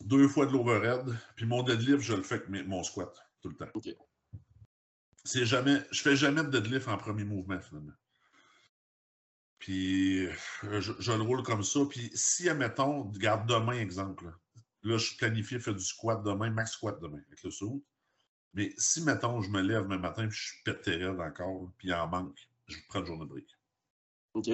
deux 0.02 0.28
fois 0.28 0.44
de 0.44 0.52
l'overhead, 0.52 1.06
puis 1.36 1.46
mon 1.46 1.62
deadlift, 1.62 2.00
je 2.02 2.12
le 2.12 2.22
fais 2.22 2.34
avec 2.34 2.66
mon 2.66 2.82
squat 2.82 3.18
tout 3.40 3.48
le 3.48 3.56
temps. 3.56 3.70
C'est 5.24 5.46
jamais, 5.46 5.80
je 5.90 6.02
fais 6.02 6.16
jamais 6.16 6.42
de 6.42 6.50
deadlift 6.50 6.86
en 6.86 6.98
premier 6.98 7.24
mouvement, 7.24 7.58
finalement. 7.62 7.94
Puis 9.64 10.26
euh, 10.26 10.80
je, 10.82 11.12
le 11.12 11.22
roule 11.22 11.42
comme 11.42 11.62
ça. 11.62 11.80
Puis 11.88 12.10
si, 12.12 12.50
admettons, 12.50 13.06
garde 13.12 13.48
demain, 13.48 13.72
exemple, 13.72 14.30
là, 14.82 14.98
je 14.98 15.16
planifie 15.16 15.58
faire 15.58 15.74
du 15.74 15.82
squat 15.82 16.22
demain, 16.22 16.50
max 16.50 16.72
squat 16.72 17.00
demain, 17.00 17.22
avec 17.26 17.42
le 17.42 17.50
saut. 17.50 17.82
Mais 18.52 18.74
si, 18.76 19.02
mettons, 19.02 19.40
je 19.40 19.48
me 19.48 19.62
lève 19.62 19.88
le 19.88 19.98
matin 19.98 20.28
puis 20.28 20.36
je 20.36 20.48
suis 20.48 20.62
pété 20.64 21.06
encore, 21.06 21.72
puis 21.78 21.88
il 21.88 21.94
en 21.94 22.06
manque, 22.06 22.36
je 22.68 22.76
prends 22.90 23.00
une 23.00 23.06
journée 23.06 23.24
de 23.24 23.30
break. 23.30 23.46
OK. 24.34 24.48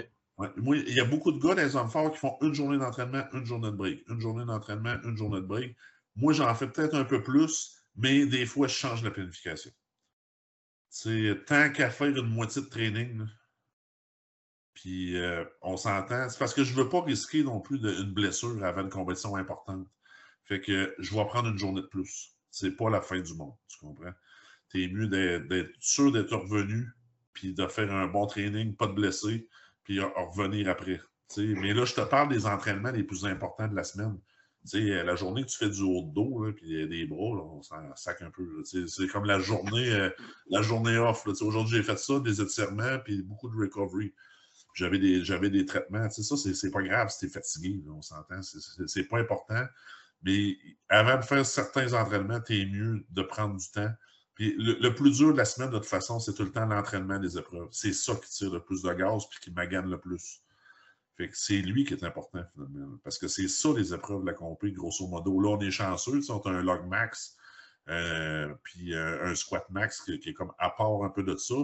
Moi, 0.58 0.76
il 0.76 0.94
y 0.94 1.00
a 1.00 1.04
beaucoup 1.04 1.32
de 1.32 1.40
gars 1.40 1.56
les 1.56 1.74
hommes 1.74 1.90
forts 1.90 2.12
qui 2.12 2.18
font 2.18 2.38
une 2.40 2.54
journée 2.54 2.78
d'entraînement, 2.78 3.24
une 3.32 3.44
journée 3.44 3.72
de 3.72 3.76
break. 3.76 4.04
Une 4.08 4.20
journée 4.20 4.44
d'entraînement, 4.44 4.94
une 5.02 5.16
journée 5.16 5.40
de 5.40 5.46
break. 5.46 5.76
Moi, 6.14 6.34
j'en 6.34 6.54
fais 6.54 6.68
peut-être 6.68 6.94
un 6.94 7.04
peu 7.04 7.20
plus, 7.20 7.82
mais 7.96 8.26
des 8.26 8.46
fois, 8.46 8.68
je 8.68 8.74
change 8.74 9.02
la 9.02 9.10
planification. 9.10 9.72
C'est 10.88 11.36
tant 11.46 11.68
qu'à 11.72 11.90
faire 11.90 12.16
une 12.16 12.28
moitié 12.28 12.62
de 12.62 12.68
training, 12.68 13.26
puis 14.74 15.18
euh, 15.18 15.44
on 15.62 15.76
s'entend. 15.76 16.28
C'est 16.28 16.38
parce 16.38 16.54
que 16.54 16.64
je 16.64 16.72
ne 16.72 16.82
veux 16.82 16.88
pas 16.88 17.02
risquer 17.02 17.42
non 17.42 17.60
plus 17.60 17.76
une 17.76 18.12
blessure 18.12 18.64
avant 18.64 18.82
une 18.82 18.90
compétition 18.90 19.36
importante. 19.36 19.86
Fait 20.44 20.60
que 20.60 20.94
je 20.98 21.14
vais 21.14 21.24
prendre 21.26 21.48
une 21.48 21.58
journée 21.58 21.82
de 21.82 21.86
plus. 21.86 22.34
C'est 22.50 22.72
pas 22.72 22.90
la 22.90 23.00
fin 23.00 23.20
du 23.20 23.34
monde, 23.34 23.54
tu 23.68 23.78
comprends? 23.78 24.12
Tu 24.70 24.84
es 24.84 24.88
mieux 24.88 25.06
d'être 25.06 25.70
sûr 25.80 26.12
d'être 26.12 26.34
revenu, 26.34 26.88
puis 27.32 27.54
de 27.54 27.66
faire 27.66 27.92
un 27.92 28.06
bon 28.06 28.26
training, 28.26 28.74
pas 28.74 28.86
de 28.86 28.92
blessé, 28.92 29.48
puis 29.84 30.00
revenir 30.00 30.68
après. 30.68 31.00
Mais 31.38 31.72
là, 31.74 31.84
je 31.84 31.94
te 31.94 32.00
parle 32.00 32.28
des 32.28 32.46
entraînements 32.46 32.90
les 32.90 33.04
plus 33.04 33.24
importants 33.24 33.68
de 33.68 33.76
la 33.76 33.84
semaine. 33.84 34.18
sais, 34.64 35.04
la 35.04 35.14
journée 35.14 35.42
que 35.42 35.48
tu 35.48 35.58
fais 35.58 35.70
du 35.70 35.82
haut 35.82 36.02
de 36.02 36.12
dos, 36.12 36.52
puis 36.54 36.88
des 36.88 37.06
bras, 37.06 37.44
on 37.44 37.62
s'en 37.62 37.94
sac 37.94 38.22
un 38.22 38.30
peu. 38.30 38.62
C'est 38.64 39.06
comme 39.06 39.24
la 39.24 39.38
journée, 39.38 39.92
euh, 39.92 40.10
la 40.48 40.62
journée 40.62 40.96
off. 40.98 41.26
Aujourd'hui, 41.26 41.76
j'ai 41.76 41.82
fait 41.82 41.98
ça, 41.98 42.18
des 42.20 42.40
étirements, 42.40 42.98
puis 43.04 43.22
beaucoup 43.22 43.48
de 43.48 43.56
recovery. 43.56 44.12
J'avais 44.74 44.98
des, 44.98 45.20
des 45.50 45.66
traitements. 45.66 46.08
Ça, 46.10 46.36
c'est 46.36 46.70
pas 46.70 46.82
grave 46.82 47.08
si 47.10 47.18
tu 47.20 47.26
es 47.26 47.28
fatigué, 47.28 47.82
on 47.88 48.02
s'entend. 48.02 48.40
C'est 48.42 49.04
pas 49.04 49.18
important. 49.18 49.66
Mais 50.22 50.56
avant 50.88 51.16
de 51.16 51.24
faire 51.24 51.44
certains 51.46 51.92
entraînements, 51.94 52.40
tu 52.40 52.60
es 52.60 52.66
mieux 52.66 53.04
de 53.10 53.22
prendre 53.22 53.56
du 53.56 53.70
temps. 53.70 53.90
Puis 54.34 54.54
le, 54.56 54.94
plus 54.94 55.18
dur 55.18 55.32
de 55.32 55.38
la 55.38 55.44
semaine, 55.44 55.70
de 55.70 55.78
toute 55.78 55.86
façon, 55.86 56.18
c'est 56.18 56.34
tout 56.34 56.44
le 56.44 56.52
temps 56.52 56.64
l'entraînement 56.66 57.18
des 57.18 57.36
épreuves. 57.36 57.68
C'est 57.72 57.92
ça 57.92 58.14
qui 58.14 58.30
tire 58.30 58.50
le 58.50 58.62
plus 58.62 58.82
de 58.82 58.92
gaz 58.92 59.28
puis 59.28 59.38
qui 59.40 59.50
magane 59.50 59.90
le 59.90 59.98
plus. 59.98 60.42
Fait 61.16 61.28
que 61.28 61.36
c'est 61.36 61.58
lui 61.58 61.84
qui 61.84 61.94
est 61.94 62.04
important, 62.04 62.42
finalement. 62.54 62.96
Parce 63.04 63.18
que 63.18 63.28
c'est 63.28 63.48
ça, 63.48 63.68
les 63.76 63.92
épreuves 63.92 64.22
de 64.22 64.26
la 64.26 64.32
compé, 64.32 64.72
grosso 64.72 65.06
modo. 65.06 65.38
Là, 65.40 65.50
on 65.50 65.60
est 65.60 65.70
chanceux. 65.70 66.20
On 66.30 66.40
a 66.40 66.50
un 66.50 66.62
log 66.62 66.86
max, 66.86 67.36
euh, 67.88 68.54
puis 68.62 68.94
euh, 68.94 69.26
un 69.26 69.34
squat 69.34 69.68
max 69.68 70.00
qui, 70.00 70.12
est 70.12 70.32
comme 70.32 70.52
à 70.58 70.70
part 70.70 71.02
un 71.04 71.10
peu 71.10 71.22
de 71.22 71.36
ça. 71.36 71.56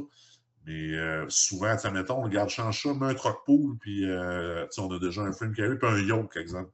Mais 0.67 0.95
euh, 0.95 1.27
souvent, 1.29 1.77
mettons, 1.93 2.19
on 2.19 2.23
regarde 2.23 2.49
change 2.49 2.83
ça, 2.83 2.93
met 2.93 3.07
un 3.07 3.15
troc 3.15 3.45
pool, 3.47 3.79
puis 3.79 4.05
on 4.07 4.91
a 4.91 4.99
déjà 4.99 5.23
un 5.23 5.33
frame 5.33 5.55
carry, 5.55 5.79
puis 5.79 5.89
un 5.89 5.99
yoke, 5.99 6.35
par 6.35 6.43
exemple. 6.43 6.71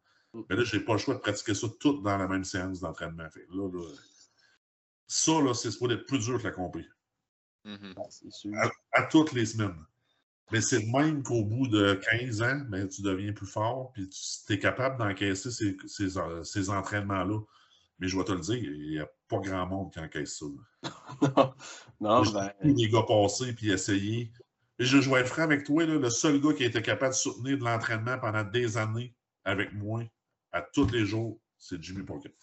Mais 0.49 0.57
là, 0.57 0.65
je 0.65 0.77
n'ai 0.77 0.83
pas 0.83 0.93
le 0.93 0.99
choix 0.99 1.15
de 1.15 1.21
pratiquer 1.21 1.55
ça 1.55 1.67
tout 1.79 2.01
dans 2.01 2.17
la 2.17 2.27
même 2.27 2.45
séance 2.45 2.81
d'entraînement. 2.81 3.29
Là, 3.51 3.69
là, 3.71 3.95
ça, 5.07 5.33
là, 5.43 5.53
c'est 5.53 5.77
pour 5.79 5.93
être 5.93 6.07
plus 6.07 6.21
dur 6.21 6.39
que 6.39 6.45
la 6.45 6.53
compé. 6.53 6.87
Mm-hmm. 7.67 8.71
à, 8.93 9.03
toutes 9.05 9.33
les 9.33 9.47
semaines. 9.47 9.85
Mais 10.51 10.61
c'est 10.61 10.85
même 10.87 11.23
qu'au 11.23 11.45
bout 11.45 11.69
de 11.69 11.95
15 11.95 12.43
ans, 12.43 12.61
ben, 12.69 12.89
tu 12.89 13.03
deviens 13.03 13.33
plus 13.33 13.47
fort, 13.47 13.93
puis 13.93 14.09
tu 14.09 14.53
es 14.53 14.59
capable 14.59 14.99
d'encaisser 14.99 15.51
ces, 15.51 15.77
ces, 15.87 16.19
euh, 16.19 16.43
ces 16.43 16.71
entraînements-là. 16.71 17.41
Mais 18.03 18.09
je 18.09 18.19
vais 18.19 18.25
te 18.25 18.33
le 18.33 18.41
dire, 18.41 18.57
il 18.57 18.91
n'y 18.91 18.99
a 18.99 19.09
pas 19.29 19.39
grand 19.39 19.65
monde 19.65 19.93
qui 19.93 20.01
encaisse 20.01 20.37
ça. 20.37 20.47
non, 21.23 21.55
non 22.01 22.33
ben... 22.33 22.51
les 22.65 22.89
gars 22.89 23.05
passer 23.07 23.53
puis 23.53 23.71
essayer. 23.71 24.33
Et 24.81 24.85
je, 24.85 25.01
je 25.01 25.09
vais 25.09 25.21
être 25.21 25.29
franc 25.29 25.43
avec 25.43 25.63
toi, 25.63 25.87
là, 25.87 25.95
le 25.95 26.11
seul 26.11 26.41
gars 26.41 26.53
qui 26.53 26.65
a 26.65 26.67
été 26.67 26.83
capable 26.83 27.13
de 27.13 27.17
soutenir 27.17 27.59
de 27.59 27.63
l'entraînement 27.63 28.19
pendant 28.19 28.43
des 28.43 28.77
années 28.77 29.15
avec 29.45 29.73
moi, 29.73 30.03
à 30.51 30.63
tous 30.63 30.89
les 30.91 31.07
jours, 31.07 31.39
c'est 31.59 31.81
Jimmy 31.81 32.03
Pocket. 32.03 32.35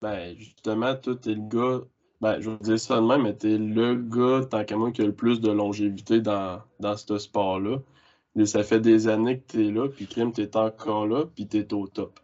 Ben, 0.00 0.34
justement, 0.38 0.96
toi, 0.96 1.14
t'es 1.16 1.34
le 1.34 1.46
gars. 1.46 1.84
Ben, 2.22 2.40
je 2.40 2.48
vais 2.48 2.56
dire 2.56 2.80
ça 2.80 2.96
de 2.96 3.06
même, 3.06 3.24
mais 3.24 3.36
t'es 3.36 3.58
le 3.58 3.96
gars, 3.96 4.46
tant 4.46 4.64
qu'à 4.64 4.78
moi, 4.78 4.92
qui 4.92 5.02
a 5.02 5.04
le 5.04 5.14
plus 5.14 5.42
de 5.42 5.50
longévité 5.50 6.22
dans, 6.22 6.62
dans 6.80 6.96
ce 6.96 7.18
sport-là. 7.18 7.80
Ça 8.46 8.64
fait 8.64 8.80
des 8.80 9.08
années 9.08 9.40
que 9.40 9.52
t'es 9.52 9.70
là, 9.70 9.90
puis 9.90 10.06
Crime, 10.06 10.32
t'es 10.32 10.56
encore 10.56 11.06
là, 11.06 11.26
puis 11.26 11.46
t'es 11.46 11.74
au 11.74 11.86
top. 11.86 12.18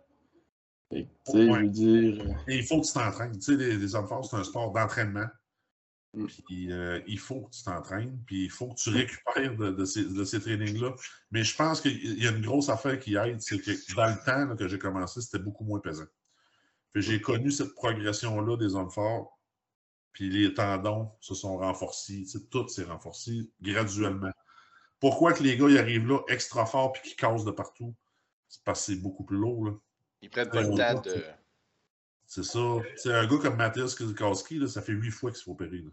Tu 0.93 1.33
sais, 1.33 1.47
je 1.47 1.61
veux 1.61 1.69
dire. 1.69 2.37
Et 2.49 2.57
il 2.59 2.65
faut 2.65 2.81
que 2.81 2.87
tu 2.87 2.93
t'entraînes. 2.93 3.33
Tu 3.33 3.43
sais, 3.43 3.57
les, 3.57 3.77
les 3.77 3.95
hommes 3.95 4.07
forts, 4.07 4.25
c'est 4.25 4.37
un 4.37 4.45
sport 4.45 4.73
d'entraînement. 4.73 5.27
Mm. 6.15 6.27
Puis 6.47 6.73
euh, 6.73 7.01
il 7.07 7.19
faut 7.19 7.43
que 7.43 7.51
tu 7.51 7.63
t'entraînes, 7.63 8.19
puis 8.27 8.45
il 8.45 8.51
faut 8.51 8.69
que 8.69 8.75
tu 8.75 8.91
récupères 8.91 9.57
de, 9.57 9.85
ces, 9.85 10.05
de 10.05 10.25
ces 10.25 10.41
trainings-là. 10.41 10.95
Mais 11.31 11.43
je 11.45 11.57
pense 11.57 11.81
qu'il 11.81 12.23
y 12.23 12.27
a 12.27 12.31
une 12.31 12.43
grosse 12.43 12.69
affaire 12.69 12.99
qui 12.99 13.17
aide, 13.17 13.41
c'est 13.41 13.59
que 13.59 13.95
dans 13.95 14.07
le 14.07 14.25
temps 14.25 14.57
que 14.57 14.69
j'ai 14.69 14.79
commencé, 14.79 15.21
c'était 15.21 15.43
beaucoup 15.43 15.65
moins 15.65 15.81
pesant. 15.81 16.07
J'ai 16.95 17.21
connu 17.23 17.51
cette 17.51 17.75
progression-là 17.75 18.59
des 18.59 18.75
hommes 18.75 18.91
forts, 18.91 19.41
puis 20.13 20.29
les 20.29 20.53
tendons 20.53 21.11
se 21.21 21.35
sont 21.35 21.57
renforcés, 21.57 22.27
tout 22.51 22.69
s'est 22.69 22.85
renforcé 22.85 23.51
graduellement. 23.63 24.33
Pourquoi 25.01 25.33
que 25.33 25.43
les 25.43 25.57
gars 25.57 25.71
y 25.71 25.79
arrivent 25.79 26.07
là 26.07 26.21
extra 26.29 26.67
fort 26.67 26.93
puis 26.93 27.03
qu'ils 27.03 27.17
cassent 27.17 27.45
de 27.45 27.51
partout? 27.51 27.95
C'est 28.49 28.63
parce 28.63 28.81
que 28.81 28.93
c'est 28.93 29.01
beaucoup 29.01 29.25
plus 29.25 29.39
lourd. 29.39 29.65
Là. 29.65 29.73
Ils 30.23 30.31
prennent 30.31 30.51
pas 30.51 30.63
le 30.63 30.69
temps 30.69 31.01
de. 31.03 31.25
C'est 32.27 32.45
ça. 32.45 32.77
C'est 32.97 33.13
un 33.13 33.27
gars 33.27 33.39
comme 33.39 33.57
Mathias 33.57 33.95
Kaski, 33.95 34.67
ça 34.69 34.81
fait 34.81 34.93
huit 34.93 35.11
fois 35.11 35.31
qu'il 35.31 35.39
se 35.39 35.45
fait 35.45 35.51
opérer. 35.51 35.85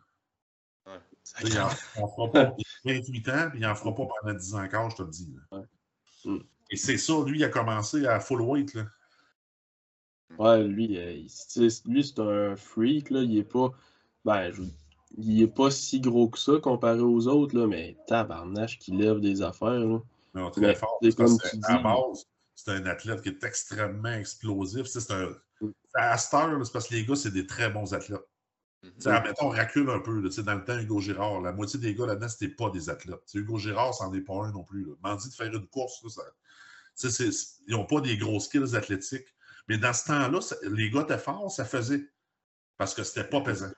Ouais. 0.85 0.99
Il 1.43 1.59
en, 1.59 1.69
fera 1.69 2.31
pas. 2.31 2.55
Il 2.85 2.91
a 2.91 2.93
28 2.95 3.29
ans, 3.29 3.49
puis 3.49 3.59
il 3.59 3.63
n'en 3.63 3.75
fera 3.75 3.93
pas 3.93 4.07
pendant 4.21 4.33
10 4.33 4.55
ans 4.55 4.63
encore, 4.63 4.89
je 4.91 4.95
te 4.95 5.01
le 5.01 5.09
dis. 5.09 5.35
Et 6.71 6.77
c'est 6.77 6.97
ça, 6.97 7.13
lui, 7.25 7.39
il 7.39 7.43
a 7.43 7.49
commencé 7.49 8.05
à 8.05 8.19
full 8.19 8.41
weight. 8.41 8.73
Là. 8.73 8.85
Ouais, 10.37 10.63
lui, 10.63 10.97
euh, 10.97 11.25
lui 11.85 12.03
c'est 12.03 12.19
un 12.19 12.55
freak, 12.55 13.09
là. 13.09 13.21
Il 13.21 13.37
est 13.37 13.43
pas. 13.43 13.71
Ben, 14.25 14.51
il 15.17 15.41
est 15.41 15.47
pas 15.47 15.71
si 15.71 15.99
gros 15.99 16.29
que 16.29 16.37
ça 16.37 16.53
comparé 16.61 17.01
aux 17.01 17.27
autres, 17.27 17.57
là, 17.57 17.67
mais 17.67 17.97
tabarnache 18.07 18.77
qui 18.79 18.91
lève 18.91 19.19
des 19.19 19.41
affaires. 19.41 19.71
Là. 19.71 19.99
Non, 20.35 20.51
très 20.51 20.75
fort. 20.75 20.99
C'est 21.01 21.15
comme 21.15 21.37
tu 21.37 21.57
dis. 21.57 21.65
À 21.65 21.79
base, 21.79 22.25
c'est 22.63 22.71
un 22.71 22.85
athlète 22.85 23.21
qui 23.21 23.29
est 23.29 23.43
extrêmement 23.43 24.13
explosif. 24.13 24.85
C'est 24.87 25.11
un. 25.11 25.29
Mm. 25.61 25.69
À 25.93 26.17
Star, 26.17 26.65
c'est 26.65 26.71
parce 26.71 26.87
que 26.87 26.95
les 26.95 27.05
gars, 27.05 27.15
c'est 27.15 27.31
des 27.31 27.47
très 27.47 27.69
bons 27.69 27.93
athlètes. 27.93 28.27
Mm 28.83 29.07
Admettons, 29.07 29.47
on 29.47 29.49
recule 29.49 29.89
un 29.89 29.99
peu. 29.99 30.19
Là, 30.19 30.29
dans 30.43 30.55
le 30.55 30.63
temps, 30.63 30.77
Hugo 30.77 30.99
Girard, 30.99 31.41
la 31.41 31.51
moitié 31.51 31.79
des 31.79 31.95
gars 31.95 32.05
là-dedans, 32.05 32.29
c'était 32.29 32.53
pas 32.53 32.69
des 32.69 32.89
athlètes. 32.89 33.23
T'sais, 33.25 33.39
Hugo 33.39 33.57
Girard, 33.57 33.93
c'en 33.93 34.13
est 34.13 34.21
pas 34.21 34.45
un 34.45 34.51
non 34.51 34.63
plus. 34.63 34.87
M'en 35.01 35.15
dit 35.15 35.29
de 35.29 35.33
faire 35.33 35.53
une 35.53 35.67
course, 35.67 36.03
là, 36.03 36.09
ça, 36.95 37.23
ils 37.67 37.71
n'ont 37.71 37.85
pas 37.85 38.01
des 38.01 38.17
gros 38.17 38.39
skills 38.39 38.75
athlétiques. 38.75 39.35
Mais 39.67 39.77
dans 39.77 39.93
ce 39.93 40.05
temps-là, 40.05 40.39
les 40.63 40.89
gars 40.89 41.01
étaient 41.01 41.17
forts, 41.17 41.51
ça 41.51 41.65
faisait. 41.65 42.09
Parce 42.77 42.93
que 42.93 43.03
c'était 43.03 43.25
pas 43.25 43.41
pesant. 43.41 43.71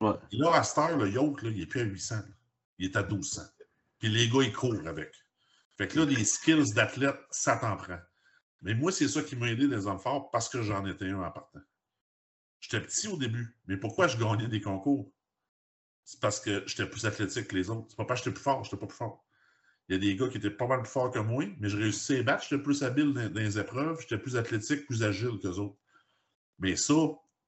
Ouais. 0.00 0.14
Et 0.32 0.36
là, 0.36 0.52
à 0.54 0.62
cette 0.64 0.78
heure, 0.78 0.96
le 0.96 1.08
yacht, 1.08 1.42
là, 1.42 1.50
il 1.50 1.58
n'est 1.58 1.66
plus 1.66 1.80
à 1.80 1.84
800. 1.84 2.16
Il 2.78 2.86
est 2.86 2.96
à 2.96 3.02
1200. 3.02 3.42
Puis 3.98 4.08
les 4.08 4.28
gars, 4.28 4.42
ils 4.42 4.52
courent 4.52 4.86
avec. 4.86 5.14
Fait 5.82 5.88
que 5.88 5.98
là, 5.98 6.04
les 6.04 6.24
skills 6.24 6.74
d'athlète, 6.74 7.18
ça 7.32 7.56
t'en 7.56 7.76
prend. 7.76 7.98
Mais 8.60 8.72
moi, 8.72 8.92
c'est 8.92 9.08
ça 9.08 9.20
qui 9.20 9.34
m'a 9.34 9.50
aidé 9.50 9.66
des 9.66 9.88
hommes 9.88 9.98
forts 9.98 10.30
parce 10.30 10.48
que 10.48 10.62
j'en 10.62 10.86
étais 10.86 11.06
un 11.06 11.18
en 11.18 11.30
partant. 11.32 11.58
J'étais 12.60 12.80
petit 12.80 13.08
au 13.08 13.16
début. 13.16 13.58
Mais 13.66 13.76
pourquoi 13.76 14.06
je 14.06 14.16
gagnais 14.16 14.46
des 14.46 14.60
concours? 14.60 15.12
C'est 16.04 16.20
parce 16.20 16.38
que 16.38 16.62
j'étais 16.68 16.86
plus 16.88 17.04
athlétique 17.04 17.48
que 17.48 17.56
les 17.56 17.68
autres. 17.68 17.86
C'est 17.88 17.96
pas 17.96 18.04
parce 18.04 18.20
que 18.20 18.26
j'étais 18.26 18.34
plus 18.34 18.44
fort, 18.44 18.62
j'étais 18.62 18.76
pas 18.76 18.86
plus 18.86 18.96
fort. 18.96 19.26
Il 19.88 19.94
y 19.94 19.96
a 19.96 19.98
des 19.98 20.14
gars 20.14 20.28
qui 20.28 20.36
étaient 20.36 20.52
pas 20.52 20.68
mal 20.68 20.82
plus 20.82 20.88
forts 20.92 21.10
que 21.10 21.18
moi, 21.18 21.46
mais 21.58 21.68
je 21.68 21.76
réussissais 21.76 22.20
à 22.20 22.22
battre, 22.22 22.44
j'étais 22.48 22.62
plus 22.62 22.84
habile 22.84 23.12
dans, 23.12 23.34
les 23.34 23.58
épreuves, 23.58 24.00
j'étais 24.02 24.18
plus 24.18 24.36
athlétique, 24.36 24.86
plus 24.86 25.02
agile 25.02 25.40
qu'eux 25.42 25.58
autres. 25.58 25.80
Mais 26.60 26.76
ça, 26.76 26.94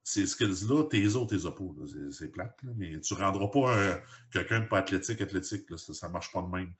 ces 0.02 0.26
skills-là, 0.26 0.88
tes 0.90 1.14
autres, 1.14 1.36
tes 1.36 1.44
oppos, 1.44 1.76
c'est 2.10 2.32
plate, 2.32 2.58
mais 2.64 3.00
tu 3.00 3.14
ne 3.14 3.18
rendras 3.20 3.46
pas 3.46 4.00
quelqu'un 4.32 4.58
de 4.58 4.66
pas 4.66 4.78
athlétique 4.78 5.20
athlétique, 5.20 5.68
ça 5.78 6.08
ne 6.08 6.12
marche 6.12 6.32
pas 6.32 6.42
de 6.42 6.48
même. 6.48 6.74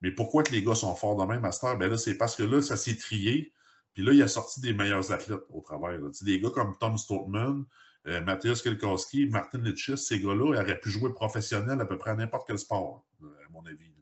Mais 0.00 0.10
pourquoi 0.10 0.42
que 0.42 0.52
les 0.52 0.62
gars 0.62 0.74
sont 0.74 0.94
forts 0.94 1.16
de 1.16 1.24
même 1.24 1.50
cette 1.52 1.78
Ben 1.78 1.90
là, 1.90 1.98
c'est 1.98 2.16
parce 2.16 2.36
que 2.36 2.42
là, 2.42 2.62
ça 2.62 2.76
s'est 2.76 2.96
trié, 2.96 3.52
puis 3.92 4.02
là, 4.02 4.12
il 4.12 4.22
a 4.22 4.28
sorti 4.28 4.60
des 4.60 4.72
meilleurs 4.72 5.12
athlètes 5.12 5.42
au 5.50 5.60
travers. 5.60 5.98
Des 6.22 6.40
gars 6.40 6.50
comme 6.50 6.76
Tom 6.78 6.96
Stoltman, 6.96 7.64
euh, 8.06 8.20
Mathias 8.22 8.62
Kelkowski, 8.62 9.26
Martin 9.26 9.58
Litchis, 9.58 9.98
ces 9.98 10.20
gars-là 10.20 10.60
auraient 10.62 10.80
pu 10.80 10.90
jouer 10.90 11.12
professionnel 11.12 11.80
à 11.80 11.84
peu 11.84 11.98
près 11.98 12.12
à 12.12 12.14
n'importe 12.14 12.46
quel 12.46 12.58
sport, 12.58 13.04
à 13.22 13.50
mon 13.50 13.64
avis. 13.66 13.92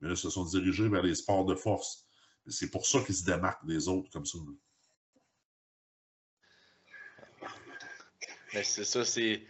Mais 0.00 0.08
là, 0.08 0.14
ils 0.14 0.18
se 0.18 0.30
sont 0.30 0.44
dirigés 0.44 0.88
vers 0.88 1.02
les 1.02 1.14
sports 1.14 1.44
de 1.44 1.54
force. 1.54 2.06
C'est 2.46 2.70
pour 2.70 2.86
ça 2.86 3.00
qu'ils 3.00 3.16
se 3.16 3.24
démarquent 3.24 3.66
des 3.66 3.88
autres 3.88 4.10
comme 4.10 4.24
ça. 4.24 4.38
C'est 8.52 8.84
ça, 8.84 9.04
c'est. 9.04 9.42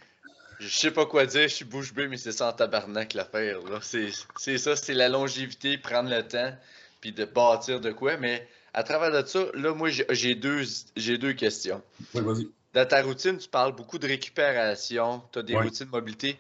Je 0.61 0.69
sais 0.69 0.91
pas 0.91 1.07
quoi 1.07 1.25
dire, 1.27 1.43
je 1.43 1.55
suis 1.55 1.65
bouche 1.65 1.95
bée, 1.95 2.09
mais 2.09 2.17
c'est 2.17 2.33
ça 2.33 2.49
en 2.49 2.53
tabarnak 2.53 3.15
l'affaire. 3.15 3.61
C'est 3.83 4.59
ça, 4.59 4.75
c'est 4.75 4.95
la 4.95 5.09
longévité, 5.09 5.79
prendre 5.79 6.11
le 6.11 6.27
temps, 6.27 6.53
puis 7.01 7.13
de 7.13 7.25
bâtir 7.25 7.81
de 7.81 7.93
quoi. 7.93 8.17
Mais 8.17 8.47
à 8.75 8.83
travers 8.83 9.11
de 9.11 9.27
ça, 9.27 9.47
là, 9.55 9.73
moi, 9.75 9.89
j'ai 9.91 10.35
deux, 10.35 10.65
deux 10.97 11.33
questions. 11.33 11.83
Oui, 12.15 12.23
vas-y. 12.23 12.49
Dans 12.75 12.87
ta 12.87 13.03
routine, 13.03 13.39
tu 13.39 13.49
parles 13.49 13.75
beaucoup 13.75 13.99
de 13.99 14.07
récupération, 14.07 15.23
tu 15.33 15.39
as 15.39 15.43
des 15.43 15.57
routines 15.57 15.87
de 15.87 15.91
mobilité. 15.91 16.39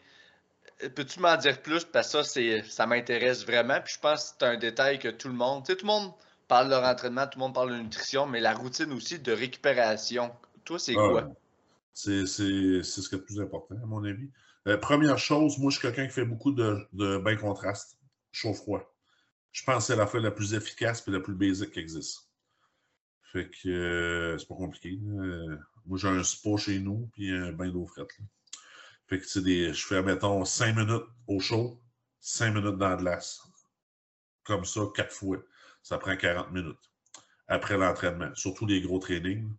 Peux-tu 0.94 1.20
m'en 1.20 1.36
dire 1.36 1.60
plus? 1.62 1.84
Parce 1.84 2.12
que 2.12 2.22
ça, 2.22 2.40
ça 2.68 2.86
m'intéresse 2.86 3.44
vraiment. 3.44 3.80
Puis 3.80 3.94
je 3.94 4.00
pense 4.00 4.30
que 4.30 4.36
c'est 4.38 4.46
un 4.46 4.56
détail 4.56 4.98
que 4.98 5.08
tout 5.08 5.28
le 5.28 5.34
monde, 5.34 5.64
tu 5.64 5.72
sais, 5.72 5.78
tout 5.78 5.86
le 5.86 5.92
monde 5.92 6.12
parle 6.46 6.66
de 6.66 6.70
leur 6.70 6.84
entraînement, 6.84 7.26
tout 7.26 7.38
le 7.38 7.44
monde 7.44 7.54
parle 7.54 7.70
de 7.70 7.76
nutrition, 7.76 8.26
mais 8.26 8.40
la 8.40 8.54
routine 8.54 8.92
aussi 8.92 9.18
de 9.18 9.32
récupération. 9.32 10.30
Toi, 10.64 10.78
c'est 10.78 10.94
ah, 10.96 11.08
quoi? 11.08 11.28
C'est 11.98 12.26
ce 12.26 13.08
qui 13.08 13.14
est 13.16 13.18
le 13.18 13.24
plus 13.24 13.40
important, 13.40 13.74
à 13.74 13.86
mon 13.86 14.04
avis. 14.04 14.30
Euh, 14.68 14.76
première 14.76 15.18
chose, 15.18 15.58
moi, 15.58 15.68
je 15.72 15.78
suis 15.78 15.82
quelqu'un 15.82 16.06
qui 16.06 16.12
fait 16.12 16.24
beaucoup 16.24 16.52
de, 16.52 16.86
de 16.92 17.18
bain 17.18 17.34
contraste, 17.34 17.98
chaud-froid. 18.30 18.94
Je 19.50 19.64
pense 19.64 19.78
que 19.78 19.82
c'est 19.88 19.96
la 19.96 20.06
fois 20.06 20.20
la 20.20 20.30
plus 20.30 20.54
efficace 20.54 21.02
et 21.08 21.10
la 21.10 21.18
plus 21.18 21.34
basique 21.34 21.72
qui 21.72 21.80
existe. 21.80 22.30
Fait 23.32 23.50
que 23.50 23.68
euh, 23.68 24.38
c'est 24.38 24.46
pas 24.46 24.54
compliqué. 24.54 24.96
moi, 25.86 25.98
j'ai 25.98 26.06
un 26.06 26.22
spa 26.22 26.56
chez 26.56 26.78
nous 26.78 27.10
puis 27.12 27.32
un 27.32 27.50
bain 27.52 27.68
d'eau 27.68 27.84
frette. 27.88 28.06
Fait 29.08 29.18
que 29.18 29.26
c'est 29.26 29.42
des. 29.42 29.74
Je 29.74 29.84
fais, 29.84 30.00
mettons, 30.00 30.44
5 30.44 30.76
minutes 30.76 31.06
au 31.26 31.40
chaud, 31.40 31.82
5 32.20 32.54
minutes 32.54 32.78
dans 32.78 32.90
la 32.90 32.96
glace. 32.96 33.42
Comme 34.44 34.64
ça, 34.64 34.82
quatre 34.94 35.12
fois. 35.12 35.38
Ça 35.82 35.98
prend 35.98 36.16
40 36.16 36.52
minutes. 36.52 36.90
Après 37.48 37.76
l'entraînement. 37.76 38.32
Surtout 38.36 38.66
les 38.66 38.80
gros 38.82 39.00
trainings. 39.00 39.52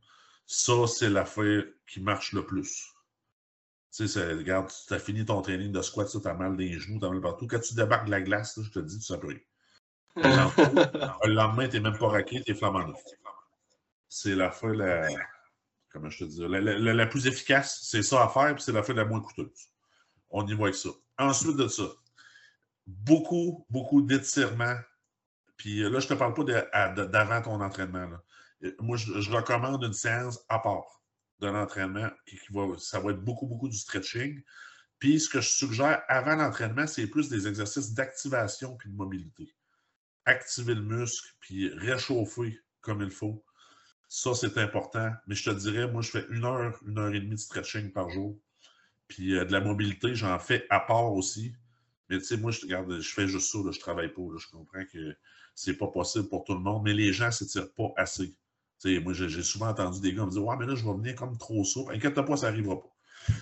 Ça, 0.52 0.88
c'est 0.88 1.12
l'affaire 1.12 1.64
qui 1.86 2.02
marche 2.02 2.34
le 2.34 2.44
plus. 2.44 2.92
Tu 3.96 4.08
sais, 4.08 4.34
regarde, 4.34 4.72
tu 4.88 4.92
as 4.92 4.98
fini 4.98 5.24
ton 5.24 5.44
training 5.44 5.72
de 5.72 5.80
squat, 5.84 6.10
tu 6.10 6.28
as 6.28 6.34
mal 6.34 6.58
des 6.58 6.74
genoux, 6.74 6.98
tu 7.00 7.06
as 7.06 7.10
mal 7.10 7.22
partout. 7.22 7.46
Quand 7.46 7.60
tu 7.60 7.76
débarques 7.76 8.08
de 8.08 8.12
la 8.12 8.22
glace, 8.22 8.60
je 8.60 8.72
te 8.72 8.80
dis, 8.80 8.98
tu 8.98 9.06
sais 9.06 9.20
plus 9.20 9.48
le 10.16 11.34
lendemain, 11.34 11.68
tu 11.68 11.76
n'es 11.76 11.82
même 11.88 12.00
pas 12.00 12.08
raqué, 12.08 12.42
tu 12.42 12.52
es 12.52 12.56
flamant 12.56 12.88
neuf. 12.88 13.00
C'est 14.08 14.34
l'affaire 14.34 14.74
la, 14.74 15.08
comment 15.92 16.10
je 16.10 16.26
te 16.26 16.30
dis, 16.30 16.42
la, 16.42 17.06
plus 17.06 17.28
efficace. 17.28 17.82
C'est 17.84 18.02
ça 18.02 18.24
à 18.24 18.28
faire, 18.28 18.56
puis 18.56 18.64
c'est 18.64 18.72
l'affaire 18.72 18.96
la 18.96 19.06
moins 19.06 19.22
coûteuse. 19.22 19.70
On 20.32 20.48
y 20.48 20.56
va 20.56 20.64
avec 20.64 20.76
ça. 20.76 20.90
Ensuite 21.20 21.58
de 21.58 21.68
ça, 21.68 21.90
beaucoup, 22.88 23.68
beaucoup 23.70 24.02
d'étirements. 24.02 24.78
Puis 25.58 25.82
là, 25.82 26.00
je 26.00 26.08
ne 26.08 26.10
te 26.10 26.14
parle 26.16 26.34
pas 26.34 27.06
d'avant 27.06 27.42
ton 27.44 27.62
entraînement. 27.62 28.08
Là 28.08 28.24
moi, 28.80 28.98
je, 28.98 29.32
recommande 29.32 29.84
une 29.84 29.94
séance 29.94 30.40
à 30.50 30.60
part 30.60 31.02
de 31.40 31.48
l'entraînement. 31.48 32.10
Qui, 32.26 32.38
va, 32.52 32.68
ça 32.78 33.00
va 33.00 33.12
être 33.12 33.24
beaucoup, 33.24 33.48
beaucoup 33.48 33.70
du 33.70 33.78
stretching. 33.78 34.42
Puis, 35.00 35.20
ce 35.20 35.30
que 35.30 35.42
je 35.42 35.50
suggère 35.50 36.04
avant 36.08 36.36
l'entraînement, 36.36 36.88
c'est 36.88 37.08
plus 37.08 37.30
des 37.30 37.48
exercices 37.48 37.94
d'activation 37.94 38.76
puis 38.76 38.90
de 38.90 38.96
mobilité. 38.96 39.56
Activer 40.26 40.76
le 40.76 40.82
muscle, 40.82 41.34
puis 41.40 41.70
réchauffer 41.74 42.60
comme 42.82 43.02
il 43.02 43.12
faut. 43.12 43.44
Ça, 44.10 44.34
c'est 44.34 44.58
important. 44.58 45.12
Mais 45.28 45.36
je 45.36 45.50
te 45.50 45.56
dirais, 45.56 45.88
moi, 45.88 46.02
je 46.02 46.12
fais 46.12 46.26
une 46.30 46.44
heure, 46.44 46.78
une 46.86 46.98
heure 46.98 47.14
et 47.14 47.20
demie 47.20 47.36
de 47.36 47.40
stretching 47.40 47.92
par 47.92 48.10
jour. 48.10 48.38
Puis 49.08 49.36
euh, 49.36 49.46
de 49.46 49.52
la 49.52 49.62
mobilité, 49.62 50.16
j'en 50.16 50.38
fais 50.40 50.66
à 50.70 50.80
part 50.80 51.14
aussi. 51.14 51.54
Mais 52.10 52.18
tu 52.18 52.26
sais, 52.26 52.38
moi, 52.38 52.52
je, 52.52 52.62
regarde, 52.62 53.00
je 53.00 53.10
fais 53.14 53.28
juste 53.28 53.52
ça, 53.52 53.60
là, 53.60 53.72
je 53.72 53.80
travaille 53.80 54.12
pas. 54.12 54.22
je 54.38 54.48
comprends 54.48 54.84
que 54.92 55.16
c'est 55.54 55.78
pas 55.78 55.88
possible 55.88 56.28
pour 56.28 56.44
tout 56.44 56.54
le 56.54 56.60
monde, 56.60 56.84
mais 56.84 56.94
les 56.94 57.14
gens 57.14 57.28
ne 57.28 57.32
s'étirent 57.32 57.74
pas 57.74 57.92
assez 57.98 58.36
moi, 58.86 59.14
j'ai 59.14 59.44
souvent 59.44 59.68
entendu 59.68 60.00
des 60.02 60.14
gars 60.14 60.26
me 60.26 60.32
dire 60.32 60.44
Ouais, 60.46 60.56
mais 60.58 60.66
là, 60.66 60.76
je 60.76 60.86
vais 60.86 60.94
venir 60.94 61.16
comme 61.16 61.38
trop 61.38 61.64
souple. 61.64 61.94
Inquiète-toi 61.94 62.26
pas, 62.26 62.38
ça 62.38 62.50
n'arrivera 62.50 62.80
pas. 62.80 62.96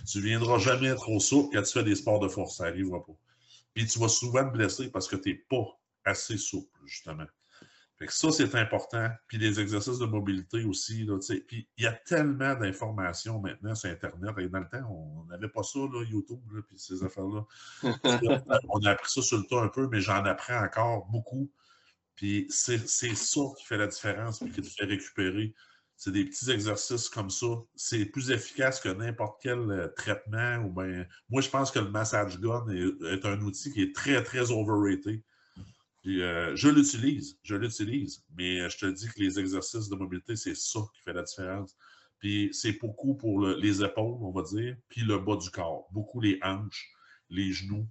Tu 0.09 0.17
ne 0.17 0.23
viendras 0.23 0.57
jamais 0.57 0.93
trop 0.95 1.19
souple 1.19 1.55
quand 1.55 1.63
tu 1.63 1.71
fais 1.71 1.83
des 1.83 1.95
sports 1.95 2.19
de 2.19 2.27
force. 2.27 2.57
Ça 2.57 2.65
n'arrivera 2.65 3.05
pas. 3.05 3.13
Puis 3.73 3.85
tu 3.85 3.99
vas 3.99 4.09
souvent 4.09 4.43
te 4.43 4.57
blesser 4.57 4.89
parce 4.89 5.07
que 5.07 5.15
tu 5.15 5.29
n'es 5.29 5.35
pas 5.35 5.65
assez 6.03 6.37
souple, 6.37 6.79
justement. 6.85 7.25
Fait 7.97 8.05
que 8.05 8.13
ça, 8.13 8.31
c'est 8.31 8.53
important. 8.55 9.09
Puis 9.27 9.39
les 9.39 9.59
exercices 9.59 9.97
de 9.97 10.05
mobilité 10.05 10.63
aussi. 10.63 11.03
Là, 11.03 11.17
puis 11.47 11.67
il 11.77 11.83
y 11.83 11.87
a 11.87 11.93
tellement 11.93 12.53
d'informations 12.53 13.39
maintenant 13.39 13.73
sur 13.73 13.89
Internet. 13.89 14.35
Et 14.37 14.49
dans 14.49 14.59
le 14.59 14.69
temps, 14.69 14.87
on 14.89 15.25
n'avait 15.25 15.49
pas 15.49 15.63
ça, 15.63 15.79
là, 15.79 16.03
YouTube, 16.03 16.39
là, 16.53 16.61
puis 16.67 16.77
ces 16.77 17.03
affaires-là. 17.03 17.45
on 18.69 18.85
a 18.85 18.91
appris 18.91 19.11
ça 19.11 19.21
sur 19.23 19.39
le 19.39 19.45
tas 19.45 19.61
un 19.61 19.69
peu, 19.69 19.87
mais 19.87 19.99
j'en 19.99 20.23
apprends 20.25 20.63
encore 20.63 21.07
beaucoup. 21.07 21.49
Puis 22.17 22.47
c'est 22.49 22.79
ça 22.87 23.41
qui 23.57 23.65
fait 23.65 23.77
la 23.77 23.87
différence 23.87 24.41
et 24.41 24.49
qui 24.49 24.61
te 24.61 24.67
fait 24.67 24.85
récupérer. 24.85 25.53
C'est 25.95 26.11
des 26.11 26.25
petits 26.25 26.51
exercices 26.51 27.09
comme 27.09 27.29
ça. 27.29 27.47
C'est 27.75 28.05
plus 28.05 28.31
efficace 28.31 28.79
que 28.79 28.89
n'importe 28.89 29.39
quel 29.41 29.59
euh, 29.71 29.87
traitement. 29.95 30.57
Ou 30.57 30.71
moi, 31.29 31.41
je 31.41 31.49
pense 31.49 31.71
que 31.71 31.79
le 31.79 31.89
massage 31.89 32.39
gun 32.39 32.65
est, 32.69 33.25
un 33.25 33.39
outil 33.41 33.71
qui 33.71 33.83
est 33.83 33.95
très, 33.95 34.21
très 34.23 34.51
overrated. 34.51 35.21
Puis, 36.03 36.21
euh, 36.21 36.55
je 36.55 36.69
l'utilise, 36.69 37.37
je 37.43 37.55
l'utilise, 37.55 38.23
mais 38.35 38.61
euh, 38.61 38.69
je 38.69 38.77
te 38.77 38.85
dis 38.87 39.07
que 39.07 39.19
les 39.19 39.39
exercices 39.39 39.89
de 39.89 39.95
mobilité, 39.95 40.35
c'est 40.35 40.55
ça 40.55 40.79
qui 40.93 41.01
fait 41.01 41.13
la 41.13 41.23
différence. 41.23 41.75
Puis 42.19 42.49
c'est 42.51 42.79
beaucoup 42.79 43.15
pour 43.15 43.45
les 43.45 43.83
épaules, 43.83 44.17
on 44.21 44.31
va 44.31 44.41
dire, 44.41 44.75
puis 44.89 45.01
le 45.01 45.19
bas 45.19 45.35
du 45.35 45.51
corps. 45.51 45.87
Beaucoup 45.91 46.19
les 46.19 46.39
hanches, 46.41 46.89
les 47.29 47.53
genoux. 47.53 47.87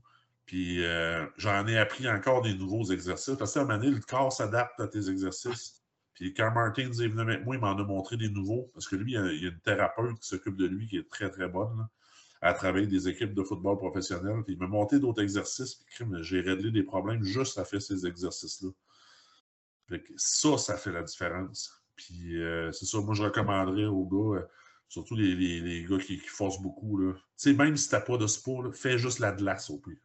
Puis 0.47 0.84
euh, 0.84 1.26
j'en 1.36 1.66
ai 1.66 1.76
appris 1.76 2.09
encore 2.09 2.42
des 2.42 2.55
nouveaux 2.55 2.84
exercices. 2.84 3.36
Parce 3.36 3.53
que 3.53 3.59
à 3.59 3.62
un 3.62 3.64
moment 3.64 3.78
donné, 3.78 3.90
le 3.90 4.01
corps 4.01 4.32
s'adapte 4.32 4.80
à 4.80 4.86
tes 4.86 5.11
exercices. 5.11 5.82
Puis 6.14 6.32
quand 6.32 6.51
Martin 6.53 6.84
est 6.84 7.09
venu 7.09 7.20
avec 7.20 7.44
moi, 7.44 7.57
il 7.57 7.61
m'en 7.61 7.76
a 7.76 7.84
montré 7.84 8.16
des 8.16 8.30
nouveaux. 8.30 8.70
Parce 8.72 8.86
que 8.86 8.97
lui, 8.97 9.12
il 9.12 9.42
y 9.42 9.47
a 9.47 9.51
une 9.51 9.61
thérapeute 9.61 10.18
qui 10.20 10.28
s'occupe 10.28 10.57
de 10.57 10.66
lui 10.66 10.86
qui 10.86 10.99
est 10.99 11.11
très, 11.11 11.30
très 11.30 11.49
bonne. 11.49 11.86
à 12.42 12.53
travailler 12.55 12.86
des 12.86 13.09
équipes 13.09 13.34
de 13.34 13.42
football 13.42 13.76
professionnelles. 13.76 14.42
Puis 14.44 14.55
il 14.55 14.59
m'a 14.59 14.68
monté 14.68 15.01
d'autres 15.01 15.22
exercices. 15.22 15.74
Puis 15.74 16.05
j'ai 16.20 16.40
réglé 16.40 16.70
des 16.70 16.84
problèmes 16.84 17.24
juste 17.24 17.59
à 17.59 17.64
faire 17.64 17.82
ces 17.82 18.07
exercices-là. 18.07 18.70
ça, 20.16 20.59
ça 20.59 20.76
fait 20.76 20.92
la 20.92 21.03
différence. 21.03 21.82
Puis 21.97 22.40
euh, 22.40 22.70
c'est 22.72 22.84
ça, 22.86 23.01
moi 23.01 23.14
je 23.14 23.22
recommanderais 23.22 23.86
aux 23.86 24.05
gars, 24.05 24.40
euh, 24.40 24.47
surtout 24.86 25.16
les, 25.16 25.86
gars 25.88 25.99
qui, 25.99 26.18
forcent 26.18 26.61
beaucoup. 26.61 26.99
Là. 26.99 27.14
Même 27.47 27.76
si 27.76 27.88
tu 27.88 27.94
n'as 27.94 28.03
pas 28.03 28.18
de 28.18 28.26
sport, 28.26 28.74
fais 28.74 28.99
juste 28.99 29.18
la 29.18 29.32
glace 29.32 29.70
au 29.70 29.78
pire 29.78 29.97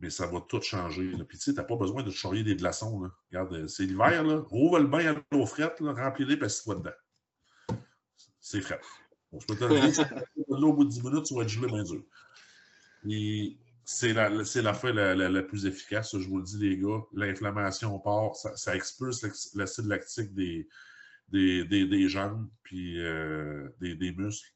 mais 0.00 0.10
ça 0.10 0.26
va 0.26 0.40
tout 0.40 0.60
changer. 0.62 1.12
Puis 1.28 1.38
tu 1.38 1.44
sais, 1.44 1.54
t'as 1.54 1.64
pas 1.64 1.76
besoin 1.76 2.02
de 2.02 2.10
charrier 2.10 2.42
des 2.42 2.56
glaçons. 2.56 3.10
Regarde, 3.30 3.52
euh, 3.52 3.68
c'est 3.68 3.84
l'hiver, 3.84 4.24
là. 4.24 4.42
Rouvre 4.48 4.78
le 4.78 4.86
bain 4.86 5.14
à 5.14 5.22
l'eau 5.30 5.46
frette, 5.46 5.76
remplis-les, 5.80 6.36
puis 6.36 6.48
toi 6.64 6.74
dedans. 6.74 7.78
C'est 8.40 8.60
frais. 8.62 8.80
On 9.32 9.38
se 9.38 9.46
peut 9.46 9.54
te 9.56 10.64
au 10.64 10.72
bout 10.72 10.84
de 10.84 10.90
10 10.90 11.02
minutes, 11.04 11.24
tu 11.24 11.34
vas 11.34 11.42
être 11.42 11.48
gelé 11.48 11.66
bien 11.68 11.84
dur. 11.84 12.02
C'est 13.84 14.12
la, 14.12 14.28
la 14.28 15.14
la, 15.14 15.28
la, 15.28 15.42
plus 15.42 15.66
efficace, 15.66 16.16
je 16.16 16.28
vous 16.28 16.38
le 16.38 16.44
dis, 16.44 16.58
les 16.58 16.78
gars. 16.78 17.00
L'inflammation 17.12 17.98
part, 17.98 18.34
ça, 18.36 18.56
ça 18.56 18.74
expulse 18.74 19.22
l'acide 19.54 19.86
lactique 19.86 20.34
des, 20.34 20.68
des, 21.28 21.64
des, 21.64 21.86
des 21.86 22.08
jambes, 22.08 22.48
puis 22.62 23.00
euh, 23.00 23.68
des, 23.80 23.94
des 23.94 24.12
muscles. 24.12 24.52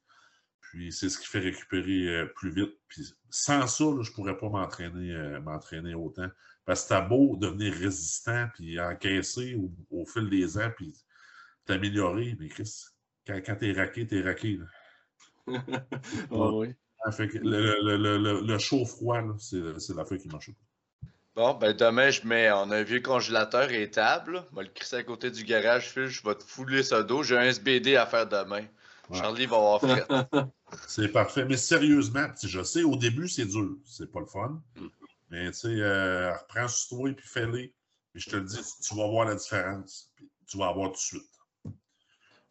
Puis 0.74 0.90
c'est 0.90 1.08
ce 1.08 1.20
qui 1.20 1.28
fait 1.28 1.38
récupérer 1.38 2.08
euh, 2.08 2.26
plus 2.26 2.50
vite. 2.50 2.74
Puis 2.88 3.14
sans 3.30 3.68
ça, 3.68 3.84
je 3.84 4.10
ne 4.10 4.14
pourrais 4.14 4.36
pas 4.36 4.48
m'entraîner 4.48 5.12
euh, 5.14 5.40
m'entraîner 5.40 5.94
autant. 5.94 6.26
Parce 6.64 6.82
que 6.82 6.88
t'as 6.88 7.00
beau 7.00 7.36
devenir 7.36 7.72
résistant, 7.72 8.48
puis 8.54 8.80
encaisser 8.80 9.56
au, 9.90 10.04
fil 10.04 10.28
des 10.28 10.58
ans, 10.58 10.72
puis 10.76 10.92
t'améliorer, 11.64 12.36
mais 12.40 12.48
Chris, 12.48 12.86
quand, 13.24 13.40
quand 13.46 13.54
t'es 13.54 13.70
raqué, 13.70 14.04
t'es 14.04 14.20
raqué. 14.20 14.58
oh, 16.30 16.62
oui. 16.62 16.74
le, 17.20 17.96
le, 17.96 18.40
le, 18.40 18.58
chaud-froid, 18.58 19.22
c'est 19.38 19.94
la 19.94 20.04
fin 20.04 20.16
qui 20.16 20.26
marche 20.26 20.50
pas. 20.50 21.10
Bon, 21.36 21.54
ben 21.54 21.72
demain, 21.72 22.10
je 22.10 22.26
mets 22.26 22.50
en 22.50 22.70
un 22.72 22.82
vieux 22.82 23.00
congélateur 23.00 23.70
et 23.70 23.90
table. 23.90 24.44
Je 24.50 24.56
vais 24.56 24.62
le 24.64 24.70
crisser 24.70 24.96
à 24.96 25.02
côté 25.04 25.30
du 25.30 25.44
garage, 25.44 25.92
je 25.94 26.22
vais 26.24 26.34
te 26.34 26.42
fouler 26.42 26.82
ce 26.82 27.00
dos. 27.02 27.22
J'ai 27.22 27.36
un 27.36 27.42
SBD 27.42 27.94
à 27.94 28.06
faire 28.06 28.26
demain. 28.26 28.64
Charlie 29.12 29.46
va 29.46 29.56
avoir 29.56 29.80
fait. 29.80 30.06
c'est 30.86 31.08
parfait. 31.08 31.44
Mais 31.44 31.56
sérieusement, 31.56 32.26
je 32.42 32.62
sais, 32.62 32.82
au 32.82 32.96
début, 32.96 33.28
c'est 33.28 33.46
dur. 33.46 33.76
C'est 33.84 34.10
pas 34.10 34.20
le 34.20 34.26
fun. 34.26 34.62
Mm. 34.76 34.86
Mais 35.30 35.50
tu 35.50 35.58
sais, 35.58 35.80
euh, 35.80 36.32
reprends 36.32 36.68
sur 36.68 36.96
toi 36.96 37.10
et 37.10 37.12
puis 37.12 37.26
fais-les. 37.26 37.74
Et 38.14 38.18
je 38.18 38.30
te 38.30 38.36
le 38.36 38.44
dis, 38.44 38.60
tu 38.82 38.94
vas 38.94 39.08
voir 39.08 39.26
la 39.26 39.34
différence. 39.34 40.12
tu 40.46 40.58
vas 40.58 40.68
avoir 40.68 40.88
tout 40.90 40.94
de 40.94 40.98
suite. 40.98 41.30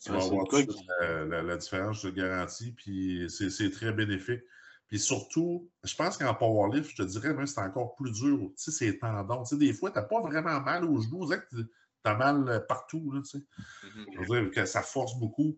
Tu 0.04 0.12
vas 0.12 0.18
voir 0.18 0.46
tout 0.50 0.62
de 0.62 0.72
suite 0.72 0.88
la, 1.00 1.58
différence, 1.58 2.02
je 2.02 2.10
te 2.10 2.14
garantis. 2.14 2.72
Puis 2.74 3.28
c'est 3.30 3.72
très 3.72 3.94
bénéfique. 3.94 4.42
Puis 4.88 5.00
surtout, 5.00 5.72
je 5.84 5.96
pense 5.96 6.18
qu'en 6.18 6.36
powerlift, 6.36 6.92
je 6.92 6.98
te 6.98 7.04
dirais 7.04 7.34
même 7.34 7.48
c'est 7.48 7.62
encore 7.62 7.96
plus 7.96 8.12
dur. 8.12 8.38
Tu 8.38 8.54
sais, 8.58 8.72
c'est 8.72 9.00
tendons. 9.00 9.44
Tu 9.44 9.52
sais, 9.52 9.58
des 9.58 9.74
fois, 9.74 9.90
tu 9.90 9.98
n'as 9.98 10.04
pas 10.04 10.22
vraiment 10.22 10.60
mal 10.60 10.84
aux 10.84 11.02
genoux. 11.02 11.28
Tu 11.30 11.66
as 12.04 12.16
mal 12.16 12.66
partout. 12.68 13.12
Là, 13.14 13.22
tu 13.22 13.30
sais. 13.30 13.38
Mm-hmm. 13.38 14.06
Je 14.14 14.20
veux 14.20 14.42
dire 14.42 14.52
que 14.52 14.66
ça 14.66 14.82
force 14.82 15.18
beaucoup. 15.18 15.58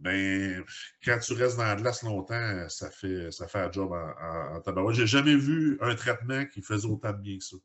Mais 0.00 0.56
quand 1.04 1.18
tu 1.18 1.32
restes 1.32 1.56
dans 1.56 1.64
la 1.64 1.76
glace 1.76 2.02
longtemps, 2.02 2.68
ça 2.68 2.90
fait, 2.90 3.32
ça 3.32 3.48
fait 3.48 3.58
un 3.58 3.72
job 3.72 3.92
en, 3.92 4.56
en, 4.56 4.60
tabac. 4.60 4.92
J'ai 4.92 5.06
jamais 5.06 5.34
vu 5.34 5.76
un 5.80 5.94
traitement 5.94 6.44
qui 6.46 6.62
faisait 6.62 6.86
autant 6.86 7.12
de 7.12 7.18
bien 7.18 7.38
que 7.38 7.44
ça. 7.44 7.56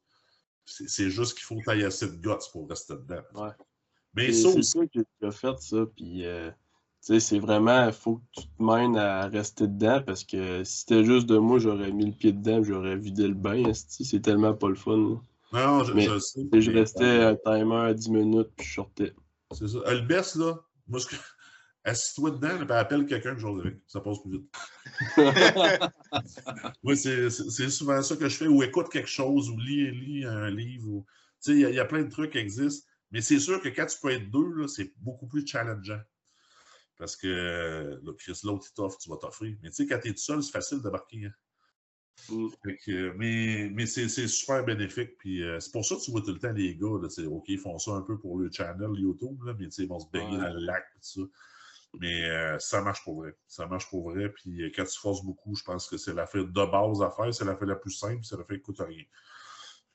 C'est 0.66 1.10
juste 1.10 1.34
qu'il 1.34 1.44
faut 1.44 1.60
tailler 1.66 1.86
assez 1.86 2.08
de 2.08 2.16
guts 2.16 2.50
pour 2.52 2.70
rester 2.70 2.96
dedans. 2.96 3.22
Ouais. 3.36 3.52
Mais 4.16 4.32
c'est 4.32 4.62
ça 4.64 4.80
que 4.86 5.00
tu 5.00 5.26
as 5.28 5.32
fait, 5.32 5.60
ça. 5.60 5.86
Puis, 5.96 6.26
euh, 6.26 6.50
c'est 7.02 7.40
vraiment, 7.40 7.88
il 7.88 7.94
faut 7.94 8.16
que 8.16 8.42
tu 8.42 8.48
te 8.48 8.64
mènes 8.64 8.98
à 8.98 9.28
rester 9.28 9.68
dedans 9.68 10.02
parce 10.06 10.24
que 10.24 10.64
si 10.64 10.78
c'était 10.78 11.04
juste 11.04 11.28
de 11.28 11.38
moi, 11.38 11.60
j'aurais 11.60 11.92
mis 11.92 12.06
le 12.06 12.14
pied 12.14 12.32
dedans, 12.32 12.64
j'aurais 12.64 12.96
vidé 12.96 13.28
le 13.28 13.34
bain. 13.34 13.72
C'est 13.74 14.22
tellement 14.22 14.54
pas 14.54 14.70
le 14.70 14.76
fun. 14.76 15.22
Non, 15.52 15.84
je, 15.84 16.00
je 16.00 16.20
sais. 16.20 16.42
Je 16.52 16.72
restais 16.72 17.24
un 17.24 17.36
timer 17.36 17.76
à 17.76 17.94
10 17.94 18.10
minutes, 18.10 18.50
puis 18.56 18.66
je 18.66 18.74
sortais. 18.74 19.14
C'est 19.52 19.68
ça. 19.68 19.80
Elle 19.86 20.08
baisse, 20.08 20.36
là. 20.36 20.60
Moi, 20.88 21.00
ce 21.00 21.08
que 21.08 21.16
assis-toi 21.84 22.32
dedans 22.32 22.66
appelle 22.70 23.06
quelqu'un 23.06 23.34
que 23.34 23.40
j'ose 23.40 23.60
avec. 23.62 23.78
Ça 23.88 24.02
passe 24.02 24.20
plus 24.22 24.32
vite. 24.32 24.56
oui, 26.84 26.98
c'est 26.98 27.30
souvent 27.70 28.02
ça 28.02 28.16
que 28.16 28.30
je 28.30 28.38
fais. 28.38 28.48
Ou 28.48 28.64
écoute 28.64 28.90
quelque 28.90 29.10
chose, 29.10 29.50
ou 29.50 29.58
lis, 29.58 30.26
un 30.26 30.50
livre. 30.50 31.04
Il 31.48 31.60
y, 31.60 31.80
a 31.80 31.86
plein 31.86 32.04
de 32.04 32.10
trucs 32.10 32.32
qui 32.32 32.38
existent. 32.38 32.88
Mais 33.12 33.22
c'est 33.22 33.40
sûr 33.40 33.62
que 33.62 33.70
quand 33.70 33.86
tu 33.86 33.98
peux 34.02 34.12
être 34.12 34.32
deux, 34.32 34.68
c'est 34.68 34.94
beaucoup 34.98 35.28
plus 35.28 35.46
challengeant. 35.46 36.02
Parce 36.98 37.16
que 37.18 38.00
l'autre, 38.04 38.66
il 38.68 38.74
t'offre, 38.74 38.98
tu 38.98 39.10
vas 39.10 39.18
t'offrir. 39.18 39.56
Mais 39.62 39.70
tu 39.70 39.76
sais, 39.76 39.88
quand 39.88 40.00
tu 40.00 40.10
es 40.10 40.12
tout 40.12 40.20
seul, 40.20 40.42
c'est 40.42 40.52
facile 40.52 40.82
de 40.82 40.90
marquer. 40.90 41.26
Hein. 41.26 41.34
Mm. 42.30 42.50
mais 43.18 43.70
mais 43.74 43.86
c'est 43.86 44.08
super 44.28 44.64
bénéfique. 44.64 45.18
Puis 45.18 45.44
euh, 45.44 45.60
c'est 45.60 45.72
pour 45.72 45.84
ça 45.84 45.96
que 45.96 46.02
tu 46.02 46.12
vois 46.12 46.22
tout 46.22 46.32
le 46.32 46.40
temps 46.40 46.54
les 46.54 46.76
gars, 46.76 47.00
là, 47.02 47.28
OK, 47.28 47.46
ils 47.50 47.58
font 47.58 47.78
ça 47.80 47.92
un 47.92 48.02
peu 48.02 48.18
pour 48.18 48.38
le 48.38 48.50
channel 48.52 48.92
YouTube, 48.96 49.44
là, 49.44 49.54
mais 49.60 49.68
ils 49.68 49.88
vont 49.88 50.00
se 50.00 50.10
baigner 50.12 50.38
dans 50.38 50.54
le 50.54 50.60
lac. 50.60 50.86
Tout 50.94 51.00
ça. 51.02 51.22
Mais 52.00 52.30
euh, 52.30 52.58
ça 52.60 52.82
marche 52.82 53.04
pour 53.04 53.22
vrai. 53.22 53.36
Ça 53.48 53.68
marche 53.68 53.88
pour 53.90 54.10
vrai. 54.10 54.30
Puis 54.30 54.64
euh, 54.64 54.72
quand 54.76 54.86
tu 54.86 55.00
forces 55.00 55.24
beaucoup, 55.24 55.56
je 55.56 55.64
pense 55.64 55.88
que 55.88 55.98
c'est 55.98 56.14
la 56.14 56.26
fait 56.26 56.44
de 56.44 56.72
base 56.72 57.02
à 57.02 57.12
faire. 57.12 57.34
C'est 57.34 57.46
la 57.46 57.56
fait 57.56 57.66
la 57.66 57.76
plus 57.76 57.92
simple. 57.92 58.24
C'est 58.24 58.38
la 58.38 58.44
fait 58.44 58.56
qui 58.56 58.62
coûte 58.62 58.80
rien. 58.80 59.04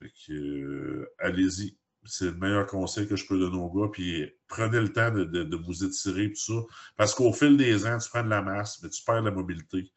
Fait 0.01 0.13
que, 0.27 0.33
euh, 0.33 1.15
allez-y. 1.19 1.77
C'est 2.05 2.27
le 2.27 2.35
meilleur 2.35 2.67
conseil 2.67 3.09
que 3.09 3.17
je 3.17 3.27
peux 3.27 3.39
donner 3.39 3.57
aux 3.57 3.71
gars. 3.71 3.91
Puis 3.93 4.31
prenez 4.47 4.81
le 4.81 4.93
temps 4.93 5.11
de, 5.11 5.57
vous 5.57 5.85
étirer, 5.85 6.31
tout 6.31 6.41
ça. 6.41 6.77
Parce 6.97 7.15
qu'au 7.15 7.33
fil 7.33 7.57
des 7.57 7.85
ans, 7.87 7.99
tu 7.99 8.09
prends 8.09 8.23
de 8.23 8.31
la 8.31 8.43
masse, 8.43 8.81
mais 8.83 8.89
tu 8.89 9.03
perds 9.03 9.23
la 9.23 9.33
mobilité. 9.33 9.91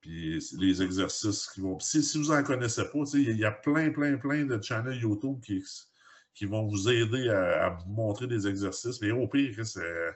Puis 0.00 0.38
les 0.56 0.82
exercices 0.82 1.48
qui 1.48 1.60
vont. 1.60 1.78
Si, 1.80 2.02
si 2.02 2.18
vous 2.18 2.32
n'en 2.32 2.42
connaissez 2.44 2.84
pas, 2.84 3.00
il 3.14 3.36
y 3.36 3.44
a 3.44 3.50
plein, 3.50 3.90
plein, 3.90 4.16
plein 4.16 4.44
de 4.44 4.62
channels 4.62 5.00
YouTube 5.00 5.40
qui, 5.44 5.62
qui 6.34 6.46
vont 6.46 6.66
vous 6.66 6.88
aider 6.88 7.28
à 7.28 7.70
vous 7.70 7.90
montrer 7.90 8.28
des 8.28 8.46
exercices. 8.46 9.00
Mais 9.02 9.10
au 9.10 9.26
pire, 9.26 9.66
c'est 9.66 10.14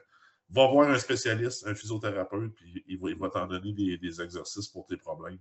va 0.51 0.67
voir 0.69 0.89
un 0.89 0.99
spécialiste, 0.99 1.67
un 1.67 1.75
physiothérapeute, 1.75 2.55
puis 2.55 2.85
il 2.87 2.99
va, 2.99 3.31
t'en 3.31 3.47
donner 3.47 3.73
des, 3.73 4.21
exercices 4.21 4.69
pour 4.69 4.87
tes 4.87 4.97
problèmes. 4.97 5.39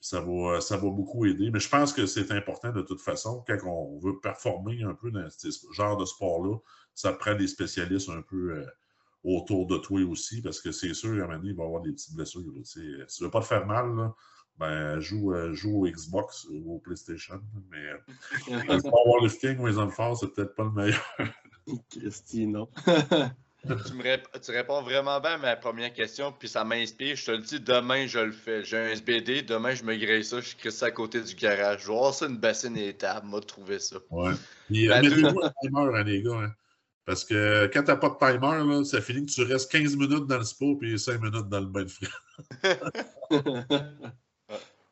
Ça 0.00 0.20
va, 0.20 0.60
ça 0.60 0.76
va 0.76 0.90
beaucoup 0.90 1.24
aider. 1.24 1.50
Mais 1.50 1.58
je 1.58 1.68
pense 1.68 1.92
que 1.92 2.06
c'est 2.06 2.30
important 2.30 2.70
de 2.70 2.82
toute 2.82 3.00
façon, 3.00 3.42
quand 3.46 3.58
on 3.64 3.98
veut 3.98 4.20
performer 4.20 4.82
un 4.82 4.94
peu 4.94 5.10
dans 5.10 5.28
ce 5.30 5.48
genre 5.72 5.96
de 5.96 6.04
sport-là, 6.04 6.56
ça 6.94 7.12
prend 7.12 7.34
des 7.34 7.48
spécialistes 7.48 8.08
un 8.08 8.22
peu 8.22 8.52
euh, 8.52 8.66
autour 9.24 9.66
de 9.66 9.78
toi 9.78 10.00
aussi, 10.04 10.42
parce 10.42 10.60
que 10.60 10.70
c'est 10.70 10.94
sûr, 10.94 11.10
à 11.10 11.12
un 11.12 11.26
moment 11.26 11.36
donné, 11.38 11.50
il 11.50 11.56
va 11.56 11.64
y 11.64 11.66
avoir 11.66 11.82
des 11.82 11.92
petites 11.92 12.14
blessures. 12.14 12.42
Si 12.64 12.80
tu 12.80 13.22
ne 13.22 13.24
veux 13.24 13.30
pas 13.30 13.40
te 13.40 13.46
faire 13.46 13.66
mal, 13.66 14.12
ben, 14.58 15.00
joue, 15.00 15.34
euh, 15.34 15.52
joue 15.52 15.84
au 15.84 15.90
Xbox 15.90 16.46
ou 16.50 16.76
au 16.76 16.78
PlayStation. 16.78 17.40
Mais 17.70 17.78
euh, 17.78 17.98
le 18.48 18.90
powerlifting 18.90 19.58
ou 19.58 19.66
les 19.66 19.90
forts, 19.90 20.18
c'est 20.18 20.28
peut-être 20.28 20.54
pas 20.54 20.64
le 20.64 20.70
meilleur. 20.70 21.04
Christy, 21.90 22.46
non. 22.46 22.68
tu, 23.66 24.50
réponds 24.50 24.82
vraiment 24.82 25.20
bien 25.20 25.32
à 25.32 25.38
ma 25.38 25.56
première 25.56 25.92
question, 25.92 26.32
puis 26.32 26.48
ça 26.48 26.64
m'inspire. 26.64 27.16
Je 27.16 27.26
te 27.26 27.30
le 27.32 27.38
dis, 27.38 27.60
demain, 27.60 28.06
je 28.06 28.18
le 28.18 28.32
fais. 28.32 28.64
J'ai 28.64 28.76
un 28.76 28.88
SBD, 28.88 29.42
demain, 29.42 29.74
je 29.74 29.84
me 29.84 29.96
grille 29.96 30.24
ça, 30.24 30.40
je 30.40 30.54
crée 30.56 30.70
ça 30.70 30.86
à 30.86 30.90
côté 30.90 31.20
du 31.20 31.34
garage. 31.34 31.82
Je 31.82 31.86
vais 31.88 31.94
voir 31.94 32.14
ça 32.14 32.26
une 32.26 32.38
bassine 32.38 32.76
et 32.76 32.94
table, 32.94 33.26
moi, 33.26 33.40
trouver 33.40 33.78
ça. 33.78 33.96
Ouais. 34.10 34.32
Puis, 34.66 34.90
euh, 34.90 35.00
mettez-vous 35.00 35.40
un 35.42 35.52
timer, 35.62 35.98
hein, 35.98 36.04
les 36.04 36.22
gars. 36.22 36.40
Hein. 36.42 36.52
Parce 37.06 37.24
que 37.24 37.70
quand 37.72 37.84
t'as 37.84 37.96
pas 37.96 38.08
de 38.08 38.18
timer, 38.18 38.64
là, 38.64 38.84
ça 38.84 39.00
finit 39.00 39.24
que 39.24 39.30
tu 39.30 39.42
restes 39.42 39.70
15 39.70 39.96
minutes 39.96 40.26
dans 40.26 40.38
le 40.38 40.44
spa 40.44 40.66
puis 40.78 40.98
5 40.98 41.22
minutes 41.22 41.48
dans 41.48 41.60
le 41.60 41.66
bain 41.66 41.84
de 41.84 41.88
frais. 41.88 42.08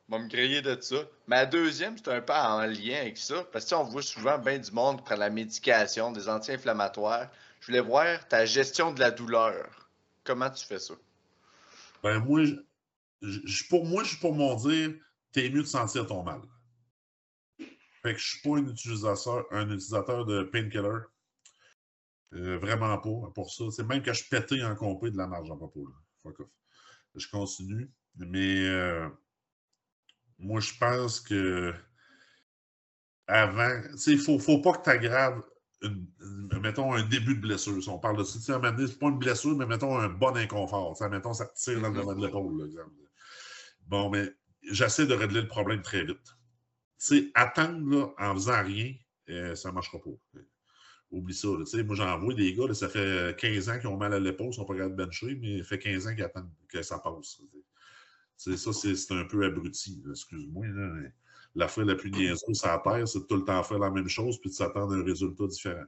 On 0.08 0.18
va 0.18 0.22
me 0.22 0.28
griller 0.28 0.62
de 0.62 0.76
ça. 0.80 0.96
Ma 1.26 1.46
deuxième, 1.46 1.96
c'est 1.96 2.08
un 2.08 2.20
peu 2.20 2.32
en 2.32 2.60
lien 2.66 2.98
avec 3.00 3.18
ça. 3.18 3.44
Parce 3.52 3.64
que 3.64 3.74
on 3.74 3.84
voit 3.84 4.02
souvent 4.02 4.38
bien 4.38 4.58
du 4.58 4.70
monde 4.70 5.02
prendre 5.04 5.20
la 5.20 5.30
médication, 5.30 6.12
des 6.12 6.28
anti-inflammatoires. 6.28 7.30
Je 7.64 7.72
voulais 7.72 7.80
voir 7.80 8.28
ta 8.28 8.44
gestion 8.44 8.92
de 8.92 9.00
la 9.00 9.10
douleur. 9.10 9.88
Comment 10.22 10.50
tu 10.50 10.66
fais 10.66 10.78
ça? 10.78 10.92
Ben, 12.02 12.18
moi, 12.18 12.42
je, 13.22 13.68
pour 13.70 13.86
moi, 13.86 14.02
je 14.04 14.10
suis 14.10 14.18
pour 14.18 14.34
mon 14.34 14.54
dire, 14.56 14.92
t'es 15.32 15.48
mieux 15.48 15.62
de 15.62 15.66
sentir 15.66 16.06
ton 16.06 16.22
mal. 16.22 16.42
Fait 18.02 18.12
que 18.12 18.18
je 18.18 18.28
suis 18.32 18.42
pas 18.42 18.58
un 18.58 19.70
utilisateur, 19.70 20.26
de 20.26 20.42
painkiller. 20.42 21.06
Euh, 22.34 22.58
vraiment 22.58 22.98
pas 22.98 23.30
pour 23.34 23.50
ça. 23.50 23.64
C'est 23.70 23.84
même 23.84 24.02
que 24.02 24.12
je 24.12 24.28
pétais 24.28 24.62
en 24.62 24.76
compé 24.76 25.10
de 25.10 25.16
la 25.16 25.26
marge 25.26 25.50
en 25.50 25.56
propos. 25.56 25.88
Fuck 26.22 26.40
off. 26.40 26.50
Je 27.14 27.28
continue. 27.28 27.90
Mais 28.16 28.66
euh, 28.66 29.08
moi, 30.38 30.60
je 30.60 30.74
pense 30.78 31.18
que 31.18 31.74
avant, 33.26 33.80
il 34.06 34.16
ne 34.16 34.20
faut, 34.20 34.38
faut 34.38 34.60
pas 34.60 34.74
que 34.74 34.84
tu 34.84 34.90
aggraves 34.90 35.42
mettons, 36.60 36.92
un 36.92 37.02
début 37.02 37.36
de 37.36 37.40
blessure. 37.40 37.82
Si 37.82 37.88
on 37.88 37.98
parle 37.98 38.18
de 38.18 38.24
ça, 38.24 38.38
c'est 38.40 38.98
pas 38.98 39.08
une 39.08 39.18
blessure, 39.18 39.56
mais 39.56 39.66
mettons 39.66 39.98
un 39.98 40.08
bon 40.08 40.36
inconfort. 40.36 40.96
Mettons, 41.10 41.32
ça 41.32 41.46
tire 41.46 41.80
dans 41.80 41.90
le 41.90 42.14
de 42.14 42.26
l'épaule, 42.26 42.70
Bon, 43.86 44.10
mais 44.10 44.30
j'essaie 44.62 45.06
de 45.06 45.14
régler 45.14 45.42
le 45.42 45.48
problème 45.48 45.82
très 45.82 46.04
vite. 46.04 46.36
sais, 46.96 47.30
attendre 47.34 48.14
en 48.18 48.34
faisant 48.34 48.62
rien, 48.62 48.94
euh, 49.28 49.54
ça 49.54 49.68
ne 49.70 49.74
marchera 49.74 49.98
pas. 49.98 50.40
Oublie 51.10 51.34
ça. 51.34 51.48
moi, 51.48 51.94
j'en 51.94 52.18
vois 52.18 52.34
des 52.34 52.54
gars, 52.54 52.72
ça 52.74 52.88
fait 52.88 53.38
15 53.38 53.68
ans 53.68 53.78
qu'ils 53.78 53.88
ont 53.88 53.96
mal 53.96 54.14
à 54.14 54.18
l'épaule, 54.18 54.46
ils 54.46 54.50
ne 54.50 54.54
sont 54.54 54.64
pas 54.64 54.74
capables 54.74 54.96
de 54.96 55.04
bencher, 55.04 55.38
mais 55.40 55.58
ça 55.58 55.64
fait 55.64 55.78
15 55.78 56.06
ans 56.08 56.14
qu'ils 56.14 56.24
attendent 56.24 56.50
que 56.68 56.82
ça 56.82 56.98
passe. 56.98 57.40
Ça, 58.36 58.72
c'est 58.72 59.12
un 59.12 59.24
peu 59.24 59.44
abruti, 59.44 60.02
excuse-moi. 60.10 60.66
Mais 60.66 61.12
la 61.54 61.68
fois 61.68 61.84
la 61.84 61.94
plus 61.94 62.10
niaiseuse 62.10 62.42
sur 62.52 62.68
la 62.68 62.78
Terre, 62.78 63.06
c'est 63.06 63.20
de 63.20 63.24
tout 63.24 63.36
le 63.36 63.44
temps 63.44 63.62
faire 63.62 63.78
la 63.78 63.90
même 63.90 64.08
chose 64.08 64.40
puis 64.40 64.50
de 64.50 64.54
s'attendre 64.54 64.94
à 64.94 64.96
un 64.96 65.04
résultat 65.04 65.46
différent. 65.46 65.84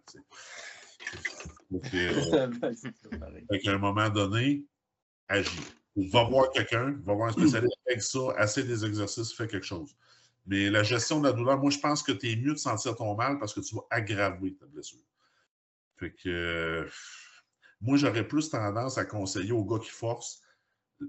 Donc, 1.71 1.85
euh, 1.95 2.51
à 3.67 3.71
un 3.71 3.79
moment 3.79 4.09
donné, 4.11 4.64
agis. 5.29 5.61
Va 5.97 6.25
voir 6.25 6.51
quelqu'un, 6.51 6.95
va 7.05 7.14
voir 7.14 7.29
un 7.29 7.33
spécialiste 7.33 7.79
avec 7.87 8.03
ça, 8.03 8.19
assez 8.37 8.62
des 8.62 8.85
exercices, 8.85 9.33
fais 9.33 9.47
quelque 9.47 9.64
chose. 9.64 9.97
Mais 10.45 10.69
la 10.69 10.83
gestion 10.83 11.21
de 11.21 11.27
la 11.27 11.33
douleur, 11.33 11.59
moi, 11.59 11.71
je 11.71 11.79
pense 11.79 12.03
que 12.03 12.12
tu 12.12 12.31
es 12.31 12.37
mieux 12.37 12.53
de 12.53 12.59
sentir 12.59 12.95
ton 12.95 13.14
mal 13.17 13.39
parce 13.39 13.55
que 13.55 13.61
tu 13.61 13.75
vas 13.75 13.87
aggraver 13.91 14.55
ta 14.55 14.67
blessure. 14.67 15.01
Fait 15.97 16.12
que 16.12 16.87
moi, 17.81 17.97
j'aurais 17.97 18.29
plus 18.29 18.51
tendance 18.51 18.99
à 18.99 19.07
conseiller 19.07 19.53
aux 19.53 19.64
gars 19.64 19.79
qui 19.79 19.91
forcent. 19.91 20.43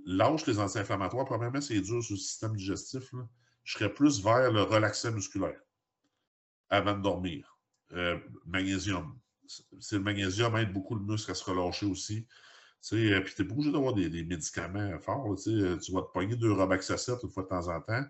Lâche 0.05 0.45
les 0.47 0.57
anti-inflammatoires. 0.57 1.25
Premièrement, 1.25 1.61
c'est 1.61 1.81
dur 1.81 2.01
sur 2.01 2.15
le 2.15 2.19
système 2.19 2.55
digestif. 2.55 3.11
Là 3.11 3.27
je 3.67 3.73
serais 3.73 3.93
plus 3.93 4.23
vers 4.23 4.49
le 4.49 4.63
relaxant 4.63 5.11
musculaire 5.11 5.59
avant 6.69 6.97
de 6.97 7.01
dormir. 7.01 7.59
Euh, 7.91 8.17
magnésium. 8.45 9.19
C'est 9.79 9.97
le 9.97 10.03
magnésium 10.03 10.55
aide 10.55 10.71
beaucoup 10.71 10.95
le 10.95 11.03
muscle 11.03 11.31
à 11.31 11.35
se 11.35 11.43
relâcher 11.43 11.85
aussi. 11.85 12.25
Euh, 12.93 13.19
puis 13.19 13.33
tu 13.35 13.41
n'es 13.41 13.47
pas 13.49 13.53
obligé 13.55 13.71
d'avoir 13.73 13.93
des, 13.93 14.23
médicaments 14.23 14.97
forts. 14.99 15.35
Euh, 15.47 15.77
tu 15.79 15.91
vas 15.91 16.01
te 16.01 16.11
pogner 16.13 16.37
deux 16.37 16.53
Robaxacet 16.53 17.11
une 17.21 17.29
fois 17.29 17.43
de 17.43 17.49
temps 17.49 17.67
en 17.67 17.81
temps. 17.81 18.05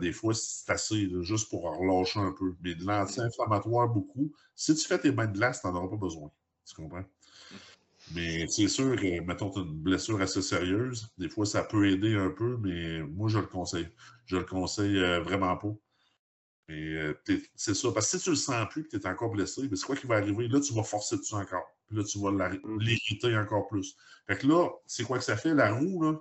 des 0.00 0.12
fois, 0.12 0.32
c'est 0.32 0.72
assez, 0.72 1.10
juste 1.20 1.50
pour 1.50 1.64
relâcher 1.64 2.20
un 2.20 2.32
peu. 2.32 2.54
Mais 2.62 2.74
de 2.74 2.86
l'anti-inflammatoire, 2.86 3.88
beaucoup. 3.88 4.32
Si 4.54 4.74
tu 4.74 4.88
fais 4.88 4.98
tes 4.98 5.12
mains 5.12 5.26
de 5.26 5.36
glace, 5.36 5.60
tu 5.60 5.66
n'en 5.66 5.74
auras 5.74 5.88
pas 5.88 5.96
besoin. 5.96 6.30
Tu 6.64 6.74
comprends? 6.74 7.04
Mais 8.14 8.46
c'est 8.48 8.68
sûr 8.68 8.96
que, 8.96 9.20
mettons, 9.20 9.50
tu 9.50 9.60
as 9.60 9.62
une 9.62 9.82
blessure 9.82 10.20
assez 10.20 10.42
sérieuse, 10.42 11.08
des 11.18 11.28
fois, 11.28 11.46
ça 11.46 11.62
peut 11.62 11.88
aider 11.88 12.16
un 12.16 12.30
peu, 12.30 12.56
mais 12.58 13.02
moi, 13.02 13.28
je 13.28 13.38
le 13.38 13.46
conseille. 13.46 13.88
Je 14.26 14.36
le 14.36 14.44
conseille 14.44 14.98
euh, 14.98 15.20
vraiment 15.20 15.56
pas. 15.56 15.72
Euh, 16.70 17.14
c'est 17.54 17.74
ça. 17.74 17.90
Parce 17.92 18.10
que 18.10 18.18
si 18.18 18.24
tu 18.24 18.30
le 18.30 18.36
sens 18.36 18.66
plus 18.70 18.82
et 18.82 18.84
que 18.84 18.96
tu 18.96 19.02
es 19.02 19.06
encore 19.06 19.30
blessé, 19.30 19.62
c'est 19.72 19.86
quoi 19.86 19.96
qui 19.96 20.06
va 20.06 20.16
arriver? 20.16 20.48
Là, 20.48 20.60
tu 20.60 20.72
vas 20.74 20.82
forcer 20.82 21.16
dessus 21.16 21.34
encore. 21.34 21.66
Puis 21.86 21.96
là, 21.96 22.04
tu 22.04 22.18
vas 22.20 22.30
mm. 22.30 22.78
l'irriter 22.80 23.36
encore 23.36 23.66
plus. 23.68 23.96
Fait 24.26 24.36
que 24.36 24.46
là, 24.46 24.68
c'est 24.86 25.04
quoi 25.04 25.18
que 25.18 25.24
ça 25.24 25.36
fait? 25.36 25.54
La 25.54 25.72
roue, 25.72 26.02
là, 26.02 26.20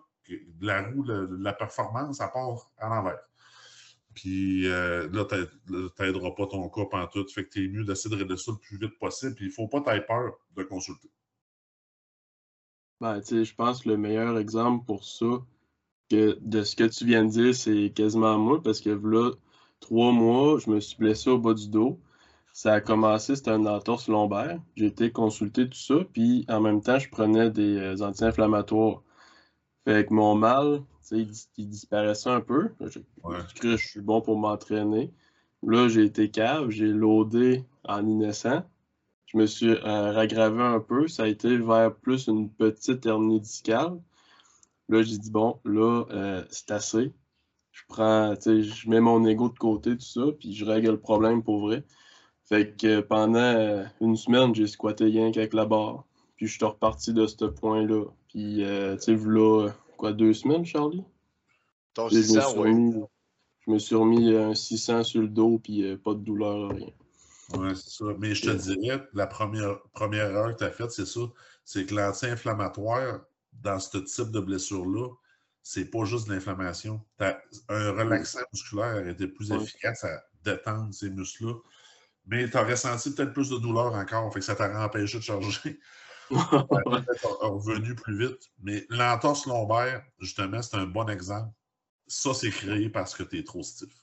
la 0.61 0.89
roue, 0.89 1.03
la 1.03 1.53
performance, 1.53 2.17
ça 2.17 2.27
part 2.27 2.71
à 2.77 2.89
l'envers. 2.89 3.19
Puis 4.15 4.67
euh, 4.67 5.07
là, 5.11 5.25
tu 5.25 5.35
n'aideras 6.03 6.31
pas 6.31 6.47
ton 6.47 6.67
cas 6.69 6.87
en 6.91 7.07
tout. 7.07 7.25
Fait 7.33 7.45
que 7.45 7.49
tu 7.49 7.65
es 7.65 7.67
mieux 7.67 7.83
d'essayer 7.83 8.13
de 8.13 8.19
régler 8.19 8.37
ça 8.37 8.51
le 8.51 8.57
plus 8.57 8.77
vite 8.77 8.97
possible. 8.99 9.35
Puis 9.35 9.45
il 9.45 9.49
ne 9.49 9.53
faut 9.53 9.67
pas 9.67 9.81
t'avoir 9.81 10.05
peur 10.05 10.39
de 10.55 10.63
consulter. 10.63 11.09
Ben, 13.01 13.21
je 13.21 13.53
pense 13.55 13.83
que 13.83 13.89
le 13.89 13.97
meilleur 13.97 14.37
exemple 14.37 14.85
pour 14.85 15.03
ça, 15.05 15.25
que 16.09 16.37
de 16.41 16.63
ce 16.63 16.75
que 16.75 16.83
tu 16.83 17.05
viens 17.05 17.23
de 17.23 17.29
dire, 17.29 17.55
c'est 17.55 17.91
quasiment 17.95 18.37
moi, 18.37 18.61
parce 18.61 18.81
que 18.81 18.89
là, 18.89 19.31
trois 19.79 20.11
mois, 20.11 20.59
je 20.59 20.69
me 20.69 20.79
suis 20.79 20.97
blessé 20.97 21.29
au 21.29 21.37
bas 21.37 21.53
du 21.53 21.69
dos. 21.69 21.99
Ça 22.51 22.73
a 22.73 22.81
commencé, 22.81 23.35
c'était 23.35 23.51
un 23.51 23.65
entorse 23.65 24.09
lombaire. 24.09 24.59
J'ai 24.75 24.87
été 24.87 25.11
consulté 25.11 25.69
tout 25.69 25.77
ça, 25.77 25.95
puis 26.13 26.45
en 26.49 26.59
même 26.59 26.81
temps, 26.81 26.99
je 26.99 27.09
prenais 27.09 27.49
des 27.51 27.77
euh, 27.77 28.01
anti-inflammatoires. 28.01 29.01
Fait 29.85 30.05
que 30.05 30.13
mon 30.13 30.35
mal, 30.35 30.81
il, 31.11 31.31
il, 31.57 31.69
disparaissait 31.69 32.29
un 32.29 32.41
peu. 32.41 32.69
Je, 32.81 32.99
je 33.61 33.77
suis 33.77 34.01
bon 34.01 34.21
pour 34.21 34.37
m'entraîner. 34.37 35.13
Là, 35.63 35.87
j'ai 35.89 36.03
été 36.05 36.29
cave, 36.29 36.69
j'ai 36.69 36.87
loadé 36.87 37.63
en 37.85 38.05
inessant. 38.05 38.63
Je 39.29 39.37
me 39.37 39.45
suis 39.45 39.69
euh, 39.71 40.11
raggravé 40.11 40.61
un 40.61 40.79
peu. 40.79 41.07
Ça 41.07 41.23
a 41.23 41.27
été 41.27 41.57
vers 41.57 41.95
plus 41.95 42.27
une 42.27 42.49
petite 42.49 43.05
hernie 43.05 43.39
discale. 43.39 43.99
Là, 44.89 45.01
j'ai 45.03 45.17
dit, 45.17 45.31
bon, 45.31 45.59
là, 45.65 46.05
euh, 46.11 46.43
c'est 46.49 46.71
assez 46.71 47.13
je 47.79 47.83
prends, 47.87 48.35
je 48.35 48.89
mets 48.89 48.99
mon 48.99 49.25
ego 49.25 49.49
de 49.49 49.57
côté, 49.57 49.91
tout 49.91 50.05
ça, 50.05 50.21
puis 50.37 50.53
je 50.53 50.65
règle 50.65 50.91
le 50.91 50.99
problème 50.99 51.43
pour 51.43 51.61
vrai. 51.61 51.83
Fait 52.43 52.75
que 52.75 52.99
pendant 52.99 53.39
euh, 53.39 53.85
une 54.01 54.15
semaine, 54.15 54.53
j'ai 54.53 54.67
squatté 54.67 55.05
rien 55.05 55.31
qu'avec 55.31 55.53
la 55.53 55.65
barre. 55.65 56.03
Puis 56.35 56.47
je 56.47 56.53
suis 56.57 56.65
reparti 56.65 57.13
de 57.13 57.25
ce 57.27 57.45
point-là. 57.45 58.05
Puis, 58.27 58.63
euh, 58.63 58.95
tu 58.95 59.17
sais, 59.17 59.25
là, 59.25 59.69
quoi, 59.97 60.13
deux 60.13 60.33
semaines, 60.33 60.65
Charlie? 60.65 61.03
Ton 61.93 62.09
600, 62.09 62.57
oui. 62.57 62.93
Je 63.59 63.71
me 63.71 63.77
suis 63.77 63.95
remis 63.95 64.35
un 64.35 64.55
600 64.55 65.03
sur 65.03 65.21
le 65.21 65.27
dos, 65.27 65.59
puis 65.59 65.83
euh, 65.83 65.97
pas 65.97 66.13
de 66.13 66.19
douleur, 66.19 66.69
rien. 66.69 66.87
Oui, 67.53 67.75
c'est 67.75 67.89
ça. 67.89 68.05
Mais 68.19 68.35
je 68.35 68.43
te 68.43 68.51
dirais, 68.51 69.07
la 69.13 69.27
première, 69.27 69.81
première 69.93 70.29
erreur 70.29 70.53
que 70.53 70.59
tu 70.59 70.63
as 70.63 70.71
faite, 70.71 70.91
c'est 70.91 71.05
ça. 71.05 71.21
C'est 71.65 71.85
que 71.85 71.95
l'anti-inflammatoire, 71.95 73.21
dans 73.53 73.79
ce 73.79 73.97
type 73.97 74.31
de 74.31 74.39
blessure-là, 74.39 75.09
c'est 75.63 75.85
pas 75.85 76.05
juste 76.05 76.27
de 76.27 76.33
l'inflammation. 76.33 77.03
Un 77.19 77.91
relaxant 77.91 78.39
musculaire 78.53 79.07
était 79.07 79.27
plus 79.27 79.51
efficace 79.51 80.03
à 80.03 80.23
détendre 80.43 80.93
ces 80.93 81.09
muscles-là. 81.09 81.55
Mais 82.25 82.49
tu 82.49 82.57
as 82.57 82.63
ressenti 82.63 83.13
peut-être 83.13 83.33
plus 83.33 83.49
de 83.49 83.57
douleur 83.57 83.93
encore, 83.93 84.31
fait 84.33 84.39
que 84.39 84.45
ça 84.45 84.55
t'a 84.55 84.83
empêché 84.83 85.17
de 85.17 85.23
charger. 85.23 85.79
revenu 86.29 87.95
plus 87.95 88.27
vite. 88.27 88.51
Mais 88.61 88.85
l'entorse 88.89 89.47
lombaire, 89.47 90.05
justement, 90.19 90.61
c'est 90.61 90.77
un 90.77 90.85
bon 90.85 91.09
exemple. 91.09 91.51
Ça, 92.07 92.33
c'est 92.33 92.51
créé 92.51 92.89
parce 92.89 93.15
que 93.15 93.23
tu 93.23 93.39
es 93.39 93.43
trop 93.43 93.63
stiff. 93.63 93.93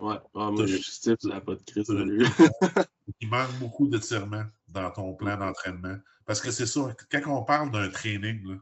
Ouais, 0.00 0.16
moi 0.34 0.66
je 0.66 0.76
suis 0.76 0.92
ça 0.92 1.40
pas 1.40 1.54
de 1.54 1.62
crise. 1.62 1.88
Il 3.20 3.28
manque 3.28 3.52
beaucoup 3.58 3.88
d'étirement 3.88 4.44
dans 4.68 4.90
ton 4.90 5.14
plan 5.14 5.36
d'entraînement. 5.36 5.96
Parce 6.26 6.40
que 6.40 6.50
c'est 6.50 6.66
ça, 6.66 6.94
quand 7.10 7.20
on 7.26 7.42
parle 7.44 7.70
d'un 7.70 7.88
training, 7.90 8.60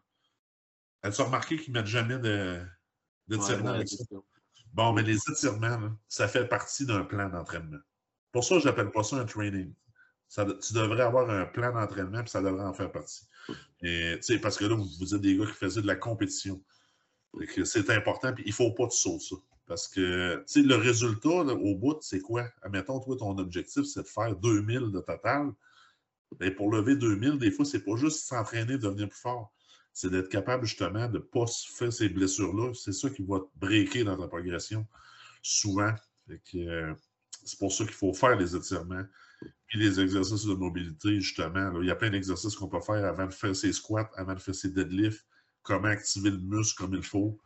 As-tu 1.02 1.22
remarqué 1.22 1.56
qu'ils 1.56 1.72
ne 1.72 1.78
mettent 1.78 1.86
jamais 1.86 2.18
d'étirement 3.28 3.70
avec 3.70 3.88
ça? 3.88 4.04
Bon, 4.72 4.92
mais 4.92 5.02
les 5.02 5.18
étirements, 5.30 5.90
ça 6.08 6.28
fait 6.28 6.46
partie 6.46 6.84
d'un 6.84 7.04
plan 7.04 7.28
d'entraînement. 7.28 7.78
Pour 8.32 8.44
ça, 8.44 8.58
je 8.58 8.66
n'appelle 8.66 8.90
pas 8.90 9.02
ça 9.02 9.16
un 9.16 9.24
training. 9.24 9.72
tu 10.34 10.72
devrais 10.74 11.02
avoir 11.02 11.30
un 11.30 11.46
plan 11.46 11.72
d'entraînement, 11.72 12.20
puis 12.20 12.30
ça 12.30 12.42
devrait 12.42 12.64
en 12.64 12.74
faire 12.74 12.92
partie. 12.92 13.26
Et, 13.80 14.18
parce 14.42 14.58
que 14.58 14.64
là, 14.66 14.74
vous, 14.74 15.14
êtes 15.14 15.20
des 15.20 15.36
gars 15.36 15.46
qui 15.46 15.52
faisaient 15.52 15.82
de 15.82 15.86
la 15.86 15.96
compétition. 15.96 16.62
C'est 17.64 17.90
important, 17.90 18.34
puis 18.34 18.44
il 18.44 18.50
ne 18.50 18.54
faut 18.54 18.72
pas 18.72 18.88
te 18.88 18.94
sauter 18.94 19.24
ça. 19.24 19.36
Parce 19.68 19.86
que 19.86 20.44
le 20.56 20.74
résultat 20.74 21.28
au 21.28 21.74
bout, 21.76 21.98
c'est 22.00 22.20
quoi? 22.20 22.48
Admettons, 22.62 23.00
toi, 23.00 23.16
ton 23.16 23.36
objectif, 23.38 23.84
c'est 23.84 24.02
de 24.02 24.08
faire 24.08 24.34
2000 24.34 24.90
de 24.90 25.00
total. 25.00 25.52
Et 26.40 26.50
pour 26.50 26.72
lever 26.72 26.96
2000, 26.96 27.38
des 27.38 27.50
fois, 27.50 27.64
c'est 27.64 27.84
pas 27.84 27.96
juste 27.96 28.26
s'entraîner, 28.26 28.78
devenir 28.78 29.08
plus 29.08 29.18
fort 29.18 29.52
c'est 29.98 30.10
d'être 30.10 30.28
capable 30.28 30.64
justement 30.64 31.08
de 31.08 31.18
ne 31.18 31.22
pas 31.22 31.48
se 31.48 31.72
faire 31.72 31.92
ces 31.92 32.08
blessures-là. 32.08 32.72
C'est 32.72 32.92
ça 32.92 33.10
qui 33.10 33.24
va 33.24 33.40
te 33.40 33.48
breaker 33.56 34.04
dans 34.04 34.16
ta 34.16 34.28
progression, 34.28 34.86
souvent. 35.42 35.92
Euh, 36.54 36.94
c'est 37.44 37.58
pour 37.58 37.72
ça 37.72 37.82
qu'il 37.82 37.94
faut 37.94 38.14
faire 38.14 38.36
les 38.36 38.54
étirements. 38.54 39.02
Puis 39.66 39.80
les 39.80 39.98
exercices 39.98 40.44
de 40.44 40.54
mobilité, 40.54 41.20
justement. 41.20 41.80
il 41.80 41.88
y 41.88 41.90
a 41.90 41.96
plein 41.96 42.10
d'exercices 42.10 42.54
qu'on 42.54 42.68
peut 42.68 42.80
faire 42.80 43.04
avant 43.04 43.26
de 43.26 43.34
faire 43.34 43.56
ses 43.56 43.72
squats, 43.72 44.08
avant 44.14 44.34
de 44.34 44.38
faire 44.38 44.54
ses 44.54 44.68
deadlifts, 44.68 45.26
comment 45.64 45.88
activer 45.88 46.30
le 46.30 46.38
muscle 46.38 46.78
comme 46.78 46.94
il 46.94 47.02
faut, 47.02 47.36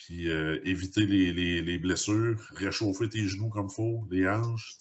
puis 0.00 0.30
euh, 0.30 0.58
éviter 0.64 1.04
les, 1.04 1.78
blessures, 1.78 2.40
réchauffer 2.54 3.10
tes 3.10 3.28
genoux 3.28 3.50
comme 3.50 3.66
il 3.70 3.74
faut, 3.74 4.06
les 4.10 4.26
hanches. 4.26 4.78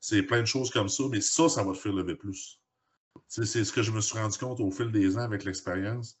C'est 0.00 0.22
plein 0.24 0.40
de 0.40 0.46
choses 0.46 0.70
comme 0.70 0.90
ça, 0.90 1.04
mais 1.10 1.22
ça, 1.22 1.48
ça 1.48 1.62
va 1.62 1.72
te 1.72 1.78
faire 1.78 1.94
lever 1.94 2.14
plus. 2.14 2.60
C'est 3.28 3.46
ce 3.46 3.72
que 3.72 3.82
je 3.82 3.90
me 3.90 4.00
suis 4.02 4.18
rendu 4.18 4.36
compte 4.36 4.60
au 4.60 4.70
fil 4.70 4.92
des 4.92 5.16
ans 5.16 5.22
avec 5.22 5.44
l'expérience. 5.44 6.18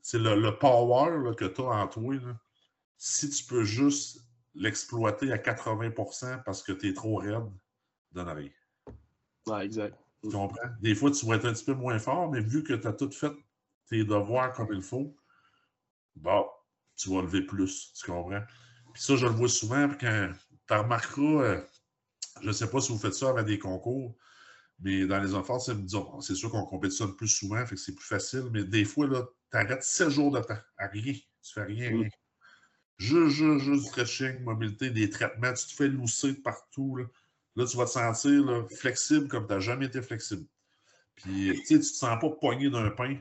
C'est 0.00 0.18
le, 0.18 0.58
power 0.58 1.34
que 1.36 1.44
tu 1.44 1.60
as 1.60 1.64
en 1.64 1.86
toi. 1.86 2.14
si 2.96 3.30
tu 3.30 3.44
peux 3.44 3.62
juste 3.62 4.20
l'exploiter 4.56 5.32
à 5.32 5.38
80% 5.38 6.42
parce 6.42 6.62
que 6.64 6.72
tu 6.72 6.88
es 6.88 6.92
trop 6.92 7.16
raide, 7.16 7.50
donne 8.10 8.28
rien. 8.28 8.50
Ouais, 9.46 9.64
exact. 9.64 9.96
Tu 10.24 10.30
comprends? 10.30 10.68
Des 10.80 10.96
fois, 10.96 11.12
tu 11.12 11.24
vas 11.26 11.36
être 11.36 11.46
un 11.46 11.52
petit 11.52 11.64
peu 11.64 11.74
moins 11.74 12.00
fort, 12.00 12.30
mais 12.32 12.40
vu 12.40 12.64
que 12.64 12.74
tu 12.74 12.86
as 12.86 12.92
tout 12.92 13.10
fait 13.12 13.32
tes 13.86 14.04
devoirs 14.04 14.52
comme 14.52 14.72
il 14.72 14.82
faut, 14.82 15.16
bon, 16.16 16.46
tu 16.96 17.10
vas 17.10 17.22
lever 17.22 17.42
plus. 17.42 17.92
Tu 17.94 18.10
comprends? 18.10 18.42
Puis 18.92 19.02
ça, 19.02 19.16
je 19.16 19.26
le 19.26 19.32
vois 19.32 19.48
souvent 19.48 19.88
quand 20.00 20.32
tu 20.68 20.74
remarqueras, 20.74 21.42
euh, 21.42 21.60
je 22.40 22.48
ne 22.48 22.52
sais 22.52 22.70
pas 22.70 22.80
si 22.80 22.92
vous 22.92 22.98
faites 22.98 23.14
ça 23.14 23.30
avec 23.30 23.46
des 23.46 23.58
concours, 23.58 24.16
mais 24.80 25.06
dans 25.06 25.20
les 25.20 25.34
enfants, 25.34 25.58
c'est 25.58 26.34
sûr 26.34 26.50
qu'on 26.50 26.64
compétitionne 26.64 27.14
plus 27.14 27.28
souvent, 27.28 27.64
fait 27.66 27.76
que 27.76 27.80
c'est 27.80 27.94
plus 27.94 28.04
facile. 28.04 28.48
Mais 28.52 28.64
des 28.64 28.84
fois, 28.84 29.08
tu 29.08 29.56
arrêtes 29.56 29.82
7 29.82 30.10
jours 30.10 30.32
de 30.32 30.40
temps 30.40 30.58
à 30.76 30.86
rien. 30.88 31.12
Tu 31.12 31.52
fais 31.52 31.64
rien, 31.64 31.90
rien. 31.90 32.08
Juste, 32.98 33.36
juste, 33.36 33.64
juste 33.64 33.82
du 33.82 33.88
stretching, 33.88 34.40
mobilité, 34.40 34.90
des 34.90 35.10
traitements. 35.10 35.52
Tu 35.52 35.66
te 35.66 35.72
fais 35.72 35.88
lousser 35.88 36.34
partout. 36.34 36.98
Là, 37.56 37.66
tu 37.66 37.76
vas 37.76 37.84
te 37.84 37.90
sentir 37.90 38.66
flexible 38.76 39.28
comme 39.28 39.46
tu 39.46 39.52
n'as 39.52 39.60
jamais 39.60 39.86
été 39.86 40.02
flexible. 40.02 40.46
Puis, 41.16 41.50
tu 41.52 41.66
sais, 41.66 41.74
tu 41.74 41.80
te 41.80 41.96
sens 41.96 42.18
pas 42.20 42.30
poigné 42.30 42.70
d'un 42.70 42.90
pain. 42.90 43.18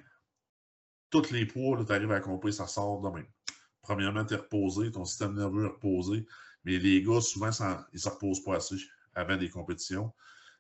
Tous 1.10 1.30
les 1.32 1.46
poids, 1.46 1.84
tu 1.84 1.92
arrives 1.92 2.12
à 2.12 2.16
accomplir, 2.16 2.54
ça 2.54 2.68
sort 2.68 3.02
de 3.02 3.10
même. 3.10 3.28
Premièrement, 3.82 4.26
tu 4.26 4.34
es 4.34 4.38
reposé, 4.38 4.92
ton 4.92 5.06
système 5.06 5.36
nerveux 5.36 5.66
est 5.66 5.70
reposé. 5.70 6.26
Mais 6.64 6.78
les 6.78 7.02
gars, 7.02 7.22
souvent, 7.22 7.50
ils 7.50 7.96
ne 7.96 8.00
se 8.00 8.10
reposent 8.10 8.44
pas 8.44 8.56
assez 8.56 8.76
avant 9.16 9.38
des 9.38 9.50
compétitions. 9.50 10.14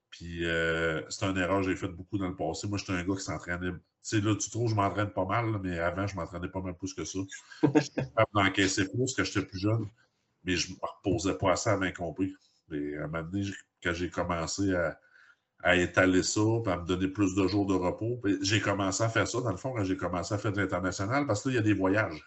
Puis 0.09 0.45
euh, 0.45 1.01
c'est 1.09 1.25
une 1.25 1.37
erreur 1.37 1.61
que 1.61 1.69
j'ai 1.69 1.75
faite 1.75 1.91
beaucoup 1.91 2.17
dans 2.17 2.27
le 2.27 2.35
passé. 2.35 2.67
Moi, 2.67 2.77
j'étais 2.77 2.91
un 2.91 3.03
gars 3.03 3.15
qui 3.15 3.23
s'entraînait. 3.23 3.71
Tu 3.71 3.79
sais, 4.01 4.21
là, 4.21 4.35
tu 4.35 4.49
trouves, 4.49 4.69
je 4.69 4.75
m'entraîne 4.75 5.11
pas 5.11 5.25
mal, 5.25 5.59
mais 5.63 5.79
avant, 5.79 6.05
je 6.05 6.15
m'entraînais 6.15 6.49
pas 6.49 6.61
mal 6.61 6.75
plus 6.75 6.93
que 6.93 7.05
ça. 7.05 7.19
J'étais 7.75 8.03
capable 8.03 8.29
d'encaisser 8.33 8.89
plus 8.89 9.13
quand 9.15 9.23
j'étais 9.23 9.45
plus 9.45 9.59
jeune, 9.59 9.87
mais 10.43 10.55
je 10.55 10.69
ne 10.69 10.75
me 10.75 10.79
reposais 10.81 11.37
pas 11.37 11.51
assez 11.51 11.69
avant 11.69 11.91
compris. 11.91 12.33
Et 12.71 12.97
à 12.97 13.03
un 13.03 13.07
moment 13.07 13.23
donné, 13.23 13.45
quand 13.81 13.93
j'ai 13.93 14.09
commencé 14.09 14.73
à, 15.63 15.75
étaler 15.75 16.23
ça, 16.23 16.41
puis 16.63 16.73
à 16.73 16.77
me 16.77 16.85
donner 16.85 17.07
plus 17.07 17.35
de 17.35 17.47
jours 17.47 17.67
de 17.67 17.75
repos, 17.75 18.19
ben, 18.23 18.37
j'ai 18.41 18.59
commencé 18.59 19.03
à 19.03 19.09
faire 19.09 19.27
ça, 19.27 19.39
dans 19.41 19.51
le 19.51 19.57
fond, 19.57 19.73
quand 19.73 19.83
j'ai 19.83 19.97
commencé 19.97 20.33
à 20.33 20.39
faire 20.39 20.51
de 20.51 20.59
l'international, 20.59 21.27
parce 21.27 21.43
que 21.43 21.49
là, 21.49 21.53
il 21.53 21.55
y 21.57 21.59
a 21.59 21.61
des 21.61 21.73
voyages. 21.75 22.25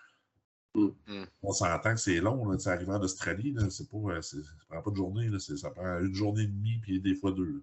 Mm. 0.75 1.25
On 1.43 1.53
s'entend 1.53 1.95
que 1.95 2.01
c'est 2.01 2.21
long, 2.21 2.49
là, 2.49 2.57
arriver 2.67 2.93
en 2.93 3.01
Australie, 3.01 3.55
c'est 3.71 3.89
pas, 3.89 3.97
euh, 3.97 4.23
ça 4.23 4.37
prend 4.69 4.83
pas 4.83 4.91
de 4.91 4.97
journée, 4.97 5.29
là, 5.29 5.39
ça 5.39 5.71
prend 5.71 6.01
une 6.01 6.15
journée 6.15 6.43
et 6.43 6.47
demie, 6.47 6.79
puis 6.83 7.01
des 7.01 7.15
fois 7.15 7.33
deux. 7.33 7.63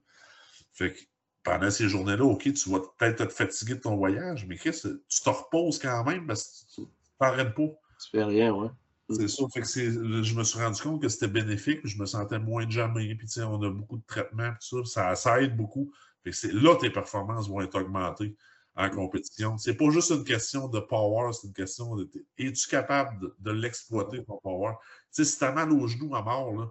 Fait 0.74 0.94
que 0.94 1.00
pendant 1.44 1.70
ces 1.70 1.90
journées-là, 1.90 2.24
OK, 2.24 2.54
tu 2.54 2.70
vas 2.70 2.80
peut-être 2.98 3.26
te 3.26 3.34
fatiguer 3.34 3.76
de 3.76 3.80
ton 3.82 3.98
voyage, 3.98 4.46
mais 4.48 4.58
tu 4.58 4.72
te 4.72 5.30
reposes 5.30 5.80
quand 5.80 6.04
même 6.06 6.26
parce 6.26 6.66
que 6.76 6.82
tu 6.82 6.88
t'arrêtes 7.20 7.54
pas. 7.54 7.68
Tu 8.02 8.10
fais 8.12 8.24
rien, 8.24 8.54
ouais. 8.54 8.70
C'est 9.10 9.28
ça. 9.28 9.44
Fait 9.54 9.62
que 9.62 9.68
je 9.68 10.36
me 10.36 10.44
suis 10.44 10.60
rendu 10.60 10.82
compte 10.82 11.02
que 11.02 11.10
c'était 11.10 11.28
bénéfique, 11.28 11.82
je 11.84 11.98
me 12.00 12.06
sentais 12.06 12.40
moins 12.40 12.66
de 12.66 12.72
jamais. 12.72 13.14
Puis, 13.16 13.28
on 13.42 13.62
a 13.62 13.70
beaucoup 13.70 13.98
de 13.98 14.06
traitements, 14.08 14.54
ça, 14.86 15.16
ça, 15.16 15.42
aide 15.42 15.58
beaucoup. 15.58 15.92
Fait 16.24 16.54
là, 16.54 16.76
tes 16.76 16.90
performances 16.90 17.50
vont 17.50 17.60
être 17.62 17.82
augmentées 17.82 18.36
en 18.76 18.90
compétition. 18.90 19.58
C'est 19.58 19.76
pas 19.76 19.90
juste 19.90 20.12
une 20.12 20.24
question 20.24 20.68
de 20.68 20.80
power, 20.80 21.34
c'est 21.34 21.48
une 21.48 21.54
question 21.54 21.96
de 21.96 22.10
es-tu 22.38 22.68
capable 22.70 23.34
de, 23.40 23.52
l'exploiter, 23.52 24.24
ton 24.24 24.38
power? 24.38 24.74
sais, 25.10 25.26
si 25.26 25.38
tu 25.38 25.44
as 25.44 25.52
mal 25.52 25.72
aux 25.72 25.88
genoux 25.88 26.16
à 26.16 26.22
mort, 26.22 26.54
là, 26.54 26.70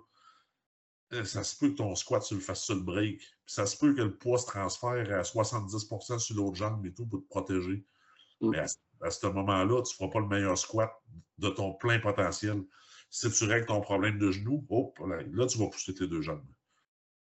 euh, 1.12 1.24
ça 1.24 1.42
se 1.42 1.56
peut 1.56 1.70
que 1.70 1.76
ton 1.76 1.94
squat, 1.94 2.22
tu 2.22 2.34
le 2.34 2.40
fasses 2.40 2.62
sur 2.62 2.76
le 2.76 2.82
break. 2.82 3.18
Puis 3.18 3.54
ça 3.54 3.66
se 3.66 3.76
peut 3.76 3.94
que 3.94 4.02
le 4.02 4.16
poids 4.16 4.38
se 4.38 4.46
transfère 4.46 5.18
à 5.18 5.22
70% 5.22 6.18
sur 6.18 6.36
l'autre 6.36 6.54
jambe 6.54 6.86
et 6.86 6.94
tout 6.94 7.06
pour 7.06 7.20
te 7.20 7.28
protéger. 7.28 7.84
Mm. 8.40 8.50
Mais 8.50 8.58
à, 9.02 9.10
ce 9.10 9.26
moment-là, 9.26 9.82
tu 9.82 9.92
ne 9.92 9.96
feras 9.96 10.08
pas 10.08 10.20
le 10.20 10.28
meilleur 10.28 10.56
squat 10.56 10.90
de 11.38 11.48
ton 11.50 11.74
plein 11.74 11.98
potentiel. 11.98 12.62
Si 13.10 13.30
tu 13.30 13.44
règles 13.44 13.66
ton 13.66 13.80
problème 13.80 14.18
de 14.18 14.30
genou, 14.30 14.64
hop, 14.70 14.98
là, 15.00 15.46
tu 15.46 15.58
vas 15.58 15.66
pousser 15.66 15.94
tes 15.94 16.06
deux 16.06 16.22
jambes. 16.22 16.46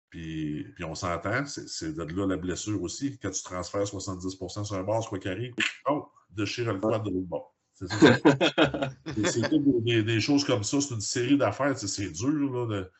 Puis, 0.09 0.65
puis 0.75 0.83
on 0.85 0.95
s'entend, 0.95 1.45
c'est 1.45 1.93
de 1.93 2.03
là 2.03 2.25
la 2.27 2.37
blessure 2.37 2.81
aussi. 2.81 3.17
Quand 3.19 3.29
tu 3.29 3.43
transfères 3.43 3.85
70 3.85 4.37
sur 4.63 4.73
un 4.73 4.83
bord, 4.83 5.07
quoi 5.09 5.19
qu'il 5.19 5.31
arrive, 5.31 5.53
oh, 5.89 6.07
déchire 6.29 6.71
le 6.73 6.79
quad 6.79 7.03
de 7.03 7.09
l'autre 7.09 7.27
bord. 7.27 7.53
C'est 7.73 7.87
des, 9.83 10.03
des, 10.03 10.21
choses 10.21 10.43
comme 10.43 10.63
ça. 10.63 10.81
C'est 10.81 10.95
une 10.95 11.01
série 11.01 11.37
d'affaires. 11.37 11.77
C'est 11.77 12.09
dur 12.09 12.51
là, 12.51 12.65
de, 12.65 12.91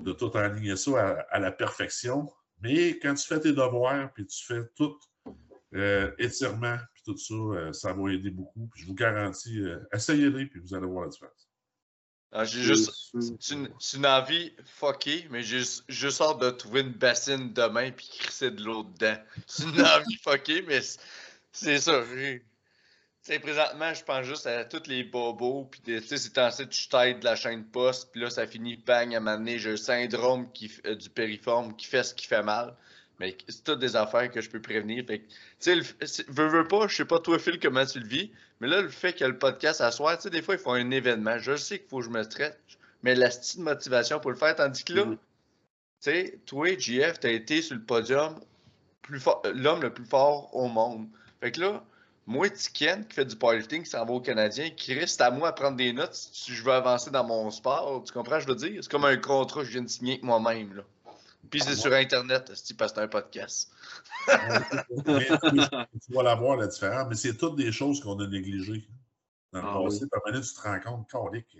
de, 0.00 0.12
tout 0.12 0.36
aligner 0.36 0.76
ça 0.76 1.24
à, 1.30 1.38
la 1.38 1.52
perfection. 1.52 2.28
Mais 2.60 2.98
quand 2.98 3.14
tu 3.14 3.26
fais 3.26 3.38
tes 3.38 3.52
devoirs, 3.52 4.12
puis 4.14 4.26
tu 4.26 4.44
fais 4.44 4.62
tout 4.74 4.96
euh, 5.74 6.10
étirement, 6.18 6.78
puis 6.94 7.02
tout 7.04 7.16
ça, 7.16 7.34
euh, 7.34 7.72
ça 7.72 7.92
va 7.92 8.12
aider 8.12 8.30
beaucoup. 8.30 8.68
Puis 8.72 8.82
je 8.82 8.86
vous 8.88 8.94
garantis, 8.94 9.60
euh, 9.60 9.78
essayez-les, 9.92 10.46
puis 10.46 10.60
vous 10.60 10.74
allez 10.74 10.86
voir 10.86 11.04
la 11.04 11.10
différence. 11.10 11.41
Ah, 12.34 12.44
j'ai 12.44 12.62
juste. 12.62 12.90
C'est 13.40 13.54
une, 13.54 14.06
envie 14.06 14.52
fuckée, 14.64 15.26
mais 15.30 15.42
j'ai 15.42 15.62
juste 15.88 16.20
hâte 16.22 16.38
de 16.38 16.50
trouver 16.50 16.80
une 16.80 16.92
bassine 16.92 17.52
demain 17.52 17.90
puis 17.90 18.08
crisser 18.08 18.50
de 18.50 18.62
l'eau 18.64 18.84
dedans. 18.84 19.18
C'est 19.46 19.64
une 19.64 19.82
envie 19.82 20.16
fuckée, 20.16 20.62
mais 20.62 20.80
c'est 21.52 21.78
ça. 21.78 22.02
présentement, 23.42 23.92
je 23.92 24.02
pense 24.02 24.24
juste 24.24 24.46
à 24.46 24.64
tous 24.64 24.88
les 24.88 25.04
bobos, 25.04 25.68
puis 25.70 25.82
tu 25.82 26.00
sais, 26.00 26.16
c'est 26.16 26.38
ainsi 26.38 26.66
tu 26.66 26.88
t'aides 26.88 27.20
de 27.20 27.24
la 27.26 27.36
chaîne 27.36 27.64
poste, 27.64 28.10
puis 28.10 28.22
là, 28.22 28.30
ça 28.30 28.46
finit, 28.46 28.76
bang, 28.76 29.14
à 29.14 29.20
m'amener, 29.20 29.58
j'ai 29.58 29.72
un 29.72 29.76
syndrome 29.76 30.50
qui, 30.52 30.72
euh, 30.86 30.94
du 30.94 31.10
périforme 31.10 31.76
qui 31.76 31.86
fait 31.86 32.02
ce 32.02 32.14
qui 32.14 32.26
fait 32.26 32.42
mal. 32.42 32.74
Mais 33.20 33.36
c'est 33.48 33.62
toutes 33.64 33.78
des 33.78 33.96
affaires 33.96 34.30
que 34.30 34.40
je 34.40 34.50
peux 34.50 34.60
prévenir. 34.60 35.04
Fait 35.06 35.20
tu 35.20 35.26
sais, 35.60 36.24
veux, 36.28 36.48
veux 36.48 36.66
pas, 36.66 36.88
je 36.88 36.96
sais 36.96 37.04
pas 37.04 37.20
toi, 37.20 37.38
Phil, 37.38 37.58
comment 37.60 37.84
tu 37.84 38.00
le 38.00 38.06
vis, 38.06 38.32
mais 38.60 38.68
là, 38.68 38.80
le 38.80 38.88
fait 38.88 39.12
qu'il 39.12 39.22
y 39.22 39.24
a 39.24 39.28
le 39.28 39.38
podcast 39.38 39.80
à 39.80 39.90
soir, 39.90 40.16
tu 40.16 40.24
sais, 40.24 40.30
des 40.30 40.42
fois, 40.42 40.54
ils 40.54 40.60
font 40.60 40.72
un 40.72 40.90
événement. 40.90 41.38
Je 41.38 41.56
sais 41.56 41.78
qu'il 41.78 41.88
faut 41.88 41.98
que 41.98 42.04
je 42.04 42.10
me 42.10 42.24
traite, 42.24 42.58
mais 43.02 43.14
la 43.14 43.28
petite 43.28 43.58
motivation 43.58 44.20
pour 44.20 44.30
le 44.30 44.36
faire, 44.36 44.54
tandis 44.54 44.84
que 44.84 44.92
là, 44.94 45.04
mm-hmm. 45.04 45.16
tu 45.16 45.18
sais, 46.00 46.38
toi, 46.46 46.78
JF, 46.78 47.20
t'as 47.20 47.30
été 47.30 47.62
sur 47.62 47.76
le 47.76 47.82
podium, 47.82 48.40
l'homme 49.54 49.82
le 49.82 49.92
plus 49.92 50.04
fort 50.04 50.54
au 50.54 50.68
monde. 50.68 51.08
Fait 51.40 51.52
que 51.52 51.60
là, 51.60 51.84
moi, 52.26 52.48
Tiken, 52.48 53.04
qui 53.04 53.14
fait 53.14 53.24
du 53.24 53.36
powerlifting, 53.36 53.82
qui 53.82 53.90
s'en 53.90 54.04
va 54.04 54.12
au 54.12 54.20
Canadien, 54.20 54.70
qui 54.70 54.94
reste 54.94 55.20
à 55.20 55.30
moi 55.30 55.48
à 55.48 55.52
prendre 55.52 55.76
des 55.76 55.92
notes 55.92 56.14
si 56.14 56.52
je 56.54 56.62
veux 56.62 56.72
avancer 56.72 57.10
dans 57.10 57.24
mon 57.24 57.50
sport. 57.50 58.04
Tu 58.04 58.12
comprends, 58.12 58.38
je 58.38 58.46
veux 58.46 58.54
dire? 58.54 58.78
C'est 58.82 58.90
comme 58.90 59.04
un 59.04 59.16
contrat 59.16 59.62
que 59.62 59.66
je 59.66 59.72
viens 59.72 59.82
de 59.82 59.88
signer 59.88 60.12
avec 60.12 60.22
moi-même. 60.22 60.74
Là. 60.76 60.82
Puis 61.50 61.60
c'est 61.60 61.74
sur 61.74 61.92
Internet, 61.92 62.44
parce 62.46 62.62
que 62.62 62.68
c'est 62.68 62.98
un 62.98 63.08
podcast. 63.08 63.72
tu 64.28 66.12
vas 66.12 66.22
la 66.22 66.34
voir, 66.34 66.56
la 66.56 66.68
différence. 66.68 67.08
Mais 67.08 67.16
c'est 67.16 67.36
toutes 67.36 67.56
des 67.56 67.72
choses 67.72 68.00
qu'on 68.00 68.18
a 68.20 68.26
négligées 68.26 68.88
dans 69.52 69.62
le 69.62 69.68
ah, 69.68 69.82
passé. 69.84 70.04
Oui. 70.04 70.40
tu 70.40 70.54
te 70.54 70.60
rends 70.60 70.80
compte, 70.80 71.10
que 71.10 71.58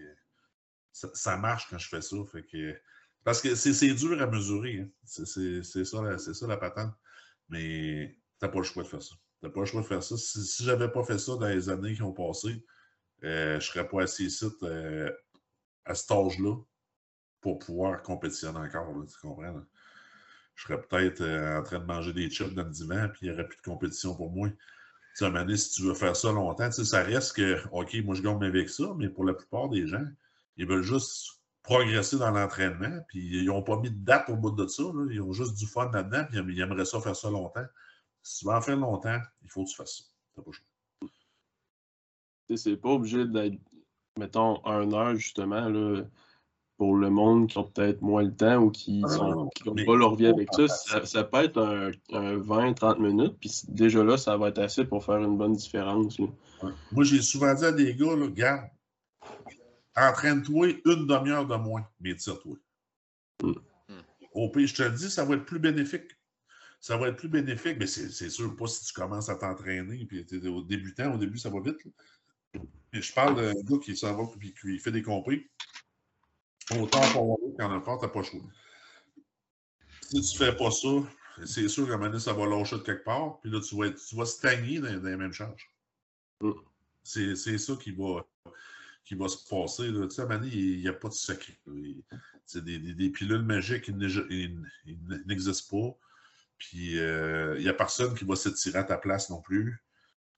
ça, 0.92 1.09
ça, 1.14 1.36
marche 1.36 1.68
quand 1.68 1.78
je 1.78 1.88
fais 1.88 2.00
ça. 2.00 2.16
Fait 2.30 2.44
que, 2.44 2.78
parce 3.24 3.40
que 3.40 3.54
c'est 3.54 3.94
dur 3.94 4.20
à 4.22 4.26
mesurer. 4.26 4.80
Hein. 4.80 4.88
C'est 5.04 5.64
ça, 5.64 5.84
ça, 6.16 6.46
la 6.46 6.56
patente. 6.56 6.94
Mais 7.48 8.16
tu 8.38 8.46
n'as 8.46 8.48
pas 8.48 8.59
le 8.59 8.64
choix 8.64 8.84
de 8.84 8.88
faire 8.88 9.02
ça. 9.02 9.14
Tu 9.40 9.46
n'as 9.46 9.52
pas 9.52 9.60
le 9.60 9.66
choix 9.66 9.82
de 9.82 9.86
faire 9.86 10.02
ça. 10.02 10.16
Si, 10.16 10.44
si 10.44 10.64
je 10.64 10.70
n'avais 10.70 10.90
pas 10.90 11.02
fait 11.02 11.18
ça 11.18 11.36
dans 11.36 11.48
les 11.48 11.68
années 11.68 11.94
qui 11.94 12.02
ont 12.02 12.12
passé, 12.12 12.64
euh, 13.24 13.52
je 13.52 13.54
ne 13.54 13.60
serais 13.60 13.88
pas 13.88 14.02
assis 14.02 14.26
ici 14.26 14.46
euh, 14.62 15.10
à 15.84 15.94
cet 15.94 16.10
âge-là 16.10 16.56
pour 17.40 17.59
pouvoir 17.59 18.02
compétitionner 18.02 18.59
encore. 18.59 18.94
tu 19.06 19.18
comprends? 19.20 19.62
Je 20.55 20.65
serais 20.65 20.81
peut-être 20.81 21.23
euh, 21.23 21.59
en 21.59 21.62
train 21.62 21.79
de 21.79 21.85
manger 21.85 22.12
des 22.12 22.31
chips 22.31 22.55
dans 22.55 22.65
le 22.65 22.70
divan, 22.70 23.09
puis 23.09 23.27
il 23.27 23.29
n'y 23.29 23.35
aurait 23.35 23.49
plus 23.49 23.57
de 23.57 23.62
compétition 23.62 24.15
pour 24.15 24.31
moi. 24.31 24.49
Tu 25.16 25.24
sais, 25.24 25.57
si 25.57 25.70
tu 25.73 25.83
veux 25.83 25.95
faire 25.95 26.16
ça 26.16 26.33
longtemps, 26.33 26.70
ça 26.70 27.03
reste 27.03 27.37
que, 27.37 27.61
OK, 27.73 27.95
moi 28.05 28.15
je 28.15 28.23
gagne 28.23 28.43
avec 28.45 28.70
ça, 28.70 28.95
mais 28.97 29.09
pour 29.09 29.24
la 29.24 29.35
plupart 29.35 29.69
des 29.69 29.87
gens, 29.87 30.05
ils 30.57 30.66
veulent 30.66 30.83
juste 30.83 31.43
progresser 31.62 32.19
dans 32.19 32.31
l'entraînement, 32.31 33.01
puis 33.09 33.41
ils 33.41 33.47
n'ont 33.47 33.62
pas 33.62 33.79
mis 33.79 33.91
de 33.91 34.05
date 34.05 34.29
au 34.29 34.37
bout 34.37 34.51
de 34.51 34.66
ça. 34.66 34.83
Ils 35.11 35.20
ont 35.20 35.33
juste 35.33 35.55
du 35.55 35.66
fun 35.66 35.91
là-dedans, 35.93 36.24
puis 36.29 36.55
ils 36.55 36.61
aimeraient 36.61 36.85
ça 36.85 37.01
faire 37.01 37.16
ça 37.16 37.31
longtemps. 37.31 37.65
Si 38.23 38.41
tu 38.41 38.47
veux 38.47 38.55
en 38.55 38.61
faire 38.61 38.77
longtemps, 38.77 39.19
il 39.43 39.51
faut 39.51 39.65
que 39.65 39.70
tu 39.70 39.77
fasses 39.77 40.12
ça. 40.37 40.43
Pas 40.43 40.51
C'est 42.57 42.77
pas 42.77 42.91
obligé 42.91 43.27
d'être, 43.27 43.59
mettons, 44.19 44.65
un 44.65 44.93
heure 44.93 45.15
justement, 45.15 45.69
là, 45.69 46.03
pour 46.82 46.96
le 46.96 47.10
monde 47.10 47.46
qui 47.46 47.59
ont 47.59 47.62
peut-être 47.62 48.02
moins 48.02 48.24
le 48.24 48.34
temps 48.34 48.56
ou 48.56 48.70
qui 48.72 49.02
n'ont 49.02 49.48
pas 49.86 49.94
leur 49.94 50.16
vie 50.16 50.26
avec 50.26 50.48
ça, 50.52 50.66
ça, 51.04 51.22
peut 51.22 51.44
être 51.44 51.56
un, 51.60 51.92
20-30 52.10 53.00
minutes, 53.00 53.36
puis 53.38 53.52
déjà 53.68 54.02
là, 54.02 54.18
ça 54.18 54.36
va 54.36 54.48
être 54.48 54.59
assez 54.59 54.84
pour 54.84 55.04
faire 55.04 55.18
une 55.18 55.38
bonne 55.38 55.52
différence. 55.52 56.18
Moi, 56.18 57.04
j'ai 57.04 57.22
souvent 57.22 57.54
dit 57.54 57.64
à 57.64 57.70
des 57.70 57.94
gars, 57.94 58.16
là, 58.16 58.24
regarde, 58.24 58.64
entraîne-toi 59.94 60.70
une 60.84 61.06
demi-heure 61.06 61.46
de 61.46 61.54
moins, 61.54 61.86
mais 62.00 62.16
tire-toi. 62.16 62.56
Mm. 63.44 63.52
Au 64.32 64.48
pire, 64.48 64.66
je 64.66 64.74
te 64.74 64.82
le 64.82 64.90
dis, 64.90 65.09
ça 65.09 65.24
va 65.24 65.36
être 65.36 65.44
plus 65.44 65.60
bénéfique 65.60 66.10
ça 66.80 66.96
va 66.96 67.06
être 67.06 67.16
plus 67.16 67.28
bénéfique, 67.28 67.76
mais 67.78 67.86
c'est 67.86 68.28
sûr 68.28 68.56
pas 68.56 68.66
si 68.66 68.84
tu 68.86 68.92
commences 68.92 69.28
à 69.28 69.36
t'entraîner, 69.36 70.04
puis 70.04 70.26
tu 70.26 70.44
es 70.44 70.48
au 70.48 70.62
débutant, 70.62 71.14
au 71.14 71.16
début, 71.16 71.38
ça 71.38 71.48
va 71.48 71.60
vite. 71.60 71.76
Et 72.92 73.00
je 73.00 73.12
parle 73.12 73.36
d'un 73.36 73.52
gars 73.52 73.78
qui 73.80 73.96
s'en 73.96 74.16
va 74.16 74.24
puis 74.36 74.52
qui 74.52 74.80
fait 74.80 74.90
des 74.90 75.02
compris. 75.02 75.48
Autant 76.70 77.12
pour 77.12 77.39
quand 77.59 77.70
on 77.70 77.76
a 77.76 77.80
fort, 77.80 77.98
tu 77.98 78.06
n'as 78.06 78.12
pas 78.12 78.22
choix. 78.22 78.40
Si 80.02 80.20
tu 80.20 80.43
ne 80.43 80.51
fais 80.51 80.56
pas 80.56 80.70
ça, 80.70 80.89
c'est 81.44 81.68
sûr 81.68 81.86
qu'à 81.86 81.94
un 81.94 81.97
moment 81.97 82.10
donné, 82.10 82.20
ça 82.20 82.32
va 82.32 82.47
lâcher 82.47 82.76
de 82.76 82.82
quelque 82.82 83.05
part, 83.05 83.40
puis 83.40 83.51
là, 83.51 83.60
tu 83.60 83.76
vas, 83.76 83.90
tu 83.90 84.16
vas 84.16 84.26
stagner 84.26 84.78
dans, 84.80 84.89
les 84.89 85.16
mêmes 85.16 85.32
charges. 85.32 85.70
Mm. 86.40 86.52
C'est 87.02 87.59
ça 87.59 87.74
qui 87.76 87.90
va, 87.90 88.24
qui 89.05 89.14
va 89.14 89.28
se 89.28 89.48
passer. 89.48 89.89
Là. 89.89 90.06
Tu 90.06 90.14
sais, 90.14 90.22
à 90.22 90.24
un 90.24 90.28
moment 90.28 90.40
donné, 90.40 90.52
il 90.55 90.80
n'y 90.80 90.89
a 90.89 90.93
pas 90.93 91.09
de 91.09 91.14
secret. 91.14 91.59
C'est 92.47 92.64
des, 92.64 92.78
des, 92.78 92.94
des, 92.94 93.10
pilules 93.10 93.43
magiques 93.43 93.84
qui 93.84 93.93
n'existent 93.93 95.76
pas. 95.76 95.98
Puis, 96.59 97.01
euh, 97.01 97.56
il 97.59 97.64
n'y 97.64 97.68
a 97.68 97.74
personne 97.74 98.14
qui 98.14 98.24
va 98.24 98.36
s'étirer 98.36 98.78
à 98.78 98.84
ta 98.84 98.98
place 98.98 99.30
non 99.30 99.40
plus. 99.40 99.82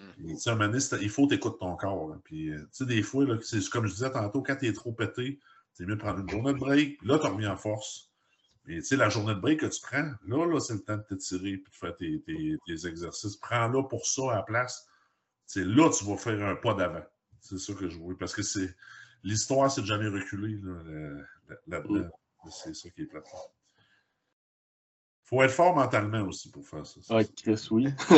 Mm. 0.01 0.36
sais, 0.36 0.51
un 0.51 0.72
il 1.01 1.10
faut 1.10 1.26
t'écouter 1.26 1.59
ton 1.59 1.76
corps. 1.76 2.16
Puis, 2.24 2.51
euh, 2.51 2.60
tu 2.60 2.68
sais, 2.72 2.86
des 2.86 3.02
fois, 3.02 3.26
c'est 3.42 3.68
comme 3.68 3.86
je 3.86 3.92
disais 3.92 4.10
tantôt, 4.10 4.42
quand 4.42 4.56
tu 4.56 4.66
es 4.66 4.72
trop 4.72 4.92
pété, 4.92 5.38
c'est 5.74 5.84
mieux 5.84 5.96
de 5.96 6.01
prendre 6.01 6.20
une 6.20 6.30
journée 6.30 6.55
de 6.55 6.59
break. 6.59 7.02
Là, 7.02 7.18
tu 7.18 7.26
reviens 7.26 7.52
en 7.52 7.56
force. 7.56 8.10
Mais 8.64 8.76
tu 8.76 8.84
sais, 8.84 8.96
la 8.96 9.10
journée 9.10 9.34
de 9.34 9.40
break 9.40 9.60
que 9.60 9.66
tu 9.66 9.80
prends, 9.82 10.10
là, 10.26 10.46
là 10.46 10.60
c'est 10.60 10.74
le 10.74 10.80
temps 10.80 10.96
de 10.96 11.02
t'étirer 11.02 11.51
et 11.51 11.56
de 11.59 11.64
faire 11.70 11.94
tes, 11.96 12.22
tes, 12.22 12.86
exercices. 12.86 13.36
Prends-la 13.36 13.82
pour 13.82 14.06
ça 14.06 14.32
à 14.32 14.36
la 14.36 14.42
place. 14.42 14.88
C'est 15.46 15.64
là, 15.64 15.90
tu 15.90 16.05
vas 16.06 16.16
faire 16.16 16.42
un 16.42 16.56
pas 16.56 16.74
d'avant. 16.74 17.05
C'est 17.40 17.59
ça 17.59 17.74
que 17.74 17.88
je 17.88 17.98
vois. 17.98 18.14
Parce 18.18 18.34
que 18.34 18.42
c'est 18.42 18.74
l'histoire, 19.22 19.70
c'est 19.70 19.82
de 19.82 19.86
jamais 19.86 20.09
reculer 20.09 20.59
là-dedans. 21.66 22.09
Mm. 22.44 22.51
C'est 22.51 22.74
ça 22.74 22.88
qui 22.90 23.02
est 23.02 23.06
plate 23.06 23.26
faut 25.24 25.42
être 25.42 25.52
fort 25.52 25.74
mentalement 25.74 26.20
aussi 26.22 26.51
pour 26.51 26.66
faire 26.66 26.86
ça. 26.86 27.01
Ah, 27.10 27.24
Chris, 27.24 27.66
oui. 27.70 27.88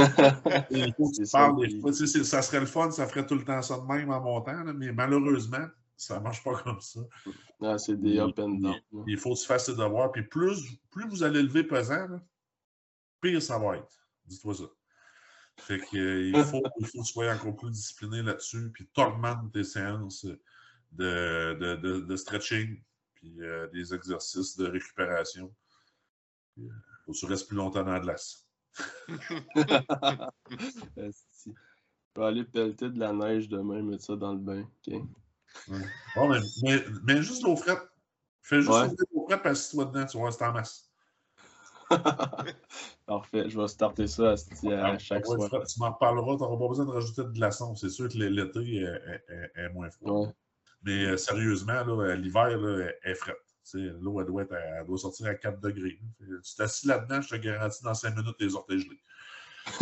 Fois. 1.80 1.92
Ça 1.92 2.42
serait 2.42 2.60
le 2.60 2.66
fun, 2.66 2.90
ça 2.90 3.06
ferait 3.06 3.24
tout 3.24 3.36
le 3.36 3.44
temps 3.44 3.62
ça 3.62 3.78
de 3.78 3.84
même 3.84 4.10
en 4.10 4.20
montant, 4.20 4.64
mais 4.74 4.92
malheureusement, 4.92 5.66
ça 5.96 6.20
marche 6.20 6.44
pas 6.44 6.60
comme 6.62 6.80
ça. 6.80 7.00
Ah, 7.62 7.78
c'est 7.78 8.00
des 8.00 8.18
up 8.18 8.38
and 8.38 8.60
down. 8.60 8.80
Il 9.06 9.18
faut 9.18 9.34
se 9.34 9.46
faire 9.46 9.60
ses 9.60 9.74
devoirs. 9.74 10.12
Puis 10.12 10.22
plus, 10.22 10.78
plus 10.90 11.08
vous 11.08 11.22
allez 11.22 11.42
lever 11.42 11.64
pesant, 11.64 12.20
pire 13.20 13.42
ça 13.42 13.58
va 13.58 13.78
être. 13.78 14.08
Dis-toi 14.26 14.54
ça. 14.54 14.64
Fait 15.58 15.80
qu'il 15.86 16.36
euh, 16.36 16.44
faut, 16.44 16.62
il 16.78 16.86
faut 16.86 16.98
que 16.98 17.04
tu 17.06 17.12
sois 17.12 17.32
encore 17.32 17.56
plus 17.56 17.70
discipliné 17.70 18.22
là-dessus, 18.22 18.70
puis 18.72 18.86
tormente 18.88 19.52
tes 19.52 19.64
séances 19.64 20.26
de, 20.92 21.54
de, 21.54 22.00
de, 22.00 22.16
stretching, 22.16 22.82
puis 23.14 23.40
euh, 23.40 23.66
des 23.68 23.94
exercices 23.94 24.56
de 24.56 24.66
récupération. 24.66 25.50
Euh, 26.58 26.68
faut 27.06 27.12
que 27.12 27.16
tu 27.16 27.26
restes 27.26 27.48
plus 27.48 27.56
longtemps 27.56 27.84
dans 27.84 27.92
la 27.92 28.00
glace. 28.00 28.46
Je 32.18 32.20
vais 32.20 32.24
aller 32.26 32.44
pelleter 32.44 32.90
de 32.90 32.98
la 32.98 33.12
neige 33.12 33.48
demain, 33.48 33.82
mettre 33.82 34.04
ça 34.04 34.16
dans 34.16 34.32
le 34.32 34.38
bain. 34.38 34.68
Bon, 36.14 36.28
mais, 36.28 36.84
mais, 37.04 37.22
juste 37.22 37.42
l'eau 37.42 37.56
frette. 37.56 37.82
Fais 38.42 38.60
juste 38.60 38.70
l'eau 39.12 39.26
frette, 39.26 39.42
passe 39.42 39.70
toi 39.70 39.84
dedans, 39.84 40.06
tu 40.06 40.18
vas 40.18 40.26
rester 40.26 40.44
en 40.44 40.52
masse. 40.52 40.90
Parfait, 43.06 43.48
je 43.48 43.60
vais 43.60 43.68
starter 43.68 44.06
ça 44.06 44.32
à, 44.32 44.98
chaque 44.98 45.26
soir. 45.26 45.50
Tu 45.66 45.80
m'en 45.80 45.92
reparleras, 45.92 46.36
tu 46.36 46.42
n'auras 46.42 46.58
pas 46.58 46.68
besoin 46.68 46.84
de 46.84 46.90
rajouter 46.90 47.22
de 47.22 47.30
glaçons. 47.30 47.74
C'est 47.76 47.90
sûr 47.90 48.08
que 48.08 48.18
l'été 48.18 48.82
est, 48.82 49.52
est, 49.54 49.68
moins 49.70 49.90
froid. 49.90 50.32
Mais 50.82 51.04
euh, 51.04 51.16
sérieusement, 51.16 51.84
l'hiver 52.14 52.96
est 53.02 53.14
frette. 53.14 53.36
L'eau, 53.74 54.20
elle 54.20 54.26
doit, 54.26 54.44
elle 54.50 54.86
doit 54.86 54.98
sortir 54.98 55.26
à 55.26 55.34
4 55.34 55.60
degrés. 55.60 55.98
Tu 56.18 56.54
t'assis 56.56 56.86
là-dedans, 56.86 57.20
je 57.20 57.30
te 57.30 57.36
garantis, 57.36 57.82
dans 57.82 57.94
5 57.94 58.16
minutes, 58.16 58.36
les 58.38 58.54
orteils 58.54 58.80
gelés. 58.80 59.00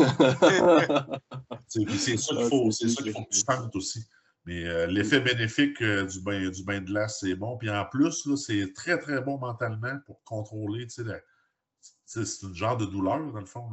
c'est 1.69 2.17
ça 2.17 2.35
qu'il 2.35 2.49
faut, 2.49 2.71
c'est 2.71 2.89
ça 2.89 3.03
qu'il 3.03 3.13
faut 3.13 3.25
que 3.25 3.35
tu 3.35 3.41
sentes 3.41 3.77
aussi. 3.77 4.03
Mais 4.47 4.67
euh, 4.67 4.87
l'effet 4.87 5.21
bénéfique 5.21 5.81
euh, 5.81 6.05
du, 6.05 6.21
bain, 6.21 6.51
du 6.51 6.65
bain 6.65 6.81
de 6.81 6.87
glace, 6.87 7.21
c'est 7.21 7.35
bon. 7.35 7.57
Puis 7.57 7.71
en 7.71 7.85
plus, 7.87 8.29
c'est 8.37 8.73
très, 8.75 8.99
très 8.99 9.23
bon 9.23 9.39
mentalement 9.39 9.99
pour 10.05 10.23
contrôler. 10.25 10.87
C'est 10.89 11.09
un 11.09 12.55
genre 12.55 12.77
de 12.77 12.85
douleur, 12.85 13.33
dans 13.33 13.41
le 13.41 13.47
fond. 13.47 13.71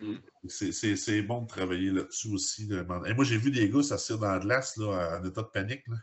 Mm. 0.00 0.14
C'est 0.48 1.22
bon 1.22 1.42
de 1.42 1.46
travailler 1.46 1.90
là-dessus 1.90 2.28
aussi. 2.32 2.70
Et 3.06 3.14
moi, 3.14 3.24
j'ai 3.24 3.36
vu 3.36 3.50
des 3.50 3.68
gars 3.68 3.82
s'asseoir 3.82 4.18
dans 4.18 4.32
la 4.32 4.38
glace 4.38 4.76
là, 4.78 5.18
en 5.20 5.24
état 5.24 5.42
de 5.42 5.48
panique. 5.48 5.86
Là. 5.88 5.96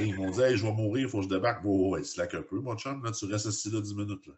ils 0.00 0.16
m'ont 0.16 0.30
dit 0.30 0.40
hey, 0.40 0.56
je 0.56 0.64
vais 0.64 0.72
mourir, 0.72 1.06
il 1.06 1.08
faut 1.08 1.18
que 1.18 1.24
je 1.24 1.28
débarque. 1.28 1.62
Oh, 1.64 1.90
ouais, 1.90 2.02
slack 2.02 2.34
un 2.34 2.42
peu, 2.42 2.58
mon 2.60 2.76
chum, 2.76 3.04
là, 3.04 3.12
tu 3.12 3.26
restes 3.26 3.46
assis 3.46 3.70
là 3.70 3.80
10 3.80 3.94
minutes. 3.94 4.26
Là. 4.26 4.34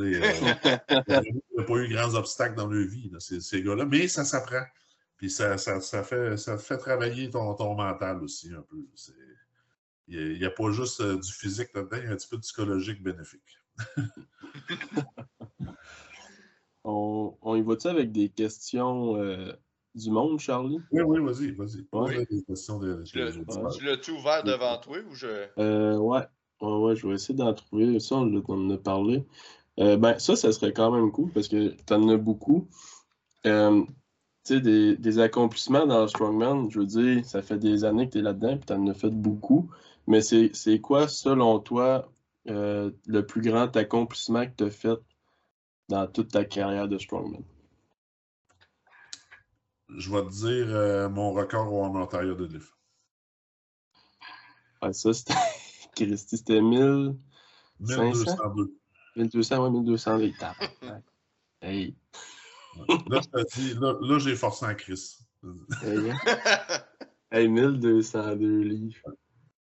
Euh, 0.00 0.02
il 1.24 1.34
n'y 1.56 1.60
a 1.60 1.62
pas 1.62 1.76
eu 1.76 1.88
grands 1.88 2.14
obstacles 2.14 2.56
dans 2.56 2.66
leur 2.66 2.86
vie, 2.88 3.10
là, 3.10 3.20
ces, 3.20 3.40
ces 3.40 3.62
gars-là, 3.62 3.84
mais 3.84 4.08
ça 4.08 4.24
s'apprend. 4.24 4.64
Puis 5.24 5.30
ça, 5.30 5.56
ça, 5.56 5.80
ça, 5.80 6.02
fait, 6.02 6.36
ça 6.36 6.58
fait 6.58 6.76
travailler 6.76 7.30
ton, 7.30 7.54
ton 7.54 7.74
mental 7.74 8.22
aussi 8.22 8.52
un 8.52 8.60
peu. 8.60 8.76
Il 10.06 10.36
n'y 10.36 10.44
a, 10.44 10.48
a, 10.48 10.50
pas 10.50 10.70
juste 10.70 11.00
euh, 11.00 11.16
du 11.16 11.32
physique 11.32 11.70
là-dedans, 11.74 11.96
il 11.96 12.04
y 12.04 12.08
a 12.08 12.10
un 12.10 12.16
petit 12.16 12.28
peu 12.28 12.36
de 12.36 12.42
psychologique 12.42 13.02
bénéfique. 13.02 13.58
on, 16.84 17.38
on 17.40 17.56
y 17.56 17.62
va-tu 17.62 17.86
avec 17.88 18.12
des 18.12 18.28
questions 18.28 19.16
euh, 19.16 19.50
du 19.94 20.10
monde, 20.10 20.40
Charlie? 20.40 20.78
Oui, 20.92 21.00
oui, 21.00 21.20
vas-y, 21.24 21.52
vas-y. 21.52 21.86
Oui. 21.90 22.26
Des 22.30 22.42
questions 22.42 22.78
de, 22.78 23.02
tu 23.04 23.18
l'as-tu 23.82 24.10
ouvert 24.10 24.44
devant 24.44 24.76
toi 24.76 24.98
ou 25.10 25.14
je? 25.14 25.46
Euh, 25.56 25.96
ouais. 25.96 26.20
ouais. 26.60 26.68
ouais, 26.68 26.96
je 26.96 27.08
vais 27.08 27.14
essayer 27.14 27.34
d'en 27.34 27.54
trouver. 27.54 27.98
Ça, 27.98 28.16
on 28.16 28.44
en 28.46 28.70
a 28.70 28.76
parlé. 28.76 29.24
Euh, 29.80 29.96
ben, 29.96 30.18
ça, 30.18 30.36
ça 30.36 30.52
serait 30.52 30.74
quand 30.74 30.90
même 30.90 31.10
cool 31.12 31.32
parce 31.32 31.48
que 31.48 31.68
tu 31.70 31.94
en 31.94 32.10
as 32.10 32.18
beaucoup. 32.18 32.68
Tu 34.44 34.54
sais, 34.54 34.60
des, 34.60 34.96
des, 34.96 35.18
accomplissements 35.20 35.86
dans 35.86 36.02
le 36.02 36.08
Strongman, 36.08 36.68
je 36.70 36.80
veux 36.80 36.86
dire, 36.86 37.24
ça 37.24 37.40
fait 37.40 37.58
des 37.58 37.84
années 37.84 38.08
que 38.08 38.12
tu 38.12 38.18
es 38.18 38.22
là-dedans 38.22 38.56
et 38.56 38.60
tu 38.60 38.72
en 38.74 38.86
as 38.88 38.94
fait 38.94 39.10
beaucoup. 39.10 39.70
Mais 40.06 40.20
c'est 40.20 40.80
quoi, 40.80 41.08
selon 41.08 41.60
toi, 41.60 42.12
euh, 42.48 42.90
le 43.06 43.24
plus 43.24 43.40
grand 43.40 43.74
accomplissement 43.74 44.44
que 44.44 44.52
tu 44.56 44.64
as 44.64 44.70
fait 44.70 44.98
dans 45.88 46.06
toute 46.06 46.32
ta 46.32 46.44
carrière 46.44 46.88
de 46.88 46.98
Strongman? 46.98 47.42
Je 49.96 50.10
vais 50.10 50.22
te 50.22 50.30
dire 50.30 50.66
euh, 50.74 51.08
mon 51.08 51.32
record 51.32 51.72
au 51.72 51.84
Ontario 51.84 52.34
de 52.34 52.44
Lift. 52.44 52.74
Ah, 54.80 54.92
ça, 54.92 55.12
c'était. 55.14 55.34
Christy, 55.96 56.36
c'était 56.36 56.60
1000. 56.60 57.16
1202. 57.80 58.76
1200, 59.16 59.62
ouais, 59.62 59.70
1200 59.70 60.16
litres. 60.16 60.44
hey. 61.62 61.94
Là, 63.08 63.20
je 63.22 63.28
te 63.28 63.54
dis, 63.54 63.74
là, 63.74 63.94
là 64.00 64.18
j'ai 64.18 64.36
forcé 64.36 64.66
en 64.66 64.74
Chris. 64.74 65.18
hey, 65.82 66.12
hey, 67.30 67.48
1202 67.48 68.60
livres. 68.62 69.10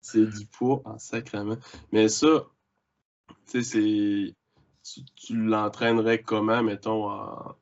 C'est 0.01 0.25
du 0.25 0.45
poids 0.47 0.81
en 0.85 0.97
sacrement. 0.97 1.57
Mais 1.91 2.09
ça, 2.09 2.47
tu 3.47 3.63
sais, 3.63 3.63
c'est. 3.63 4.35
Tu, 5.15 5.35
l'entraînerais 5.35 6.23
comment, 6.23 6.63
mettons, 6.63 7.09
en, 7.09 7.55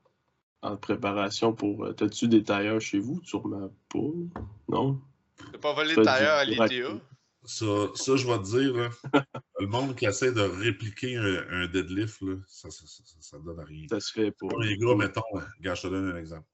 en 0.61 0.77
préparation 0.77 1.53
pour. 1.53 1.85
Euh, 1.85 1.93
t'as-tu 1.93 2.27
des 2.27 2.43
tailleurs 2.43 2.79
chez 2.79 2.99
vous? 2.99 3.21
Sûrement 3.23 3.69
pas. 3.89 3.99
Non? 4.69 5.01
T'as 5.51 5.57
pas 5.57 5.73
volé 5.73 5.95
de 5.95 6.03
tailleurs 6.03 6.37
à 6.37 6.45
l'ITA? 6.45 7.01
Ça, 7.45 7.65
ça, 7.95 8.15
je 8.17 8.27
vais 8.27 8.37
te 8.37 8.43
dire, 8.43 8.73
là, 8.75 8.89
le 9.59 9.67
monde 9.67 9.95
qui 9.95 10.05
essaie 10.05 10.31
de 10.31 10.41
répliquer 10.41 11.15
un, 11.15 11.47
un 11.49 11.67
deadlift, 11.67 12.21
là, 12.21 12.35
ça, 12.47 12.69
ça, 12.69 12.85
ça, 12.85 13.03
ça, 13.19 13.39
donne 13.39 13.61
rien. 13.61 13.87
Ça 13.89 13.99
se 13.99 14.11
fait 14.11 14.31
pas. 14.31 14.47
Les 14.59 14.77
gars, 14.77 14.95
mettons, 14.95 15.21
gars, 15.61 15.73
je 15.73 15.83
te 15.83 15.87
donne 15.87 16.11
un 16.11 16.17
exemple. 16.17 16.47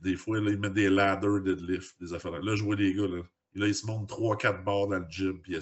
Des 0.00 0.16
fois, 0.16 0.40
là, 0.40 0.50
ils 0.50 0.58
mettent 0.58 0.74
des 0.74 0.90
ladders 0.90 1.40
deadlift, 1.40 1.96
des 2.00 2.12
affaires. 2.12 2.42
Là, 2.42 2.54
je 2.54 2.62
vois 2.62 2.76
les 2.76 2.92
gars, 2.92 3.08
là, 3.08 3.22
là 3.54 3.66
ils 3.66 3.74
se 3.74 3.86
montent 3.86 4.10
3-4 4.10 4.62
barres 4.62 4.88
dans 4.88 4.98
le 4.98 5.06
gym, 5.08 5.40
puis 5.40 5.56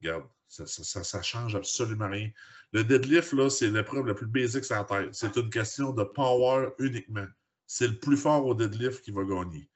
regarde, 0.00 0.24
ça, 0.48 0.66
ça, 0.66 1.04
ça, 1.04 1.22
change 1.22 1.54
absolument 1.54 2.08
rien. 2.08 2.30
Le 2.72 2.84
deadlift, 2.84 3.32
là, 3.34 3.50
c'est 3.50 3.70
l'épreuve 3.70 4.06
la 4.06 4.14
plus 4.14 4.26
basique 4.26 4.64
sur 4.64 4.76
la 4.76 4.84
Terre. 4.84 5.08
C'est 5.12 5.36
une 5.36 5.50
question 5.50 5.92
de 5.92 6.04
power 6.04 6.70
uniquement. 6.78 7.26
C'est 7.66 7.88
le 7.88 7.98
plus 7.98 8.16
fort 8.16 8.46
au 8.46 8.54
deadlift 8.54 9.04
qui 9.04 9.10
va 9.10 9.24
gagner. 9.24 9.68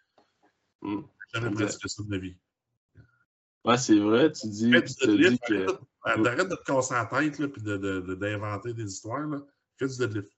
Mmh. 0.80 1.02
Jamais 1.34 1.50
pratiqué 1.50 1.88
ça 1.88 2.02
de 2.02 2.08
ma 2.08 2.18
vie. 2.18 2.36
Ouais, 3.64 3.78
c'est 3.78 3.98
vrai, 3.98 4.32
tu 4.32 4.48
dis, 4.48 4.70
tu 4.70 4.94
te 4.94 5.28
dis 5.28 5.38
que... 5.46 5.66
Arrête 6.04 6.48
de 6.48 6.56
te 6.56 6.64
casser 6.64 6.94
la 6.94 7.06
tête 7.06 7.38
et 7.38 7.46
d'inventer 8.18 8.68
de, 8.70 8.74
de, 8.74 8.82
des 8.82 8.92
histoires. 8.92 9.26
Là. 9.26 9.38
Fais 9.76 9.86
du 9.86 9.98
deadlift. 9.98 10.30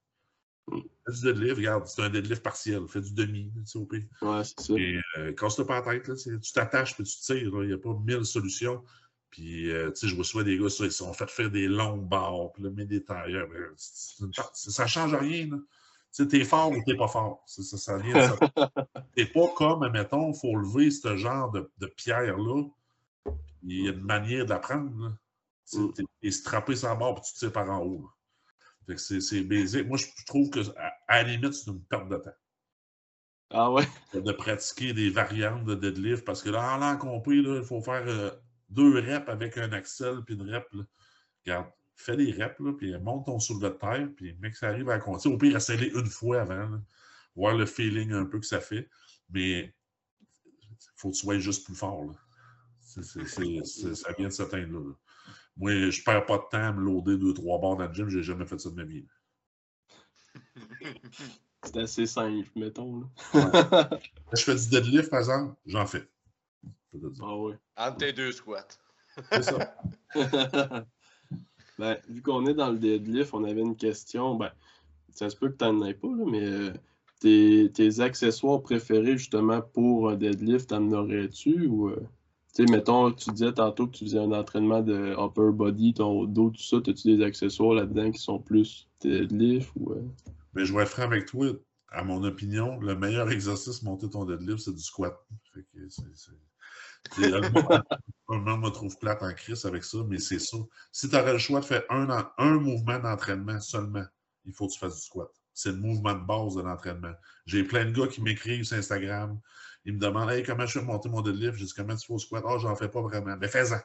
Mm. 0.68 0.80
Fais 1.06 1.12
du 1.12 1.20
deadlift, 1.22 1.56
regarde, 1.56 1.86
c'est 1.86 2.02
un 2.02 2.10
deadlift 2.10 2.42
partiel. 2.42 2.82
Fais 2.86 3.00
du 3.00 3.12
demi, 3.14 3.52
tu 3.70 3.78
au 3.78 3.86
pire. 3.86 4.04
Ouais, 4.20 4.44
c'est 4.44 4.60
ça. 4.60 4.74
Et 4.74 5.00
euh, 5.16 5.32
casse-toi 5.32 5.66
pas 5.66 5.80
la 5.80 5.92
tête. 5.92 6.08
Là, 6.08 6.14
tu 6.16 6.52
t'attaches 6.52 6.94
puis 6.94 7.04
tu 7.04 7.16
tires. 7.18 7.62
Il 7.62 7.68
n'y 7.68 7.72
a 7.72 7.78
pas 7.78 7.94
mille 8.04 8.24
solutions. 8.26 8.84
Puis, 9.30 9.70
euh, 9.70 9.90
tu 9.90 10.06
sais, 10.06 10.14
je 10.14 10.22
souvent 10.22 10.44
des 10.44 10.58
gars, 10.58 10.68
ça, 10.68 10.84
ils 10.84 10.92
sont 10.92 11.12
fait 11.12 11.28
faire 11.28 11.50
des 11.50 11.66
longues 11.66 12.08
barres, 12.08 12.52
puis 12.52 12.62
là, 12.62 12.70
mettre 12.70 12.90
des 12.90 13.02
tailleurs. 13.02 13.48
Ça 13.76 14.86
change 14.86 15.14
rien. 15.14 15.48
Là. 15.50 15.56
Tu 15.56 16.22
sais, 16.22 16.28
t'es 16.28 16.44
fort 16.44 16.70
ou 16.70 16.76
t'es 16.86 16.96
pas 16.96 17.08
fort. 17.08 17.42
Ça, 17.46 17.62
ça, 17.62 17.76
ça 17.76 17.98
vient 17.98 18.14
de 18.14 18.36
ça. 18.36 18.70
T'es 19.16 19.26
pas 19.26 19.48
comme, 19.56 19.90
mettons, 19.90 20.32
il 20.32 20.38
faut 20.38 20.54
lever 20.56 20.90
ce 20.90 21.16
genre 21.16 21.50
de, 21.50 21.68
de 21.78 21.86
pierre-là 21.86 22.62
il 23.64 23.84
y 23.84 23.88
a 23.88 23.92
une 23.92 24.04
manière 24.04 24.46
d'apprendre. 24.46 25.16
Mm. 25.72 25.92
Tu 25.94 26.04
es 26.22 26.30
strappé 26.30 26.76
sans 26.76 26.96
barre 26.96 27.14
puis 27.14 27.24
tu 27.32 27.38
tires 27.38 27.52
par 27.52 27.70
en 27.70 27.82
haut. 27.84 28.10
c'est 28.96 29.42
basique. 29.42 29.86
Moi, 29.86 29.98
je 29.98 30.06
trouve 30.26 30.50
que 30.50 30.60
à, 31.08 31.22
la 31.22 31.22
limite, 31.22 31.54
c'est 31.54 31.70
une 31.70 31.82
perte 31.82 32.08
de 32.08 32.16
temps. 32.16 32.36
Ah 33.50 33.70
ouais? 33.70 33.86
De 34.12 34.32
pratiquer 34.32 34.92
des 34.92 35.10
variantes 35.10 35.64
de 35.64 35.74
deadlift 35.74 36.24
parce 36.24 36.42
que 36.42 36.50
là, 36.50 36.74
en 36.74 36.78
l'an 36.78 36.96
compris, 36.96 37.38
il 37.38 37.62
faut 37.62 37.80
faire 37.80 38.04
euh, 38.06 38.30
deux 38.68 38.98
reps 38.98 39.28
avec 39.28 39.56
un 39.58 39.72
axel 39.72 40.22
puis 40.24 40.34
une 40.34 40.50
rep. 40.50 40.66
Là. 40.72 40.82
Regarde, 41.44 41.66
fais 41.94 42.16
des 42.16 42.32
reps, 42.32 42.58
là, 42.58 42.72
puis 42.72 42.98
monte 42.98 43.26
ton 43.26 43.38
soulevé 43.38 43.70
de 43.70 43.74
terre, 43.74 44.08
puis 44.16 44.34
mec, 44.40 44.56
ça 44.56 44.68
arrive 44.68 44.90
à 44.90 44.98
compter. 44.98 45.28
Au 45.28 45.38
pire, 45.38 45.56
essayer 45.56 45.92
une 45.92 46.06
fois 46.06 46.40
avant, 46.40 46.80
voir 47.36 47.54
le 47.54 47.66
feeling 47.66 48.12
un 48.12 48.24
peu 48.24 48.40
que 48.40 48.46
ça 48.46 48.60
fait. 48.60 48.88
Mais 49.30 49.74
il 50.44 50.90
faut 50.96 51.10
que 51.10 51.14
tu 51.14 51.20
sois 51.20 51.38
juste 51.38 51.64
plus 51.64 51.76
fort. 51.76 52.04
Là 52.04 52.14
ça 53.02 54.12
vient 54.16 54.28
de 54.28 54.32
s'atteindre 54.32 54.78
là. 54.78 54.94
Moi, 55.56 55.90
je 55.90 56.02
perds 56.02 56.26
pas 56.26 56.38
de 56.38 56.42
temps 56.50 56.68
à 56.68 56.72
me 56.72 56.80
loader 56.80 57.16
deux, 57.16 57.32
trois 57.32 57.60
barres 57.60 57.76
dans 57.76 57.86
le 57.86 57.94
gym. 57.94 58.08
J'ai 58.08 58.22
jamais 58.22 58.44
fait 58.44 58.58
ça 58.58 58.70
de 58.70 58.74
ma 58.74 58.84
vie. 58.84 59.06
C'est 61.62 61.76
assez 61.78 62.06
simple, 62.06 62.50
mettons. 62.56 63.08
je 63.32 64.42
fais 64.42 64.54
du 64.54 64.68
deadlift, 64.68 65.10
par 65.10 65.20
exemple, 65.20 65.56
j'en 65.64 65.86
fais. 65.86 66.06
Ah 67.22 67.36
oui. 67.36 67.54
Entre 67.76 67.96
tes 67.98 68.12
deux 68.12 68.32
squats. 68.32 68.66
C'est 69.30 69.42
ça. 69.42 69.76
ben, 71.78 71.98
vu 72.08 72.20
qu'on 72.22 72.46
est 72.46 72.54
dans 72.54 72.70
le 72.70 72.78
deadlift, 72.78 73.32
on 73.32 73.44
avait 73.44 73.62
une 73.62 73.76
question. 73.76 74.34
Ben, 74.34 74.52
ça 75.10 75.30
se 75.30 75.36
peut 75.36 75.48
que 75.48 75.56
tu 75.56 75.64
n'en 75.64 75.84
aies 75.86 75.94
pas, 75.94 76.08
là, 76.08 76.24
mais 76.26 76.44
euh, 76.44 76.72
tes, 77.20 77.70
tes, 77.72 78.00
accessoires 78.00 78.60
préférés 78.62 79.16
justement 79.16 79.62
pour 79.62 80.10
un 80.10 80.16
deadlift, 80.16 80.68
t'en 80.70 80.90
aurais-tu 80.92 81.66
ou. 81.66 81.88
Euh? 81.88 82.06
Tu 82.54 82.64
sais, 82.64 82.70
mettons, 82.70 83.10
tu 83.10 83.30
disais 83.30 83.52
tantôt 83.52 83.88
que 83.88 83.96
tu 83.96 84.04
faisais 84.04 84.18
un 84.18 84.30
entraînement 84.30 84.80
de 84.80 85.16
upper 85.18 85.50
body, 85.52 85.94
ton 85.94 86.24
dos, 86.24 86.50
tout 86.50 86.62
ça. 86.62 86.76
As-tu 86.76 87.16
des 87.16 87.24
accessoires 87.24 87.74
là-dedans 87.74 88.12
qui 88.12 88.20
sont 88.20 88.38
plus 88.38 88.88
deadlift 89.00 89.72
ou. 89.74 89.92
Euh? 89.92 90.02
Mais 90.54 90.64
je 90.64 90.72
vais 90.72 90.82
être 90.82 90.90
franc 90.90 91.02
avec 91.02 91.26
toi. 91.26 91.48
À 91.90 92.04
mon 92.04 92.22
opinion, 92.22 92.78
le 92.78 92.94
meilleur 92.94 93.30
exercice 93.30 93.82
monter 93.82 94.08
ton 94.08 94.24
deadlift, 94.24 94.60
c'est 94.60 94.74
du 94.74 94.82
squat. 94.82 95.16
Fait 95.52 95.64
me 98.28 98.68
trouve 98.70 98.96
plate 98.98 99.22
en 99.22 99.34
crise 99.34 99.64
avec 99.64 99.82
ça, 99.82 99.98
mais 100.08 100.18
c'est 100.18 100.38
ça. 100.38 100.58
Si 100.92 101.08
tu 101.08 101.16
aurais 101.16 101.32
le 101.32 101.38
choix 101.38 101.60
de 101.60 101.64
faire 101.64 101.82
un, 101.90 102.30
un 102.38 102.54
mouvement 102.54 102.98
d'entraînement 102.98 103.60
seulement, 103.60 104.04
il 104.44 104.52
faut 104.52 104.68
que 104.68 104.72
tu 104.72 104.78
fasses 104.78 104.96
du 104.96 105.02
squat. 105.02 105.28
C'est 105.52 105.70
le 105.70 105.78
mouvement 105.78 106.14
de 106.14 106.24
base 106.24 106.54
de 106.54 106.62
l'entraînement. 106.62 107.12
J'ai 107.46 107.64
plein 107.64 107.84
de 107.84 107.90
gars 107.90 108.08
qui 108.08 108.22
m'écrivent 108.22 108.64
sur 108.64 108.76
Instagram. 108.76 109.38
Il 109.84 109.94
me 109.94 109.98
demande 109.98 110.30
hey, 110.30 110.42
comment 110.42 110.66
je 110.66 110.78
fais 110.78 110.84
monter 110.84 111.08
mon 111.08 111.20
deadlift? 111.20 111.58
Je 111.58 111.64
dis 111.64 111.74
comment 111.74 111.94
tu 111.94 112.06
fais 112.06 112.14
au 112.14 112.18
squat? 112.18 112.42
Ah, 112.46 112.54
oh, 112.54 112.58
j'en 112.58 112.74
fais 112.74 112.88
pas 112.88 113.02
vraiment. 113.02 113.36
Mais 113.36 113.48
fais-en. 113.48 113.78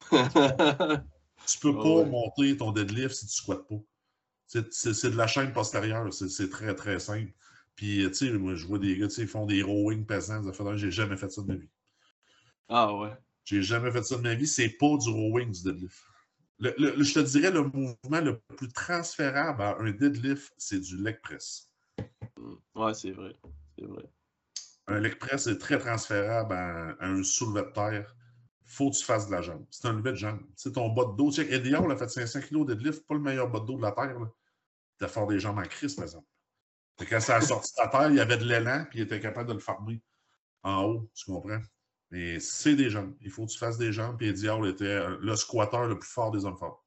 tu 0.10 1.58
peux 1.60 1.74
ah 1.78 1.82
pas 1.82 2.04
monter 2.04 2.56
ton 2.56 2.72
deadlift 2.72 3.14
si 3.14 3.26
tu 3.26 3.32
squattes 3.32 3.66
pas. 3.68 3.80
C'est 4.46 5.10
de 5.10 5.16
la 5.16 5.26
chaîne 5.26 5.52
postérieure. 5.52 6.12
C'est 6.12 6.50
très, 6.50 6.74
très 6.74 6.98
simple. 6.98 7.32
Puis, 7.76 8.04
tu 8.08 8.14
sais, 8.14 8.30
moi, 8.32 8.54
je 8.54 8.66
vois 8.66 8.78
des 8.78 8.96
gars, 8.98 9.06
ils 9.16 9.28
font 9.28 9.46
des 9.46 9.62
rowing 9.62 10.04
pesants. 10.04 10.42
J'ai 10.76 10.90
jamais 10.90 11.16
fait 11.16 11.30
ça 11.30 11.42
de 11.42 11.46
ma 11.46 11.54
vie. 11.54 11.70
Ah 12.68 12.94
ouais. 12.94 13.12
J'ai 13.44 13.62
jamais 13.62 13.90
fait 13.90 14.02
ça 14.02 14.16
de 14.16 14.22
ma 14.22 14.34
vie. 14.34 14.46
C'est 14.46 14.70
pas 14.70 14.96
du 14.98 15.08
rowing, 15.08 15.52
du 15.52 15.62
deadlift. 15.62 16.02
Le, 16.58 17.02
je 17.02 17.14
te 17.14 17.18
dirais, 17.20 17.50
le 17.50 17.62
mouvement 17.62 18.20
le 18.20 18.38
plus 18.56 18.68
transférable 18.68 19.62
à 19.62 19.76
un 19.78 19.90
deadlift, 19.90 20.52
c'est 20.58 20.78
du 20.78 20.96
leg 20.96 21.20
press. 21.20 21.68
Ouais, 22.74 22.94
c'est 22.94 23.10
vrai. 23.10 23.34
C'est 23.76 23.86
vrai. 23.86 24.04
Un 24.88 25.00
leg 25.00 25.18
press 25.18 25.46
est 25.46 25.58
très 25.58 25.78
transférable 25.78 26.52
à, 26.54 26.96
un 27.00 27.22
soulevé 27.22 27.62
de 27.66 27.72
terre. 27.72 28.16
faut 28.64 28.90
que 28.90 28.96
tu 28.96 29.04
fasses 29.04 29.26
de 29.26 29.32
la 29.32 29.42
jambe. 29.42 29.64
C'est 29.70 29.86
un 29.86 29.92
levé 29.92 30.10
de 30.10 30.16
jambe. 30.16 30.40
C'est 30.56 30.72
ton 30.72 30.88
bas 30.88 31.04
de 31.04 31.16
dos. 31.16 31.30
Check, 31.30 31.50
Eddie 31.50 31.74
a 31.74 31.96
fait 31.96 32.08
500 32.08 32.40
kg 32.40 32.66
de 32.66 32.74
lift, 32.74 33.06
pas 33.06 33.14
le 33.14 33.20
meilleur 33.20 33.48
bas 33.48 33.60
de 33.60 33.66
dos 33.66 33.76
de 33.76 33.82
la 33.82 33.92
terre. 33.92 34.16
Il 35.00 35.04
a 35.04 35.08
fort 35.08 35.26
des 35.26 35.38
jambes 35.38 35.58
en 35.58 35.62
crise, 35.62 35.94
par 35.94 36.04
exemple. 36.04 36.26
quand 37.08 37.20
ça 37.20 37.36
a 37.36 37.40
sorti 37.40 37.72
de 37.76 37.82
la 37.82 37.88
terre, 37.88 38.10
il 38.10 38.16
y 38.16 38.20
avait 38.20 38.36
de 38.36 38.44
l'élan, 38.44 38.86
puis 38.88 39.00
il 39.00 39.02
était 39.02 39.20
capable 39.20 39.48
de 39.48 39.54
le 39.54 39.60
farmer 39.60 40.02
en 40.62 40.84
haut, 40.84 41.10
tu 41.14 41.30
comprends? 41.30 41.60
Mais 42.10 42.40
c'est 42.40 42.76
des 42.76 42.90
jambes. 42.90 43.16
Il 43.20 43.30
faut 43.30 43.46
que 43.46 43.50
tu 43.50 43.58
fasses 43.58 43.78
des 43.78 43.92
jambes, 43.92 44.16
puis 44.18 44.28
Eddie 44.28 44.48
était 44.68 45.08
le 45.18 45.36
squatteur 45.36 45.86
le 45.86 45.98
plus 45.98 46.10
fort 46.10 46.30
des 46.30 46.44
hommes 46.44 46.58
forts. 46.58 46.84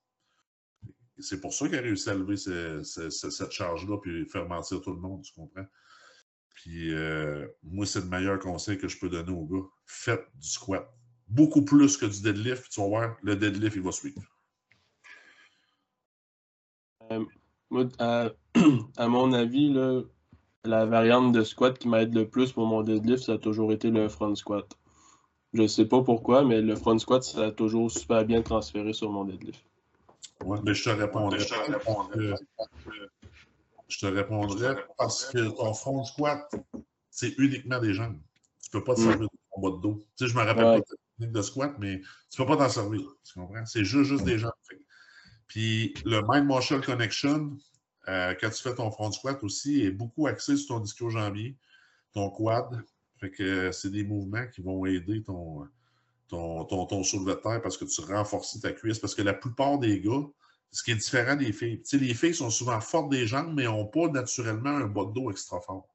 C'est 1.19 1.39
pour 1.39 1.53
ça 1.53 1.67
qu'il 1.67 1.77
a 1.77 1.81
réussi 1.81 2.09
à 2.09 2.13
lever 2.13 2.38
cette 2.38 3.51
charge-là, 3.51 3.97
puis 4.01 4.26
faire 4.26 4.47
mentir 4.47 4.81
tout 4.81 4.93
le 4.93 4.99
monde, 4.99 5.23
tu 5.23 5.34
comprends? 5.34 5.65
Puis 6.56 6.94
euh, 6.94 7.48
moi, 7.64 7.86
c'est 7.86 7.99
le 7.99 8.07
meilleur 8.07 8.40
conseil 8.40 8.77
que 8.77 8.88
je 8.88 8.98
peux 8.98 9.10
donner 9.10 9.32
aux 9.32 9.45
gars. 9.45 9.68
Faites 9.86 10.26
du 10.36 10.48
squat. 10.48 10.90
beaucoup 11.27 11.64
plus 11.64 11.98
que 11.98 12.06
du 12.06 12.22
deadlift. 12.22 12.69
Tu 12.69 12.80
vas 12.80 12.88
voir, 12.88 13.18
le 13.22 13.36
deadlift, 13.36 13.76
il 13.76 13.82
va 13.82 13.91
suivre. 13.91 14.22
Euh, 17.11 17.26
à, 18.98 19.07
mon 19.07 19.34
avis, 19.34 19.76
la 20.64 20.86
variante 20.86 21.34
de 21.34 21.44
squat 21.44 21.77
qui 21.77 21.90
m'aide 21.90 22.15
le 22.15 22.27
plus 22.27 22.52
pour 22.52 22.65
mon 22.65 22.82
deadlift, 22.82 23.23
ça 23.23 23.34
a 23.34 23.38
toujours 23.38 23.72
été 23.72 23.91
le 23.91 24.07
front 24.07 24.34
squat. 24.34 24.65
Je 25.53 25.61
ne 25.61 25.68
sais 25.68 25.86
pas 25.86 26.02
pourquoi, 26.02 26.44
mais 26.44 26.61
le 26.61 26.76
front 26.76 26.98
squat, 26.98 27.23
ça 27.23 27.45
a 27.45 27.52
toujours 27.52 27.91
super 27.91 28.26
bien 28.26 28.41
transféré 28.41 28.94
sur 28.94 29.11
mon 29.11 29.26
deadlift. 29.26 29.64
Oui, 30.44 30.60
mais 30.64 30.73
je 30.73 30.84
te 30.84 30.90
répondrai. 30.90 31.40
Je 31.40 31.48
te 31.48 31.72
répondrai, 31.72 32.34
je 33.95 34.05
te 34.05 34.05
répondrai 34.07 34.76
parce 34.97 35.26
que 35.26 35.49
ton 35.55 35.73
front 35.73 36.03
squat, 36.03 36.53
c'est 37.09 37.34
uniquement 37.38 37.80
des 37.80 37.93
jambes. 37.93 38.19
Tu 38.61 38.69
ne 38.73 38.80
peux 38.80 38.84
pas 38.84 38.95
te 38.95 38.99
servir 38.99 39.30
de 39.30 39.38
ton 39.53 39.61
bas 39.61 39.77
de 39.77 39.81
dos. 39.81 40.05
Tu 40.17 40.26
sais, 40.26 40.31
je 40.31 40.38
me 40.38 40.43
rappelle 40.43 40.63
pas 40.63 40.77
de 40.80 40.84
technique 41.17 41.31
de 41.31 41.41
squat, 41.41 41.76
mais 41.80 42.01
tu 42.30 42.41
ne 42.41 42.45
peux 42.45 42.57
pas 42.57 42.65
t'en 42.65 42.69
servir. 42.69 43.01
Tu 43.23 43.39
comprends? 43.39 43.65
C'est 43.65 43.85
juste, 43.85 44.09
juste 44.09 44.26
des 44.26 44.38
jambes. 44.38 44.51
Puis 45.47 45.93
le 46.03 46.22
Mind 46.27 46.45
Marshall 46.45 46.84
Connection, 46.84 47.57
euh, 48.09 48.35
quand 48.39 48.49
tu 48.49 48.61
fais 48.61 48.76
ton 48.76 48.91
front 48.91 49.11
squat 49.11 49.41
aussi, 49.43 49.84
est 49.84 49.91
beaucoup 49.91 50.27
axé 50.27 50.57
sur 50.57 50.76
ton 50.76 50.84
ischio-jambier, 50.84 51.55
ton 52.13 52.30
quad. 52.30 52.84
Fait 53.17 53.31
que 53.31 53.72
c'est 53.72 53.91
des 53.91 54.03
mouvements 54.03 54.45
qui 54.53 54.61
vont 54.61 54.85
aider 54.85 55.23
ton, 55.23 55.67
ton, 56.27 56.65
ton, 56.65 56.85
ton 56.85 57.03
soulevé 57.03 57.35
de 57.35 57.39
terre 57.39 57.61
parce 57.61 57.77
que 57.77 57.85
tu 57.85 58.01
renforces 58.01 58.59
ta 58.59 58.73
cuisse. 58.73 58.99
Parce 58.99 59.15
que 59.15 59.22
la 59.22 59.34
plupart 59.34 59.80
des 59.80 60.01
gars, 60.01 60.26
ce 60.76 60.84
qui 60.84 60.91
est 60.91 60.95
différent 60.95 61.38
des 61.38 61.53
filles, 61.53 61.81
les 61.93 62.14
filles 62.14 62.35
sont 62.35 62.49
souvent 62.49 62.81
fortes 62.81 63.10
des 63.10 63.26
jambes, 63.26 63.53
mais 63.56 63.64
n'ont 63.64 63.88
pas 63.88 64.10
naturellement 64.10 64.72
un 64.72 64.88
bas 64.88 65.06
de 65.06 65.14
dos 65.14 65.31
extra 65.31 65.61
fort. 65.61 65.88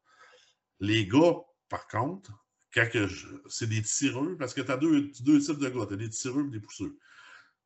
Les 0.79 1.07
gars, 1.07 1.37
par 1.69 1.87
contre, 1.87 2.33
c'est 3.51 3.69
des 3.69 3.83
tireux, 3.83 4.39
parce 4.39 4.55
que 4.55 4.63
tu 4.63 4.71
as 4.73 4.79
deux, 4.79 5.11
deux, 5.21 5.39
types 5.39 5.59
de 5.59 5.69
gars, 5.69 5.85
tu 5.85 5.93
as 5.93 5.97
des 5.99 6.09
tireux 6.09 6.47
et 6.47 6.51
des 6.51 6.61
pousseux. 6.61 6.97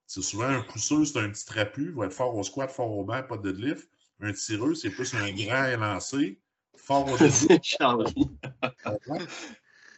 C'est 0.09 0.23
souvent 0.23 0.49
un 0.49 0.62
pousseux, 0.62 1.05
c'est 1.05 1.20
un 1.20 1.31
petit 1.31 1.47
trapu, 1.47 1.91
il 1.91 1.95
va 1.95 2.07
être 2.07 2.12
fort 2.12 2.35
au 2.35 2.43
squat, 2.43 2.69
fort 2.69 2.91
au 2.91 3.05
banc, 3.05 3.23
pas 3.23 3.36
de 3.36 3.53
deadlift. 3.53 3.89
Un 4.19 4.32
tireux, 4.32 4.74
c'est 4.74 4.91
plus 4.91 5.15
un 5.15 5.31
grand 5.31 5.66
élancé, 5.66 6.41
fort 6.74 7.09
au 7.09 7.16
deadlift. 7.16 7.78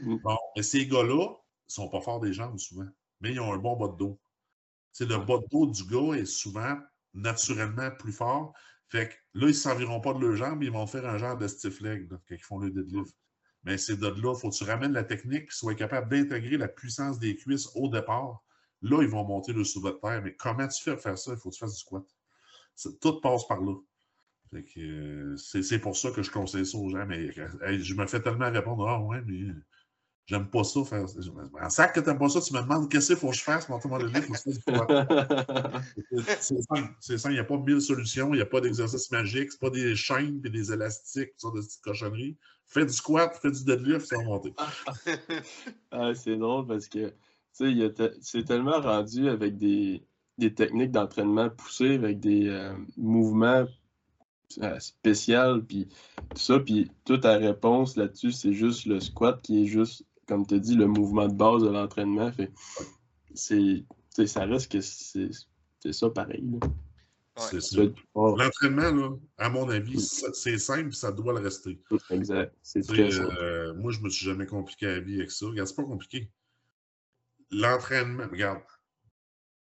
bon, 0.01 0.39
mais 0.55 0.63
ces 0.63 0.87
gars-là, 0.87 1.29
ne 1.31 1.73
sont 1.73 1.89
pas 1.89 2.03
forts 2.03 2.21
des 2.21 2.35
jambes 2.35 2.59
souvent, 2.59 2.89
mais 3.23 3.33
ils 3.33 3.41
ont 3.41 3.55
un 3.55 3.59
bon 3.59 3.75
bas 3.75 3.89
de 3.89 3.97
dos. 3.97 4.21
C'est 4.93 5.09
le 5.09 5.17
bas 5.17 5.39
de 5.39 5.47
dos 5.51 5.65
du 5.65 5.85
gars 5.85 6.19
est 6.19 6.27
souvent 6.27 6.77
naturellement 7.17 7.91
plus 7.91 8.13
fort. 8.13 8.53
Fait 8.89 9.09
que 9.09 9.15
là, 9.35 9.47
ils 9.47 9.49
ne 9.49 9.53
serviront 9.53 10.01
pas 10.01 10.15
de 10.15 10.21
leurs 10.21 10.37
jambes, 10.37 10.63
ils 10.63 10.71
vont 10.71 10.87
faire 10.87 11.07
un 11.07 11.19
genre 11.19 11.37
de 11.37 11.49
stiff 11.49 11.81
leg 11.81 12.09
quand 12.09 12.19
ils 12.31 12.43
font 12.43 12.59
le 12.59 12.71
deadlift. 12.71 13.17
Mais 13.65 13.79
c'est 13.79 13.97
de 13.97 14.07
là, 14.07 14.33
il 14.33 14.41
faut 14.41 14.51
que 14.51 14.55
tu 14.55 14.65
ramènes 14.65 14.93
la 14.93 15.03
technique 15.03 15.45
et 15.45 15.51
sois 15.51 15.75
capable 15.75 16.09
d'intégrer 16.09 16.57
la 16.57 16.69
puissance 16.69 17.19
des 17.19 17.35
cuisses 17.35 17.69
au 17.75 17.89
départ. 17.89 18.45
Là, 18.83 19.03
ils 19.03 19.09
vont 19.09 19.25
monter 19.25 19.53
le 19.53 19.65
sous 19.65 19.83
de 19.83 19.91
terre. 19.91 20.23
Mais 20.23 20.37
comment 20.37 20.69
tu 20.69 20.83
fais 20.83 20.93
pour 20.93 21.03
faire 21.03 21.19
ça? 21.19 21.33
Il 21.33 21.39
faut 21.39 21.51
que 21.51 21.55
tu 21.55 21.59
fasses 21.59 21.75
du 21.75 21.81
squat. 21.81 22.05
Tout 23.01 23.21
passe 23.21 23.47
par 23.49 23.61
là. 23.61 23.75
Euh, 24.77 25.37
c'est 25.37 25.81
pour 25.81 25.97
ça 25.97 26.13
que 26.13 26.23
je 26.23 26.31
conseille 26.31 26.65
ça 26.65 26.79
aux 26.79 26.89
gens. 26.89 27.07
Mais 27.07 27.33
je 27.33 27.95
me 27.95 28.07
fais 28.07 28.23
tellement 28.23 28.51
répondre 28.51 28.87
Ah 28.87 29.01
ouais, 29.01 29.21
mais 29.27 29.53
J'aime 30.27 30.49
pas 30.49 30.65
ça 30.65 30.83
faire. 30.85 31.07
En 31.63 31.71
sac 31.71 31.95
que 31.95 32.01
t'aimes 32.01 32.19
pas 32.19 32.29
ça, 32.29 32.41
tu 32.41 32.53
me 32.53 32.61
demandes 32.61 32.91
qu'est-ce 32.91 33.09
qu'il 33.09 33.17
faut 33.17 33.31
que 33.31 33.37
je 33.37 33.45
fasse 33.45 33.67
pour 33.67 33.99
le 33.99 34.07
livre. 34.07 34.35
C'est 36.41 36.61
simple. 36.63 36.95
C'est 36.99 37.19
simple. 37.19 37.35
Il 37.35 37.37
n'y 37.37 37.41
a 37.41 37.45
pas 37.45 37.59
mille 37.59 37.81
solutions. 37.81 38.35
Il 38.35 38.37
n'y 38.37 38.43
a 38.43 38.47
pas 38.47 38.61
d'exercice 38.61 39.11
magique. 39.13 39.53
C'est 39.53 39.61
pas 39.61 39.71
des 39.71 39.95
chaînes 39.95 40.41
et 40.45 40.51
des 40.51 40.73
élastiques, 40.73 41.31
ça, 41.37 41.49
de 41.55 41.61
petites 41.61 41.81
cochonneries. 41.81 42.37
Fais 42.67 42.85
du 42.85 42.93
squat, 42.93 43.39
fais 43.41 43.53
du 43.53 43.65
deadlift, 43.65 44.07
ça 44.07 44.17
va 44.17 44.25
monter. 44.25 44.53
ah, 45.93 46.13
c'est 46.15 46.37
drôle 46.37 46.67
parce 46.67 46.89
que 46.89 47.15
c'est 47.53 48.45
tellement 48.45 48.81
rendu 48.81 49.29
avec 49.29 49.57
des, 49.57 50.05
des 50.39 50.53
techniques 50.53 50.91
d'entraînement 50.91 51.51
poussées, 51.51 51.95
avec 51.95 52.19
des 52.19 52.49
euh, 52.49 52.75
mouvements 52.97 53.67
euh, 54.63 54.79
spéciaux, 54.81 55.61
puis 55.63 55.89
tout 56.31 56.39
ça, 56.39 56.59
puis 56.59 56.91
toute 57.05 57.23
ta 57.23 57.37
réponse 57.37 57.97
là-dessus, 57.97 58.33
c'est 58.33 58.53
juste 58.53 58.87
le 58.87 59.01
squat 59.01 59.41
qui 59.43 59.63
est 59.63 59.67
juste 59.67 60.06
comme 60.27 60.47
tu 60.47 60.55
as 60.55 60.59
dit, 60.59 60.75
le 60.75 60.87
mouvement 60.87 61.29
de 61.29 61.35
base 61.35 61.63
de 61.63 61.69
l'entraînement. 61.69 62.31
C'est, 63.35 63.85
ça 64.27 64.45
reste 64.45 64.73
que 64.73 64.81
c'est, 64.81 65.31
ça 65.93 66.11
pareil. 66.11 66.59
L'entraînement, 68.15 69.19
à 69.37 69.49
mon 69.49 69.69
avis, 69.69 70.01
c'est 70.01 70.59
simple, 70.59 70.93
ça 70.95 71.13
doit 71.13 71.35
le 71.35 71.41
rester. 71.41 71.81
Exact. 72.11 72.55
C'est 72.63 72.81
très 72.81 73.13
euh, 73.15 73.75
moi, 73.75 73.93
je 73.93 74.01
me 74.01 74.09
suis 74.09 74.25
jamais 74.25 74.47
compliqué 74.47 74.87
la 74.87 75.01
vie 75.01 75.17
avec 75.17 75.31
ça. 75.31 75.47
Regarde, 75.47 75.69
c'est 75.69 75.77
pas 75.77 75.85
compliqué. 75.85 76.31
L'entraînement, 77.51 78.27
regarde, 78.31 78.63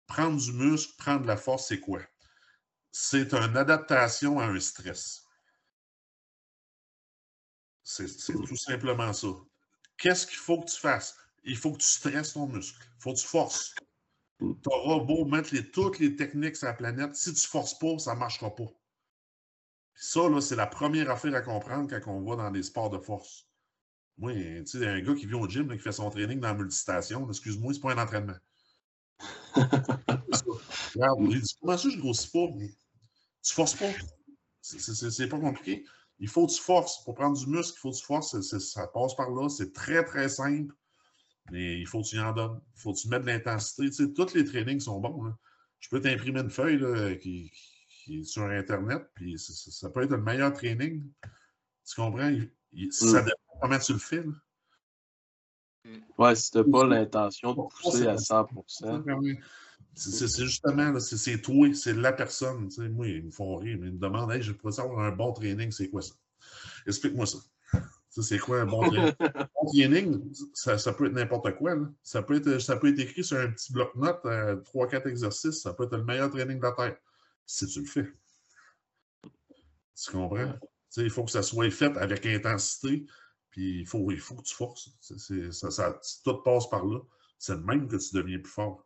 prendre 0.06 0.40
du 0.40 0.52
muscle, 0.52 0.94
prendre 0.98 1.22
de 1.22 1.28
la 1.28 1.38
force, 1.38 1.68
c'est 1.68 1.80
quoi? 1.80 2.02
C'est 2.92 3.34
une 3.34 3.56
adaptation 3.56 4.40
à 4.40 4.46
un 4.46 4.60
stress. 4.60 5.26
C'est 7.84 8.34
tout 8.34 8.58
simplement 8.58 9.12
ça. 9.14 9.28
Qu'est-ce 10.02 10.26
qu'il 10.26 10.38
faut 10.38 10.60
que 10.60 10.65
tu 10.65 10.80
fasses? 10.80 11.15
Il 11.44 11.56
faut 11.56 11.72
que 11.73 11.78
tu 11.78 11.88
stresses 11.88 12.34
ton 12.34 12.48
muscle. 12.48 12.76
Il 12.98 13.02
faut 13.02 13.14
que 13.14 13.19
tu 13.19 13.28
forces. 13.28 13.76
Tu 14.40 14.48
auras 14.65 15.03
beau 15.03 15.26
mettre 15.26 15.56
toutes 15.72 15.99
les 15.99 16.15
techniques 16.15 16.56
sur 16.56 16.65
la 16.65 16.73
planète. 16.73 17.15
Si 17.15 17.32
tu 17.32 17.40
ne 17.40 17.48
forces 17.48 17.78
pas, 17.78 17.99
ça 17.99 18.15
ne 18.15 18.19
marchera 18.19 18.53
pas. 18.56 18.65
ça, 19.94 20.22
c'est 20.41 20.56
la 20.56 20.65
première 20.65 21.11
affaire 21.11 21.36
à 21.36 21.41
comprendre 21.41 21.88
quand 21.88 22.11
on 22.11 22.23
va 22.23 22.36
dans 22.36 22.49
des 22.49 22.64
sports 22.64 22.90
de 22.90 22.98
force. 22.98 23.48
Moi, 24.18 24.34
tu 24.34 24.65
sais, 24.65 24.88
un 24.88 25.02
gars 25.02 25.14
qui 25.14 25.28
vient 25.28 25.38
au 25.38 25.48
gym, 25.48 25.72
qui 25.72 25.78
fait 25.78 25.91
son 25.91 26.10
training 26.10 26.40
dans 26.40 26.48
la 26.48 26.56
multistation, 26.56 27.30
excuse-moi, 27.30 27.72
c'est 27.76 27.80
pas 27.80 27.94
un 27.94 28.03
entraînement. 28.03 28.38
Regarde, 30.95 31.19
il 31.30 31.41
dit 31.41 31.56
Comment 31.61 31.78
ça, 31.78 31.90
je 31.90 31.99
grossis 31.99 32.32
pas? 32.32 32.48
Tu 33.44 33.53
forces 33.53 33.76
pas. 33.76 33.91
C'est 34.61 35.30
pas 35.30 35.40
compliqué. 35.40 35.86
Il 36.22 36.30
faut 36.30 36.45
que 36.48 36.52
tu 36.53 36.61
forces. 36.61 37.03
Pour 37.03 37.15
prendre 37.15 37.38
du 37.38 37.48
muscle, 37.48 37.76
il 37.77 37.81
faut 37.81 37.91
que 37.91 37.98
tu 37.98 38.06
forces. 38.06 38.39
ça 38.41 38.88
passe 38.88 39.15
par 39.15 39.30
là. 39.31 39.49
C'est 39.49 39.73
très, 39.73 40.06
très 40.06 40.30
simple. 40.30 40.73
Mais 41.52 41.80
il 41.80 41.88
faut 41.88 42.02
que 42.02 42.07
tu 42.07 42.15
y 42.15 42.19
en 42.19 42.31
donnes. 42.31 42.61
Il 42.76 42.81
faut 42.81 42.93
que 42.93 42.99
tu 42.99 43.10
mettes 43.10 43.23
de 43.23 43.27
l'intensité. 43.27 43.89
Tu 43.89 43.93
sais, 43.93 44.14
tous 44.14 44.34
les 44.35 44.45
trainings 44.45 44.80
sont 44.80 44.99
bons. 44.99 45.34
Je 45.80 45.89
peux 45.89 45.99
t'imprimer 45.99 46.41
une 46.41 46.52
feuille 46.52 47.18
qui, 47.19 47.52
est 48.07 48.23
sur 48.23 48.43
Internet, 48.43 49.03
puis 49.15 49.38
ça, 49.38 49.89
peut 49.89 50.03
être 50.03 50.11
le 50.11 50.22
meilleur 50.22 50.53
training. 50.53 51.03
Tu 51.85 51.95
comprends? 51.95 52.31
Ça 52.91 53.22
mm. 53.22 53.26
dépend 53.26 53.60
comment 53.60 53.80
tu 53.80 53.93
le 53.93 53.99
fais. 53.99 54.23
Ouais, 56.19 56.35
si 56.35 56.52
tu 56.52 56.60
n'as 56.60 56.64
pas 56.65 56.85
l'intention 56.85 57.53
de 57.53 57.61
pousser 57.64 58.07
à 58.07 58.18
100 58.18 58.48
c'est 59.94 60.44
justement, 60.44 61.00
c'est 61.00 61.42
toi, 61.42 61.74
c'est 61.74 61.94
la 61.94 62.14
personne. 62.14 62.70
moi, 62.92 63.08
ils 63.08 63.26
me 63.26 63.32
font 63.32 63.56
rire, 63.58 63.78
mais 63.80 63.88
ils 63.88 63.94
me 63.94 64.00
demandent 64.00 64.32
hey, 64.32 64.42
je 64.42 64.54
pourrais 64.54 64.74
savoir 64.74 65.00
un 65.00 65.12
bon 65.12 65.34
training, 65.34 65.72
c'est 65.72 65.90
quoi 65.90 66.02
ça? 66.02 66.14
Explique-moi 66.88 67.26
ça. 67.26 67.38
C'est 68.10 68.40
quoi 68.40 68.62
un 68.62 68.66
bon 68.66 68.90
training? 68.90 69.14
un 69.20 69.48
bon 69.56 69.72
training, 69.72 70.34
ça, 70.54 70.78
ça 70.78 70.94
peut 70.94 71.08
être 71.08 71.14
n'importe 71.14 71.56
quoi. 71.56 71.76
Ça, 72.04 72.22
peut 72.24 72.36
être, 72.36 72.60
ça 72.60 72.78
peut 72.78 72.90
être 72.90 73.00
écrit 73.00 73.24
sur 73.24 73.38
un 73.38 73.52
petit 73.52 73.72
bloc-notes, 73.74 74.26
euh, 74.26 74.56
trois, 74.58 74.88
quatre 74.88 75.08
exercices. 75.08 75.62
Ça 75.62 75.74
peut 75.74 75.84
être 75.84 75.96
le 75.96 76.04
meilleur 76.04 76.30
training 76.30 76.58
de 76.58 76.64
la 76.64 76.72
Terre. 76.72 76.98
Si 77.46 77.68
tu 77.68 77.82
le 77.82 77.86
fais. 77.86 78.08
Tu 79.24 80.12
comprends? 80.12 80.54
il 80.98 81.10
faut 81.10 81.24
que 81.24 81.32
ça 81.32 81.42
soit 81.42 81.70
fait 81.70 81.96
avec 81.98 82.26
intensité, 82.26 83.06
puis 83.50 83.80
il 83.82 83.88
faut, 83.88 84.12
il 84.12 84.20
faut 84.20 84.36
que 84.36 84.44
tu 84.44 84.54
forces. 84.54 84.90
ça, 85.00 85.72
ça, 85.72 86.00
tout 86.26 86.44
passe 86.44 86.70
par 86.70 86.86
là. 86.86 87.00
C'est 87.38 87.56
le 87.56 87.62
même 87.62 87.88
que 87.88 87.96
tu 87.96 88.14
deviens 88.14 88.40
plus 88.40 88.52
fort 88.52 88.86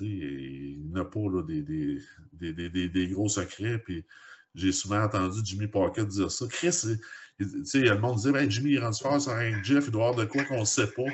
il 0.00 0.90
n'a 0.90 1.04
pas 1.04 1.20
là, 1.20 1.42
des, 1.42 1.62
des, 1.62 2.52
des, 2.52 2.88
des, 2.88 3.08
gros 3.08 3.28
secrets. 3.28 3.78
Puis 3.78 4.04
j'ai 4.54 4.72
souvent 4.72 5.02
entendu 5.02 5.40
Jimmy 5.44 5.66
Pocket 5.66 6.06
dire 6.08 6.30
ça. 6.30 6.46
Chris, 6.48 6.98
le 7.38 7.98
monde 7.98 8.16
disait 8.16 8.32
ben, 8.32 8.50
Jimmy, 8.50 8.72
il 8.72 8.78
rentre 8.78 8.98
fort 8.98 9.20
sans 9.20 9.36
rien 9.36 9.62
Jeff, 9.62 9.84
il 9.86 9.92
doit 9.92 10.08
avoir 10.08 10.24
de 10.24 10.30
quoi 10.30 10.44
qu'on 10.44 10.60
ne 10.60 10.64
sait 10.64 10.90
pas. 10.90 11.10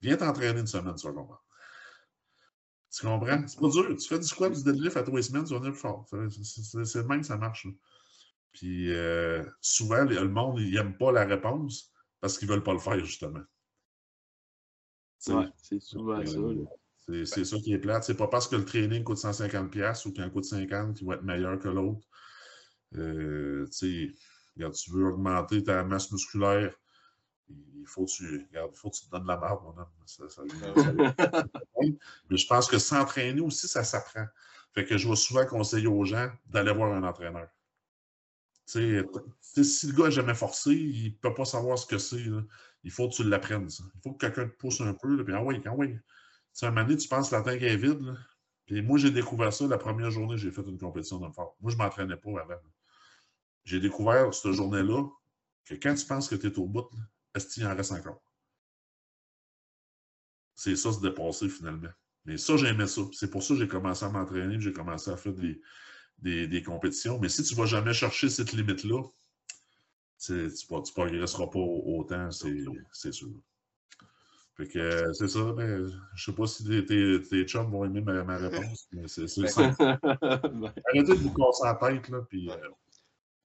Viens 0.00 0.16
t'entraîner 0.16 0.60
une 0.60 0.66
semaine, 0.66 0.94
tu 0.94 1.06
vas 1.06 1.12
comprendre. 1.12 1.44
Tu 2.90 3.06
comprends? 3.06 3.46
C'est 3.46 3.58
pas 3.58 3.68
dur. 3.68 3.96
Tu 3.96 4.08
fais 4.08 4.18
du 4.18 4.26
squat, 4.26 4.52
du 4.52 4.62
deadlift 4.62 4.96
à 4.96 5.02
trois 5.02 5.22
semaines, 5.22 5.44
tu 5.44 5.54
vas 5.54 5.60
venir 5.60 5.72
plus 5.72 5.80
fort. 5.80 6.06
C'est 6.08 6.98
le 6.98 7.06
même 7.06 7.20
que 7.20 7.26
ça 7.26 7.38
marche. 7.38 7.66
Puis 8.52 8.92
euh, 8.92 9.42
souvent, 9.60 10.04
le 10.04 10.28
monde, 10.28 10.60
il 10.60 10.74
n'aime 10.74 10.96
pas 10.98 11.10
la 11.10 11.24
réponse 11.24 11.90
parce 12.20 12.36
qu'ils 12.36 12.48
ne 12.48 12.54
veulent 12.54 12.62
pas 12.62 12.74
le 12.74 12.78
faire, 12.78 12.98
justement. 12.98 13.40
Ouais, 15.28 15.48
c'est 15.56 15.80
souvent 15.80 16.24
ça. 16.24 16.38
C'est 17.06 17.44
ça 17.44 17.56
qui 17.58 17.72
est 17.72 17.78
plate. 17.78 18.04
C'est 18.04 18.16
pas 18.16 18.28
parce 18.28 18.48
que 18.48 18.56
le 18.56 18.64
training 18.64 19.02
coûte 19.02 19.18
150$ 19.18 20.06
ou 20.06 20.12
qu'il 20.12 20.22
en 20.22 20.30
coûte 20.30 20.44
50 20.44 20.96
qu'il 20.96 21.06
va 21.06 21.14
être 21.14 21.22
meilleur 21.22 21.58
que 21.58 21.68
l'autre. 21.68 22.06
Euh, 22.94 23.66
tu 23.78 24.14
veux 24.90 25.06
augmenter 25.06 25.64
ta 25.64 25.82
masse 25.82 26.12
musculaire, 26.12 26.74
il 27.48 27.86
faut 27.86 28.04
que 28.04 28.10
tu, 28.10 28.48
faut 28.74 28.90
que 28.90 28.96
tu 28.96 29.06
te 29.06 29.10
donnes 29.10 29.26
la 29.26 29.36
marde, 29.36 29.62
mon 29.62 29.76
homme. 29.76 29.88
Mais 32.30 32.36
je 32.36 32.46
pense 32.46 32.68
que 32.68 32.78
s'entraîner 32.78 33.40
aussi, 33.40 33.66
ça 33.68 33.82
s'apprend. 33.84 34.26
Fait 34.74 34.84
que 34.84 34.96
je 34.96 35.08
vais 35.08 35.16
souvent 35.16 35.44
conseiller 35.46 35.88
aux 35.88 36.04
gens 36.04 36.30
d'aller 36.46 36.72
voir 36.72 36.92
un 36.92 37.02
entraîneur. 37.02 37.48
Si 38.64 38.78
le 38.78 39.92
gars 39.92 40.04
n'a 40.04 40.10
jamais 40.10 40.34
forcé, 40.34 40.70
il 40.72 41.12
ne 41.12 41.16
peut 41.16 41.34
pas 41.34 41.44
savoir 41.44 41.78
ce 41.78 41.86
que 41.86 41.98
c'est. 41.98 42.24
Il 42.84 42.90
faut 42.90 43.08
que 43.08 43.14
tu 43.14 43.24
l'apprennes. 43.24 43.68
Il 43.68 44.00
faut 44.02 44.12
que 44.12 44.26
quelqu'un 44.26 44.48
te 44.48 44.56
pousse 44.56 44.80
un 44.80 44.94
peu, 44.94 45.16
là, 45.16 45.24
puis 45.24 45.34
ah 45.34 45.42
oui, 45.42 45.60
ah 45.66 45.74
oui. 45.76 45.98
Tu 46.54 46.64
un 46.64 46.70
moment 46.70 46.84
donné, 46.84 46.96
tu 46.96 47.08
penses 47.08 47.30
que 47.30 47.34
la 47.34 47.42
tank 47.42 47.62
est 47.62 47.76
vide, 47.76 48.00
là. 48.00 48.14
Puis 48.66 48.80
moi, 48.82 48.98
j'ai 48.98 49.10
découvert 49.10 49.52
ça 49.52 49.66
la 49.66 49.78
première 49.78 50.10
journée 50.10 50.36
j'ai 50.38 50.50
fait 50.50 50.62
une 50.62 50.78
compétition 50.78 51.18
de 51.18 51.30
fort. 51.32 51.56
Moi, 51.60 51.72
je 51.72 51.76
ne 51.76 51.82
m'entraînais 51.82 52.16
pas 52.16 52.30
avant. 52.40 52.60
J'ai 53.64 53.80
découvert 53.80 54.32
cette 54.32 54.52
journée-là 54.52 55.04
que 55.64 55.74
quand 55.74 55.94
tu 55.94 56.06
penses 56.06 56.28
que 56.28 56.34
tu 56.34 56.46
es 56.46 56.58
au 56.58 56.66
bout, 56.66 56.88
est-ce 57.34 57.48
qu'il 57.48 57.66
en 57.66 57.74
reste 57.74 57.92
encore? 57.92 58.22
C'est 60.54 60.76
ça, 60.76 60.92
se 60.92 61.00
dépasser 61.00 61.48
finalement. 61.48 61.90
Mais 62.24 62.36
ça, 62.36 62.56
j'aimais 62.56 62.86
ça. 62.86 63.02
C'est 63.12 63.30
pour 63.30 63.42
ça 63.42 63.54
que 63.54 63.60
j'ai 63.60 63.68
commencé 63.68 64.04
à 64.04 64.10
m'entraîner, 64.10 64.60
j'ai 64.60 64.72
commencé 64.72 65.10
à 65.10 65.16
faire 65.16 65.34
des, 65.34 65.60
des, 66.46 66.62
compétitions. 66.62 67.18
Mais 67.18 67.28
si 67.28 67.42
tu 67.42 67.54
ne 67.54 67.58
vas 67.58 67.66
jamais 67.66 67.94
chercher 67.94 68.28
cette 68.28 68.52
limite-là, 68.52 69.02
tu 70.20 70.32
ne 70.32 70.92
progresseras 70.92 71.48
pas 71.48 71.58
autant, 71.58 72.30
c'est 72.30 73.12
sûr. 73.12 73.32
Fait 74.56 74.66
que 74.66 75.12
c'est 75.14 75.28
ça, 75.28 75.40
ben, 75.56 75.90
je 76.14 76.24
sais 76.24 76.32
pas 76.32 76.46
si 76.46 76.64
tes, 76.64 77.22
tes, 77.22 77.44
chums 77.44 77.70
vont 77.70 77.84
aimer 77.86 78.02
ma, 78.02 78.22
ma 78.22 78.36
réponse, 78.36 78.86
mais 78.92 79.08
c'est 79.08 79.26
ça. 79.26 79.62
Arrêtez 79.80 81.02
de 81.04 81.14
vous 81.14 81.32
casser 81.32 81.64
la 81.64 81.74
tête, 81.74 82.08
là, 82.10 82.20
puis 82.28 82.50
euh, 82.50 82.56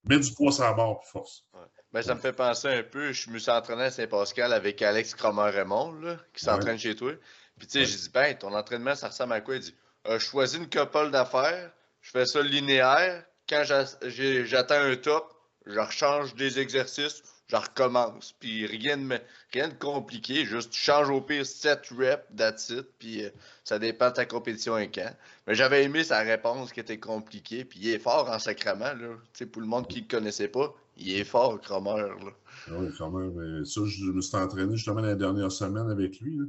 mets 0.04 0.20
du 0.20 0.34
poids 0.34 0.52
sur 0.52 0.66
la 0.66 0.74
barre, 0.74 1.00
puis 1.00 1.10
force. 1.10 1.46
Ben, 1.94 2.02
ça 2.02 2.14
me 2.14 2.20
fait 2.20 2.34
penser 2.34 2.68
un 2.68 2.84
peu, 2.84 3.14
je 3.14 3.30
me 3.30 3.40
suis 3.40 3.50
entraîné 3.50 3.84
à 3.84 3.92
Saint-Pascal 3.92 4.52
avec 4.52 4.82
Alex 4.82 5.16
Cromer-Raymond, 5.16 6.18
qui 6.34 6.44
s'entraîne 6.44 6.78
chez 6.78 6.96
toi. 6.96 7.14
Puis 7.58 7.68
tu 7.68 7.80
sais, 7.80 7.86
j'ai 7.86 7.98
dit, 7.98 8.10
ben, 8.14 8.38
ton 8.38 8.54
entraînement, 8.54 8.96
ça 8.96 9.08
ressemble 9.08 9.34
à 9.34 9.42
quoi? 9.42 9.56
Il 9.56 9.62
dit, 9.62 9.76
euh, 10.08 10.20
je 10.20 10.26
choisis 10.26 10.58
une 10.58 10.70
couple 10.70 11.10
d'affaires, 11.10 11.72
je 12.02 12.12
fais 12.12 12.26
ça 12.26 12.42
linéaire. 12.42 13.24
Quand 13.48 13.64
j'atteins 13.64 14.92
un 14.92 14.96
top, 14.98 15.34
je 15.66 15.80
rechange 15.80 16.36
des 16.36 16.60
exercices, 16.60 17.24
je 17.48 17.56
recommence. 17.56 18.34
Puis 18.40 18.66
rien 18.66 18.98
de, 18.98 19.20
rien 19.54 19.70
de 19.70 19.74
compliqué, 19.74 20.46
juste 20.46 20.72
tu 20.72 20.80
changes 20.80 21.10
au 21.10 21.22
pire 21.22 21.46
7 21.46 21.88
reps, 21.98 22.24
that's 22.36 22.70
it, 22.70 22.88
puis 23.00 23.24
euh, 23.24 23.30
ça 23.64 23.80
dépend 23.80 24.10
de 24.10 24.16
ta 24.16 24.26
compétition 24.26 24.78
et 24.78 24.92
quand. 24.92 25.14
Mais 25.48 25.56
j'avais 25.56 25.84
aimé 25.84 26.04
sa 26.04 26.20
réponse 26.20 26.74
qui 26.74 26.80
était 26.80 27.00
compliquée, 27.00 27.66
puis 27.66 27.80
il 27.82 27.90
est 27.90 28.00
fort 28.00 28.30
en 28.30 28.38
là. 28.38 28.96
Sais, 29.34 29.46
pour 29.46 29.62
le 29.62 29.68
monde 29.68 29.88
qui 29.88 30.00
ne 30.00 30.04
le 30.04 30.08
connaissait 30.10 30.50
pas, 30.50 30.74
il 30.98 31.12
est 31.12 31.24
fort, 31.24 31.60
Cromer, 31.62 32.02
là. 32.02 32.32
Ah 32.68 32.72
oui, 32.78 32.92
Cromer, 32.94 33.30
mais 33.34 33.66
ça, 33.66 33.82
je 33.86 34.12
me 34.12 34.22
suis 34.22 34.38
entraîné 34.38 34.76
justement 34.76 35.02
la 35.02 35.16
dernière 35.16 35.52
semaine 35.52 35.90
avec 35.90 36.20
lui, 36.20 36.40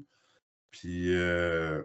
Puis, 0.71 1.15
euh, 1.15 1.83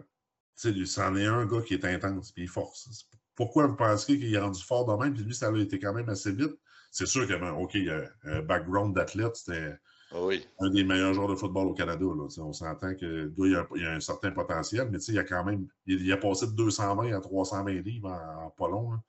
tu 0.60 0.72
sais, 0.72 0.86
c'en 0.86 1.14
est 1.16 1.26
un 1.26 1.46
gars 1.46 1.62
qui 1.62 1.74
est 1.74 1.84
intense, 1.84 2.32
puis 2.32 2.42
il 2.42 2.48
force. 2.48 3.06
Pourquoi 3.34 3.66
vous 3.66 3.76
pensez 3.76 4.18
qu'il 4.18 4.32
est 4.32 4.38
rendu 4.38 4.62
fort 4.62 4.86
de 4.86 5.02
même? 5.02 5.14
Puis 5.14 5.24
lui, 5.24 5.34
ça 5.34 5.48
a 5.48 5.56
été 5.58 5.78
quand 5.78 5.92
même 5.92 6.08
assez 6.08 6.32
vite. 6.32 6.56
C'est 6.94 7.06
sûr 7.06 7.26
que, 7.26 7.34
ben, 7.34 7.50
OK, 7.54 7.74
il 7.74 7.90
a 7.90 8.04
un 8.22 8.40
background 8.40 8.94
d'athlète, 8.94 9.34
c'était 9.34 9.74
ah 10.12 10.22
oui. 10.22 10.46
un 10.60 10.70
des 10.70 10.84
meilleurs 10.84 11.12
joueurs 11.12 11.26
de 11.26 11.34
football 11.34 11.66
au 11.66 11.74
Canada. 11.74 12.04
Là. 12.04 12.28
On 12.38 12.52
s'entend 12.52 12.94
que 12.94 13.04
le 13.04 13.30
gars, 13.30 13.66
il 13.74 13.82
a, 13.82 13.90
a, 13.90 13.94
un 13.96 13.98
certain 13.98 14.30
potentiel, 14.30 14.88
mais 14.92 14.98
il 14.98 15.18
a 15.18 15.24
quand 15.24 15.44
même. 15.44 15.66
Il, 15.86 16.12
a 16.12 16.16
passé 16.16 16.46
de 16.46 16.52
220 16.52 17.12
à 17.12 17.20
320 17.20 17.72
livres 17.82 18.10
en, 18.10 18.50
pas 18.50 18.68
long. 18.68 18.92
Il 18.92 19.00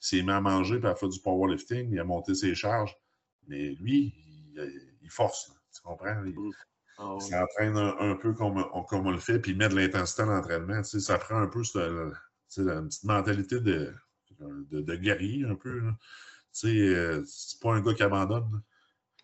s'est 0.00 0.22
mis 0.22 0.30
à 0.30 0.40
manger 0.40 0.78
puis 0.78 0.88
à 0.88 0.94
faire 0.94 1.10
du 1.10 1.20
powerlifting, 1.20 1.92
il 1.92 2.00
a 2.00 2.04
monté 2.04 2.34
ses 2.34 2.54
charges. 2.54 2.96
Mais 3.46 3.74
lui, 3.82 4.14
il, 5.02 5.10
force. 5.10 5.52
tu 5.74 5.82
comprends? 5.82 6.24
Il, 6.24 6.32
mm. 6.32 6.52
ah 6.96 7.16
s'entraîne 7.20 7.76
un, 7.76 8.16
peu 8.16 8.32
comme, 8.32 8.64
comme, 8.88 9.06
on 9.08 9.10
le 9.10 9.18
fait, 9.18 9.40
puis 9.40 9.52
il 9.52 9.58
met 9.58 9.68
de 9.68 9.76
l'intensité 9.76 10.22
à 10.22 10.24
l'entraînement. 10.24 10.82
Ça 10.82 11.18
prend 11.18 11.36
un 11.36 11.48
peu 11.48 11.62
cette, 11.64 11.82
une 12.56 12.88
petite 12.88 13.04
mentalité 13.04 13.60
de, 13.60 13.92
de, 14.40 14.80
de 14.80 14.96
guerrier, 14.96 15.44
un 15.44 15.54
peu. 15.54 15.82
Euh, 16.64 17.22
c'est 17.26 17.60
pas 17.60 17.74
un 17.74 17.80
gars 17.80 17.94
qui 17.94 18.02
abandonne. 18.02 18.62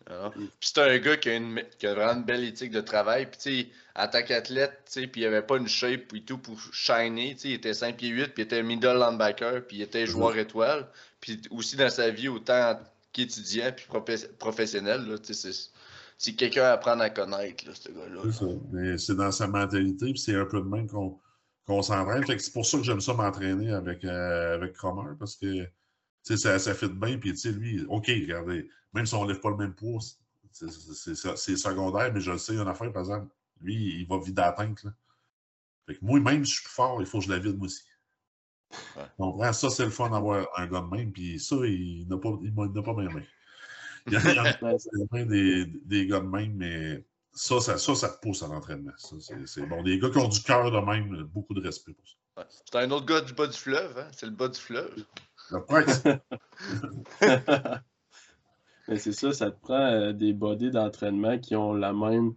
Ah. 0.09 0.31
c'est 0.59 0.79
un 0.79 0.97
gars 0.97 1.15
qui 1.15 1.29
a, 1.29 1.35
une, 1.35 1.63
qui 1.79 1.87
a, 1.87 1.93
vraiment 1.93 2.19
une 2.19 2.25
belle 2.25 2.43
éthique 2.43 2.71
de 2.71 2.81
travail. 2.81 3.29
Puis, 3.31 3.71
en 3.95 4.05
tant 4.07 4.21
qu'athlète, 4.21 4.81
puis 4.93 5.21
il 5.21 5.25
avait 5.25 5.41
pas 5.41 5.55
une 5.55 5.67
shape 5.67 6.13
et 6.13 6.21
tout 6.21 6.37
pour 6.37 6.59
shiner. 6.73 7.37
Il 7.45 7.53
était 7.53 7.73
5 7.73 7.95
pieds 7.95 8.09
8, 8.09 8.33
puis 8.33 8.33
il 8.39 8.41
était 8.41 8.63
middle 8.63 8.99
linebacker, 8.99 9.65
puis 9.65 9.77
il 9.77 9.81
était 9.81 10.05
joueur 10.05 10.37
étoile. 10.37 10.89
Puis 11.21 11.41
aussi 11.51 11.77
dans 11.77 11.89
sa 11.89 12.09
vie, 12.09 12.27
autant 12.27 12.77
qu'étudiant 13.13 13.71
puis 13.73 13.87
professionnel, 14.37 15.05
c'est 16.17 16.33
quelqu'un 16.33 16.63
à 16.63 16.71
apprendre 16.71 17.01
à 17.01 17.09
connaître, 17.09 17.63
ce 17.73 17.89
gars-là. 17.89 18.97
C'est 18.97 19.15
dans 19.15 19.31
sa 19.31 19.47
mentalité, 19.47 20.07
puis 20.07 20.19
c'est 20.19 20.35
un 20.35 20.45
peu 20.45 20.59
de 20.59 20.67
même 20.67 20.89
qu'on 20.89 21.17
qu'on 21.65 21.81
s'entraîne. 21.81 22.23
C'est 22.27 22.53
pour 22.53 22.65
ça 22.65 22.77
que 22.77 22.83
j'aime 22.83 23.01
ça 23.01 23.13
m'entraîner 23.13 23.71
avec, 23.71 24.03
euh, 24.03 24.55
avec 24.55 24.73
Cromer, 24.73 25.11
parce 25.17 25.35
que 25.35 25.65
ça, 26.23 26.59
ça 26.59 26.73
fit 26.73 26.89
bien. 26.89 27.17
Puis 27.17 27.33
lui, 27.45 27.85
OK, 27.87 28.07
regardez, 28.07 28.69
même 28.93 29.05
si 29.05 29.13
on 29.13 29.25
ne 29.25 29.31
lève 29.31 29.41
pas 29.41 29.49
le 29.49 29.57
même 29.57 29.73
poids, 29.73 29.99
c'est 30.51 31.57
secondaire, 31.57 32.13
mais 32.13 32.21
je 32.21 32.31
le 32.31 32.37
sais, 32.37 32.55
une 32.55 32.67
affaire, 32.67 32.91
par 32.91 33.03
exemple, 33.03 33.27
lui, 33.61 34.01
il 34.01 34.07
va 34.07 34.19
vider 34.19 34.41
la 34.41 34.51
tank. 34.51 34.83
Là. 34.83 34.91
Fait 35.85 35.95
que 35.95 36.05
moi, 36.05 36.19
même 36.19 36.45
si 36.45 36.51
je 36.51 36.55
suis 36.57 36.63
plus 36.65 36.73
fort, 36.73 37.01
il 37.01 37.05
faut 37.05 37.19
que 37.19 37.25
je 37.25 37.29
la 37.29 37.39
vide 37.39 37.57
moi 37.57 37.65
aussi. 37.65 37.83
Ouais. 39.19 39.53
Ça, 39.53 39.69
c'est 39.69 39.85
le 39.85 39.91
fun 39.91 40.09
d'avoir 40.09 40.47
un 40.57 40.67
gars 40.67 40.81
de 40.81 40.95
même, 40.95 41.11
puis 41.11 41.39
ça, 41.39 41.55
il 41.63 42.07
n'a 42.07 42.17
pas, 42.17 42.37
il 42.41 42.53
pas 42.53 42.67
bien 42.67 43.07
bien. 43.07 43.23
Il 44.05 44.13
y 44.13 44.17
a, 44.17 45.23
des, 45.23 45.65
des 45.65 46.07
gars 46.07 46.19
de 46.19 46.25
même, 46.25 46.55
mais 46.55 47.05
ça, 47.31 47.61
ça, 47.61 47.77
ça, 47.77 48.09
pousse 48.21 48.43
à 48.43 48.47
l'entraînement. 48.47 48.91
C'est 48.97 49.65
bon. 49.65 49.81
Des 49.81 49.97
gars 49.97 50.09
qui 50.09 50.17
ont 50.17 50.27
du 50.27 50.41
cœur 50.41 50.69
de 50.71 50.77
même, 50.79 51.23
beaucoup 51.23 51.53
de 51.53 51.61
respect 51.61 51.93
pour 51.93 52.05
ça. 52.05 52.47
C'est 52.65 52.79
un 52.79 52.91
autre 52.91 53.05
gars 53.05 53.21
du 53.21 53.33
bas 53.33 53.47
du 53.47 53.57
fleuve, 53.57 53.97
hein? 53.97 54.09
C'est 54.11 54.25
le 54.25 54.33
bas 54.33 54.49
du 54.49 54.59
fleuve. 54.59 54.93
Mais 58.87 58.97
c'est 58.97 59.13
ça, 59.13 59.31
ça 59.31 59.51
te 59.51 59.59
prend 59.61 59.79
euh, 59.79 60.13
des 60.13 60.33
bodies 60.33 60.71
d'entraînement 60.71 61.37
qui 61.39 61.55
ont 61.55 61.73
la 61.73 61.93
même, 61.93 62.33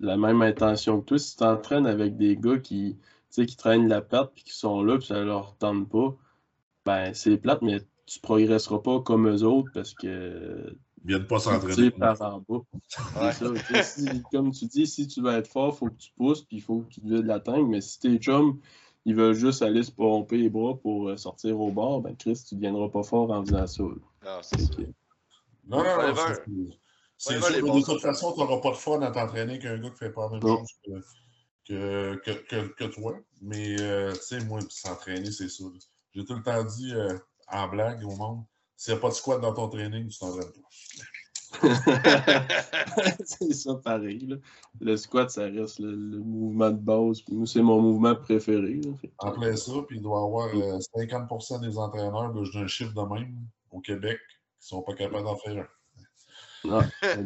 la 0.00 0.16
même 0.16 0.42
intention 0.42 1.00
que 1.00 1.06
toi. 1.06 1.18
Si 1.18 1.32
tu 1.32 1.38
t'entraînes 1.38 1.86
avec 1.86 2.16
des 2.16 2.36
gars 2.36 2.58
qui, 2.58 2.98
qui 3.30 3.56
traînent 3.56 3.88
la 3.88 4.00
perte 4.00 4.32
puis 4.34 4.44
qui 4.44 4.56
sont 4.56 4.82
là 4.82 4.98
puis 4.98 5.08
ça 5.08 5.22
leur 5.24 5.56
tente 5.56 5.88
pas, 5.88 6.14
ben 6.86 7.12
c'est 7.14 7.36
plate, 7.36 7.62
mais 7.62 7.80
tu 8.06 8.20
progresseras 8.20 8.78
pas 8.78 9.00
comme 9.00 9.28
eux 9.28 9.42
autres 9.42 9.70
parce 9.74 9.94
que 9.94 10.76
ils 11.04 11.08
viennent 11.08 11.26
pas 11.26 11.38
s'entraîner. 11.38 11.90
par 11.90 12.20
en 12.22 12.44
bas. 12.48 12.60
comme 14.32 14.52
tu 14.52 14.66
dis, 14.66 14.86
si 14.86 15.06
tu 15.06 15.22
veux 15.22 15.32
être 15.32 15.48
fort, 15.48 15.74
il 15.74 15.78
faut 15.78 15.86
que 15.86 15.96
tu 15.96 16.10
pousses, 16.16 16.42
puis 16.42 16.56
il 16.56 16.62
faut 16.62 16.80
que 16.80 16.94
tu 16.94 17.00
de 17.00 17.20
l'atteindre. 17.20 17.68
Mais 17.68 17.80
si 17.80 18.00
tes 18.00 18.18
chums, 18.18 18.58
ils 19.08 19.14
veulent 19.14 19.34
juste 19.34 19.62
aller 19.62 19.82
se 19.82 19.90
pomper 19.90 20.36
les 20.36 20.50
bras 20.50 20.76
pour 20.76 21.08
euh, 21.08 21.16
sortir 21.16 21.58
au 21.58 21.70
bord, 21.70 22.02
ben 22.02 22.14
Chris, 22.14 22.44
tu 22.46 22.54
ne 22.54 22.60
deviendras 22.60 22.90
pas 22.90 23.02
fort 23.02 23.30
en 23.30 23.42
faisant 23.42 23.66
ça. 23.66 23.82
Non, 23.82 24.42
c'est 24.42 24.60
ça. 24.60 24.72
Non, 25.66 25.82
non, 25.82 26.14
non. 26.14 26.14
C'est 27.16 27.40
sûr 27.40 27.48
que 27.48 27.78
de 27.78 27.84
toute 27.84 28.02
façon, 28.02 28.32
tu 28.34 28.40
n'auras 28.40 28.60
pas 28.60 28.70
de 28.70 28.76
fun 28.76 29.00
à 29.00 29.10
t'entraîner 29.10 29.58
qu'un 29.58 29.78
gars 29.78 29.88
qui 29.88 29.92
ne 29.92 29.96
fait 29.96 30.12
pas 30.12 30.26
la 30.26 30.32
même 30.32 30.42
chose 30.42 30.68
que, 31.66 32.20
que, 32.22 32.32
que, 32.32 32.66
que, 32.74 32.84
toi. 32.84 33.18
Mais, 33.40 33.80
euh, 33.80 34.12
tu 34.12 34.20
sais, 34.20 34.44
moi, 34.44 34.60
s'entraîner, 34.68 35.30
c'est 35.32 35.48
ça. 35.48 35.64
J'ai 36.14 36.24
tout 36.26 36.34
le 36.34 36.42
temps 36.42 36.62
dit 36.64 36.92
euh, 36.92 37.18
en 37.50 37.66
blague 37.66 38.04
au 38.04 38.14
monde 38.14 38.44
s'il 38.76 38.92
n'y 38.92 38.98
a 38.98 39.00
pas 39.00 39.08
de 39.08 39.14
squat 39.14 39.40
dans 39.40 39.54
ton 39.54 39.68
training, 39.68 40.06
tu 40.08 40.18
t'entraînes 40.18 40.52
pas. 40.52 40.68
c'est 43.24 43.54
ça 43.54 43.74
pareil. 43.76 44.40
Le 44.80 44.96
squat, 44.96 45.30
ça 45.30 45.44
reste 45.44 45.78
le, 45.78 45.96
mouvement 46.18 46.70
de 46.70 46.76
base. 46.76 47.22
C'est 47.46 47.62
mon 47.62 47.80
mouvement 47.80 48.14
préféré. 48.14 48.80
en 49.18 49.32
plein 49.32 49.56
ça, 49.56 49.72
puis 49.86 49.96
il 49.96 50.02
doit 50.02 50.20
y 50.20 50.24
avoir 50.24 50.48
50% 50.54 51.54
euh, 51.54 51.58
des 51.66 51.78
entraîneurs, 51.78 52.32
de 52.32 52.44
je 52.44 52.58
un 52.58 52.66
chiffre 52.66 52.92
de 52.94 53.14
même 53.14 53.34
au 53.70 53.80
Québec, 53.80 54.18
qui 54.60 54.74
ne 54.74 54.78
sont 54.78 54.82
pas 54.82 54.94
capables 54.94 55.24
d'en 55.24 55.36
faire 55.36 55.58
un. 55.58 55.68
Ah, 56.70 56.84
c'est 57.02 57.16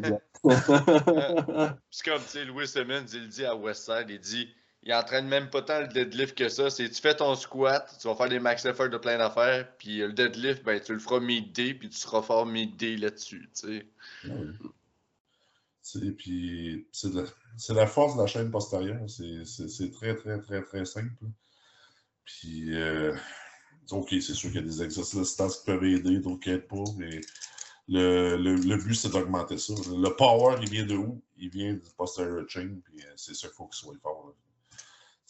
comme, 2.05 2.21
tu 2.21 2.29
sais, 2.29 2.45
Louis 2.45 2.67
Simmons, 2.67 3.07
il 3.13 3.29
dit 3.29 3.45
à 3.45 3.55
Westside, 3.57 4.07
il 4.09 4.19
dit 4.19 4.53
il 4.85 4.93
entraîne 4.93 5.29
même 5.29 5.49
pas 5.49 5.63
tant 5.63 5.81
le 5.81 5.89
deadlift 5.89 6.37
que 6.37 6.49
ça. 6.49 6.71
C'est 6.71 6.89
tu 6.91 7.01
fais 7.01 7.15
ton 7.15 7.35
squat, 7.35 7.97
tu 8.01 8.09
vas 8.09 8.15
faire 8.15 8.29
des 8.29 8.41
max 8.41 8.65
effort 8.65 8.89
de 8.89 8.99
plein 8.99 9.19
d'affaires, 9.19 9.69
puis 9.79 9.99
le 9.99 10.13
deadlift, 10.13 10.65
ben, 10.65 10.81
tu 10.81 10.93
le 10.93 10.99
feras 10.99 11.21
mid-day, 11.21 11.75
puis 11.75 11.89
tu 11.89 11.97
seras 11.97 12.23
fort 12.23 12.47
mid-day 12.47 12.97
là-dessus. 12.97 13.49
Tu 13.55 13.85
sais. 15.83 16.11
Puis 16.17 16.87
c'est 16.93 17.75
la, 17.75 17.87
force 17.87 18.17
de 18.17 18.23
la 18.23 18.27
chaîne 18.27 18.51
postérieure. 18.51 19.01
C'est 19.09 19.91
très, 19.93 20.17
très, 20.17 20.41
très, 20.41 20.63
très 20.63 20.85
simple. 20.85 21.13
Puis, 22.25 22.75
euh, 22.75 23.15
OK, 23.91 24.09
c'est 24.11 24.35
sûr 24.35 24.51
qu'il 24.51 24.61
y 24.61 24.65
a 24.65 24.67
des 24.67 24.83
exercices 24.83 25.37
qui 25.37 25.67
peuvent 25.67 25.85
aider, 25.85 26.19
d'autres 26.21 26.41
qui 26.41 26.57
pas, 26.57 26.85
mais 26.97 27.21
le, 27.89 28.37
le, 28.37 28.77
but, 28.77 28.95
c'est 28.95 29.11
d'augmenter 29.11 29.59
ça. 29.59 29.75
Le 29.75 30.17
power, 30.17 30.57
il 30.63 30.71
vient 30.71 30.87
de 30.87 30.97
où? 30.97 31.21
Il 31.37 31.51
vient 31.51 31.75
du 31.75 31.91
posterior 31.97 32.49
chain, 32.49 32.79
puis 32.85 33.03
euh, 33.03 33.13
c'est 33.17 33.35
sûr 33.35 33.49
qu'il 33.51 33.57
faut 33.57 33.67
qu'il 33.67 33.77
soit 33.77 33.99
fort. 34.01 34.35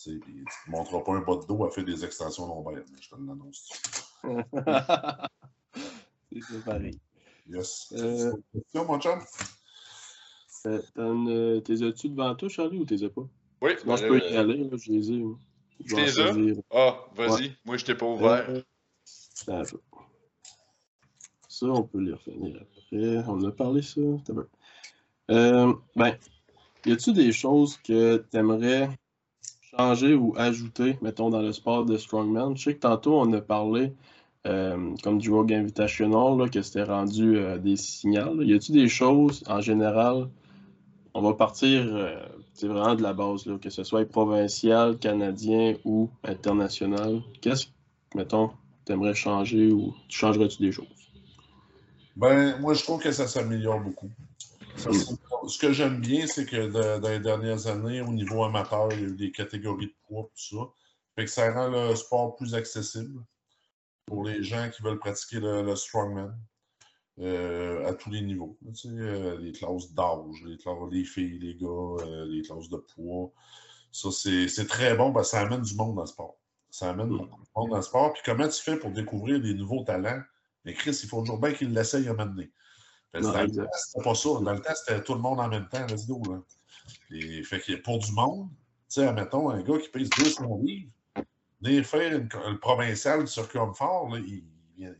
Tu 0.02 0.10
ne 0.10 0.70
montreras 0.70 1.02
pas 1.02 1.12
un 1.12 1.20
bas 1.20 1.36
de 1.36 1.46
dos 1.46 1.64
à 1.64 1.70
faire 1.70 1.84
des 1.84 2.04
extensions 2.04 2.46
lombaires, 2.46 2.82
je 3.00 3.08
te 3.08 3.14
l'annonce. 3.14 3.70
c'est 6.32 6.64
pareil. 6.64 6.98
Yes. 7.48 7.92
Euh, 7.96 8.32
question, 8.52 8.84
mon 8.84 9.00
chum? 9.00 9.20
Euh, 10.66 10.82
euh, 10.98 11.60
t'es 11.60 11.82
as-tu 11.82 12.08
devant 12.08 12.34
toi, 12.34 12.48
Charlie, 12.48 12.78
ou 12.78 12.84
t'es 12.84 13.04
as 13.04 13.10
pas? 13.10 13.28
Oui. 13.60 13.72
Moi, 13.84 13.96
je 13.96 14.06
peux 14.06 14.18
y 14.18 14.36
aller, 14.36 14.64
là, 14.64 14.76
je 14.76 14.92
les 14.92 15.12
ai. 15.12 15.22
Tu 15.86 15.96
les 15.96 16.20
as? 16.20 16.34
Ah, 16.72 17.04
vas-y. 17.14 17.56
Moi, 17.64 17.76
je 17.76 17.84
t'ai 17.84 17.94
pas 17.94 18.06
ouvert. 18.06 18.48
Ça, 19.04 19.62
ça, 21.48 21.66
on 21.66 21.82
peut 21.82 22.00
les 22.00 22.12
refinir 22.12 22.56
après. 22.60 23.24
On 23.28 23.44
a 23.44 23.50
parlé 23.50 23.82
ça. 23.82 24.00
Euh, 25.30 25.74
ben, 25.96 26.16
y 26.86 26.92
a-tu 26.92 27.12
des 27.12 27.32
choses 27.32 27.76
que 27.78 28.24
tu 28.30 28.36
aimerais 28.36 28.88
changer 29.76 30.14
ou 30.14 30.34
ajouter, 30.36 30.98
mettons, 31.02 31.30
dans 31.30 31.42
le 31.42 31.52
sport 31.52 31.84
de 31.84 31.96
Strongman? 31.96 32.56
Je 32.56 32.64
sais 32.64 32.74
que 32.74 32.80
tantôt, 32.80 33.20
on 33.20 33.32
a 33.32 33.40
parlé, 33.40 33.92
euh, 34.46 34.94
comme 35.02 35.18
du 35.18 35.30
Rogue 35.30 35.52
Invitational, 35.52 36.38
là, 36.38 36.48
que 36.48 36.62
c'était 36.62 36.84
rendu 36.84 37.36
euh, 37.36 37.58
des 37.58 37.76
signaux. 37.76 38.42
Y 38.42 38.54
a-tu 38.54 38.72
des 38.72 38.88
choses, 38.88 39.42
en 39.46 39.60
général, 39.60 40.28
on 41.14 41.22
va 41.22 41.34
partir 41.34 41.84
c'est 42.54 42.68
vraiment 42.68 42.94
de 42.94 43.02
la 43.02 43.12
base, 43.12 43.46
là, 43.46 43.58
que 43.58 43.70
ce 43.70 43.82
soit 43.82 44.08
provincial, 44.08 44.98
canadien 44.98 45.74
ou 45.84 46.10
international. 46.24 47.22
Qu'est-ce 47.40 47.66
que, 47.66 47.70
mettons, 48.14 48.50
tu 48.86 48.92
aimerais 48.92 49.14
changer 49.14 49.72
ou 49.72 49.94
tu 50.08 50.18
changerais-tu 50.18 50.62
des 50.62 50.72
choses? 50.72 50.86
Ben, 52.16 52.60
moi, 52.60 52.74
je 52.74 52.82
trouve 52.82 53.00
que 53.00 53.10
ça 53.10 53.26
s'améliore 53.26 53.80
beaucoup. 53.80 54.10
Ce 54.76 55.58
que 55.58 55.72
j'aime 55.72 56.00
bien, 56.00 56.26
c'est 56.26 56.46
que 56.46 56.98
dans 56.98 57.08
les 57.08 57.20
dernières 57.20 57.66
années, 57.66 58.00
au 58.00 58.12
niveau 58.12 58.44
amateur, 58.44 58.92
il 58.92 59.00
y 59.00 59.04
a 59.04 59.08
eu 59.08 59.16
des 59.16 59.32
catégories 59.32 59.86
de 59.86 59.94
poids, 60.06 60.30
tout 60.34 60.56
ça. 60.56 60.70
Fait 61.14 61.24
que 61.24 61.30
ça 61.30 61.52
rend 61.52 61.68
le 61.68 61.94
sport 61.94 62.36
plus 62.36 62.54
accessible 62.54 63.22
pour 64.06 64.24
les 64.24 64.42
gens 64.42 64.70
qui 64.70 64.82
veulent 64.82 64.98
pratiquer 64.98 65.40
le, 65.40 65.76
strongman 65.76 66.34
euh, 67.20 67.86
à 67.86 67.94
tous 67.94 68.10
les 68.10 68.22
niveaux. 68.22 68.56
Tu 68.74 68.74
sais, 68.74 68.88
euh, 68.88 69.38
les 69.38 69.52
classes 69.52 69.92
d'âge, 69.92 70.42
les 70.46 70.56
classes 70.56 70.88
des 70.90 71.04
filles, 71.04 71.38
les 71.38 71.54
gars, 71.54 71.68
euh, 71.68 72.26
les 72.26 72.42
classes 72.42 72.68
de 72.68 72.78
poids. 72.78 73.30
Ça, 73.90 74.10
c'est 74.10 74.66
très 74.66 74.96
bon. 74.96 75.10
Ben, 75.10 75.22
ça 75.22 75.40
amène 75.40 75.62
du 75.62 75.74
monde 75.74 75.96
dans 75.96 76.02
le 76.02 76.06
sport. 76.06 76.38
Ça 76.70 76.90
amène 76.90 77.08
mm. 77.08 77.10
de 77.10 77.16
monde 77.16 77.70
dans 77.70 77.76
le 77.76 77.82
sport. 77.82 78.12
Puis 78.14 78.22
comment 78.24 78.48
tu 78.48 78.62
fais 78.62 78.76
pour 78.76 78.90
découvrir 78.90 79.40
des 79.40 79.54
nouveaux 79.54 79.84
talents? 79.84 80.22
Mais 80.64 80.72
Chris, 80.74 80.98
il 81.02 81.08
faut 81.08 81.20
toujours 81.20 81.38
bien 81.38 81.52
qu'il 81.52 81.72
l'essaye 81.72 82.08
à 82.08 82.14
mener. 82.14 82.46
Dans 82.46 82.61
le 83.20 83.22
temps, 83.22 83.68
c'était 83.76 84.04
pas 84.04 84.14
ça. 84.14 84.28
Dans 84.28 84.52
le 84.52 84.60
temps, 84.60 84.74
c'était 84.74 85.02
tout 85.02 85.14
le 85.14 85.20
monde 85.20 85.40
en 85.40 85.48
même 85.48 85.68
temps, 85.68 85.84
let's 85.86 86.06
go. 86.06 86.22
Là. 86.28 86.40
Et, 87.10 87.42
fait 87.42 87.60
que 87.60 87.74
pour 87.76 87.98
du 87.98 88.12
monde, 88.12 88.48
tu 88.50 89.00
sais, 89.00 89.06
admettons, 89.06 89.50
un 89.50 89.62
gars 89.62 89.78
qui 89.78 89.88
pèse 89.88 90.10
200 90.10 90.60
livres, 90.62 90.90
venir 91.60 91.84
faire 91.84 92.18
le 92.18 92.58
provincial 92.58 93.20
du 93.20 93.26
circuit 93.30 93.58
homme 93.58 93.74
fort, 93.74 94.08
là, 94.08 94.18
il, 94.18 94.44
il, 94.76 94.96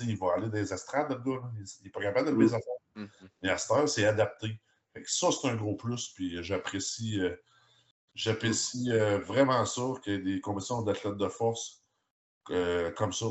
il, 0.00 0.16
va 0.16 0.34
aller 0.36 0.48
dans 0.48 0.54
les 0.54 0.72
estrades, 0.72 1.10
le 1.10 1.18
gars. 1.18 1.42
Il 1.56 1.84
n'est 1.84 1.90
pas 1.90 2.00
capable 2.00 2.30
de 2.30 2.34
le 2.34 2.48
faire. 2.48 2.60
Mm 2.94 3.06
Mais 3.42 3.50
à 3.50 3.58
cette 3.58 3.70
heure, 3.72 3.88
c'est 3.88 4.06
adapté. 4.06 4.60
Fait 4.94 5.02
que 5.02 5.10
ça, 5.10 5.28
c'est 5.30 5.48
un 5.48 5.56
gros 5.56 5.74
plus. 5.74 6.08
Puis 6.14 6.42
j'apprécie. 6.42 7.20
Euh, 7.20 7.36
J'apprécie 8.16 8.90
euh, 8.90 9.18
vraiment 9.18 9.66
ça, 9.66 9.82
qu'il 10.02 10.14
y 10.14 10.16
ait 10.16 10.18
des 10.18 10.40
compétitions 10.40 10.80
d'athlètes 10.80 11.18
de 11.18 11.28
force 11.28 11.84
euh, 12.48 12.90
comme 12.92 13.12
ça. 13.12 13.26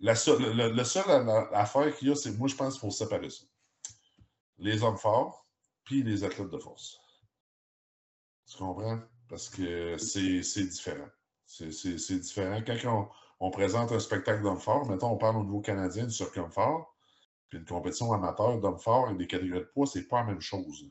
La 0.00 0.14
le, 0.14 0.84
seul 0.84 1.04
affaire 1.52 1.94
qu'il 1.94 2.08
y 2.08 2.10
a, 2.10 2.14
c'est 2.14 2.32
moi, 2.32 2.48
je 2.48 2.54
pense 2.54 2.74
qu'il 2.74 2.80
faut 2.80 2.90
séparer 2.90 3.28
ça. 3.28 3.44
Les 4.58 4.82
hommes 4.82 4.96
forts, 4.96 5.46
puis 5.84 6.02
les 6.02 6.24
athlètes 6.24 6.50
de 6.50 6.58
force. 6.58 7.00
Tu 8.46 8.58
comprends? 8.58 9.00
Parce 9.28 9.48
que 9.48 9.96
c'est 9.98 10.64
différent. 10.64 11.08
C'est 11.46 12.20
différent. 12.20 12.60
Quand 12.66 13.10
on, 13.40 13.50
présente 13.50 13.92
un 13.92 13.98
spectacle 13.98 14.42
d'hommes 14.42 14.60
forts, 14.60 14.88
mettons, 14.88 15.12
on 15.12 15.18
parle 15.18 15.36
au 15.36 15.44
niveau 15.44 15.60
canadien 15.60 16.04
du 16.04 16.12
circuit 16.12 16.40
homme 16.40 16.50
fort, 16.50 16.96
puis 17.48 17.58
une 17.58 17.64
compétition 17.64 18.12
amateur 18.12 18.58
d'hommes 18.60 18.78
forts 18.78 19.10
et 19.10 19.14
des 19.14 19.26
catégories 19.26 19.60
de 19.60 19.66
poids, 19.66 19.86
c'est 19.86 20.08
pas 20.08 20.20
la 20.20 20.26
même 20.26 20.40
chose. 20.40 20.88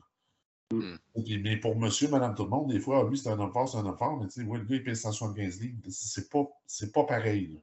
Mm. 0.72 0.96
mais 1.44 1.56
pour 1.58 1.76
monsieur, 1.76 2.08
madame, 2.08 2.34
tout 2.34 2.44
le 2.44 2.50
monde, 2.50 2.72
des 2.72 2.80
fois, 2.80 3.08
lui, 3.08 3.16
c'est 3.16 3.28
un 3.28 3.38
homme 3.38 3.52
fort, 3.52 3.68
c'est 3.68 3.78
un 3.78 3.86
homme 3.86 3.98
fort, 3.98 4.16
mais 4.18 4.26
tu 4.26 4.42
sais, 4.42 4.42
le 4.42 4.64
gars, 4.64 4.76
il 4.76 4.82
pèse 4.82 5.00
175 5.00 5.60
livres. 5.60 5.78
C'est 5.88 6.28
pas, 6.30 6.44
pas 6.92 7.04
pareil. 7.04 7.62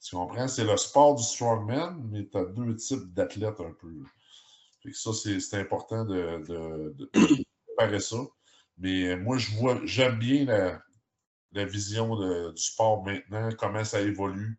Tu 0.00 0.14
comprends? 0.14 0.46
C'est 0.46 0.64
le 0.64 0.76
sport 0.76 1.16
du 1.16 1.22
strongman, 1.22 2.00
mais 2.10 2.28
tu 2.28 2.36
as 2.36 2.44
deux 2.44 2.76
types 2.76 3.12
d'athlètes 3.12 3.60
un 3.60 3.72
peu. 3.72 4.04
Ça, 4.92 5.12
c'est 5.12 5.54
important 5.54 6.04
de, 6.04 6.42
de, 6.46 6.94
de, 6.96 7.10
préparer 7.66 8.00
ça. 8.00 8.16
Mais 8.78 9.16
moi, 9.16 9.38
je 9.38 9.50
vois, 9.56 9.80
j'aime 9.84 10.18
bien 10.18 10.44
la, 10.44 10.80
la 11.52 11.64
vision 11.64 12.16
du 12.52 12.62
sport 12.62 13.04
maintenant, 13.04 13.48
comment 13.58 13.84
ça 13.84 14.00
évolue. 14.00 14.58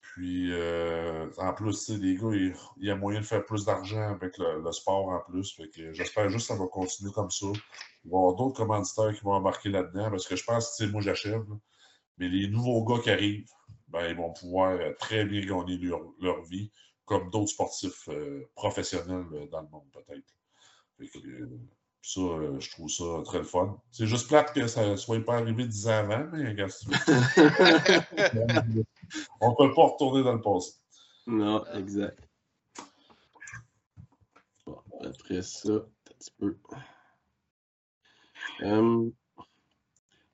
Puis, 0.00 0.52
euh, 0.52 1.30
en 1.36 1.52
plus, 1.54 1.90
les 1.90 2.16
gars, 2.16 2.32
il, 2.32 2.54
y 2.78 2.90
a 2.90 2.96
moyen 2.96 3.20
de 3.20 3.24
faire 3.24 3.44
plus 3.44 3.64
d'argent 3.64 4.08
avec 4.10 4.36
le, 4.38 4.72
sport 4.72 5.08
en 5.08 5.20
plus. 5.20 5.60
j'espère 5.92 6.28
juste 6.28 6.48
que 6.48 6.54
ça 6.54 6.60
va 6.60 6.66
continuer 6.66 7.12
comme 7.12 7.30
ça. 7.30 7.46
Il 8.04 8.10
va 8.10 8.16
y 8.16 8.20
avoir 8.20 8.34
d'autres 8.34 8.56
commanditaires 8.56 9.14
qui 9.14 9.22
vont 9.22 9.34
embarquer 9.34 9.68
là-dedans 9.68 10.10
parce 10.10 10.26
que 10.26 10.34
je 10.34 10.44
pense 10.44 10.76
que 10.76 10.84
moi, 10.86 11.00
j'achève. 11.02 11.44
Mais 12.16 12.28
les 12.28 12.48
nouveaux 12.48 12.84
gars 12.84 13.00
qui 13.00 13.10
arrivent, 13.10 13.48
ben, 13.86 14.08
ils 14.08 14.16
vont 14.16 14.32
pouvoir 14.32 14.72
euh, 14.72 14.92
très 14.98 15.24
bien 15.24 15.40
gagner 15.40 15.78
leur, 16.20 16.42
vie, 16.42 16.72
comme 17.08 17.30
d'autres 17.30 17.50
sportifs 17.50 18.08
euh, 18.10 18.48
professionnels 18.54 19.48
dans 19.50 19.62
le 19.62 19.68
monde, 19.68 19.86
peut-être. 19.92 20.34
Ça, 22.02 22.20
euh, 22.20 22.60
je 22.60 22.70
trouve 22.70 22.90
ça 22.90 23.04
très 23.24 23.38
le 23.38 23.44
fun. 23.44 23.80
C'est 23.90 24.06
juste 24.06 24.28
plate 24.28 24.52
que 24.52 24.66
ça 24.66 24.86
ne 24.86 24.96
soit 24.96 25.24
pas 25.24 25.38
arrivé 25.38 25.66
dix 25.66 25.88
ans 25.88 25.98
avant, 25.98 26.26
mais 26.32 26.48
regarde, 26.48 26.70
on 29.40 29.50
ne 29.50 29.56
peut 29.56 29.74
pas 29.74 29.86
retourner 29.86 30.22
dans 30.22 30.34
le 30.34 30.40
passé. 30.40 30.72
Non, 31.26 31.64
exact. 31.74 32.18
Bon, 34.66 34.78
après 35.02 35.42
ça, 35.42 35.72
un 35.72 35.84
petit 36.04 36.30
peu. 36.38 36.56
Hum, 38.62 39.12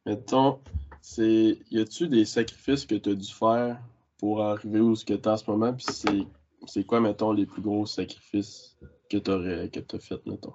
mettons, 0.06 0.60
c'est. 1.00 1.58
Y 1.70 1.80
a-tu 1.80 2.08
des 2.08 2.24
sacrifices 2.24 2.84
que 2.84 2.94
tu 2.96 3.10
as 3.10 3.14
dû 3.14 3.32
faire 3.32 3.80
pour 4.18 4.42
arriver 4.42 4.80
où 4.80 4.96
ce 4.96 5.04
que 5.04 5.14
tu 5.14 5.28
as 5.28 5.32
en 5.32 5.36
ce 5.36 5.50
moment? 5.50 5.72
Puis 5.72 5.86
c'est 5.88 6.26
quoi, 6.86 7.00
mettons, 7.00 7.32
les 7.32 7.46
plus 7.46 7.62
gros 7.62 7.86
sacrifices 7.86 8.76
que 9.10 9.18
tu 9.18 9.30
as 9.30 9.98
fait, 10.00 10.26
mettons? 10.26 10.54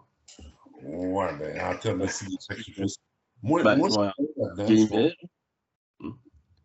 Ouais, 0.84 1.38
ben, 1.38 1.61
en 1.61 1.77
termes 1.77 2.02
de 2.02 2.07
sacrifice. 2.40 2.98
Moi, 3.41 3.64
ben, 3.64 3.77
moi 3.77 4.14
ouais. 4.57 5.15
Hmm. 5.99 6.11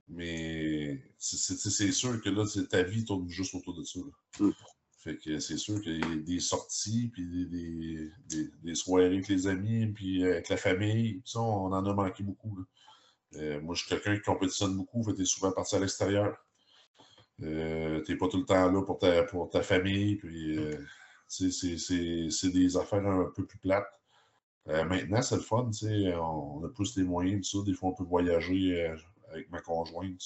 Mais 0.09 1.03
c'est 1.19 1.93
sûr 1.93 2.21
que 2.21 2.29
là, 2.29 2.45
ta 2.69 2.83
vie 2.83 3.05
tourne 3.05 3.29
juste 3.29 3.55
autour 3.55 3.75
de 3.75 3.85
ça. 3.85 4.01
Hmm. 4.41 4.51
Fait 4.99 5.19
que 5.19 5.39
c'est 5.39 5.59
sûr 5.59 5.83
qu'il 5.83 6.01
y 6.01 6.03
a 6.03 6.17
des 6.17 6.41
sorties, 6.41 7.11
puis 7.13 7.47
des, 7.47 8.11
des, 8.27 8.51
des, 8.63 8.75
soirées 8.75 9.07
avec 9.07 9.29
les 9.29 9.47
amis, 9.47 9.87
puis 9.89 10.25
avec 10.25 10.49
la 10.49 10.57
famille. 10.57 11.21
Ça, 11.27 11.41
on 11.41 11.73
en 11.73 11.85
a 11.85 11.93
manqué 11.93 12.23
beaucoup. 12.23 12.59
Euh, 13.35 13.61
moi, 13.61 13.75
je 13.75 13.81
suis 13.81 13.91
quelqu'un 13.91 14.17
qui 14.17 14.23
compétitionne 14.23 14.77
beaucoup, 14.77 15.03
fait 15.03 15.21
es 15.21 15.25
souvent 15.27 15.53
parti 15.53 15.77
à 15.77 15.81
l'extérieur. 15.81 16.37
Euh, 17.43 18.01
t'es 18.03 18.17
pas 18.17 18.29
tout 18.29 18.39
le 18.39 18.45
temps 18.45 18.71
là 18.71 18.83
pour 18.83 18.99
ta, 18.99 19.25
pour 19.25 19.51
ta 19.51 19.63
famille, 19.63 20.17
puis 20.17 20.57
euh, 20.57 20.77
c'est 21.29 22.51
des 22.51 22.77
affaires 22.77 23.07
un 23.07 23.31
peu 23.35 23.45
plus 23.45 23.59
plates. 23.59 24.01
Euh, 24.69 24.85
maintenant, 24.85 25.21
c'est 25.21 25.37
le 25.37 25.43
fun, 25.43 25.67
tu 25.67 25.87
sais, 25.87 26.15
on, 26.15 26.65
a 26.65 26.69
plus 26.69 26.97
les 26.97 27.05
moyens, 27.05 27.49
tout 27.49 27.61
ça. 27.61 27.67
Des 27.67 27.75
fois, 27.75 27.91
on 27.91 27.95
peut 27.95 28.05
voyager 28.05 28.87
euh, 28.87 28.97
avec 29.31 29.51
ma 29.51 29.61
conjointe. 29.61 30.23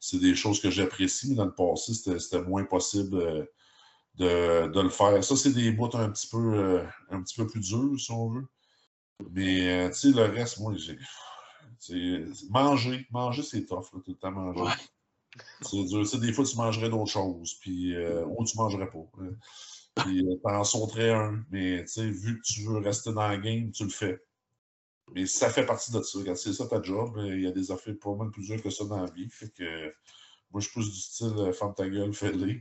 C'est 0.00 0.20
des 0.20 0.34
choses 0.36 0.60
que 0.60 0.70
j'apprécie, 0.70 1.30
mais 1.30 1.34
dans 1.36 1.46
le 1.46 1.54
passé, 1.54 1.94
c'était 1.94 2.42
moins 2.42 2.64
possible 2.64 3.48
de, 4.14 4.68
de, 4.68 4.80
le 4.80 4.88
faire. 4.88 5.24
Ça, 5.24 5.36
c'est 5.36 5.52
des 5.52 5.72
bouts 5.72 5.90
un 5.94 6.10
petit 6.10 6.28
peu, 6.28 6.80
un 7.10 7.22
petit 7.22 7.34
peu 7.36 7.46
plus 7.46 7.60
durs, 7.60 7.98
si 7.98 8.12
on 8.12 8.28
veut. 8.30 8.46
Mais, 9.32 9.90
tu 9.90 10.12
le 10.12 10.22
reste, 10.22 10.60
moi, 10.60 10.74
j'ai. 10.76 10.98
Manger, 12.50 13.06
manger, 13.10 13.42
c'est 13.42 13.64
tough, 13.64 13.90
tout 13.90 14.02
le 14.06 14.14
temps 14.14 14.30
manger. 14.30 14.72
C'est 15.62 15.84
dur. 15.84 16.20
des 16.20 16.32
fois, 16.32 16.44
tu 16.44 16.56
mangerais 16.56 16.90
d'autres 16.90 17.10
choses, 17.10 17.54
puis, 17.60 17.94
ou 17.96 18.44
tu 18.44 18.56
mangerais 18.56 18.90
pas. 18.90 19.04
Puis 20.04 20.26
euh, 20.26 20.36
t'en 20.42 20.64
sauterais 20.64 21.10
un. 21.10 21.44
Mais 21.50 21.84
tu 21.84 21.88
sais, 21.88 22.10
vu 22.10 22.38
que 22.38 22.42
tu 22.42 22.62
veux 22.64 22.78
rester 22.78 23.12
dans 23.12 23.28
le 23.28 23.38
game, 23.38 23.70
tu 23.70 23.84
le 23.84 23.90
fais. 23.90 24.22
Mais 25.14 25.26
ça 25.26 25.48
fait 25.48 25.64
partie 25.64 25.92
de 25.92 26.02
ça. 26.02 26.18
c'est 26.34 26.52
ça 26.52 26.66
ta 26.66 26.82
job, 26.82 27.16
euh, 27.16 27.36
il 27.36 27.42
y 27.42 27.46
a 27.46 27.50
des 27.50 27.70
affaires 27.70 27.94
pas 28.00 28.14
mal 28.14 28.30
plus 28.30 28.46
dures 28.46 28.62
que 28.62 28.70
ça 28.70 28.84
dans 28.84 29.02
la 29.02 29.10
vie. 29.10 29.28
Fait 29.30 29.48
que 29.48 29.92
moi, 30.50 30.60
je 30.60 30.68
pousse 30.68 30.92
du 30.92 31.00
style 31.00 31.34
euh, 31.38 31.52
ferme 31.52 31.74
ta 31.74 31.88
gueule, 31.88 32.12
fais-le. 32.12 32.60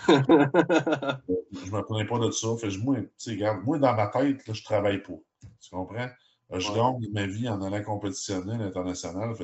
je 0.08 1.70
me 1.70 1.86
plains 1.86 2.04
pas 2.04 2.18
de 2.18 2.30
ça. 2.30 2.48
Fait 2.56 2.76
moi, 2.78 2.96
regarde, 3.26 3.64
moi, 3.64 3.78
dans 3.78 3.94
ma 3.94 4.08
tête, 4.08 4.46
là, 4.46 4.54
je 4.54 4.64
travaille 4.64 5.02
pas. 5.02 5.18
Tu 5.60 5.70
comprends? 5.70 6.08
Je 6.52 6.72
gagne 6.72 7.10
ma 7.12 7.26
vie 7.26 7.48
en 7.48 7.62
allant 7.62 7.82
compétitionner 7.82 8.54
à 8.54 8.58
l'international. 8.58 9.34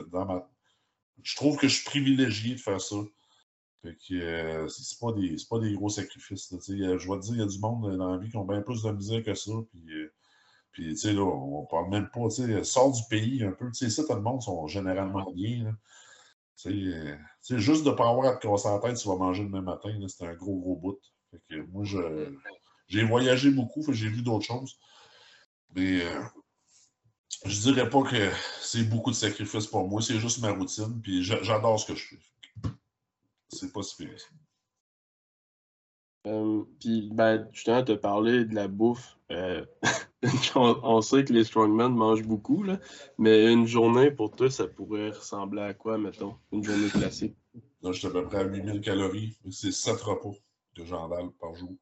Je 1.22 1.36
trouve 1.36 1.56
que 1.56 1.68
je 1.68 1.74
suis 1.74 1.84
privilégié 1.84 2.54
de 2.54 2.60
faire 2.60 2.80
ça. 2.80 2.96
Fait 3.82 3.96
que 3.96 4.14
euh, 4.14 4.68
c'est 4.68 4.98
pas, 4.98 5.12
des, 5.12 5.36
pas 5.48 5.58
des 5.58 5.72
gros 5.74 5.88
sacrifices. 5.88 6.48
je 6.50 6.74
vais 6.74 7.18
te 7.18 7.22
dire, 7.22 7.34
il 7.34 7.40
y 7.40 7.42
a 7.42 7.46
du 7.46 7.58
monde 7.58 7.96
dans 7.96 8.12
la 8.12 8.18
vie 8.18 8.28
qui 8.28 8.36
ont 8.36 8.44
bien 8.44 8.60
plus 8.60 8.82
de 8.82 8.90
misère 8.92 9.22
que 9.22 9.34
ça. 9.34 9.52
Puis, 9.70 9.94
euh, 9.94 10.12
puis 10.72 10.90
tu 10.90 10.96
sais, 10.96 11.12
là, 11.12 11.22
on 11.22 11.64
parle 11.66 11.88
même 11.88 12.10
pas, 12.10 12.28
tu 12.28 12.46
sais, 12.46 12.64
sort 12.64 12.92
du 12.92 13.02
pays 13.08 13.42
un 13.42 13.52
peu. 13.52 13.70
Tu 13.70 13.90
sais, 13.90 13.90
ça, 13.90 14.14
le 14.14 14.20
monde 14.20 14.42
sont 14.42 14.66
généralement 14.66 15.30
bien. 15.32 15.74
Tu 16.56 16.92
sais, 17.40 17.58
juste 17.58 17.84
de 17.84 17.90
ne 17.90 17.94
pas 17.94 18.10
avoir 18.10 18.26
à 18.26 18.36
te 18.36 18.46
casser 18.46 18.68
la 18.68 18.78
tête, 18.78 18.96
tu 18.98 19.08
vas 19.08 19.16
manger 19.16 19.44
même 19.44 19.64
matin, 19.64 19.98
c'est 20.08 20.26
un 20.26 20.34
gros, 20.34 20.58
gros 20.58 20.76
bout. 20.76 21.00
Fait 21.30 21.40
que 21.48 21.62
moi, 21.70 21.84
j'ai 22.86 23.04
voyagé 23.04 23.50
beaucoup, 23.50 23.82
j'ai 23.92 24.08
vu 24.08 24.20
d'autres 24.22 24.44
choses. 24.44 24.78
Mais 25.74 26.02
euh, 26.02 26.22
je 27.44 27.60
dirais 27.60 27.88
pas 27.88 28.02
que 28.02 28.30
c'est 28.60 28.84
beaucoup 28.84 29.10
de 29.10 29.16
sacrifices 29.16 29.66
pour 29.66 29.88
moi, 29.88 30.02
c'est 30.02 30.18
juste 30.18 30.40
ma 30.40 30.52
routine, 30.52 31.00
puis 31.00 31.22
j'adore 31.22 31.78
ce 31.78 31.92
que 31.92 31.94
je 31.94 32.08
fais. 32.08 32.18
C'est 33.48 33.72
pas 33.72 33.82
si 33.82 34.06
Euh, 36.26 36.62
puis, 36.78 37.10
ben, 37.12 37.48
justement, 37.52 37.82
te 37.82 37.92
parler 37.92 38.44
de 38.44 38.54
la 38.54 38.68
bouffe. 38.68 39.18
Euh, 39.30 39.64
on, 40.54 41.00
sait 41.00 41.24
que 41.24 41.32
les 41.32 41.44
strongmen 41.44 41.94
mangent 41.94 42.26
beaucoup, 42.26 42.62
là, 42.62 42.78
mais 43.18 43.50
une 43.52 43.66
journée 43.66 44.10
pour 44.10 44.34
toi, 44.34 44.50
ça 44.50 44.66
pourrait 44.66 45.10
ressembler 45.10 45.62
à 45.62 45.74
quoi, 45.74 45.98
mettons, 45.98 46.36
une 46.52 46.62
journée 46.62 46.88
classique? 46.88 47.36
Là, 47.82 47.92
je 47.92 47.98
suis 47.98 48.06
à 48.06 48.10
peu 48.10 48.24
près 48.24 48.38
à 48.38 48.44
8000 48.44 48.80
calories, 48.80 49.36
c'est 49.50 49.72
7 49.72 50.00
repas 50.00 50.34
que 50.76 50.84
j'envale 50.84 51.30
par 51.40 51.54
jour. 51.54 51.74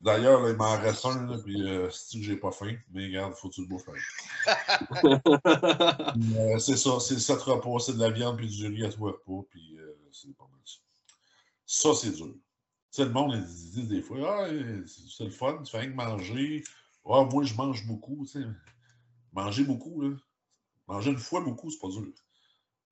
D'ailleurs, 0.00 0.48
il 0.48 0.56
m'en 0.56 0.78
reste 0.78 1.06
un, 1.06 1.26
là, 1.26 1.38
puis 1.38 1.62
euh, 1.62 1.88
si 1.90 2.22
j'ai 2.22 2.36
pas 2.36 2.52
faim, 2.52 2.76
mais 2.90 3.06
regarde, 3.06 3.34
faut 3.34 3.48
que 3.48 3.54
tu 3.54 3.62
le 3.62 3.66
bouffes. 3.66 3.88
euh, 6.38 6.58
c'est 6.58 6.76
ça, 6.76 7.00
c'est 7.00 7.18
7 7.18 7.40
repas, 7.40 7.78
c'est 7.78 7.94
de 7.94 8.00
la 8.00 8.10
viande 8.10 8.36
puis 8.36 8.48
du 8.48 8.66
riz 8.66 8.84
à 8.84 8.90
trois 8.90 9.12
repas, 9.12 9.46
puis 9.50 9.78
euh, 9.78 9.98
c'est 10.12 10.36
pas 10.36 10.46
mal 10.50 10.60
ça. 10.64 10.78
Ça, 11.64 11.94
c'est 11.94 12.10
dur. 12.10 12.26
Tu 12.26 12.42
sais, 12.90 13.04
le 13.04 13.10
monde, 13.10 13.32
ils 13.34 13.44
disent 13.44 13.88
des 13.88 14.02
fois, 14.02 14.44
ah, 14.44 14.48
c'est 15.08 15.24
le 15.24 15.30
fun, 15.30 15.62
tu 15.64 15.70
fais 15.70 15.78
rien 15.78 15.90
que 15.90 15.96
manger. 15.96 16.62
Ah, 17.06 17.24
moi, 17.24 17.44
je 17.44 17.54
mange 17.54 17.86
beaucoup, 17.86 18.26
tu 18.26 18.42
sais. 18.42 18.46
Manger 19.32 19.64
beaucoup, 19.64 20.02
là. 20.02 20.14
Manger 20.88 21.10
une 21.10 21.18
fois 21.18 21.40
beaucoup, 21.40 21.70
c'est 21.70 21.80
pas 21.80 21.88
dur. 21.88 22.06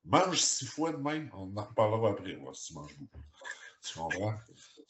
Mange 0.05 0.41
six 0.41 0.67
fois 0.67 0.93
de 0.93 0.97
même, 0.97 1.31
on 1.35 1.57
en 1.57 1.65
reparlera 1.65 2.11
après, 2.11 2.37
si 2.55 2.69
tu 2.69 2.75
manges 2.75 2.99
beaucoup. 2.99 3.23
Tu 3.83 3.99
comprends? 3.99 4.35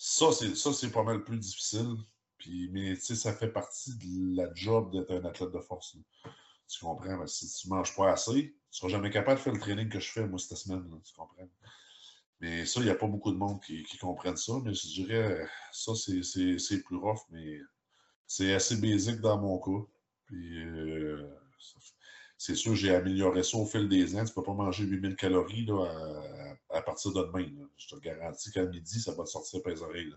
Ça, 0.06 0.32
c'est 0.32 0.90
pas 0.92 1.02
mal 1.02 1.24
plus 1.24 1.38
difficile. 1.38 1.96
Puis, 2.36 2.68
mais 2.70 2.94
ça 2.94 3.32
fait 3.32 3.48
partie 3.48 3.96
de 3.96 4.36
la 4.36 4.52
job 4.52 4.92
d'être 4.92 5.10
un 5.10 5.24
athlète 5.24 5.50
de 5.50 5.60
force. 5.60 5.96
Tu 6.68 6.84
comprends? 6.84 7.16
Mais 7.16 7.26
si 7.26 7.50
tu 7.50 7.68
ne 7.68 7.76
manges 7.76 7.96
pas 7.96 8.12
assez, 8.12 8.54
tu 8.70 8.78
seras 8.78 8.90
jamais 8.90 9.08
capable 9.08 9.38
de 9.38 9.42
faire 9.42 9.54
le 9.54 9.60
training 9.60 9.88
que 9.88 10.00
je 10.00 10.10
fais, 10.12 10.26
moi, 10.26 10.38
cette 10.38 10.58
semaine. 10.58 10.84
tu 11.02 11.14
comprends? 11.14 11.48
Mais 12.40 12.66
ça, 12.66 12.80
il 12.80 12.84
n'y 12.84 12.90
a 12.90 12.96
pas 12.96 13.06
beaucoup 13.06 13.32
de 13.32 13.38
monde 13.38 13.62
qui, 13.62 13.82
comprennent 13.98 14.36
ça. 14.36 14.52
Mais 14.62 14.74
je 14.74 14.88
dirais, 14.88 15.48
ça, 15.72 15.92
c'est 15.94 16.82
plus 16.82 16.96
rough, 16.96 17.20
mais 17.30 17.60
c'est 18.26 18.52
assez 18.52 18.76
basique 18.76 19.22
dans 19.22 19.40
mon 19.40 19.58
cas. 19.58 19.86
Puis, 20.26 20.66
euh, 20.66 21.34
c'est 22.46 22.56
sûr, 22.56 22.74
j'ai 22.74 22.94
amélioré 22.94 23.42
ça 23.42 23.56
au 23.56 23.64
fil 23.64 23.88
des 23.88 24.14
ans. 24.16 24.22
Tu 24.22 24.30
ne 24.30 24.34
peux 24.34 24.42
pas 24.42 24.52
manger 24.52 24.84
8000 24.84 25.16
calories 25.16 25.64
là, 25.64 25.86
à, 26.68 26.82
partir 26.82 27.10
de 27.14 27.22
demain. 27.22 27.48
Je 27.78 27.88
te 27.88 27.98
garantis 28.00 28.52
qu'à 28.52 28.66
midi, 28.66 29.00
ça 29.00 29.14
va 29.14 29.24
te 29.24 29.30
sortir 29.30 29.62
par 29.62 29.72
les 29.72 29.82
oreilles. 29.82 30.12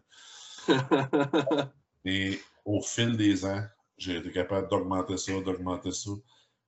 Mais 2.04 2.38
au 2.66 2.82
fil 2.82 3.16
des 3.16 3.46
ans, 3.46 3.64
j'ai 3.98 4.18
été 4.18 4.30
capable 4.34 4.68
d'augmenter 4.68 5.16
ça, 5.16 5.40
d'augmenter 5.40 5.92
ça. 5.92 6.12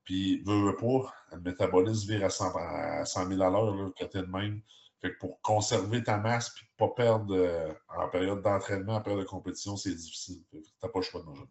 Puis, 0.06 0.42
veux, 0.44 0.64
veux 0.64 0.78
pas, 0.78 1.14
le 1.34 1.42
métabolisme 1.42 2.10
vire 2.10 2.24
à 2.24 2.30
100, 2.30 2.56
à 2.56 3.04
000 3.04 3.42
à 3.42 3.50
l'heure 3.50 3.92
quand 4.00 4.08
t'es 4.08 4.22
de 4.22 4.28
même. 4.28 4.62
Fait 5.02 5.12
que 5.12 5.18
pour 5.20 5.42
conserver 5.42 6.02
ta 6.02 6.20
masse 6.20 6.54
et 6.62 6.66
pas 6.78 6.88
perdre 6.96 7.36
euh, 7.36 7.74
en 7.90 8.08
période 8.08 8.42
d'entraînement, 8.42 8.96
en 8.96 9.02
période 9.02 9.24
de 9.24 9.28
compétition, 9.28 9.76
c'est 9.76 9.94
difficile. 9.94 10.42
Tu 10.52 10.60
n'as 10.82 10.90
pas 10.90 11.00
le 11.00 11.04
choix 11.04 11.20
de 11.20 11.26
manger. 11.26 11.44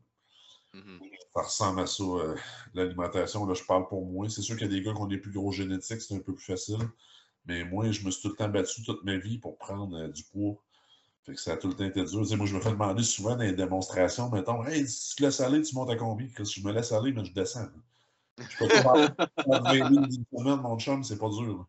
Mm-hmm. 0.74 0.98
Ça 1.34 1.42
ressemble 1.42 1.80
à 1.80 1.86
ça, 1.86 2.02
euh, 2.02 2.36
l'alimentation. 2.74 3.46
Là, 3.46 3.54
je 3.54 3.64
parle 3.64 3.86
pour 3.88 4.04
moi. 4.04 4.28
C'est 4.28 4.42
sûr 4.42 4.56
qu'il 4.56 4.66
y 4.66 4.70
a 4.70 4.74
des 4.74 4.82
gars 4.82 4.92
qui 4.92 5.00
ont 5.00 5.06
des 5.06 5.18
plus 5.18 5.32
gros 5.32 5.52
génétiques, 5.52 6.00
c'est 6.00 6.14
un 6.14 6.20
peu 6.20 6.34
plus 6.34 6.44
facile. 6.44 6.78
Mais 7.46 7.64
moi, 7.64 7.90
je 7.90 8.04
me 8.04 8.10
suis 8.10 8.22
tout 8.22 8.28
le 8.28 8.36
temps 8.36 8.48
battu 8.48 8.82
toute 8.82 9.02
ma 9.04 9.16
vie 9.16 9.38
pour 9.38 9.56
prendre 9.56 9.96
euh, 9.96 10.08
du 10.08 10.22
poids. 10.24 10.56
Fait 11.24 11.34
que 11.34 11.40
ça 11.40 11.52
a 11.52 11.56
tout 11.56 11.68
le 11.68 11.74
temps 11.74 11.84
été 11.84 12.04
dur. 12.04 12.20
moi, 12.36 12.46
je 12.46 12.56
me 12.56 12.60
fais 12.60 12.70
demander 12.70 13.02
souvent 13.02 13.36
dans 13.36 13.42
les 13.42 13.52
démonstrations, 13.52 14.30
mettons, 14.30 14.64
hey, 14.64 14.86
si 14.86 15.16
tu 15.16 15.22
laisses 15.22 15.40
aller, 15.40 15.62
tu 15.62 15.74
montes 15.74 15.90
à 15.90 15.96
combien? 15.96 16.26
Si 16.44 16.60
je 16.60 16.66
me 16.66 16.72
laisse 16.72 16.92
aller, 16.92 17.12
mais 17.12 17.24
je 17.24 17.32
descends. 17.32 17.68
Je 18.38 18.58
peux 18.58 18.68
pas 18.68 19.08
faire 19.08 19.62
20 19.62 19.92
000 19.92 20.04
semaine, 20.32 20.60
mon 20.60 20.78
chum, 20.78 21.02
c'est 21.02 21.18
pas 21.18 21.28
dur. 21.28 21.66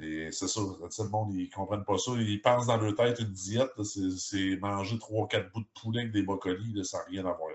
Et 0.00 0.32
c'est 0.32 0.48
ça, 0.48 0.60
le 0.60 1.08
monde, 1.08 1.34
ils 1.34 1.50
comprennent 1.50 1.84
pas 1.84 1.98
ça. 1.98 2.12
Ils 2.16 2.40
pensent 2.40 2.66
dans 2.66 2.76
leur 2.76 2.94
tête 2.94 3.20
une 3.20 3.32
diète, 3.32 3.70
c'est 3.82 4.56
manger 4.56 4.96
3-4 4.96 5.52
bouts 5.52 5.60
de 5.60 5.80
poulet 5.80 6.00
avec 6.00 6.12
des 6.12 6.22
brocolis, 6.22 6.84
ça 6.84 6.98
n'a 6.98 7.04
rien 7.04 7.26
à 7.26 7.32
voir. 7.32 7.50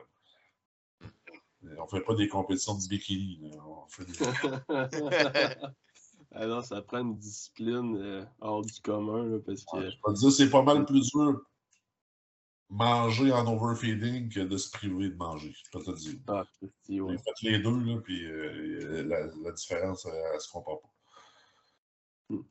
On 1.78 1.88
fait 1.88 2.02
pas 2.02 2.16
des 2.16 2.28
compétitions 2.28 2.76
de 2.76 2.88
bikini. 2.88 3.52
On 3.66 3.88
fait 3.88 4.06
des... 4.06 4.14
Alors, 6.32 6.64
ça 6.64 6.82
prend 6.82 7.00
une 7.00 7.18
discipline 7.18 7.98
euh, 7.98 8.24
hors 8.40 8.62
du 8.62 8.80
commun. 8.82 9.40
parce 9.46 9.66
que... 9.66 9.90
je 9.90 9.96
peux 10.04 10.14
te 10.14 10.20
dire, 10.20 10.32
c'est 10.32 10.50
pas 10.50 10.62
mal 10.62 10.86
plus 10.86 11.12
dur 11.12 11.42
manger 12.70 13.32
en 13.32 13.48
overfeeding 13.48 14.30
que 14.30 14.42
de 14.42 14.58
se 14.58 14.70
priver 14.72 15.10
de 15.10 15.16
manger. 15.16 15.54
Je 15.54 15.72
peux 15.72 15.84
te 15.84 15.92
dire. 15.98 16.16
Ah, 16.28 16.46
ouais. 16.62 17.18
Faites 17.18 17.42
les 17.42 17.60
deux, 17.60 17.80
là, 17.80 18.00
puis 18.04 18.26
euh, 18.26 19.04
la, 19.04 19.26
la, 19.44 19.52
différence, 19.52 20.06
elle 20.06 20.36
ne 20.36 20.40
se 20.40 20.52
compare 20.52 20.80
pas. 20.80 20.90
Hmm. 22.30 22.44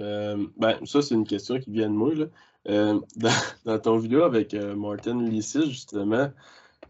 Euh, 0.00 0.46
ben, 0.56 0.84
ça, 0.86 1.02
c'est 1.02 1.14
une 1.14 1.26
question 1.26 1.58
qui 1.60 1.70
vient 1.70 1.90
de 1.90 1.94
moi. 1.94 2.14
Là. 2.14 2.26
Euh, 2.68 3.00
dans, 3.16 3.42
dans, 3.64 3.78
ton 3.78 3.98
vidéo 3.98 4.22
avec 4.22 4.54
Martin 4.54 5.22
Lissis, 5.22 5.70
justement, 5.70 6.32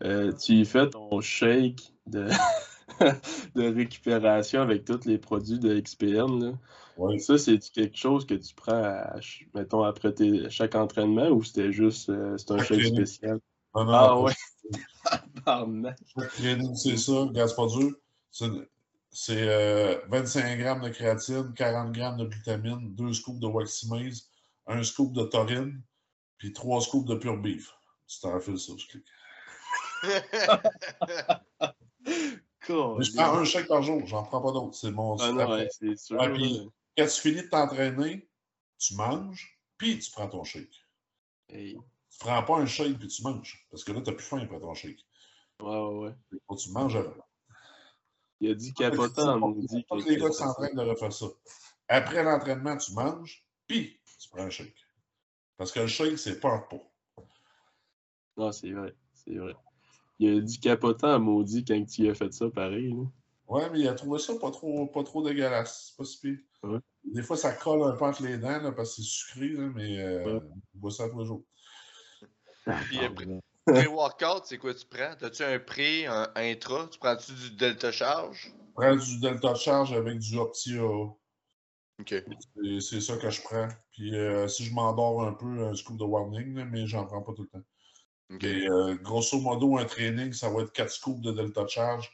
euh, 0.03 0.33
tu 0.33 0.65
fais 0.65 0.89
ton 0.91 1.21
shake 1.21 1.93
de, 2.07 2.29
de 3.55 3.75
récupération 3.75 4.61
avec 4.61 4.85
tous 4.85 5.05
les 5.05 5.19
produits 5.19 5.59
de 5.59 5.79
XPN. 5.81 6.59
Ça, 7.19 7.39
c'est 7.39 7.59
quelque 7.73 7.97
chose 7.97 8.27
que 8.27 8.35
tu 8.35 8.55
prends, 8.55 9.05
mettons, 9.55 9.83
après 9.83 10.15
chaque 10.49 10.75
entraînement 10.75 11.29
ou 11.29 11.43
c'était 11.43 11.73
juste 11.73 12.09
euh, 12.09 12.37
c'est 12.39 12.53
un 12.53 12.59
shake 12.59 12.87
spécial? 12.87 13.41
ah 13.75 14.21
ouais. 14.21 14.33
c'est 16.75 16.97
ça, 16.97 17.27
gaz 17.33 17.55
pas 17.55 17.67
dur. 17.67 17.91
C'est 19.11 20.01
25 20.09 20.45
euh, 20.45 20.57
grammes 20.57 20.83
de 20.83 20.89
créatine, 20.89 21.53
40 21.55 21.93
grammes 21.93 22.17
de 22.17 22.27
glutamine, 22.27 22.95
2 22.95 23.13
scoops 23.13 23.41
de 23.41 23.47
waximase, 23.47 24.29
1 24.67 24.83
scoop 24.85 25.13
de 25.13 25.25
taurine, 25.25 25.83
puis 26.39 26.53
3 26.53 26.81
scoops 26.81 27.09
de 27.09 27.17
pure 27.17 27.39
beef. 27.39 27.73
Tu 28.07 28.21
t'enfiles 28.21 28.59
ça, 28.59 28.73
je 28.77 28.87
clique 28.87 29.05
je 32.69 33.15
prends 33.15 33.39
un 33.39 33.45
chèque 33.45 33.69
par 33.69 33.83
jour, 33.83 34.07
j'en 34.07 34.23
prends 34.25 34.41
pas 34.41 34.53
d'autres. 34.53 34.75
C'est 34.77 34.91
mon 34.91 35.17
ah 35.19 35.33
non, 35.33 35.67
c'est 35.71 35.97
sûr. 35.97 36.19
quand 36.19 37.07
tu 37.07 37.21
finis 37.21 37.43
de 37.43 37.49
t'entraîner, 37.49 38.29
tu 38.79 38.95
manges, 38.95 39.61
puis 39.77 39.99
tu 39.99 40.11
prends 40.11 40.29
ton 40.29 40.45
shake. 40.45 40.87
Tu 41.49 41.75
Tu 41.75 42.19
prends 42.19 42.43
pas 42.43 42.57
un 42.59 42.67
shake 42.67 42.99
puis 42.99 43.09
tu 43.09 43.23
manges. 43.23 43.67
Parce 43.71 43.85
que 43.85 43.93
là, 43.93 44.01
tu 44.01 44.11
n'as 44.11 44.17
plus 44.17 44.25
faim 44.25 44.39
après 44.39 44.61
ton 44.61 44.75
shake. 44.75 45.05
Ouais, 45.61 45.69
ouais, 45.69 45.99
ouais. 45.99 46.15
Faut 46.47 46.57
tu 46.57 46.71
manges 46.71 46.97
avant. 46.97 47.15
Il 48.41 48.51
a 48.51 48.55
dit 48.55 48.75
capotant, 48.75 49.43
on 49.43 49.53
dit. 49.53 49.85
Tous 49.89 50.09
les 50.09 50.17
gars 50.17 50.33
s'entraînent 50.33 50.75
de 50.75 50.83
refaire 50.83 51.13
ça. 51.13 51.27
Après 51.89 52.23
l'entraînement, 52.23 52.77
tu 52.77 52.93
manges, 52.93 53.45
puis 53.67 54.01
tu 54.19 54.29
prends 54.29 54.43
un 54.43 54.51
shake. 54.51 54.77
Parce 55.57 55.71
que 55.71 55.81
le 55.81 55.87
shake, 55.87 56.19
c'est 56.19 56.41
pas 56.41 56.51
un 56.51 56.59
pot. 56.59 56.91
Non, 58.37 58.51
c'est 58.53 58.73
vrai. 58.73 58.95
C'est 59.13 59.37
vrai. 59.37 59.55
Il 60.25 60.39
a 60.39 60.41
dit 60.41 60.59
capotant 60.59 61.13
à 61.13 61.19
maudit 61.19 61.65
quand 61.65 61.85
tu 61.85 62.09
as 62.09 62.15
fait 62.15 62.33
ça, 62.33 62.49
pareil. 62.51 62.91
Là. 62.91 63.05
Ouais, 63.49 63.71
mais 63.71 63.81
il 63.81 63.89
a 63.89 63.95
trouvé 63.95 64.19
ça 64.19 64.35
pas 64.41 64.51
trop, 64.51 64.87
pas 64.87 65.03
trop 65.05 65.23
dégueulasse. 65.23 65.89
C'est 65.89 65.97
pas 65.97 66.05
si 66.05 66.21
pire. 66.21 66.81
Des 67.05 67.23
fois, 67.23 67.37
ça 67.37 67.53
colle 67.53 67.83
un 67.83 67.97
peu 67.97 68.05
entre 68.05 68.23
les 68.23 68.39
dents 68.39 68.63
là, 68.63 68.73
parce 68.73 68.97
que 68.97 69.03
c'est 69.03 69.09
sucré, 69.09 69.49
là, 69.49 69.71
mais 69.75 69.99
euh, 70.01 70.41
on 70.75 70.79
boit 70.79 70.91
ça 70.91 71.09
tous 71.09 71.19
les 71.19 71.27
jours. 71.27 71.43
Puis, 72.65 72.99
pré-workout, 73.67 74.47
c'est 74.47 74.57
quoi 74.57 74.73
tu 74.73 74.87
prends? 74.87 75.15
As-tu 75.21 75.43
un 75.43 75.59
pré, 75.59 76.07
un 76.07 76.31
intra? 76.35 76.89
Tu 76.91 76.99
prends-tu 76.99 77.33
du 77.33 77.51
delta 77.57 77.93
charge? 77.93 78.55
Je 78.69 78.73
prends 78.75 78.97
du 78.97 79.21
delta 79.21 79.55
charge 79.55 79.93
avec 79.93 80.19
du 80.19 80.39
Optia. 80.39 80.83
OK. 80.83 82.15
C'est 82.81 83.01
ça 83.01 83.19
que 83.19 83.31
je 83.31 83.43
prends. 83.43 83.69
Puis 83.93 84.17
euh, 84.17 84.49
si 84.49 84.65
je 84.65 84.75
m'endors 84.75 85.23
un 85.23 85.35
peu, 85.35 85.67
un 85.67 85.75
scoop 85.75 85.99
de 85.99 86.05
warning, 86.05 86.65
mais 86.65 86.87
j'en 86.87 87.05
prends 87.05 87.23
pas 87.23 87.35
tout 87.35 87.43
le 87.43 87.49
temps. 87.49 87.65
Euh, 88.31 88.97
grosso 89.03 89.39
modo, 89.41 89.79
un 89.79 89.85
training, 89.85 90.33
ça 90.33 90.49
va 90.49 90.63
être 90.63 90.73
4 90.73 90.91
scoops 90.91 91.21
de 91.21 91.33
Delta 91.33 91.67
Charge 91.67 92.11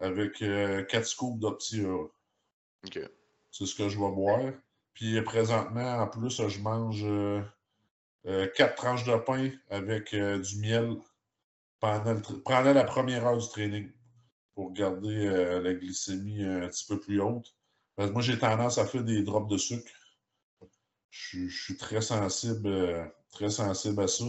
avec 0.00 0.38
4 0.38 0.44
euh, 0.44 1.02
scoops 1.02 1.38
d'Optia. 1.38 1.88
C'est 3.50 3.66
ce 3.66 3.74
que 3.74 3.88
je 3.88 3.98
vais 3.98 4.10
boire. 4.10 4.52
Puis 4.94 5.20
présentement, 5.22 5.98
en 5.98 6.08
plus, 6.08 6.46
je 6.48 6.60
mange 6.60 7.02
4 8.24 8.26
euh, 8.26 8.74
tranches 8.76 9.04
de 9.04 9.16
pain 9.16 9.50
avec 9.70 10.14
du 10.14 10.58
miel 10.58 10.96
pendant, 11.80 12.20
pendant, 12.44 12.72
la 12.72 12.84
première 12.84 13.26
heure 13.26 13.38
du 13.38 13.48
training 13.48 13.90
pour 14.54 14.72
garder 14.72 15.26
la 15.62 15.74
glycémie 15.74 16.44
un 16.44 16.68
petit 16.68 16.86
peu 16.86 17.00
plus 17.00 17.20
haute. 17.20 17.54
Parce 17.96 18.08
que 18.08 18.12
moi, 18.12 18.22
j'ai 18.22 18.38
tendance 18.38 18.78
à 18.78 18.86
faire 18.86 19.04
des 19.04 19.22
drops 19.22 19.50
de 19.50 19.58
sucre. 19.58 19.90
Je, 21.10 21.46
je 21.46 21.64
suis 21.64 21.76
très 21.76 22.00
sensible, 22.00 23.12
très 23.30 23.50
sensible 23.50 24.02
à 24.02 24.08
ça. 24.08 24.24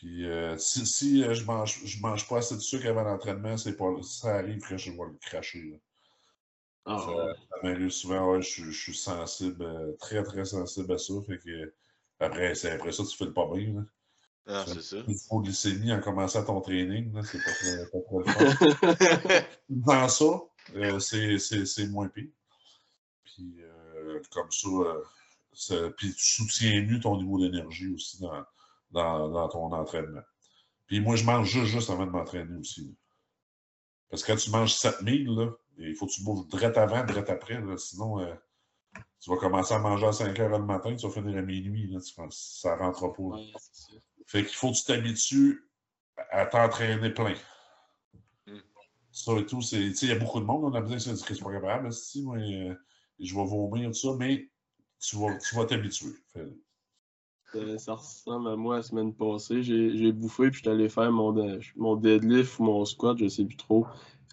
Puis 0.00 0.24
euh, 0.24 0.56
si, 0.56 0.86
si 0.86 1.22
euh, 1.22 1.34
je 1.34 1.44
mange, 1.44 1.84
je 1.84 2.00
mange 2.00 2.26
pas 2.26 2.38
assez 2.38 2.54
de 2.54 2.60
sucre 2.60 2.86
avant 2.86 3.02
l'entraînement, 3.02 3.58
c'est 3.58 3.76
pas, 3.76 3.84
ça 4.02 4.36
arrive 4.36 4.66
que 4.66 4.78
je 4.78 4.92
vais 4.92 4.96
le 4.96 5.18
cracher. 5.20 5.78
Ah, 6.86 6.96
ça, 6.98 7.36
m'arrive 7.62 7.90
souvent, 7.90 8.32
ouais, 8.32 8.40
je, 8.40 8.64
je, 8.64 8.70
suis 8.70 8.96
sensible, 8.96 9.62
euh, 9.62 9.92
très 10.00 10.22
très 10.22 10.46
sensible 10.46 10.90
à 10.94 10.96
ça. 10.96 11.12
Fait 11.26 11.36
que 11.36 11.74
après, 12.18 12.66
après 12.66 12.92
ça, 12.92 13.04
tu 13.04 13.14
fais 13.14 13.26
le 13.26 13.34
pas 13.34 13.46
bien. 13.52 13.74
Là. 13.74 13.82
Ah, 14.46 14.64
c'est 14.66 14.80
ça. 14.80 14.96
glycémie 15.32 15.92
en 15.92 16.00
commençant 16.00 16.46
ton 16.46 16.62
training, 16.62 17.12
c'est 17.22 17.44
pas 17.44 17.52
très, 17.52 17.86
pas 17.90 18.22
très 18.22 18.54
fort. 18.54 19.44
Dans 19.68 20.08
ça, 20.08 20.40
c'est 20.98 21.86
moins 21.88 22.08
pire. 22.08 22.30
Puis 23.24 23.60
comme 24.30 24.50
ça, 24.50 25.90
Puis 25.98 26.14
tu 26.14 26.24
soutiens 26.24 26.86
mieux 26.86 27.00
ton 27.00 27.18
niveau 27.18 27.38
d'énergie 27.38 27.92
aussi 27.92 28.18
dans, 28.18 28.42
dans, 28.90 29.28
dans, 29.28 29.48
ton 29.48 29.72
entraînement. 29.72 30.22
Puis 30.86 31.00
moi, 31.00 31.16
je 31.16 31.24
mange 31.24 31.48
juste, 31.48 31.66
juste 31.66 31.90
avant 31.90 32.06
de 32.06 32.10
m'entraîner 32.10 32.56
aussi. 32.58 32.96
Parce 34.08 34.22
que 34.22 34.32
quand 34.32 34.38
tu 34.38 34.50
manges 34.50 34.74
7000, 34.74 35.26
là, 35.28 35.50
il 35.78 35.94
faut 35.94 36.06
que 36.06 36.12
tu 36.12 36.24
bouges 36.24 36.46
direct 36.48 36.76
avant, 36.76 37.04
direct 37.04 37.30
après. 37.30 37.60
Là, 37.60 37.76
sinon, 37.76 38.20
euh, 38.20 38.34
tu 39.20 39.30
vas 39.30 39.36
commencer 39.36 39.74
à 39.74 39.78
manger 39.78 40.06
à 40.06 40.12
5 40.12 40.38
heures 40.40 40.58
le 40.58 40.64
matin, 40.64 40.94
tu 40.96 41.06
vas 41.06 41.12
finir 41.12 41.38
à 41.38 41.42
minuit. 41.42 41.86
Là, 41.88 42.00
tu 42.00 42.12
ça 42.30 42.76
ne 42.76 42.80
rentre 42.80 43.12
pas. 43.12 43.60
fait 44.26 44.44
qu'il 44.44 44.56
faut 44.56 44.72
que 44.72 44.76
tu 44.76 44.84
t'habitues 44.84 45.70
à 46.30 46.46
t'entraîner 46.46 47.10
plein. 47.10 47.34
Mm. 48.46 48.58
Ça 49.12 49.32
et 49.38 49.46
tout, 49.46 49.60
il 49.72 50.08
y 50.08 50.12
a 50.12 50.18
beaucoup 50.18 50.40
de 50.40 50.44
monde, 50.44 50.64
on 50.64 50.74
a 50.74 50.80
besoin 50.80 51.12
de 51.12 51.18
c'est 51.18 51.42
pas 51.42 51.52
capable, 51.52 51.92
si, 51.92 52.22
moi, 52.22 52.38
euh, 52.38 52.74
je 53.18 53.34
vais 53.34 53.44
vomir 53.44 53.90
tout 53.90 53.94
ça, 53.94 54.16
mais 54.18 54.48
tu 54.98 55.16
vas 55.16 55.36
tu 55.38 55.54
vas 55.54 55.64
t'habituer. 55.66 56.14
Euh, 57.56 57.78
ça 57.78 57.94
ressemble 57.94 58.48
à 58.48 58.56
moi 58.56 58.76
la 58.76 58.82
semaine 58.82 59.12
passée. 59.12 59.62
J'ai 59.62 60.12
bouffé 60.12 60.50
puis 60.50 60.58
je 60.58 60.60
suis 60.60 60.68
allé 60.68 60.88
faire 60.88 61.10
mon, 61.10 61.34
mon 61.76 61.96
deadlift 61.96 62.58
ou 62.58 62.64
mon 62.64 62.84
squat, 62.84 63.16
je 63.18 63.28
sais 63.28 63.44
plus 63.44 63.56
trop. 63.56 63.86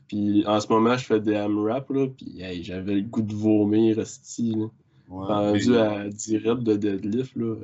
Puis 0.08 0.46
en 0.46 0.60
ce 0.60 0.68
moment, 0.68 0.96
je 0.98 1.06
fais 1.06 1.20
des 1.20 1.36
AMRAP, 1.36 1.90
là, 1.90 2.08
puis 2.08 2.64
j'avais 2.64 2.96
le 2.96 3.02
goût 3.02 3.22
de 3.22 3.34
vomir, 3.34 4.00
esti, 4.00 4.56
là. 4.56 4.68
Ouais, 5.10 5.26
rendu 5.26 5.78
à 5.78 6.10
10 6.10 6.38
reps 6.38 6.64
de 6.64 6.76
deadlift, 6.76 7.36
là. 7.36 7.56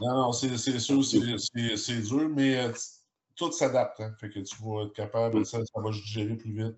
Non, 0.00 0.14
non, 0.14 0.32
c'est 0.32 0.56
sûr, 0.56 1.04
c'est 1.04 2.02
dur, 2.02 2.28
mais 2.34 2.58
euh, 2.58 2.72
tout 3.34 3.52
s'adapte, 3.52 4.00
hein. 4.00 4.12
Fait 4.18 4.30
que 4.30 4.40
tu 4.40 4.56
vas 4.62 4.84
être 4.84 4.92
capable, 4.92 5.44
ça, 5.44 5.58
ça 5.58 5.80
va 5.80 5.90
gérer 5.90 6.34
plus 6.34 6.52
vite. 6.52 6.76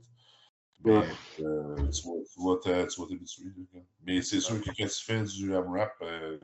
Euh, 0.86 1.04
tu 1.90 2.42
vas 2.42 2.56
t'habituer. 2.62 3.52
Mais 4.06 4.22
c'est 4.22 4.40
sûr 4.40 4.60
que 4.60 4.66
quand 4.66 4.86
tu 4.86 5.04
fais 5.04 5.22
du 5.22 5.54
AMRAP, 5.54 5.92
euh, 6.02 6.38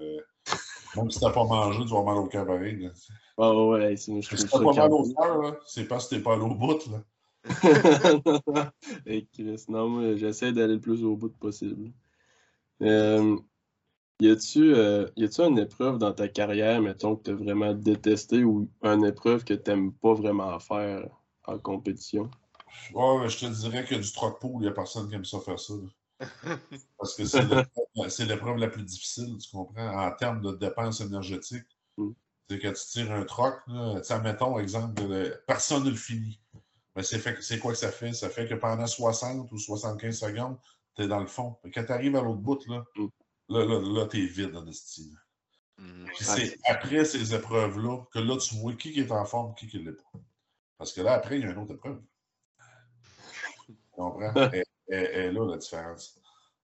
même 0.97 1.11
si 1.11 1.19
tu 1.19 1.25
n'as 1.25 1.31
pas 1.31 1.45
mangé, 1.45 1.85
tu 1.85 1.93
vas 1.93 2.03
mal 2.03 2.17
au 2.17 2.27
cœur 2.27 2.47
pareil. 2.47 2.91
Ah 3.39 3.55
ouais, 3.55 3.97
c'est 3.97 4.21
Si 4.23 4.47
t'as 4.47 4.59
pas 4.59 4.73
mal 4.73 4.93
au 4.93 5.15
cœur, 5.15 5.57
c'est 5.67 5.87
parce 5.87 6.09
que 6.09 6.17
t'es 6.17 6.23
pas 6.23 6.35
allé 6.35 6.43
au 6.43 6.55
bout. 6.55 6.79
Là. 6.91 7.05
hey 9.07 9.27
Chris, 9.33 9.65
non, 9.69 9.89
moi, 9.89 10.17
j'essaie 10.17 10.53
d'aller 10.53 10.75
le 10.75 10.81
plus 10.81 11.05
au 11.05 11.17
bout 11.17 11.37
possible. 11.37 11.93
Euh, 12.83 13.37
y 14.21 14.31
a-tu 14.31 14.75
euh, 14.75 15.07
une 15.17 15.59
épreuve 15.59 15.99
dans 15.99 16.13
ta 16.13 16.29
carrière, 16.29 16.81
mettons, 16.81 17.17
que 17.17 17.25
tu 17.25 17.31
as 17.31 17.35
vraiment 17.35 17.75
détesté 17.75 18.45
ou 18.45 18.69
une 18.83 19.05
épreuve 19.05 19.45
que 19.45 19.55
tu 19.55 19.71
n'aimes 19.71 19.93
pas 19.93 20.15
vraiment 20.15 20.59
faire 20.59 21.07
en 21.47 21.59
compétition? 21.59 22.31
Je 22.91 23.39
te 23.39 23.47
dirais 23.47 23.85
que 23.85 23.95
du 23.95 24.13
troc 24.13 24.41
pool, 24.41 24.57
il 24.57 24.61
n'y 24.61 24.69
a 24.69 24.73
personne 24.73 25.09
qui 25.09 25.15
aime 25.15 25.25
ça 25.25 25.41
faire 25.41 25.59
ça. 25.59 25.75
Parce 26.99 27.15
que 27.15 27.25
c'est 27.25 28.25
l'épreuve 28.25 28.57
la 28.57 28.69
plus 28.69 28.83
difficile, 28.83 29.37
tu 29.39 29.51
comprends, 29.51 30.07
en 30.07 30.11
termes 30.13 30.41
de 30.41 30.53
dépenses 30.53 31.01
énergétiques. 31.01 31.67
Mm. 31.97 32.11
C'est 32.49 32.59
que 32.59 32.69
tu 32.69 32.87
tires 32.91 33.13
un 33.13 33.25
troc, 33.25 33.55
là, 33.67 34.19
mettons, 34.23 34.59
exemple, 34.59 35.03
personne 35.47 35.85
ne 35.85 35.91
le 35.91 35.97
finit. 35.97 36.41
Mais 36.95 37.03
c'est 37.03 37.59
quoi 37.59 37.73
que 37.73 37.79
ça 37.79 37.91
fait? 37.91 38.13
Ça 38.13 38.29
fait 38.29 38.47
que 38.47 38.55
pendant 38.55 38.87
60 38.87 39.51
ou 39.51 39.59
75 39.59 40.19
secondes, 40.19 40.59
tu 40.95 41.03
es 41.03 41.09
dans 41.09 41.21
le 41.21 41.27
fond. 41.27 41.57
quand 41.73 41.85
tu 41.85 41.93
arrives 41.93 42.15
à 42.17 42.23
l'autre 42.23 42.41
bout, 42.41 42.65
là, 42.69 42.85
mm. 42.97 43.07
là, 43.49 43.65
là, 43.65 43.81
là 43.81 44.07
tu 44.07 44.23
es 44.23 44.27
vide 44.27 44.55
en 44.57 44.67
estime. 44.67 45.19
Mm. 45.79 46.07
c'est 46.21 46.57
après 46.69 47.05
ces 47.05 47.35
épreuves-là 47.35 48.05
que 48.13 48.21
là, 48.21 48.37
tu 48.37 48.55
vois 48.57 48.75
qui 48.75 49.01
est 49.01 49.11
en 49.11 49.25
forme 49.25 49.55
et 49.61 49.67
qui 49.67 49.79
ne 49.79 49.91
l'est 49.91 49.97
pas. 49.97 50.21
Parce 50.79 50.93
que 50.93 51.01
là, 51.01 51.15
après, 51.15 51.39
il 51.39 51.45
y 51.45 51.49
a 51.49 51.51
une 51.51 51.59
autre 51.59 51.75
épreuve. 51.75 52.01
Tu 53.95 54.01
comprends? 54.01 54.33
Et 54.89 55.31
là, 55.31 55.47
la 55.47 55.57
différence. 55.57 56.21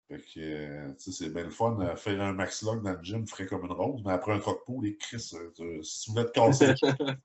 Fait 0.08 0.18
que, 0.18 0.40
euh, 0.40 0.92
c'est 0.96 1.28
bien 1.32 1.44
le 1.44 1.50
fun. 1.50 1.78
à 1.80 1.94
faire 1.94 2.20
un 2.22 2.32
max 2.32 2.62
log 2.62 2.82
dans 2.82 2.92
le 2.92 3.02
gym 3.02 3.26
frais 3.26 3.44
comme 3.44 3.66
une 3.66 3.72
rose, 3.72 4.00
mais 4.04 4.12
après 4.12 4.32
un 4.32 4.38
croque 4.38 4.64
pool, 4.64 4.84
les 4.84 4.96
Chris, 4.96 5.32
euh, 5.34 5.82
si 5.82 6.04
tu 6.04 6.10
voulais 6.10 6.24
te 6.24 6.30
casser, 6.30 6.72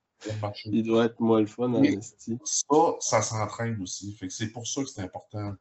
il 0.66 0.82
doit 0.82 1.06
être 1.06 1.18
moins 1.18 1.40
le 1.40 1.46
fun 1.46 1.72
en 1.72 1.82
Ça, 2.44 2.96
ça 3.00 3.22
s'entraîne 3.22 3.80
aussi. 3.80 4.12
Fait 4.12 4.28
que 4.28 4.34
c'est 4.34 4.50
pour 4.50 4.66
ça 4.66 4.82
que 4.82 4.88
c'est 4.88 5.00
important 5.00 5.54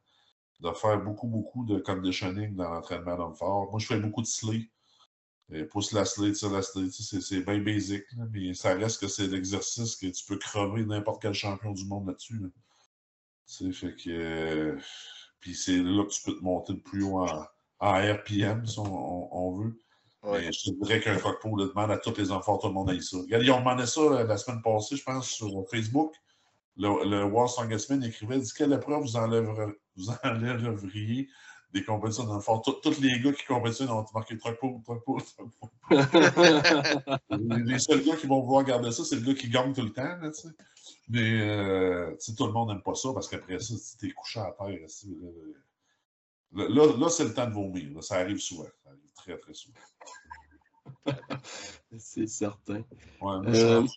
de 0.60 0.72
faire 0.74 1.00
beaucoup, 1.02 1.28
beaucoup 1.28 1.64
de 1.66 1.80
conditioning 1.80 2.56
dans 2.56 2.70
l'entraînement 2.70 3.16
d'homme 3.16 3.36
fort. 3.36 3.70
Moi, 3.72 3.80
je 3.80 3.88
fais 3.88 4.00
beaucoup 4.00 4.22
de 4.22 4.28
slay. 4.28 4.70
Et 5.52 5.64
pousse 5.66 5.92
la 5.94 6.04
slay, 6.06 6.32
tire 6.34 6.52
la 6.52 6.62
slay, 6.62 6.90
c'est 6.90 7.42
bien 7.42 7.60
basic. 7.60 8.04
mais 8.32 8.54
ça 8.54 8.74
reste 8.74 9.00
que 9.00 9.08
c'est 9.08 9.28
l'exercice 9.28 9.96
que 9.96 10.08
tu 10.08 10.26
peux 10.26 10.38
crever 10.38 10.86
n'importe 10.86 11.22
quel 11.22 11.34
champion 11.34 11.72
du 11.72 11.86
monde 11.86 12.08
là-dessus. 12.08 12.38
Là. 12.38 12.48
Fait 13.48 13.96
que. 13.96 14.78
puis 15.40 15.56
c'est 15.56 15.78
là 15.78 16.04
que 16.06 16.12
tu 16.12 16.22
peux 16.24 16.36
te 16.36 16.44
monter 16.44 16.74
le 16.74 16.80
plus 16.80 17.04
haut 17.04 17.20
en, 17.20 17.46
RPM, 17.80 18.66
si 18.66 18.80
on 18.80 19.52
veut 19.52 19.78
je 20.24 20.72
te 20.72 20.84
dirais 20.84 21.00
qu'un 21.02 21.18
cockpot 21.18 21.56
le 21.58 21.68
demande 21.68 21.92
à 21.92 21.98
tous 21.98 22.18
les 22.18 22.32
enfants, 22.32 22.58
tout 22.58 22.68
le 22.68 22.74
monde 22.74 22.90
a 22.90 22.94
eu 22.94 23.02
ça. 23.02 23.18
ils 23.28 23.52
ont 23.52 23.60
demandé 23.60 23.86
ça 23.86 24.02
euh, 24.02 24.26
la 24.26 24.38
semaine 24.38 24.62
passée, 24.62 24.96
je 24.96 25.04
pense, 25.04 25.28
sur 25.28 25.50
Facebook. 25.70 26.14
Le, 26.78 27.08
le 27.08 27.26
World 27.26 27.52
Strongest 27.52 27.92
écrivait 27.92 28.40
dit 28.40 28.52
quelle 28.58 28.74
épreuve 28.74 29.02
vous, 29.02 29.16
enlèveriez, 29.16 29.74
vous 29.96 30.10
enlèveriez 30.24 31.28
des 31.72 31.84
compétitions 31.84 32.24
dans 32.24 32.36
le 32.36 32.42
fort. 32.42 32.62
Tous 32.62 33.00
les 33.00 33.20
gars 33.20 33.34
qui 33.34 33.46
compétitionnent 33.46 33.90
ont 33.90 34.06
marqué 34.14 34.38
trop 34.38 34.54
pot, 34.54 34.82
trop 34.84 34.96
pot, 34.96 35.20
les, 37.30 37.80
seuls 37.80 38.04
gars 38.04 38.16
qui 38.16 38.28
vont 38.28 38.42
vouloir 38.42 38.64
garder 38.64 38.92
ça, 38.92 39.04
c'est 39.04 39.16
le 39.16 39.22
gars 39.22 39.34
qui 39.34 39.50
gagne 39.50 39.74
tout 39.74 39.82
le 39.82 39.92
temps. 39.92 40.04
Là, 40.04 40.30
Mais 41.10 41.42
euh, 41.42 42.16
tout 42.38 42.48
le 42.48 42.54
monde 42.54 42.70
n'aime 42.70 42.82
pas 42.82 42.96
ça 42.96 43.14
parce 43.14 43.28
qu'après 43.28 43.60
ça, 43.60 43.76
tu 44.00 44.08
es 44.08 44.12
couché 44.12 44.40
à 44.40 44.52
terre. 44.58 44.80
Là, 46.54 46.70
là, 46.70 46.98
là 46.98 47.10
c'est 47.10 47.26
le 47.26 47.34
temps 47.34 47.48
de 47.48 47.54
vomir. 47.54 48.04
Ça 48.04 48.16
arrive 48.16 48.40
souvent. 48.40 48.70
Ça 48.84 48.90
arrive 48.90 49.12
très, 49.16 49.38
très 49.38 49.54
souvent. 49.54 49.80
c'est 51.98 52.28
certain. 52.28 52.84
Ouais, 53.22 53.40
moi, 53.42 53.52
je 53.52 53.88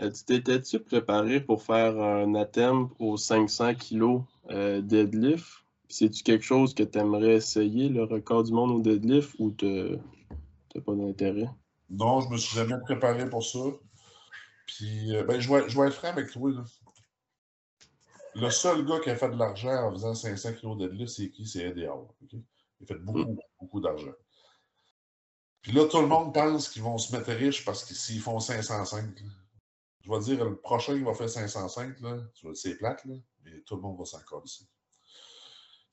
tu 0.00 0.24
t'étais-tu 0.24 0.80
préparé 0.80 1.40
pour 1.40 1.62
faire 1.62 1.96
un 2.02 2.34
attempt 2.34 2.92
aux 2.98 3.16
500 3.16 3.76
kg 3.76 4.24
euh, 4.50 4.80
deadlift? 4.80 5.63
C'est-tu 5.94 6.22
quelque 6.22 6.44
chose 6.44 6.74
que 6.74 6.82
tu 6.82 6.98
aimerais 6.98 7.36
essayer, 7.36 7.88
le 7.88 8.04
record 8.04 8.42
du 8.42 8.52
monde 8.52 8.72
au 8.72 8.80
deadlift, 8.80 9.34
ou 9.38 9.52
tu 9.52 9.66
n'as 9.66 10.80
pas 10.80 10.94
d'intérêt? 10.94 11.48
Non, 11.88 12.20
je 12.20 12.28
me 12.30 12.36
suis 12.36 12.56
jamais 12.56 12.78
préparé 12.82 13.28
pour 13.30 13.44
ça. 13.44 13.60
Puis, 14.66 15.12
ben, 15.28 15.38
je, 15.38 15.52
vais, 15.52 15.68
je 15.68 15.80
vais 15.80 15.86
être 15.86 15.94
franc 15.94 16.08
avec 16.08 16.30
toi. 16.30 16.50
Là 16.50 16.64
le 18.34 18.50
seul 18.50 18.84
gars 18.84 19.00
qui 19.00 19.10
a 19.10 19.16
fait 19.16 19.30
de 19.30 19.36
l'argent 19.36 19.88
en 19.88 19.92
faisant 19.92 20.14
500 20.14 20.54
kg 20.54 20.76
de 20.76 20.88
deadlift, 20.88 21.12
c'est 21.12 21.30
qui? 21.30 21.46
C'est 21.46 21.64
Eddie. 21.64 21.86
Il 22.32 22.42
a 22.82 22.86
fait 22.86 22.98
beaucoup, 22.98 23.18
mm. 23.20 23.36
beaucoup 23.60 23.80
d'argent. 23.80 24.12
Puis 25.62 25.72
là, 25.72 25.86
tout 25.86 26.00
le 26.00 26.06
monde 26.06 26.34
pense 26.34 26.68
qu'ils 26.68 26.82
vont 26.82 26.98
se 26.98 27.14
mettre 27.14 27.30
riches 27.32 27.64
parce 27.64 27.84
que 27.84 27.94
s'ils 27.94 28.20
font 28.20 28.40
505, 28.40 29.04
je 30.00 30.10
vais 30.10 30.18
dire, 30.20 30.44
le 30.44 30.56
prochain 30.56 30.94
qui 30.94 31.02
va 31.02 31.14
faire 31.14 31.30
505, 31.30 31.96
c'est 32.54 32.76
plate, 32.76 33.04
là, 33.06 33.14
mais 33.44 33.60
tout 33.62 33.76
le 33.76 33.82
monde 33.82 33.98
va 33.98 34.04
s'en 34.04 34.18
ici. 34.44 34.68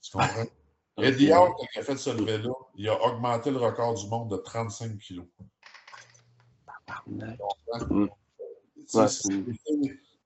Tu 0.01 0.11
comprends? 0.11 0.45
Eddie 0.97 1.31
Hall, 1.31 1.51
quand 1.57 1.65
il 1.75 1.79
a 1.79 1.83
fait 1.83 1.97
ce 1.97 2.09
lever-là, 2.09 2.51
il 2.75 2.89
a 2.89 3.01
augmenté 3.01 3.49
le 3.49 3.57
record 3.57 3.93
du 3.95 4.07
monde 4.07 4.29
de 4.29 4.37
35 4.37 4.97
kilos. 4.97 5.25
Mm. 7.07 8.07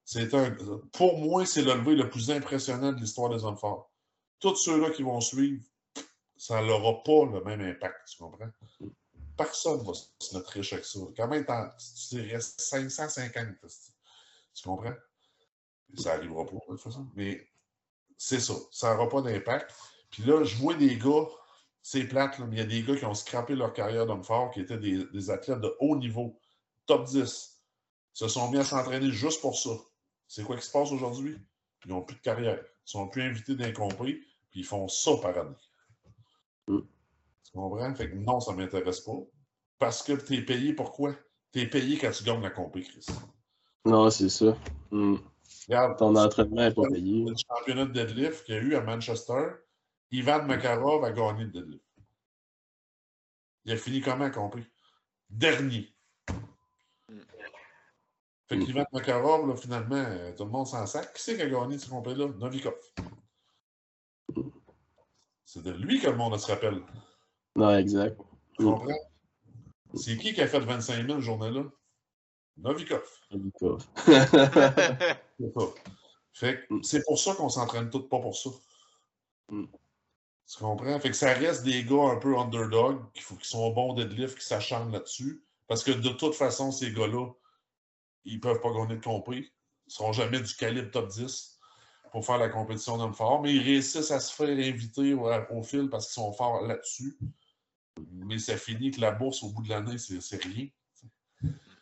C'est 0.04 0.34
un, 0.34 0.56
pour 0.94 1.18
moi, 1.20 1.46
c'est 1.46 1.62
le 1.62 1.74
lever 1.74 1.96
le 1.96 2.10
plus 2.10 2.30
impressionnant 2.32 2.92
de 2.92 3.00
l'histoire 3.00 3.30
des 3.30 3.44
hommes 3.44 3.58
forts. 3.58 3.92
Tous 4.40 4.56
ceux-là 4.56 4.92
qui 4.92 5.04
vont 5.04 5.22
suivre, 5.22 5.64
ça 6.38 6.62
n'aura 6.62 7.02
pas 7.04 7.26
le 7.26 7.44
même 7.44 7.62
impact, 7.62 8.08
tu 8.10 8.18
comprends? 8.18 8.50
Personne 9.38 9.80
ne 9.80 9.84
va 9.84 9.94
se 9.94 10.38
mettre 10.38 10.50
riche 10.50 10.74
avec 10.74 10.86
ça. 10.86 11.00
Quand 11.16 11.28
même, 11.28 11.46
tu 11.46 12.22
restes 12.22 12.62
550, 12.62 13.48
tu 14.54 14.64
comprends? 14.64 14.94
Ça 15.98 16.16
n'arrivera 16.16 16.46
pas 16.46 16.52
de 16.52 16.60
toute 16.68 16.82
façon. 16.82 17.08
Mais 17.16 17.48
c'est 18.18 18.40
ça. 18.40 18.54
Ça 18.72 18.94
n'aura 18.94 19.10
pas 19.10 19.22
d'impact. 19.22 19.74
Puis 20.10 20.24
là, 20.24 20.44
je 20.44 20.56
vois 20.58 20.76
des 20.76 20.98
gars, 20.98 21.28
c'est 21.82 22.06
plate, 22.06 22.40
mais 22.40 22.56
il 22.56 22.58
y 22.58 22.62
a 22.62 22.66
des 22.66 22.84
gars 22.84 22.96
qui 22.96 23.06
ont 23.06 23.14
scrappé 23.14 23.56
leur 23.56 23.74
carrière 23.74 24.06
d'homme 24.06 24.24
fort, 24.24 24.52
qui 24.52 24.62
étaient 24.62 24.78
des, 24.78 25.06
des 25.06 25.30
athlètes 25.30 25.62
de 25.62 25.76
haut 25.80 25.96
niveau, 25.98 26.40
top 26.86 27.06
10, 27.06 27.62
se 28.14 28.28
sont 28.28 28.50
mis 28.50 28.58
à 28.58 28.64
s'entraîner 28.64 29.12
juste 29.12 29.42
pour 29.42 29.58
ça. 29.58 29.72
C'est 30.28 30.44
quoi 30.44 30.56
qui 30.58 30.66
se 30.66 30.72
passe 30.72 30.92
aujourd'hui? 30.92 31.38
Ils 31.86 31.92
n'ont 31.92 32.02
plus 32.02 32.16
de 32.16 32.22
carrière. 32.22 32.60
Ils 32.60 32.90
sont 32.90 33.08
plus 33.08 33.22
invités 33.22 33.56
d'incompris, 33.56 34.16
puis 34.50 34.62
ils 34.62 34.66
font 34.66 34.88
ça 34.88 35.12
par 35.22 35.38
année. 35.38 35.56
Mm. 36.68 36.80
Tu 37.44 37.52
comprends? 37.54 37.94
Fait 37.96 38.10
que 38.10 38.16
non, 38.16 38.40
ça 38.40 38.54
ne 38.54 38.58
m'intéresse 38.58 39.02
pas. 39.02 39.18
Parce 39.78 40.02
que 40.02 40.14
tu 40.14 40.36
es 40.36 40.42
payé 40.42 40.74
pourquoi? 40.74 41.14
Tu 41.52 41.62
es 41.62 41.68
payé 41.68 41.98
quand 41.98 42.12
tu 42.12 42.24
gagnes 42.24 42.42
la 42.42 42.50
compé, 42.50 42.82
Chris. 42.84 43.06
Non, 43.86 44.10
c'est 44.10 44.30
ça. 44.30 44.58
Mm. 44.92 45.18
Regarde, 45.68 45.98
Ton 45.98 46.16
entraînement 46.16 46.62
n'est 46.62 46.74
pas 46.74 46.88
payé. 46.88 47.26
Le 47.26 47.36
championnat 47.36 47.86
de 47.86 47.92
deadlift 47.92 48.46
qu'il 48.46 48.56
y 48.56 48.58
a 48.58 48.62
eu 48.62 48.76
à 48.76 48.82
Manchester, 48.82 49.44
Ivan 50.12 50.44
Makarov 50.46 51.04
a 51.04 51.12
gagné 51.12 51.46
le 51.46 51.52
deadlift. 51.52 51.84
Il 53.66 53.72
a 53.72 53.78
fini 53.78 54.02
comment, 54.02 54.30
compris? 54.30 54.64
Dernier. 55.30 55.92
Fait 58.48 58.60
qu'Ivan 58.60 58.86
Makarov, 58.94 59.50
là, 59.50 59.56
finalement, 59.56 59.96
euh, 59.96 60.32
tout 60.36 60.46
le 60.46 60.52
monde 60.52 60.68
s'en 60.68 60.86
sac. 60.86 61.14
Qui 61.14 61.24
c'est 61.24 61.36
qui 61.36 61.42
a 61.42 61.50
gagné 61.50 61.80
ce 61.80 61.90
complet-là? 61.90 62.28
Novikov. 62.38 62.76
C'est 65.46 65.64
de 65.64 65.72
lui 65.72 66.00
que 66.00 66.08
le 66.08 66.16
monde 66.16 66.38
se 66.38 66.52
rappelle. 66.52 66.84
Non, 67.56 67.76
exact. 67.76 68.20
Tu 68.58 68.66
comprends? 68.66 68.94
C'est 69.96 70.18
qui 70.18 70.34
qui 70.34 70.42
a 70.42 70.48
fait 70.48 70.60
25 70.60 71.08
000 71.08 71.22
journée-là? 71.22 71.64
Novikov. 72.58 73.04
Novikov. 73.32 73.86
C'est 74.06 75.54
ça. 75.54 75.66
Fait 76.34 76.68
que 76.68 76.82
c'est 76.84 77.04
pour 77.06 77.18
ça 77.18 77.34
qu'on 77.34 77.48
s'entraîne 77.48 77.90
tous 77.90 78.10
pas 78.10 78.20
pour 78.20 78.36
ça. 78.36 78.50
Mm. 79.50 79.66
Tu 80.48 80.58
comprends? 80.60 81.00
Fait 81.00 81.10
que 81.10 81.16
ça 81.16 81.34
reste 81.34 81.64
des 81.64 81.84
gars 81.86 82.10
un 82.12 82.18
peu 82.18 82.38
underdog, 82.38 83.02
qui, 83.14 83.22
faut, 83.22 83.36
qui 83.36 83.48
sont 83.48 83.72
bons 83.72 83.94
deadlift, 83.94 84.38
qui 84.38 84.46
s'acharnent 84.46 84.92
là-dessus. 84.92 85.44
Parce 85.68 85.84
que 85.84 85.92
de 85.92 86.10
toute 86.10 86.36
façon, 86.36 86.72
ces 86.72 86.92
gars-là, 86.92 87.30
ils 88.26 88.40
peuvent 88.40 88.60
pas 88.60 88.72
gagner 88.72 88.98
de 88.98 89.04
compris. 89.04 89.52
Ils 89.88 89.94
seront 89.94 90.12
jamais 90.12 90.40
du 90.42 90.54
calibre 90.56 90.92
top 90.92 91.08
10 91.08 91.58
pour 92.12 92.26
faire 92.26 92.38
la 92.38 92.50
compétition 92.50 92.98
d'homme 92.98 93.14
fort, 93.14 93.42
mais 93.42 93.54
ils 93.54 93.64
réussissent 93.64 94.12
à 94.12 94.20
se 94.20 94.34
faire 94.34 94.50
inviter 94.50 95.14
au, 95.14 95.30
au 95.52 95.64
fil 95.64 95.90
parce 95.90 96.08
qu'ils 96.08 96.22
sont 96.22 96.34
forts 96.34 96.62
là-dessus. 96.62 97.18
Mais 98.12 98.40
ça 98.40 98.58
finit 98.58 98.92
que 98.92 99.00
la 99.00 99.12
bourse, 99.12 99.42
au 99.42 99.50
bout 99.50 99.64
de 99.64 99.70
l'année, 99.70 99.98
c'est 99.98 100.44
rien. 100.44 100.68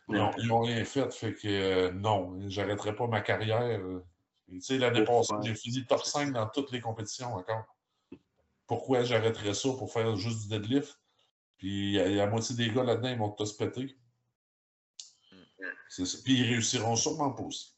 Ils 0.10 0.48
n'ont 0.48 0.62
rien 0.62 0.84
fait. 0.84 1.12
Fait 1.14 1.34
que 1.34 1.48
euh, 1.48 1.92
non, 1.92 2.38
j'arrêterai 2.50 2.96
pas 2.96 3.08
ma 3.08 3.22
carrière. 3.22 3.80
Tu 4.50 4.62
sais, 4.62 4.78
l'année 4.78 5.04
passée, 5.04 5.34
j'ai 5.44 5.56
fini 5.56 5.86
top 5.86 6.04
5 6.04 6.32
dans 6.34 6.48
toutes 6.48 6.72
les 6.72 6.82
compétitions 6.82 7.34
encore. 7.34 7.66
Pourquoi 8.68 9.04
j'arrêterais 9.04 9.54
ça 9.54 9.70
pour 9.78 9.92
faire 9.92 10.16
juste 10.16 10.44
du 10.44 10.48
deadlift? 10.50 11.00
Puis 11.58 11.94
la 11.94 12.28
moitié 12.28 12.56
des 12.56 12.70
gars 12.70 12.84
là-dedans, 12.84 13.10
ils 13.10 13.18
vont 13.18 13.32
tous 13.32 13.54
péter. 13.54 13.98
Puis 15.96 16.40
ils 16.40 16.44
réussiront 16.44 16.96
sûrement 16.96 17.32
pas 17.32 17.44
aussi. 17.44 17.74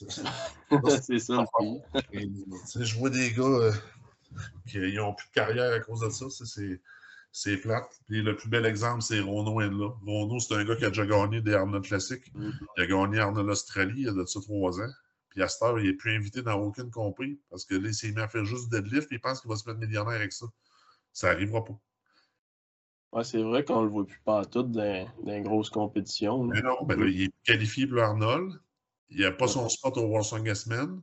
C'est 1.02 1.18
ça 1.18 1.44
prix. 1.52 1.82
Je 2.80 2.98
vois 2.98 3.10
des 3.10 3.32
gars 3.32 3.42
euh, 3.44 3.72
qui 4.66 4.78
n'ont 4.78 5.14
plus 5.14 5.28
de 5.28 5.32
carrière 5.32 5.72
à 5.72 5.80
cause 5.80 6.00
de 6.00 6.10
ça. 6.10 6.26
C'est 6.30 6.80
plate. 7.62 8.00
Puis 8.06 8.22
le 8.22 8.36
plus 8.36 8.48
bel 8.48 8.66
exemple, 8.66 9.02
c'est 9.02 9.20
Rono 9.20 9.60
Enla. 9.60 9.94
Rono, 10.06 10.38
c'est 10.40 10.54
un 10.54 10.64
gars 10.64 10.76
qui 10.76 10.84
a 10.84 10.88
déjà 10.88 11.06
gagné 11.06 11.40
des 11.40 11.54
Arnold 11.54 11.84
Classiques. 11.84 12.32
Il 12.36 12.82
a 12.82 12.86
gagné 12.86 13.18
Arnold 13.18 13.48
Australie 13.48 13.94
il 13.96 14.06
y 14.06 14.08
a 14.08 14.12
de 14.12 14.24
ça 14.24 14.40
trois 14.40 14.80
ans. 14.80 14.92
Puis 15.30 15.42
à 15.42 15.48
cette 15.48 15.62
heure, 15.62 15.78
il 15.80 15.86
n'est 15.86 15.94
plus 15.94 16.14
invité 16.14 16.42
dans 16.42 16.54
aucune 16.54 16.90
compris 16.90 17.40
parce 17.50 17.64
que 17.64 17.74
là, 17.74 17.88
il 17.88 17.94
s'est 17.94 18.12
mis 18.12 18.20
à 18.20 18.28
faire 18.28 18.44
juste 18.44 18.70
du 18.70 18.80
deadlift 18.80 19.10
et 19.10 19.16
il 19.16 19.20
pense 19.20 19.40
qu'il 19.40 19.50
va 19.50 19.56
se 19.56 19.68
mettre 19.68 19.80
millionnaire 19.80 20.14
avec 20.14 20.32
ça. 20.32 20.46
Ça 21.12 21.32
n'arrivera 21.32 21.64
pas. 21.64 21.78
Ouais, 23.12 23.24
c'est 23.24 23.42
vrai 23.42 23.64
qu'on 23.64 23.80
ne 23.80 23.86
le 23.86 23.90
voit 23.90 24.06
plus 24.06 24.20
pas 24.24 24.44
tout 24.44 24.62
dans, 24.62 25.08
les 25.24 25.40
grosses 25.42 25.70
compétitions. 25.70 26.44
Mais 26.44 26.62
non, 26.62 26.84
ben 26.84 27.00
il 27.06 27.22
est 27.24 27.34
qualifié 27.44 27.86
pour 27.86 28.00
Arnold. 28.00 28.60
Il 29.08 29.20
n'a 29.20 29.32
pas 29.32 29.48
son 29.48 29.68
spot 29.68 29.96
au 29.96 30.02
World 30.02 30.24
Strongest 30.24 30.66
Man. 30.68 31.02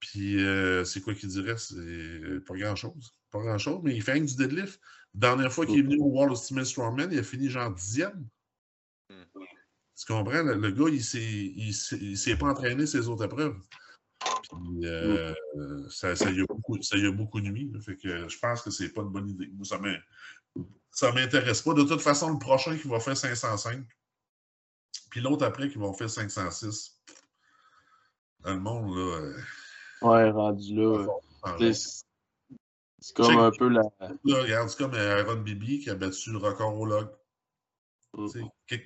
Puis 0.00 0.42
euh, 0.42 0.84
c'est 0.84 1.02
quoi 1.02 1.14
qu'il 1.14 1.28
dirait? 1.28 1.58
C'est 1.58 2.44
pas 2.46 2.56
grand-chose. 2.56 3.14
Pas 3.30 3.40
grand-chose, 3.40 3.80
mais 3.82 3.94
il 3.94 4.02
fait 4.02 4.18
du 4.20 4.34
deadlift. 4.34 4.80
La 5.14 5.28
dernière 5.28 5.52
fois 5.52 5.66
qu'il 5.66 5.78
est 5.78 5.82
venu 5.82 5.98
au 5.98 6.06
World 6.06 6.36
Ultimate 6.36 6.64
Strongman, 6.64 7.08
il 7.10 7.18
a 7.18 7.22
fini 7.22 7.48
genre 7.48 7.70
dixième. 7.72 8.26
Tu 9.08 10.06
comprends? 10.06 10.42
Le, 10.42 10.70
gars, 10.70 10.88
il 10.88 11.66
ne 11.66 12.16
s'est 12.16 12.36
pas 12.36 12.46
entraîné 12.46 12.86
ses 12.86 13.08
autres 13.08 13.24
épreuves. 13.24 13.56
Puis, 14.20 14.86
euh, 14.86 15.34
ça, 15.90 16.16
ça, 16.16 16.30
y 16.30 16.40
a 16.40 16.46
beaucoup, 16.46 16.80
ça 16.82 16.96
y 16.96 17.06
a 17.06 17.12
beaucoup 17.12 17.40
nuit. 17.40 17.70
Fait 17.80 17.96
que 17.96 18.28
je 18.28 18.38
pense 18.38 18.62
que 18.62 18.70
c'est 18.70 18.90
pas 18.90 19.02
une 19.02 19.10
bonne 19.10 19.28
idée. 19.28 19.50
Moi, 19.52 19.64
ça 19.64 21.12
m'intéresse 21.12 21.62
pas. 21.62 21.74
De 21.74 21.82
toute 21.82 22.00
façon, 22.00 22.32
le 22.32 22.38
prochain 22.38 22.76
qui 22.76 22.88
va 22.88 23.00
faire 23.00 23.16
505, 23.16 23.84
puis 25.10 25.20
l'autre 25.20 25.44
après 25.44 25.68
qui 25.68 25.78
va 25.78 25.92
faire 25.92 26.08
506. 26.08 26.98
Dans 28.40 28.54
le 28.54 28.60
monde, 28.60 28.96
là. 28.96 29.02
Euh, 29.02 29.36
ouais, 30.02 30.30
rendu 30.30 30.74
là. 30.74 31.06
C'est 33.00 33.16
comme 33.16 33.38
un 33.38 33.50
peu 33.50 33.68
la. 33.68 33.82
Là, 34.00 34.42
regarde, 34.42 34.68
c'est 34.68 34.78
comme 34.78 34.94
Aaron 34.94 35.40
Bibi 35.40 35.80
qui 35.80 35.90
a 35.90 35.94
battu 35.94 36.32
le 36.32 36.38
record 36.38 36.78
au 36.78 36.84
log. 36.84 37.08
Mm. 38.14 38.28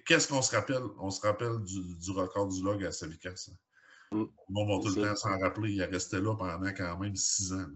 Qu'est-ce 0.07 0.29
qu'on 0.29 0.43
se 0.43 0.55
rappelle? 0.55 0.83
On 0.99 1.11
se 1.11 1.21
rappelle 1.21 1.59
du, 1.65 2.11
record 2.11 2.49
du 2.49 2.63
log 2.63 2.85
à 2.85 2.93
Savikas. 2.93 3.51
Hein. 3.51 4.17
Mm. 4.17 4.25
On 4.55 4.67
va 4.67 4.83
tout 4.83 4.95
le 4.95 5.03
temps 5.03 5.17
s'en 5.17 5.39
rappeler. 5.39 5.73
Il 5.73 5.81
est 5.81 5.87
resté 5.87 6.21
là 6.21 6.35
pendant 6.37 6.73
quand 6.73 6.99
même 6.99 7.17
six 7.17 7.53
ans. 7.53 7.67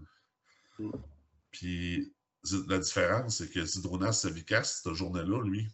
Mm. 0.79 0.91
Puis 1.51 2.13
la 2.67 2.77
différence, 2.77 3.37
c'est 3.37 3.49
que 3.49 3.65
Zidronas 3.65 4.13
Savikas, 4.13 4.81
cette 4.83 4.93
journée-là, 4.93 5.43
lui, 5.43 5.67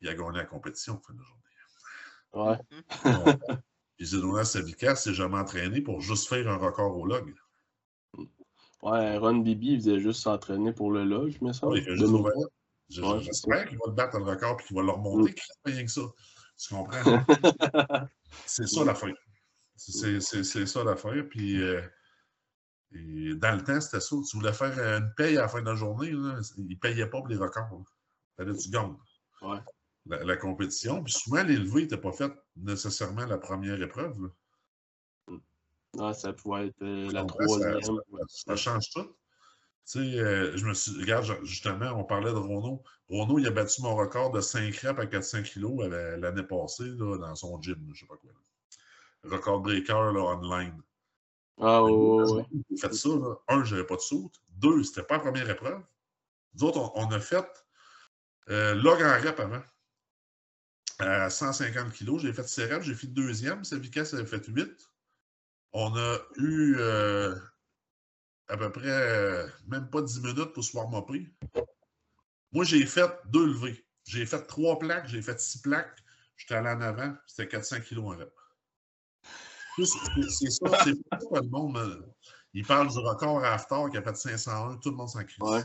il 0.00 0.08
a 0.08 0.14
gagné 0.14 0.38
la 0.38 0.44
compétition 0.44 0.94
en 0.94 1.00
fin 1.00 1.14
de 1.14 1.22
journée. 1.22 1.40
Ouais. 2.32 2.58
Puis 3.96 4.06
Zidronas 4.06 4.44
Savikas 4.44 4.96
s'est 4.96 5.14
jamais 5.14 5.38
entraîné 5.38 5.80
pour 5.80 6.00
juste 6.00 6.28
faire 6.28 6.48
un 6.48 6.56
record 6.56 6.96
au 6.96 7.06
log. 7.06 7.34
Ouais, 8.82 9.18
Ron 9.18 9.38
Bibi, 9.38 9.72
il 9.72 9.80
faisait 9.80 10.00
juste 10.00 10.22
s'entraîner 10.22 10.72
pour 10.72 10.90
le 10.90 11.04
log, 11.04 11.36
mais 11.42 11.52
ça. 11.52 11.66
Oui, 11.66 11.80
il 11.80 11.84
fait 11.84 11.96
juste 11.96 12.12
J'espère 12.88 13.68
qu'il 13.68 13.78
va 13.78 13.84
le 13.86 13.92
battre 13.92 14.18
le 14.18 14.24
record 14.24 14.56
et 14.60 14.64
qu'il 14.64 14.76
va 14.76 14.82
le 14.82 14.90
remonter. 14.90 15.32
Mm. 15.32 15.70
Rien 15.70 15.84
que 15.84 15.90
ça. 15.90 16.02
Tu 16.56 16.74
comprends? 16.74 17.24
c'est 18.46 18.66
ça 18.66 18.84
l'affaire. 18.84 19.14
C'est 19.76 20.20
ça 20.66 20.84
l'affaire. 20.84 21.24
Puis 21.28 21.62
euh, 21.62 21.80
dans 22.92 23.56
le 23.56 23.62
temps, 23.62 23.80
c'était 23.80 24.00
ça. 24.00 24.16
Tu 24.28 24.36
voulais 24.36 24.52
faire 24.52 24.78
une 24.78 25.12
paye 25.16 25.38
à 25.38 25.42
la 25.42 25.48
fin 25.48 25.60
de 25.60 25.66
la 25.66 25.74
journée, 25.74 26.10
là, 26.10 26.38
ils 26.58 26.68
ne 26.68 26.74
payaient 26.74 27.06
pas 27.06 27.18
pour 27.18 27.28
les 27.28 27.36
records. 27.36 27.84
Fallait 28.36 28.56
tu 28.56 28.70
gagnes. 28.70 28.96
Ouais. 29.42 29.58
La, 30.06 30.36
compétition. 30.36 31.04
Puis 31.04 31.12
souvent, 31.12 31.42
l'élevé 31.42 31.82
n'était 31.82 31.98
pas 31.98 32.12
fait 32.12 32.32
nécessairement 32.56 33.26
la 33.26 33.38
première 33.38 33.80
épreuve. 33.80 34.30
Ah, 35.98 36.14
ça 36.14 36.32
pouvait 36.32 36.68
être 36.68 36.82
euh, 36.82 37.10
la 37.12 37.24
troisième. 37.24 37.80
Ça, 37.80 37.92
ça, 38.28 38.56
change 38.56 38.90
tout. 38.90 39.02
Tu 39.02 39.98
sais, 39.98 40.18
euh, 40.18 40.56
je 40.56 40.64
me 40.64 40.74
suis. 40.74 40.92
Regarde, 41.00 41.26
justement, 41.42 41.92
on 41.96 42.04
parlait 42.04 42.30
de 42.30 42.36
Rono. 42.36 42.82
Rono, 43.08 43.38
il 43.38 43.46
a 43.46 43.50
battu 43.50 43.82
mon 43.82 43.96
record 43.96 44.30
de 44.30 44.40
5 44.40 44.74
reps 44.76 45.00
à 45.00 45.06
400 45.06 45.42
kg 45.42 45.88
l'année 46.18 46.44
passée 46.44 46.90
là, 46.96 47.18
dans 47.18 47.34
son 47.34 47.60
gym, 47.60 47.76
je 47.86 47.90
ne 47.90 47.94
sais 47.94 48.06
pas 48.06 48.16
quoi. 48.16 48.30
Record 49.24 49.60
breaker 49.60 50.12
là, 50.14 50.20
online. 50.20 50.80
Ah 51.60 51.82
oui. 51.82 52.42
J'ai 52.70 52.76
fait 52.76 52.94
ça. 52.94 53.08
Là. 53.08 53.34
Un, 53.48 53.64
je 53.64 53.74
n'avais 53.74 53.86
pas 53.86 53.96
de 53.96 54.00
saut. 54.00 54.30
Deux, 54.48 54.82
c'était 54.84 55.02
pas 55.02 55.16
la 55.16 55.20
première 55.20 55.50
épreuve. 55.50 55.82
D'autres, 56.54 56.92
on, 56.94 57.10
a 57.10 57.20
fait 57.20 57.46
euh, 58.48 58.74
log 58.74 59.02
en 59.02 59.20
rep 59.20 59.38
avant. 59.40 59.62
À 60.98 61.30
150 61.30 61.92
kg, 61.92 62.18
j'ai 62.18 62.32
fait 62.32 62.46
6 62.46 62.64
reps, 62.64 62.86
j'ai 62.86 62.94
fait 62.94 63.06
deuxième. 63.08 63.64
Savika, 63.64 64.04
ça 64.04 64.18
avait 64.18 64.26
fait 64.26 64.46
8. 64.46 64.68
On 65.72 65.96
a 65.96 66.18
eu 66.36 66.76
euh, 66.78 67.34
à 68.48 68.56
peu 68.56 68.70
près 68.72 68.88
euh, 68.88 69.48
même 69.66 69.88
pas 69.90 70.02
10 70.02 70.20
minutes 70.22 70.52
pour 70.52 70.64
se 70.64 70.76
warm-upper. 70.76 71.32
Moi, 72.52 72.64
j'ai 72.64 72.84
fait 72.86 73.10
deux 73.26 73.46
levées. 73.46 73.86
J'ai 74.04 74.26
fait 74.26 74.44
trois 74.46 74.78
plaques, 74.78 75.06
j'ai 75.06 75.22
fait 75.22 75.40
six 75.40 75.60
plaques. 75.60 76.02
J'étais 76.36 76.54
allé 76.54 76.70
en 76.70 76.80
avant, 76.80 77.14
c'était 77.26 77.48
400 77.48 77.80
kilos 77.82 78.04
en 78.06 78.18
rep. 78.18 78.32
C'est 79.78 80.50
ça, 80.50 80.84
c'est 80.84 81.08
pas 81.08 81.40
le 81.40 81.48
monde. 81.48 82.12
Il 82.52 82.66
parle 82.66 82.88
du 82.90 82.98
record 82.98 83.44
à 83.44 83.54
After 83.54 83.84
qui 83.90 83.96
a 83.98 84.02
fait 84.02 84.16
501, 84.16 84.78
tout 84.78 84.90
le 84.90 84.96
monde 84.96 85.08
s'en 85.08 85.24
crie. 85.24 85.40
Ouais. 85.40 85.62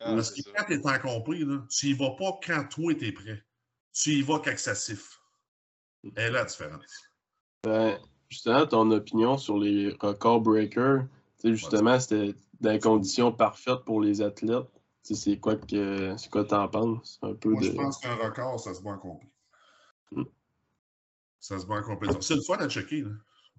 Ah, 0.00 0.14
Parce 0.14 0.30
que 0.32 0.40
quand 0.54 0.64
tu 0.64 0.74
es 0.74 0.86
en 0.86 0.98
compris, 0.98 1.44
là, 1.44 1.64
tu 1.70 1.86
y 1.86 1.92
vas 1.94 2.10
pas 2.10 2.38
quand 2.44 2.64
toi 2.68 2.94
tu 2.94 3.06
es 3.06 3.12
prêt. 3.12 3.42
Tu 3.92 4.10
y 4.10 4.22
vas 4.22 4.40
quand 4.40 4.56
ça 4.58 4.74
siffle. 4.74 5.18
Et 6.04 6.10
là 6.14 6.30
la 6.30 6.44
différence. 6.44 7.02
Ben, 7.64 7.98
justement, 8.30 8.66
ton 8.66 8.90
opinion 8.92 9.36
sur 9.36 9.58
les 9.58 9.96
records 10.00 10.40
breakers, 10.40 11.04
justement, 11.44 11.98
c'était 11.98 12.34
dans 12.60 12.70
les 12.70 12.78
conditions 12.78 13.32
parfaites 13.32 13.80
pour 13.84 14.00
les 14.00 14.22
athlètes. 14.22 14.68
C'est 15.02 15.38
quoi 15.38 15.56
que 15.56 16.14
c'est 16.16 16.30
quoi 16.30 16.44
t'en 16.44 16.68
penses? 16.68 17.18
Un 17.22 17.34
peu 17.34 17.50
Moi, 17.50 17.62
je 17.62 17.70
pense 17.72 17.98
qu'un 17.98 18.14
record, 18.14 18.60
ça 18.60 18.74
se 18.74 18.82
bat 18.82 18.92
en 18.92 18.98
complet. 18.98 19.28
Hmm. 20.12 20.24
Ça 21.40 21.58
se 21.58 21.66
bat 21.66 21.76
en 21.76 21.82
compétition. 21.82 22.20
C'est 22.20 22.36
le 22.36 22.42
fun 22.42 22.58
à 22.58 22.68
checker, 22.68 23.02
là. 23.02 23.10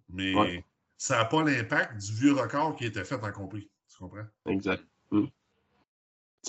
mais 0.10 0.64
ça 0.98 1.18
n'a 1.18 1.26
pas 1.26 1.44
l'impact 1.44 2.00
du 2.00 2.14
vieux 2.14 2.34
record 2.34 2.76
qui 2.76 2.86
était 2.86 3.04
fait 3.04 3.22
en 3.22 3.32
compris. 3.32 3.70
Tu 3.90 3.98
comprends? 3.98 4.24
Exact. 4.46 4.84
Hmm. 5.10 5.26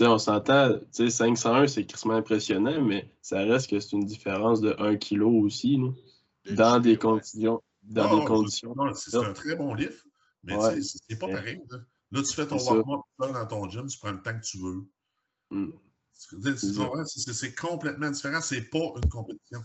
on 0.03 0.19
s'entend, 0.19 0.79
501, 0.93 1.67
c'est 1.67 1.87
crissement 1.87 2.15
impressionnant, 2.15 2.81
mais 2.83 3.11
ça 3.23 3.39
reste 3.39 3.71
que 3.71 3.81
c'est 3.81 3.93
une 3.93 4.05
différence 4.05 4.61
de 4.61 4.77
1 4.79 4.97
kg 4.99 5.23
aussi, 5.23 5.81
dans 6.51 6.79
des 6.79 6.97
conditions. 6.97 7.61
Dans 7.83 8.21
des 8.21 8.25
conditions. 8.25 8.75
C'est 8.95 9.17
un 9.17 9.33
très 9.33 9.57
bon 9.57 9.75
livre. 9.75 9.95
Mais 10.45 10.57
c'est 10.83 11.19
pas 11.19 11.29
pareil. 11.29 11.63
Là. 12.11 12.23
tu 12.23 12.35
fais 12.35 12.47
ton 12.47 12.59
warm-up 12.59 13.05
dans 13.19 13.47
ton 13.47 13.69
gym, 13.69 13.87
tu 13.87 13.99
prends 13.99 14.13
le 14.13 14.23
temps 14.23 14.39
que 14.39 14.45
tu 14.45 14.59
veux. 14.59 14.87
Mm. 15.51 15.73
C'est 16.15 17.55
complètement 17.55 18.11
différent. 18.11 18.41
C'est 18.41 18.63
pas 18.63 18.93
une 18.97 19.09
compétition. 19.09 19.65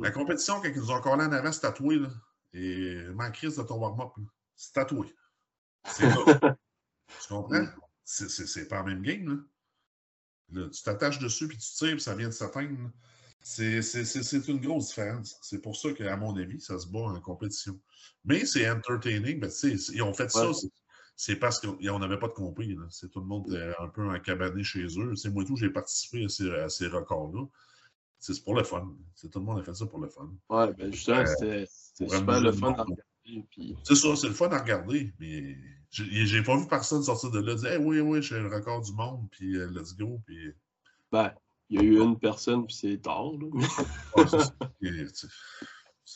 La 0.00 0.10
mm. 0.10 0.12
compétition, 0.12 0.60
quand 0.60 0.68
ils 0.68 0.76
nous 0.76 0.90
ont 0.90 0.94
encore 0.94 1.16
là 1.16 1.26
en 1.26 1.32
avant, 1.32 1.52
c'est 1.52 1.60
tatoué. 1.60 1.98
Là. 1.98 2.08
Et 2.52 3.04
ma 3.14 3.30
crise 3.30 3.56
de 3.56 3.62
ton 3.62 3.78
warm-up, 3.78 4.12
c'est 4.56 4.72
tatoué. 4.72 5.14
C'est 5.84 6.08
là. 6.08 6.14
tu 7.22 7.28
comprends? 7.28 7.62
Mm. 7.62 7.72
C'est 8.04 8.68
pas 8.68 8.76
la 8.76 8.82
même 8.84 9.02
game. 9.02 9.46
Là. 10.50 10.68
tu 10.68 10.82
t'attaches 10.82 11.18
dessus, 11.18 11.48
puis 11.48 11.58
tu 11.58 11.70
tires, 11.72 11.92
puis 11.92 12.00
ça 12.00 12.14
vient 12.14 12.28
de 12.28 12.32
s'atteindre. 12.32 12.90
C'est 13.44 14.48
une 14.48 14.58
grosse 14.58 14.88
différence. 14.88 15.38
C'est 15.42 15.60
pour 15.60 15.76
ça 15.76 15.92
qu'à 15.92 16.16
mon 16.16 16.34
avis, 16.36 16.60
ça 16.60 16.78
se 16.78 16.88
bat 16.88 17.00
en 17.00 17.20
compétition. 17.20 17.78
Mais 18.24 18.46
c'est 18.46 18.68
entertaining. 18.68 19.38
Ben, 19.38 19.50
ils 19.62 20.02
ont 20.02 20.14
fait 20.14 20.30
ça. 20.30 20.50
C'est 21.16 21.36
parce 21.36 21.60
qu'on 21.60 21.98
n'avait 21.98 22.18
pas 22.18 22.28
de 22.28 22.32
compris. 22.32 22.76
C'est 22.90 23.10
tout 23.10 23.20
le 23.20 23.26
monde 23.26 23.46
était 23.48 23.72
un 23.78 23.88
peu 23.88 24.08
encabané 24.08 24.64
chez 24.64 24.86
eux. 24.98 25.14
C'est 25.14 25.30
moi 25.30 25.44
tout, 25.44 25.56
j'ai 25.56 25.70
participé 25.70 26.24
à 26.24 26.68
ces, 26.68 26.88
records-là. 26.88 27.44
C'est 28.18 28.42
pour 28.42 28.56
le 28.56 28.64
fun. 28.64 28.90
Tout 29.20 29.30
le 29.38 29.44
monde 29.44 29.60
a 29.60 29.62
fait 29.62 29.74
ça 29.74 29.86
pour 29.86 30.00
le 30.00 30.08
fun. 30.08 30.32
Ouais, 30.48 30.72
ben 30.72 30.90
justement, 30.90 31.18
euh, 31.18 31.66
c'était 31.66 32.16
super 32.16 32.40
le 32.40 32.50
fun 32.50 32.72
à 32.72 32.82
regarder. 32.82 33.02
C'est 33.84 33.94
ça, 33.94 34.16
c'est 34.16 34.28
le 34.28 34.34
fun 34.34 34.48
à 34.48 34.58
regarder. 34.58 35.12
Mais 35.20 35.56
j'ai 35.90 36.42
pas 36.42 36.56
vu 36.56 36.66
personne 36.66 37.02
sortir 37.02 37.30
de 37.30 37.40
là 37.40 37.52
et 37.52 37.56
dire 37.56 37.80
Oui, 37.82 38.00
oui, 38.00 38.22
j'ai 38.22 38.40
le 38.40 38.48
record 38.48 38.80
du 38.80 38.92
monde, 38.92 39.28
puis 39.30 39.56
euh, 39.56 39.70
let's 39.70 39.94
go. 39.94 40.18
Puis... 40.24 40.50
Ben, 41.12 41.32
il 41.74 41.82
y 41.82 41.82
a 41.82 41.86
eu 41.86 42.00
une 42.00 42.18
personne, 42.18 42.66
puis 42.66 42.74
c'est 42.76 42.98
tard. 43.02 43.32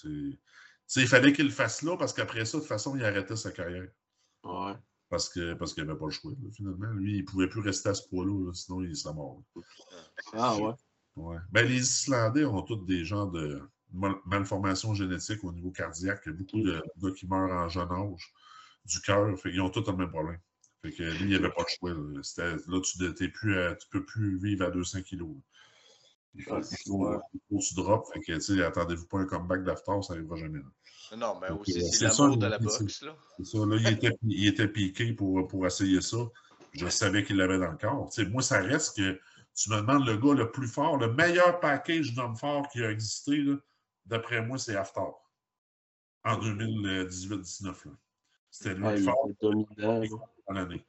il 0.04 1.08
fallait 1.08 1.32
qu'il 1.32 1.46
le 1.46 1.50
fasse 1.50 1.82
là 1.82 1.96
parce 1.96 2.12
qu'après 2.12 2.44
ça, 2.44 2.58
de 2.58 2.62
toute 2.62 2.68
façon, 2.68 2.94
il 2.96 3.04
arrêtait 3.04 3.34
sa 3.34 3.50
carrière. 3.50 3.88
Ouais. 4.44 4.74
Parce 5.08 5.28
qu'il 5.28 5.56
parce 5.58 5.74
qu'il 5.74 5.84
n'avait 5.84 5.98
pas 5.98 6.04
le 6.04 6.12
choix, 6.12 6.30
finalement. 6.54 6.92
Lui, 6.92 7.16
il 7.16 7.20
ne 7.22 7.26
pouvait 7.26 7.48
plus 7.48 7.60
rester 7.60 7.88
à 7.88 7.94
ce 7.94 8.08
poids-là, 8.08 8.52
sinon 8.52 8.82
il 8.82 8.94
serait 8.94 9.14
mort. 9.14 9.42
Ah 10.32 10.56
ouais. 10.56 10.74
ouais. 11.16 11.38
Ben, 11.50 11.66
les 11.66 11.80
Islandais 11.80 12.44
ont 12.44 12.62
tous 12.62 12.84
des 12.84 13.04
gens 13.04 13.26
de 13.26 13.60
malformation 14.26 14.94
génétique 14.94 15.42
au 15.42 15.52
niveau 15.52 15.72
cardiaque. 15.72 16.22
Il 16.26 16.28
y 16.28 16.34
a 16.34 16.36
beaucoup 16.36 16.60
de 16.60 16.82
gars 16.98 17.14
qui 17.16 17.26
meurent 17.26 17.50
en 17.50 17.68
jeune 17.68 17.90
âge 17.90 18.32
du 18.84 19.00
cœur. 19.00 19.28
Ils 19.46 19.60
ont 19.60 19.70
tous 19.70 19.90
le 19.90 19.96
même 19.96 20.10
problème. 20.10 20.38
Fait 20.82 20.92
que 20.92 21.02
lui, 21.02 21.34
il 21.34 21.40
n'avait 21.40 21.52
pas 21.52 21.64
de 21.64 21.68
choix. 21.68 21.90
Là, 21.90 22.80
tu 22.80 23.02
ne 23.02 23.74
peux 23.90 24.04
plus 24.04 24.38
vivre 24.38 24.66
à 24.66 24.70
200 24.70 25.02
kilos. 25.02 25.36
Il 26.34 26.44
faut, 26.44 26.56
que 26.56 27.68
tu 27.68 27.74
drops. 27.74 28.08
Fait 28.12 28.20
que, 28.20 28.62
attendez-vous 28.62 29.06
pas 29.06 29.18
un 29.18 29.26
comeback 29.26 29.64
d'after, 29.64 30.02
ça 30.02 30.14
n'arrivera 30.14 30.36
jamais. 30.36 30.60
Non, 31.16 31.40
mais 31.40 31.50
aussi, 31.50 31.80
c'est 31.90 32.04
l'amour 32.04 32.36
de 32.36 32.46
la 32.46 32.58
boxe. 32.58 33.02
Là. 33.02 33.16
C'est 33.38 33.44
ça. 33.44 33.58
Là, 33.58 33.76
il 33.76 33.88
était, 33.88 34.16
il 34.22 34.46
était 34.46 34.68
piqué 34.68 35.12
pour, 35.14 35.46
pour 35.48 35.66
essayer 35.66 36.00
ça. 36.00 36.18
Je 36.72 36.86
savais 36.88 37.24
qu'il 37.24 37.36
l'avait 37.36 37.58
dans 37.58 37.70
le 37.70 37.78
corps. 37.78 38.10
moi, 38.30 38.42
ça 38.42 38.60
reste 38.60 38.96
que 38.96 39.18
tu 39.56 39.70
me 39.70 39.76
demandes 39.76 40.06
le 40.06 40.16
gars 40.16 40.34
le 40.34 40.50
plus 40.52 40.68
fort, 40.68 40.98
le 40.98 41.12
meilleur 41.12 41.58
package 41.58 42.14
d'hommes 42.14 42.36
forts 42.36 42.68
qui 42.68 42.84
a 42.84 42.90
existé, 42.90 43.42
d'après 44.06 44.42
moi, 44.42 44.58
c'est 44.58 44.76
After. 44.76 45.00
En 46.24 46.38
2018-19. 46.38 47.74
C'était 48.58 48.74
lui 48.74 48.88
le 48.88 49.02
fort 49.04 49.28
l'année. 50.48 50.84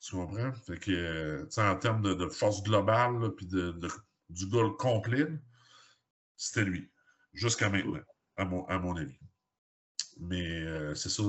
Tu 0.00 0.12
comprends? 0.16 0.52
Fait 0.54 0.78
que, 0.78 1.46
en 1.58 1.76
termes 1.76 2.16
de, 2.16 2.28
force 2.28 2.62
globale, 2.62 3.34
puis 3.36 3.46
de, 3.46 3.78
du 4.30 4.48
gars 4.48 4.70
complet, 4.78 5.26
c'était 6.36 6.64
lui. 6.64 6.90
Jusqu'à 7.34 7.68
maintenant, 7.68 8.00
à 8.36 8.44
mon, 8.46 8.64
à 8.66 8.78
mon 8.78 8.96
avis. 8.96 9.18
Mais 10.20 10.62
euh, 10.62 10.94
c'est 10.94 11.10
ça, 11.10 11.22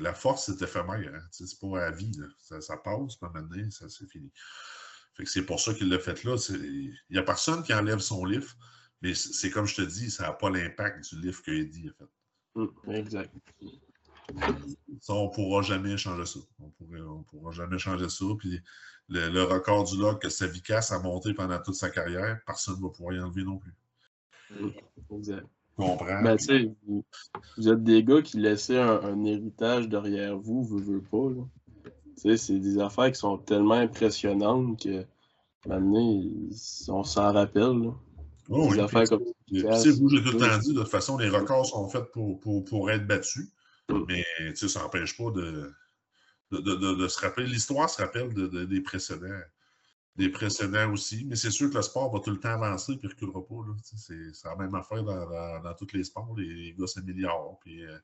la 0.00 0.14
force, 0.14 0.46
c'est 0.46 0.62
éphémère. 0.62 1.12
Hein? 1.12 1.26
C'est 1.32 1.58
pas 1.58 1.86
à 1.86 1.90
vie. 1.90 2.16
Ça, 2.38 2.60
ça, 2.60 2.76
passe, 2.76 3.16
pas 3.16 3.30
maintenant, 3.30 3.70
ça 3.70 3.88
c'est 3.88 4.06
fini. 4.06 4.32
Fait 5.16 5.24
que 5.24 5.30
c'est 5.30 5.44
pour 5.44 5.60
ça 5.60 5.74
qu'il 5.74 5.88
l'a 5.88 5.98
fait 5.98 6.22
là. 6.22 6.36
Il 6.50 6.96
n'y 7.10 7.18
a 7.18 7.22
personne 7.22 7.64
qui 7.64 7.74
enlève 7.74 7.98
son 7.98 8.24
livre, 8.24 8.54
mais 9.02 9.14
c'est 9.14 9.50
comme 9.50 9.66
je 9.66 9.76
te 9.76 9.82
dis, 9.82 10.10
ça 10.10 10.24
n'a 10.24 10.32
pas 10.32 10.50
l'impact 10.50 11.12
du 11.12 11.20
livre 11.20 11.42
que 11.42 11.50
Eddie 11.50 11.88
a 11.88 11.92
fait. 11.92 12.10
Mmh, 12.54 12.92
exact. 12.92 13.34
Ça, 15.00 15.12
on 15.12 15.28
ne 15.28 15.34
pourra 15.34 15.62
jamais 15.62 15.96
changer 15.96 16.26
ça. 16.26 16.40
On 16.60 16.66
ne 16.66 17.22
pourra 17.24 17.52
jamais 17.52 17.78
changer 17.78 18.08
ça. 18.08 18.24
Puis 18.38 18.60
le, 19.08 19.42
record 19.42 19.84
du 19.84 19.98
log 19.98 20.18
que 20.18 20.28
Savikas 20.28 20.88
a 20.92 20.98
monté 20.98 21.34
pendant 21.34 21.58
toute 21.60 21.74
sa 21.74 21.90
carrière, 21.90 22.40
personne 22.46 22.76
ne 22.76 22.82
va 22.82 22.88
pouvoir 22.88 23.14
y 23.14 23.20
enlever 23.20 23.44
non 23.44 23.58
plus. 23.58 23.74
Exact. 25.10 25.46
Comprends. 25.76 26.22
Ben, 26.22 26.36
vous, 26.86 27.04
vous, 27.56 27.68
êtes 27.68 27.82
des 27.82 28.04
gars 28.04 28.22
qui 28.22 28.38
laissaient 28.38 28.78
un, 28.78 29.24
héritage 29.24 29.88
derrière 29.88 30.38
vous, 30.38 30.62
vous 30.62 30.80
ne 30.80 31.00
pas. 31.00 31.34
C'est 32.16 32.60
des 32.60 32.78
affaires 32.78 33.10
qui 33.10 33.18
sont 33.18 33.38
tellement 33.38 33.74
impressionnantes 33.74 34.80
que 34.80 35.04
maintenant, 35.66 36.22
on 36.88 37.02
s'en 37.02 37.32
rappelle. 37.32 37.90
Oh, 38.50 38.72
des 38.72 38.78
affaires 38.78 39.08
comme 39.08 39.24
ça. 39.24 39.32
Vous, 39.50 40.08
j'ai 40.08 40.22
tout 40.22 40.32
le 40.32 40.38
temps 40.38 40.58
dit, 40.58 40.74
de 40.74 40.80
toute 40.80 40.88
façon, 40.88 41.18
les 41.18 41.28
records 41.28 41.66
sont 41.66 41.88
faits 41.88 42.10
pour, 42.12 42.38
pour, 42.40 42.64
pour 42.64 42.90
être 42.90 43.06
battus. 43.06 43.48
Mais 43.88 44.24
ça 44.54 44.80
n'empêche 44.80 45.16
pas 45.16 45.30
de, 45.30 45.72
de, 46.50 47.08
se 47.08 47.20
rappeler. 47.20 47.46
L'histoire 47.46 47.88
se 47.88 48.00
rappelle 48.00 48.32
des 48.32 48.80
précédents. 48.80 49.40
Des 50.16 50.28
précédents 50.28 50.92
aussi. 50.92 51.24
Mais 51.24 51.36
c'est 51.36 51.50
sûr 51.50 51.68
que 51.70 51.76
le 51.76 51.82
sport 51.82 52.12
va 52.12 52.20
tout 52.20 52.30
le 52.30 52.38
temps 52.38 52.50
avancer 52.50 52.92
et 52.92 53.00
ne 53.02 53.08
reculera 53.08 53.44
pas. 53.44 53.54
C'est 53.82 54.14
la 54.44 54.56
même 54.56 54.74
affaire 54.74 55.02
dans, 55.02 55.60
dans, 55.60 55.74
tous 55.74 55.92
les 55.92 56.04
sports. 56.04 56.34
Les 56.36 56.74
gars 56.78 56.86
s'améliorent. 56.86 57.58
Puis, 57.60 57.84
euh, 57.84 57.98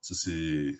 c'est 0.00 0.76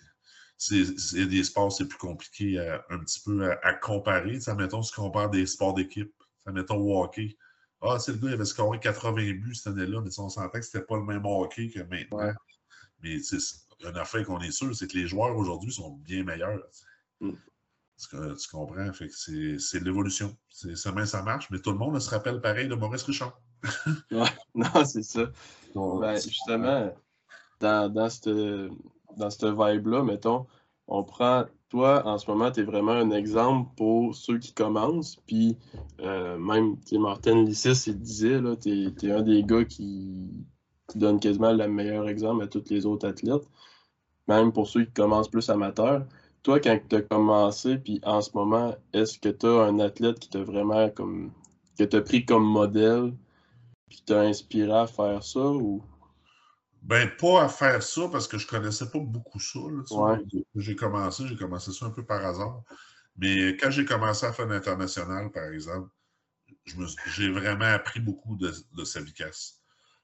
c'est 0.57 1.25
des 1.25 1.43
sports, 1.43 1.73
c'est 1.73 1.87
plus 1.87 1.97
compliqué 1.97 2.57
un 2.89 2.99
petit 2.99 3.19
peu 3.19 3.51
à, 3.51 3.73
comparer. 3.73 4.39
Ça, 4.39 4.55
mettons, 4.55 4.81
si 4.81 4.97
on 4.97 5.03
compare 5.03 5.29
des 5.29 5.45
sports 5.45 5.73
d'équipe, 5.73 6.13
ça, 6.43 6.51
mettons, 6.51 6.77
au 6.77 7.03
hockey. 7.03 7.37
Ah, 7.81 7.99
c'est 7.99 8.13
le 8.13 8.17
gars, 8.19 8.29
il 8.29 8.33
avait 8.35 8.45
scoré 8.45 8.79
80 8.79 9.33
buts 9.33 9.55
cette 9.55 9.67
année-là, 9.73 10.01
mais 10.01 10.09
on 10.19 10.29
s'entend 10.29 10.49
que 10.49 10.61
c'était 10.61 10.85
pas 10.85 10.95
le 10.95 11.03
même 11.03 11.25
hockey 11.25 11.69
que 11.69 11.81
maintenant. 11.81 12.33
Mais 13.01 13.19
une 13.85 13.97
affaire 13.97 14.25
qu'on 14.25 14.39
est 14.39 14.51
sûr, 14.51 14.75
c'est 14.75 14.87
que 14.87 14.97
les 14.97 15.07
joueurs 15.07 15.35
aujourd'hui 15.35 15.71
sont 15.71 15.91
bien 15.91 16.23
meilleurs. 16.23 16.61
Mm. 17.19 17.33
Tu, 17.97 18.49
comprends? 18.51 18.91
Fait 18.93 19.07
que 19.07 19.57
c'est 19.59 19.83
l'évolution. 19.83 20.35
Ça, 20.49 21.05
ça 21.05 21.21
marche, 21.21 21.49
mais 21.51 21.59
tout 21.59 21.71
le 21.71 21.77
monde 21.77 21.99
se 21.99 22.09
rappelle 22.09 22.41
pareil 22.41 22.67
de 22.67 22.75
Maurice 22.75 23.03
Richard. 23.03 23.39
non, 24.55 24.85
c'est 24.85 25.03
ça. 25.03 25.31
Ben, 25.73 26.15
justement, 26.15 26.93
dans, 27.59 27.93
dans 27.93 28.09
cette, 28.09 28.29
dans 29.17 29.29
cette 29.29 29.45
vibe-là, 29.45 30.03
mettons, 30.03 30.47
on 30.87 31.03
prend. 31.03 31.45
Toi, 31.69 32.05
en 32.05 32.19
ce 32.19 32.29
moment, 32.29 32.51
tu 32.51 32.59
es 32.59 32.63
vraiment 32.63 32.91
un 32.91 33.09
exemple 33.09 33.71
pour 33.75 34.13
ceux 34.13 34.37
qui 34.37 34.53
commencent. 34.53 35.15
Puis, 35.25 35.57
euh, 36.01 36.37
même, 36.37 36.75
Martin 36.99 37.43
Lissis, 37.45 37.87
il 37.87 37.99
disait, 37.99 38.39
tu 38.61 38.93
es, 39.01 39.11
un 39.11 39.23
des 39.23 39.43
gars 39.43 39.65
qui, 39.65 40.29
qui 40.87 40.97
donne 40.99 41.19
quasiment 41.19 41.51
le 41.51 41.67
meilleur 41.67 42.07
exemple 42.07 42.43
à 42.43 42.47
tous 42.47 42.69
les 42.69 42.85
autres 42.85 43.07
athlètes 43.07 43.49
même 44.27 44.51
pour 44.51 44.67
ceux 44.67 44.85
qui 44.85 44.93
commencent 44.93 45.29
plus 45.29 45.49
amateurs. 45.49 46.05
Toi, 46.43 46.59
quand 46.59 46.79
tu 46.89 46.95
as 46.95 47.01
commencé, 47.01 47.77
puis 47.77 48.01
en 48.03 48.21
ce 48.21 48.31
moment, 48.33 48.75
est-ce 48.91 49.17
que 49.17 49.29
tu 49.29 49.45
as 49.45 49.63
un 49.63 49.79
athlète 49.79 50.19
qui 50.19 50.29
t'a 50.29 50.43
vraiment 50.43 50.89
comme. 50.89 51.31
que 51.77 51.83
tu 51.83 52.01
pris 52.03 52.25
comme 52.25 52.45
modèle, 52.45 53.13
puis 53.87 53.97
qui 53.97 54.05
t'a 54.05 54.21
inspiré 54.21 54.73
à 54.73 54.87
faire 54.87 55.23
ça 55.23 55.39
ou? 55.39 55.83
Ben, 56.81 57.09
pas 57.17 57.43
à 57.45 57.47
faire 57.47 57.81
ça 57.81 58.09
parce 58.11 58.27
que 58.27 58.37
je 58.37 58.45
connaissais 58.45 58.89
pas 58.89 58.99
beaucoup 58.99 59.39
ça. 59.39 59.59
J'ai 60.55 60.75
commencé, 60.75 61.27
j'ai 61.27 61.37
commencé 61.37 61.71
ça 61.71 61.85
un 61.85 61.91
peu 61.91 62.03
par 62.03 62.25
hasard. 62.25 62.61
Mais 63.15 63.55
quand 63.57 63.71
j'ai 63.71 63.85
commencé 63.85 64.25
à 64.25 64.33
faire 64.33 64.47
l'international, 64.47 65.31
par 65.31 65.45
exemple, 65.45 65.89
j'ai 67.15 67.29
vraiment 67.29 67.65
appris 67.65 68.01
beaucoup 68.01 68.35
de, 68.35 68.51
de 68.73 68.83
Savikas. 68.83 69.59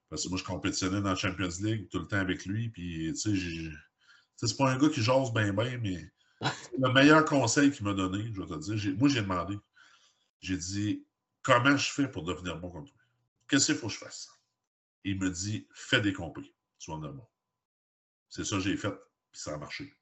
Parce 0.09 0.23
que 0.23 0.29
moi, 0.29 0.37
je 0.37 0.43
compétitionnais 0.43 1.01
dans 1.01 1.09
la 1.09 1.15
Champions 1.15 1.49
League 1.61 1.87
tout 1.89 1.99
le 1.99 2.07
temps 2.07 2.17
avec 2.17 2.45
lui. 2.45 2.69
Puis, 2.69 3.11
tu 3.13 3.15
sais, 3.15 3.71
c'est 4.47 4.57
pas 4.57 4.71
un 4.71 4.77
gars 4.77 4.89
qui 4.89 5.01
jase 5.01 5.33
bien, 5.33 5.53
bien, 5.53 5.77
mais 5.77 6.11
le 6.77 6.93
meilleur 6.93 7.25
conseil 7.25 7.71
qu'il 7.71 7.85
m'a 7.85 7.93
donné, 7.93 8.31
je 8.33 8.41
vais 8.41 8.47
te 8.47 8.59
dire, 8.59 8.95
moi, 8.97 9.09
j'ai 9.09 9.21
demandé, 9.21 9.59
j'ai 10.39 10.57
dit, 10.57 11.05
comment 11.41 11.75
je 11.75 11.91
fais 11.91 12.07
pour 12.09 12.23
devenir 12.23 12.57
bon 12.57 12.69
comme 12.69 12.85
toi? 12.85 12.97
Qu'est-ce 13.47 13.67
qu'il 13.67 13.75
faut 13.75 13.87
que 13.87 13.93
je 13.93 13.99
fasse? 13.99 14.29
Il 15.03 15.19
me 15.19 15.29
dit, 15.29 15.67
fais 15.73 16.01
des 16.01 16.13
compris, 16.13 16.53
tu 16.77 16.91
vas 16.91 16.97
bon. 16.97 17.27
C'est 18.29 18.45
ça 18.45 18.57
que 18.57 18.61
j'ai 18.61 18.77
fait, 18.77 18.91
puis 19.31 19.41
ça 19.41 19.55
a 19.55 19.57
marché. 19.57 19.93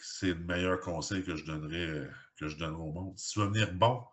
C'est 0.00 0.28
le 0.28 0.34
meilleur 0.36 0.80
conseil 0.80 1.24
que 1.24 1.34
je 1.36 1.44
donnerais, 1.44 2.08
que 2.38 2.48
je 2.48 2.56
donnerais 2.56 2.82
au 2.82 2.92
monde. 2.92 3.18
Si 3.18 3.32
tu 3.32 3.40
veux 3.40 3.46
venir 3.46 3.72
bon 3.74 4.04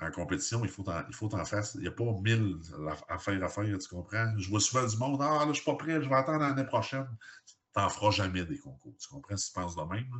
en 0.00 0.10
compétition, 0.10 0.64
il 0.64 0.70
faut 0.70 0.82
t'en, 0.82 1.06
il 1.08 1.14
faut 1.14 1.30
faire. 1.30 1.64
Il 1.76 1.80
n'y 1.80 1.86
a 1.86 1.92
pas 1.92 2.04
mille 2.20 2.60
affaires 3.08 3.42
à 3.42 3.48
faire, 3.48 3.78
tu 3.78 3.88
comprends? 3.88 4.34
Je 4.36 4.48
vois 4.50 4.60
souvent 4.60 4.86
du 4.86 4.96
monde, 4.96 5.22
ah 5.22 5.38
là, 5.38 5.42
je 5.44 5.48
ne 5.48 5.54
suis 5.54 5.64
pas 5.64 5.76
prêt, 5.76 6.02
je 6.02 6.08
vais 6.08 6.14
attendre 6.14 6.40
l'année 6.40 6.66
prochaine 6.66 7.08
n'en 7.76 7.88
feras 7.88 8.10
jamais 8.10 8.44
des 8.44 8.58
concours. 8.58 8.94
Tu 8.98 9.08
comprends 9.08 9.36
si 9.36 9.48
tu 9.48 9.54
penses 9.54 9.76
de 9.76 9.82
même? 9.82 10.10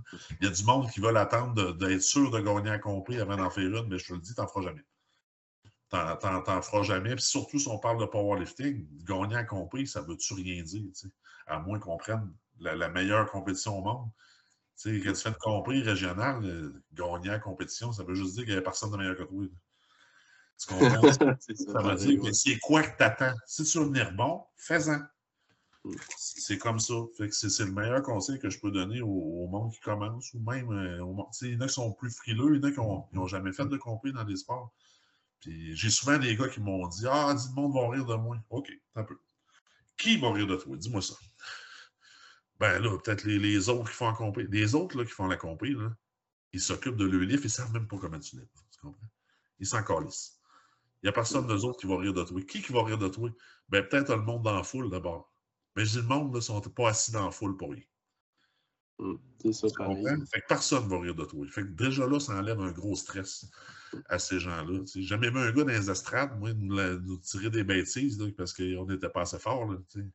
Il 0.41 0.47
y 0.47 0.49
a 0.49 0.53
du 0.53 0.65
monde 0.65 0.91
qui 0.91 1.01
veut 1.01 1.13
l'attendre 1.13 1.73
d'être 1.73 2.03
sûr 2.03 2.31
de 2.31 2.41
gagner 2.41 2.71
un 2.71 2.79
compris 2.79 3.21
avant 3.21 3.37
d'en 3.37 3.51
faire 3.51 3.65
une, 3.65 3.89
mais 3.89 3.99
je 3.99 4.09
te 4.09 4.13
le 4.13 4.21
dis, 4.21 4.35
tu 4.35 4.41
n'en 4.41 4.47
feras 4.47 4.63
jamais. 4.63 4.85
Tu 5.91 5.97
n'en 5.97 6.63
feras 6.63 6.83
jamais. 6.83 7.15
Puis 7.15 7.25
surtout 7.25 7.59
si 7.59 7.69
on 7.69 7.79
parle 7.79 8.01
de 8.01 8.07
powerlifting, 8.07 8.87
gagner 9.05 9.37
un 9.37 9.45
compris, 9.45 9.87
ça 9.87 10.03
ne 10.03 10.07
veut-tu 10.07 10.35
rien 10.35 10.63
dire? 10.63 10.85
À 11.47 11.59
moins 11.59 11.79
qu'on 11.79 11.97
prenne 11.97 12.33
la, 12.59 12.89
meilleure 12.89 13.31
compétition 13.31 13.79
au 13.79 13.83
monde. 13.83 14.11
Tu 14.81 15.01
sais, 15.01 15.05
quand 15.05 15.13
tu 15.13 15.23
fais 15.23 15.31
de 15.31 15.37
compris 15.37 15.83
régional, 15.83 16.45
euh, 16.45 16.83
gagner 16.93 17.29
la 17.29 17.39
compétition, 17.39 17.93
ça 17.93 18.05
veut 18.05 18.15
juste 18.15 18.35
dire 18.35 18.45
qu'il 18.45 18.53
n'y 18.53 18.59
a 18.59 18.63
personne 18.63 18.91
de 18.91 18.97
meilleur 18.97 19.17
que 19.17 19.23
toi. 19.23 19.45
Tu 20.59 20.67
comprends? 20.69 21.13
ça, 21.41 21.83
veut 21.83 21.95
dire 21.95 22.21
que 22.21 22.33
c'est 22.33 22.59
quoi 22.59 22.83
que 22.83 22.97
tu 22.97 23.03
attends? 23.03 23.35
Si 23.47 23.65
tu 23.65 23.79
veux 23.79 23.87
venir 23.87 24.13
bon, 24.13 24.45
fais-en. 24.57 25.01
C'est 26.17 26.59
comme 26.59 26.79
ça. 26.79 26.95
c'est 27.31 27.65
le 27.65 27.73
meilleur 27.73 28.03
conseil 28.03 28.39
que 28.39 28.51
je 28.51 28.59
peux 28.59 28.71
donner 28.71 29.01
au, 29.01 29.47
monde 29.49 29.73
qui 29.73 29.81
commence 29.81 30.33
ou 30.35 30.41
même 30.41 30.71
euh, 30.71 31.05
au 31.05 31.13
monde. 31.13 31.27
Il 31.43 31.55
y 31.55 31.57
en 31.57 31.61
a 31.61 31.67
qui 31.67 31.75
sont 31.75 31.93
plus 31.93 32.11
frileux, 32.11 32.57
il 32.57 32.63
y 32.63 32.65
en 32.65 32.69
a 32.69 32.73
qui 32.73 33.17
n'ont 33.17 33.27
jamais 33.27 33.53
fait 33.53 33.67
de 33.67 33.77
compris 33.77 34.13
dans 34.13 34.25
les 34.25 34.37
sports. 34.37 34.73
Puis 35.41 35.77
j'ai 35.77 35.91
souvent 35.91 36.19
des 36.19 36.37
gars 36.37 36.49
qui 36.49 36.61
m'ont 36.61 36.87
dit 36.89 37.07
Ah, 37.09 37.35
dis 37.35 37.49
le 37.49 37.55
monde 37.55 37.75
va 37.75 37.89
rire 37.91 38.07
de 38.07 38.15
moi. 38.15 38.37
OK, 38.51 38.73
un 38.95 39.05
peu. 39.05 39.19
Qui 39.97 40.19
va 40.19 40.33
rire 40.33 40.47
de 40.47 40.57
toi? 40.57 40.77
Dis-moi 40.77 41.03
ça. 41.03 41.15
Ben 42.59 42.79
là, 42.81 42.99
peut-être 42.99 43.25
les, 43.25 43.69
autres 43.69 43.91
qui 43.91 43.97
font 43.97 44.09
la 44.09 44.15
compé. 44.15 44.47
Les 44.51 44.75
autres 44.75 44.97
là, 44.97 45.05
qui 45.05 45.11
font 45.11 45.27
la 45.27 45.37
compé, 45.37 45.71
là, 45.71 45.91
ils 46.53 46.61
s'occupent 46.61 46.97
de 46.97 47.05
leur 47.05 47.21
livre, 47.21 47.43
ils 47.43 47.47
ne 47.47 47.51
savent 47.51 47.73
même 47.73 47.87
pas 47.87 47.99
comment 47.99 48.19
tu 48.19 48.37
livres. 48.37 48.49
Tu 48.71 48.81
comprends? 48.81 49.07
Ils 49.59 49.67
s'en 49.67 49.83
calissent. 49.83 50.41
Il 51.03 51.07
n'y 51.07 51.09
a 51.11 51.13
personne 51.13 51.47
d'eux 51.47 51.65
autres 51.65 51.79
qui 51.79 51.87
va 51.87 51.99
rire 51.99 52.15
de 52.15 52.25
toi. 52.25 52.41
Qui 52.43 52.63
qui 52.63 52.73
va 52.73 52.83
rire 52.83 52.99
de 52.99 53.09
toi? 53.09 53.31
Ben 53.69 53.87
peut-être 53.87 54.15
le 54.15 54.23
monde 54.23 54.43
dans 54.43 54.55
la 54.55 54.63
foule 54.63 54.91
d'abord. 54.91 55.31
Mais 55.77 55.85
je 55.85 55.93
dis, 55.93 55.97
le 55.99 56.03
monde 56.05 56.35
ne 56.35 56.41
sont 56.41 56.61
pas 56.61 56.89
assis 56.89 57.13
dans 57.13 57.27
la 57.27 57.31
foule 57.31 57.57
pour 57.57 57.71
rien. 57.71 57.83
Hum, 58.99 59.21
c'est 59.43 59.53
ça, 59.53 59.67
pareil. 59.77 60.05
Fait 60.33 60.41
que 60.41 60.47
personne 60.49 60.85
ne 60.85 60.89
va 60.89 61.01
rire 61.01 61.15
de 61.15 61.25
toi. 61.25 61.47
Fait 61.51 61.63
que 61.63 61.69
déjà 61.69 62.07
là, 62.07 62.19
ça 62.19 62.33
enlève 62.35 62.61
un 62.61 62.73
gros 62.73 62.97
stress 62.97 63.47
à 64.09 64.19
ces 64.19 64.41
gens-là. 64.41 64.81
J'ai 64.87 65.03
jamais 65.03 65.31
vu 65.31 65.39
un 65.39 65.53
gars 65.53 65.65
dans 65.65 65.71
les 65.71 65.91
estrades, 65.91 66.39
moi, 66.39 66.53
nous, 66.55 67.19
tirer 67.19 67.51
des 67.51 67.63
bêtises 67.63 68.19
parce 68.37 68.55
qu'on 68.55 68.87
n'était 68.87 69.11
pas 69.11 69.23
assez 69.23 69.39
fort. 69.39 69.71
Là, 69.71 69.79
Ils 69.97 70.11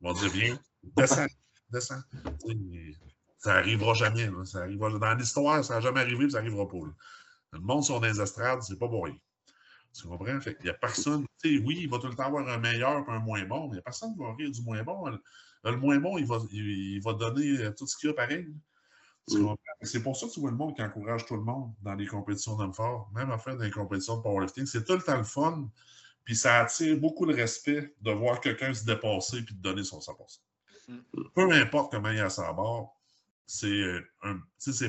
vont 0.00 0.12
dire 0.12 0.30
Viens, 0.30 0.60
descends, 0.82 1.26
descends. 1.70 2.02
ça 3.38 3.54
n'arrivera 3.54 3.94
jamais. 3.94 4.30
Ça 4.44 4.60
arrivera, 4.60 4.90
dans 4.98 5.14
l'histoire, 5.14 5.64
ça 5.64 5.76
n'a 5.76 5.80
jamais 5.80 6.00
arrivé, 6.00 6.28
ça 6.28 6.38
n'arrivera 6.38 6.68
pas. 6.68 6.76
Le 7.52 7.60
monde 7.60 7.82
sur 7.82 7.98
les 8.00 8.20
estrades, 8.20 8.62
c'est 8.62 8.78
pas 8.78 8.88
pour 8.88 9.06
rien. 9.06 9.16
Tu 9.94 10.06
comprends? 10.06 10.40
Fait 10.40 10.56
il 10.60 10.64
n'y 10.64 10.70
a 10.70 10.74
personne. 10.74 11.26
Oui, 11.44 11.78
il 11.80 11.90
va 11.90 11.98
tout 11.98 12.08
le 12.08 12.14
temps 12.14 12.26
avoir 12.26 12.48
un 12.48 12.58
meilleur 12.58 13.04
et 13.08 13.10
un 13.10 13.18
moins 13.18 13.44
bon, 13.44 13.64
mais 13.64 13.68
il 13.68 13.72
n'y 13.72 13.78
a 13.78 13.82
personne 13.82 14.12
qui 14.12 14.18
va 14.20 14.34
rire 14.34 14.50
du 14.50 14.62
moins 14.62 14.82
bon. 14.82 15.06
Le, 15.64 15.76
moins 15.76 15.98
bon, 15.98 16.18
il 16.18 16.26
va, 16.26 16.38
il, 16.50 17.00
va 17.00 17.12
donner 17.14 17.58
euh, 17.58 17.72
tout 17.76 17.86
ce 17.86 17.96
qu'il 17.96 18.10
a 18.10 18.14
pareil. 18.14 18.52
C'est 19.82 20.02
pour 20.02 20.16
ça 20.16 20.26
que 20.26 20.32
tu 20.32 20.40
vois 20.40 20.50
le 20.50 20.56
monde 20.56 20.74
qui 20.74 20.82
encourage 20.82 21.26
tout 21.26 21.36
le 21.36 21.42
monde 21.42 21.72
dans 21.82 21.94
les 21.94 22.06
compétitions 22.06 22.56
d'hommes 22.56 22.74
forts, 22.74 23.10
même 23.14 23.30
en 23.30 23.38
fait 23.38 23.56
dans 23.56 23.62
les 23.62 23.70
compétitions 23.70 24.16
de 24.16 24.22
powerlifting. 24.22 24.66
C'est 24.66 24.84
tout 24.84 24.94
le 24.94 25.02
temps 25.02 25.16
le 25.16 25.24
fun, 25.24 25.68
puis 26.24 26.34
ça 26.34 26.60
attire 26.60 26.98
beaucoup 26.98 27.24
le 27.24 27.34
respect 27.34 27.94
de 28.00 28.10
voir 28.10 28.40
quelqu'un 28.40 28.74
se 28.74 28.84
dépasser 28.84 29.38
et 29.38 29.42
de 29.42 29.52
donner 29.52 29.84
son 29.84 29.98
100%. 29.98 30.40
Mm. 30.88 30.98
Peu 31.34 31.52
importe 31.52 31.92
comment 31.92 32.10
il 32.10 32.20
a 32.20 32.30
sa 32.30 32.52
barre, 32.52 32.88
c'est 33.46 33.66
euh, 33.66 34.00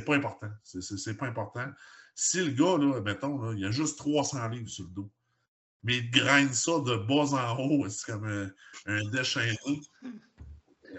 pas 0.06 0.16
important. 0.16 0.50
C'est 0.64 1.18
pas 1.18 1.28
important. 1.28 1.68
Si 2.16 2.44
le 2.44 2.52
gars, 2.52 2.78
là, 2.78 3.02
mettons, 3.02 3.42
là, 3.42 3.54
il 3.56 3.66
a 3.66 3.72
juste 3.72 3.98
300 3.98 4.48
livres 4.50 4.70
sur 4.70 4.86
le 4.86 4.92
dos, 4.92 5.12
mais 5.84 5.98
il 5.98 6.12
graine 6.12 6.54
ça 6.54 6.80
de 6.80 6.96
bas 6.96 7.34
en 7.34 7.60
haut, 7.60 7.88
c'est 7.90 8.12
comme 8.12 8.26
un, 8.26 8.50
un 8.86 9.10
déchaîné, 9.10 9.58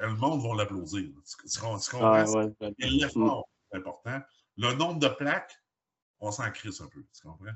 le 0.00 0.14
monde 0.16 0.42
va 0.42 0.56
l'applaudir. 0.56 1.10
Tu, 1.50 1.58
comprends? 1.58 2.00
Ah, 2.00 2.24
L'effort 2.78 3.48
est 3.72 3.76
important. 3.76 4.20
Le 4.56 4.72
nombre 4.74 5.00
de 5.00 5.08
plaques, 5.08 5.54
on 6.20 6.30
s'en 6.30 6.50
crisse 6.50 6.80
un 6.80 6.88
peu. 6.88 7.04
Tu 7.12 7.22
comprends? 7.22 7.54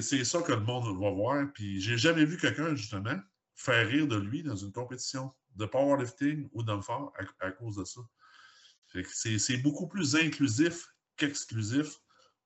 C'est 0.00 0.24
ça 0.24 0.42
que 0.42 0.52
le 0.52 0.60
monde 0.60 0.84
va 1.00 1.10
voir. 1.10 1.46
Puis 1.54 1.80
j'ai 1.80 1.96
jamais 1.96 2.24
vu 2.24 2.36
quelqu'un, 2.38 2.74
justement, 2.74 3.18
faire 3.54 3.86
rire 3.86 4.06
de 4.06 4.16
lui 4.16 4.42
dans 4.42 4.56
une 4.56 4.72
compétition 4.72 5.32
de 5.56 5.66
powerlifting 5.66 6.48
ou 6.52 6.62
d'homme 6.62 6.82
fort 6.82 7.12
à, 7.40 7.50
cause 7.52 7.76
de 7.76 7.84
ça. 7.84 8.00
C'est 9.12 9.58
beaucoup 9.58 9.88
plus 9.88 10.16
inclusif 10.16 10.86
qu'exclusif. 11.16 11.96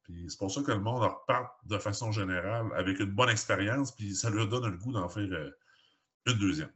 Puis 0.04 0.26
c'est 0.28 0.38
pour 0.38 0.50
ça 0.50 0.62
que 0.62 0.72
le 0.72 0.80
monde 0.80 1.02
repart 1.02 1.54
de 1.66 1.78
façon 1.78 2.10
générale 2.12 2.66
avec 2.76 2.98
une 3.00 3.10
bonne 3.10 3.30
expérience, 3.30 3.92
puis 3.92 4.14
ça 4.14 4.30
leur 4.30 4.48
donne 4.48 4.70
le 4.70 4.76
goût 4.76 4.92
d'en 4.92 5.08
faire 5.08 5.28
euh, 5.30 5.50
une 6.26 6.38
deuxième. 6.38 6.70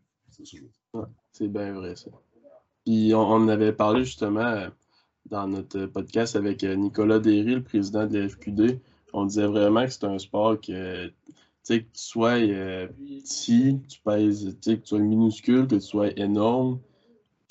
C'est 1.32 1.48
bien 1.48 1.72
vrai, 1.72 1.96
ça. 1.96 2.10
Puis 2.84 3.12
on, 3.14 3.48
avait 3.48 3.72
parlé 3.72 4.04
justement 4.04 4.40
euh, 4.40 4.68
dans 5.26 5.48
notre 5.48 5.86
podcast 5.86 6.36
avec 6.36 6.62
euh, 6.62 6.74
Nicolas 6.76 7.18
Derry, 7.18 7.56
le 7.56 7.62
président 7.62 8.06
de 8.06 8.18
la 8.18 8.28
FQD. 8.28 8.80
On 9.12 9.24
disait 9.24 9.46
vraiment 9.46 9.84
que 9.84 9.90
c'est 9.90 10.04
un 10.04 10.18
sport 10.18 10.60
que, 10.60 11.08
que 11.08 11.74
tu 11.74 11.86
sois 11.94 12.38
petit, 12.38 13.80
tu 13.88 14.00
pèses, 14.00 14.56
que 14.62 14.72
tu 14.72 14.80
sois 14.84 14.98
minuscule, 14.98 15.66
que 15.66 15.76
tu 15.76 15.80
sois 15.80 16.10
énorme, 16.18 16.80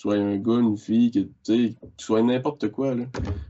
sois 0.06 0.16
un 0.18 0.38
gars, 0.38 0.60
une 0.60 0.78
fille, 0.78 1.12
que 1.12 1.20
tu 1.44 1.76
sois 1.98 2.22
n'importe 2.22 2.72
quoi. 2.72 2.94
Là. 2.94 3.06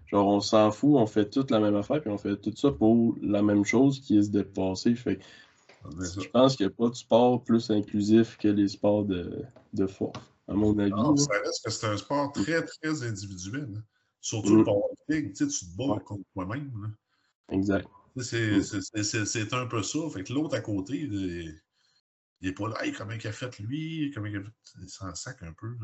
Genre, 0.08 0.28
on 0.28 0.40
s'en 0.40 0.72
fout, 0.72 0.96
on 0.96 1.06
fait 1.06 1.30
toute 1.30 1.52
la 1.52 1.60
même 1.60 1.76
affaire, 1.76 2.02
puis 2.02 2.10
on 2.10 2.18
fait 2.18 2.38
tout 2.38 2.54
ça 2.56 2.72
pour 2.72 3.16
la 3.22 3.42
même 3.42 3.66
chose 3.66 4.00
qui 4.00 4.18
est 4.18 4.24
se 4.24 4.30
dépasser. 4.30 4.96
Fait 4.96 5.20
je 6.00 6.28
pense 6.30 6.56
qu'il 6.56 6.66
n'y 6.66 6.72
a 6.72 6.76
pas 6.76 6.90
de 6.90 6.96
sport 6.96 7.44
plus 7.44 7.70
inclusif 7.70 8.38
que 8.38 8.48
les 8.48 8.70
sports 8.70 9.06
de, 9.06 9.44
de 9.74 9.86
force, 9.86 10.20
à 10.48 10.54
mon 10.54 10.78
avis. 10.80 10.92
Non, 10.92 11.16
ça 11.16 11.34
reste 11.44 11.64
que 11.64 11.72
c'est 11.72 11.88
un 11.88 11.98
sport 11.98 12.32
très, 12.32 12.64
très 12.64 13.04
individuel. 13.04 13.70
Hein. 13.76 13.84
Surtout 14.22 14.56
le 14.56 14.62
mm. 14.62 14.66
powerlifting, 14.66 15.34
tu 15.34 15.48
te 15.48 15.78
bats 15.78 16.00
contre 16.04 16.24
toi-même. 16.34 16.96
Exact. 17.52 17.88
C'est 18.18 19.54
un 19.54 19.66
peu 19.68 19.84
ça. 19.84 20.00
Fait 20.12 20.24
que 20.24 20.34
l'autre 20.34 20.56
à 20.56 20.62
côté, 20.62 21.02
il 21.02 21.54
n'est 22.42 22.52
pas 22.52 22.68
là, 22.68 22.76
comment 22.98 23.12
il 23.12 23.28
a 23.28 23.32
fait 23.32 23.60
lui, 23.60 24.12
comment 24.14 24.28
il 24.28 24.38
a 24.38 24.42
fait? 24.42 24.50
Il 24.82 24.90
s'en 24.90 25.14
sac 25.16 25.42
un 25.42 25.54
peu. 25.54 25.76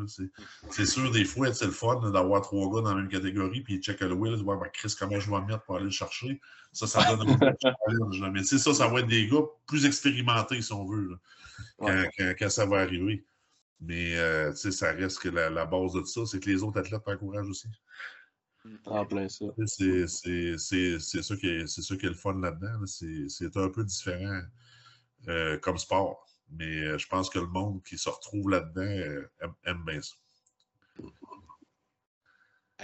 C'est 0.69 0.85
sûr, 0.85 1.11
des 1.11 1.25
fois, 1.25 1.53
c'est 1.53 1.65
le 1.65 1.71
fun 1.71 2.11
d'avoir 2.11 2.41
trois 2.41 2.69
gars 2.73 2.81
dans 2.81 2.95
la 2.95 3.01
même 3.01 3.09
catégorie, 3.09 3.61
puis 3.61 3.75
il 3.75 3.81
check 3.81 4.01
le 4.01 4.13
wheel, 4.13 4.35
voir 4.43 4.59
ben, 4.59 4.69
Chris, 4.73 4.93
comment 4.97 5.19
je 5.19 5.29
vais 5.29 5.41
me 5.41 5.47
mettre 5.47 5.63
pour 5.63 5.75
aller 5.75 5.85
le 5.85 5.91
chercher? 5.91 6.39
Ça, 6.73 6.87
ça 6.87 7.15
donne 7.15 7.29
un 7.29 7.53
challenge. 7.61 8.31
Mais 8.33 8.43
ça, 8.43 8.73
ça 8.73 8.87
va 8.87 8.99
être 8.99 9.07
des 9.07 9.27
gars 9.27 9.43
plus 9.67 9.85
expérimentés, 9.85 10.61
si 10.61 10.73
on 10.73 10.85
veut, 10.85 11.17
quand, 11.79 12.49
ça 12.49 12.65
va 12.65 12.79
arriver. 12.79 13.25
Mais 13.79 14.15
euh, 14.17 14.53
ça 14.53 14.91
reste 14.91 15.19
que 15.19 15.29
la, 15.29 15.65
base 15.65 15.93
de 15.93 16.03
ça, 16.03 16.25
c'est 16.25 16.39
que 16.39 16.49
les 16.49 16.61
autres 16.61 16.79
athlètes 16.79 17.03
t'encouragent 17.03 17.49
aussi. 17.49 17.67
En 18.85 19.05
plein 19.05 19.27
ça. 19.27 19.45
C'est 19.65 20.07
ça, 20.07 21.35
qui 21.35 21.47
est, 21.47 21.79
est 21.79 22.03
le 22.03 22.13
fun 22.13 22.39
là-dedans. 22.39 22.85
C'est 22.85 23.57
un 23.57 23.69
peu 23.69 23.83
différent 23.83 24.41
euh, 25.27 25.57
comme 25.57 25.77
sport. 25.77 26.27
Mais 26.57 26.83
euh, 26.83 26.97
je 26.97 27.07
pense 27.07 27.29
que 27.29 27.39
le 27.39 27.47
monde 27.47 27.81
qui 27.83 27.97
se 27.97 28.09
retrouve 28.09 28.49
là-dedans 28.49 28.81
euh, 28.81 29.29
aime, 29.65 29.83
bien 29.85 30.01
ça. 30.01 30.15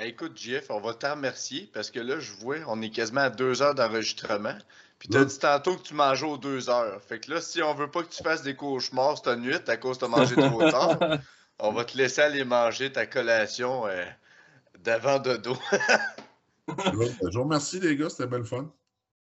écoute, 0.02 0.38
Jeff, 0.38 0.70
on 0.70 0.80
va 0.80 0.94
te 0.94 1.06
remercier 1.06 1.70
parce 1.74 1.92
que 1.92 2.00
là, 2.00 2.20
je 2.20 2.34
vois, 2.34 2.58
on 2.68 2.82
est 2.82 2.90
quasiment 2.90 3.22
à 3.22 3.30
deux 3.30 3.62
heures 3.62 3.76
d'enregistrement. 3.76 4.58
Puis 5.00 5.10
tu 5.10 5.18
as 5.18 5.26
dit 5.26 5.38
tantôt 5.38 5.76
que 5.76 5.84
tu 5.84 5.94
mangeais 5.94 6.26
aux 6.26 6.38
deux 6.38 6.70
heures. 6.70 7.02
Fait 7.04 7.20
que 7.20 7.32
là, 7.32 7.42
si 7.42 7.62
on 7.62 7.74
veut 7.76 7.92
pas 7.92 8.04
que 8.04 8.10
tu 8.10 8.24
fasses 8.24 8.42
des 8.42 8.56
cauchemars 8.56 9.18
cette 9.18 9.38
nuit 9.38 9.56
à 9.68 9.78
cause 9.78 10.00
de 10.00 10.08
manger 10.08 10.36
trop 10.36 10.70
tard, 10.72 10.98
on 11.60 11.72
va 11.72 11.86
te 11.86 11.98
laisser 11.98 12.22
aller 12.22 12.44
manger 12.44 12.92
ta 12.92 13.06
collation 13.06 13.86
euh, 13.88 14.06
d'avant 14.80 15.20
de 15.20 15.38
dos. 15.38 15.58
je 16.68 17.38
vous 17.38 17.44
remercie, 17.44 17.80
les 17.80 17.96
gars, 17.96 18.10
c'était 18.10 18.28
belle 18.28 18.46
fun. 18.46 18.72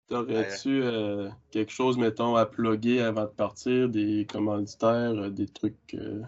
T'aurais-tu 0.09 0.83
euh, 0.83 1.31
quelque 1.51 1.73
chose, 1.73 1.97
mettons, 1.97 2.37
à 2.37 2.45
plugger 2.45 3.01
avant 3.01 3.25
de 3.25 3.31
partir, 3.31 3.89
des 3.89 4.27
commanditaires, 4.31 5.15
euh, 5.15 5.31
des 5.31 5.47
trucs. 5.47 5.95
Euh, 5.95 6.23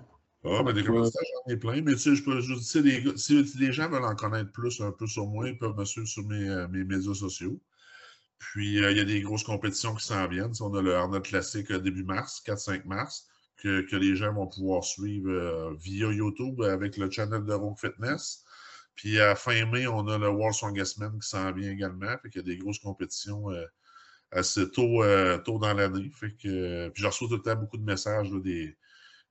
ah, 0.44 0.62
ben 0.62 0.72
des 0.72 0.82
commanditaires, 0.82 1.22
j'en 1.46 1.52
ai 1.52 1.56
plein, 1.58 1.82
mais 1.82 1.92
tu 1.92 1.98
sais, 1.98 2.14
je 2.14 2.24
peux 2.24 2.40
juste 2.40 2.62
si 2.62 2.80
les, 2.80 3.16
si 3.16 3.44
les 3.58 3.72
gens 3.72 3.90
veulent 3.90 4.04
en 4.04 4.14
connaître 4.14 4.50
plus 4.52 4.80
un 4.80 4.92
peu 4.92 5.06
sur 5.06 5.26
moi, 5.26 5.48
ils 5.48 5.58
peuvent 5.58 5.76
me 5.76 5.84
suivre 5.84 6.06
sur 6.06 6.24
mes, 6.26 6.66
mes 6.70 6.84
médias 6.84 7.14
sociaux. 7.14 7.60
Puis, 8.38 8.76
il 8.76 8.96
y 8.96 9.00
a 9.00 9.04
des 9.04 9.20
grosses 9.20 9.44
compétitions 9.44 9.94
qui 9.94 10.04
s'en 10.04 10.26
viennent. 10.28 10.52
On 10.60 10.74
a 10.74 10.80
le 10.80 10.94
Arnold 10.94 11.24
Classic 11.24 11.70
début 11.70 12.04
mars, 12.04 12.42
4-5 12.46 12.86
mars, 12.86 13.26
que, 13.56 13.80
que, 13.82 13.96
les 13.96 14.14
gens 14.14 14.32
vont 14.32 14.46
pouvoir 14.46 14.84
suivre 14.84 15.74
via 15.80 16.12
YouTube 16.12 16.62
avec 16.62 16.96
le 16.96 17.10
channel 17.10 17.44
de 17.44 17.52
Rogue 17.52 17.78
Fitness. 17.78 18.45
Puis 18.96 19.20
à 19.20 19.34
fin 19.34 19.66
mai, 19.66 19.86
on 19.86 20.08
a 20.08 20.18
le 20.18 20.28
World 20.28 20.54
Strongest 20.54 20.98
Man 20.98 21.18
qui 21.20 21.28
s'en 21.28 21.52
vient 21.52 21.70
également. 21.70 22.16
Fait 22.22 22.30
qu'il 22.30 22.40
y 22.40 22.44
a 22.44 22.46
des 22.46 22.56
grosses 22.56 22.78
compétitions 22.78 23.50
euh, 23.50 23.66
assez 24.32 24.70
tôt, 24.70 25.02
euh, 25.02 25.38
tôt 25.38 25.58
dans 25.58 25.74
l'année. 25.74 26.10
Fait 26.18 26.32
que 26.32 26.88
puis 26.88 27.02
je 27.02 27.06
reçois 27.06 27.28
tout 27.28 27.36
le 27.36 27.42
temps 27.42 27.56
beaucoup 27.56 27.76
de 27.76 27.84
messages 27.84 28.30
des, 28.30 28.74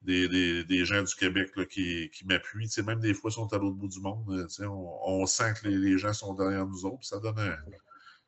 des, 0.03 0.63
des, 0.63 0.85
gens 0.85 1.01
du 1.01 1.15
Québec 1.15 1.51
là, 1.55 1.65
qui, 1.65 2.11
qui 2.11 2.25
m'appuient. 2.27 2.69
Même 2.85 2.99
des 2.99 3.15
fois, 3.15 3.31
ils 3.31 3.33
sont 3.33 3.51
à 3.53 3.57
l'autre 3.57 3.75
bout 3.75 3.87
du 3.87 3.99
monde. 3.99 4.23
Euh, 4.29 4.67
on, 4.67 4.99
on, 5.05 5.25
sent 5.25 5.53
que 5.61 5.67
les, 5.67 5.97
gens 5.97 6.13
sont 6.13 6.35
derrière 6.35 6.67
nous 6.67 6.85
autres. 6.85 7.03
Ça 7.03 7.19
donne 7.19 7.39
un, 7.39 7.57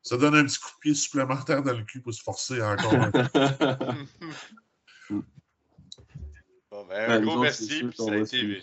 ça 0.02 0.16
donne 0.16 0.34
un 0.34 0.44
petit 0.44 0.58
coup 0.58 0.70
de 0.70 0.80
pied 0.80 0.94
supplémentaire 0.94 1.62
dans 1.62 1.72
le 1.72 1.84
cul 1.84 2.00
pour 2.00 2.12
se 2.12 2.22
forcer 2.22 2.60
encore 2.60 2.94
un 2.94 3.12
peu. 3.12 3.22
bon, 6.70 6.86
ben, 6.88 7.10
un 7.12 7.20
gros 7.20 7.40
merci. 7.40 7.84
Puis 7.84 7.96
ça 7.96 8.10
a 8.12 8.16
été. 8.16 8.60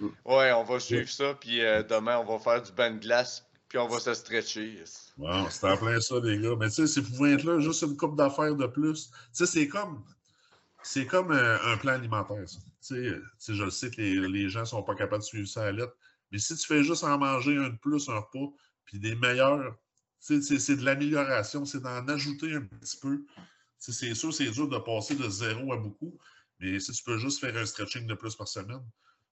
Ouais, 0.00 0.52
on 0.52 0.64
va 0.64 0.80
suivre 0.80 1.08
ça, 1.08 1.34
puis 1.34 1.60
euh, 1.60 1.82
demain, 1.82 2.18
on 2.18 2.24
va 2.24 2.38
faire 2.38 2.62
du 2.62 2.72
bain 2.72 2.92
de 2.92 2.98
glace, 2.98 3.44
puis 3.68 3.78
on 3.78 3.88
va 3.88 3.98
se 3.98 4.14
stretcher. 4.14 4.82
Wow, 5.16 5.48
c'est 5.50 5.64
en 5.68 5.76
plein 5.76 6.00
ça, 6.00 6.16
les 6.22 6.38
gars. 6.38 6.54
Mais 6.58 6.68
tu 6.68 6.74
sais, 6.74 6.86
si 6.86 7.00
vous 7.00 7.16
pouvez 7.16 7.32
être 7.32 7.44
là, 7.44 7.60
juste 7.60 7.82
une 7.82 7.96
coupe 7.96 8.16
d'affaires 8.16 8.54
de 8.54 8.66
plus. 8.66 9.10
Tu 9.10 9.14
sais, 9.32 9.46
c'est 9.46 9.68
comme. 9.68 10.04
C'est 10.84 11.06
comme 11.06 11.32
euh, 11.32 11.58
un 11.64 11.76
plan 11.76 11.94
alimentaire, 11.94 12.48
ça. 12.48 12.58
Tu 12.86 13.12
sais, 13.38 13.54
je 13.54 13.64
le 13.64 13.70
sais 13.70 13.90
que 13.90 14.00
les, 14.00 14.48
gens 14.48 14.60
ne 14.60 14.64
sont 14.64 14.82
pas 14.82 14.94
capables 14.94 15.22
de 15.22 15.26
suivre 15.26 15.48
ça 15.48 15.64
à 15.64 15.72
lettre. 15.72 15.94
Mais 16.30 16.38
si 16.38 16.56
tu 16.56 16.66
fais 16.66 16.84
juste 16.84 17.02
en 17.02 17.18
manger 17.18 17.56
un 17.56 17.70
de 17.70 17.76
plus, 17.76 18.08
un 18.08 18.18
repas, 18.18 18.54
puis 18.84 18.98
des 18.98 19.16
meilleurs, 19.16 19.76
c'est 20.20 20.38
de 20.38 20.84
l'amélioration, 20.84 21.64
c'est 21.64 21.80
d'en 21.80 22.06
ajouter 22.08 22.54
un 22.54 22.62
petit 22.62 22.96
peu. 22.96 23.24
C'est 23.78 24.14
sûr, 24.14 24.32
c'est 24.32 24.50
dur 24.50 24.68
de 24.68 24.78
passer 24.78 25.14
de 25.14 25.28
zéro 25.28 25.72
à 25.72 25.76
beaucoup, 25.76 26.18
mais 26.58 26.80
si 26.80 26.92
tu 26.92 27.02
peux 27.02 27.18
juste 27.18 27.40
faire 27.40 27.56
un 27.56 27.66
stretching 27.66 28.06
de 28.06 28.14
plus 28.14 28.34
par 28.34 28.48
semaine, 28.48 28.82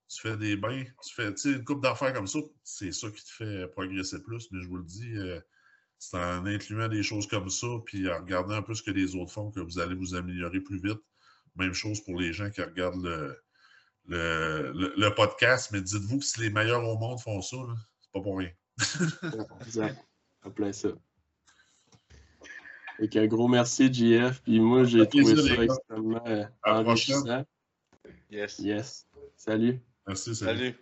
tu 0.08 0.20
fais 0.20 0.36
des 0.36 0.56
bains, 0.56 0.84
tu 1.04 1.14
fais 1.14 1.32
une 1.44 1.64
coupe 1.64 1.82
d'affaires 1.82 2.12
comme 2.12 2.26
ça, 2.26 2.38
c'est 2.62 2.92
ça 2.92 3.10
qui 3.10 3.24
te 3.24 3.30
fait 3.30 3.68
progresser 3.68 4.22
plus. 4.22 4.50
Mais 4.52 4.62
je 4.62 4.68
vous 4.68 4.76
le 4.76 4.84
dis, 4.84 5.16
euh, 5.16 5.40
c'est 5.98 6.16
en 6.16 6.46
incluant 6.46 6.88
des 6.88 7.02
choses 7.02 7.26
comme 7.26 7.50
ça, 7.50 7.66
puis 7.84 8.10
en 8.10 8.18
regardant 8.18 8.54
un 8.54 8.62
peu 8.62 8.74
ce 8.74 8.82
que 8.82 8.90
les 8.90 9.16
autres 9.16 9.32
font, 9.32 9.50
que 9.50 9.60
vous 9.60 9.78
allez 9.78 9.94
vous 9.94 10.14
améliorer 10.14 10.60
plus 10.60 10.80
vite. 10.80 11.00
Même 11.56 11.72
chose 11.72 12.00
pour 12.02 12.18
les 12.20 12.32
gens 12.32 12.50
qui 12.50 12.62
regardent 12.62 13.02
le, 13.04 13.36
le, 14.06 14.94
le, 14.96 15.14
podcast, 15.14 15.70
mais 15.72 15.80
dites-vous 15.80 16.18
que 16.18 16.24
si 16.24 16.40
les 16.40 16.50
meilleurs 16.50 16.84
au 16.84 16.98
monde 16.98 17.18
font 17.18 17.40
ça, 17.40 17.56
c'est 18.00 18.12
pas 18.12 18.20
pour 18.20 18.38
rien. 18.38 18.50
exact. 19.62 19.98
En 20.44 20.50
plein 20.50 20.72
ça. 20.72 20.90
Et 22.98 23.18
un 23.18 23.26
gros 23.26 23.48
merci, 23.48 23.92
JF. 23.92 24.42
Puis 24.42 24.60
moi, 24.60 24.84
j'ai 24.84 25.06
trouvé 25.08 25.36
ça 25.36 25.62
extrêmement 25.62 26.24
enrichissant. 26.62 27.44
Yes. 28.30 28.58
Yes. 28.58 29.06
Salut. 29.36 29.80
Merci, 30.06 30.34
salut. 30.34 30.76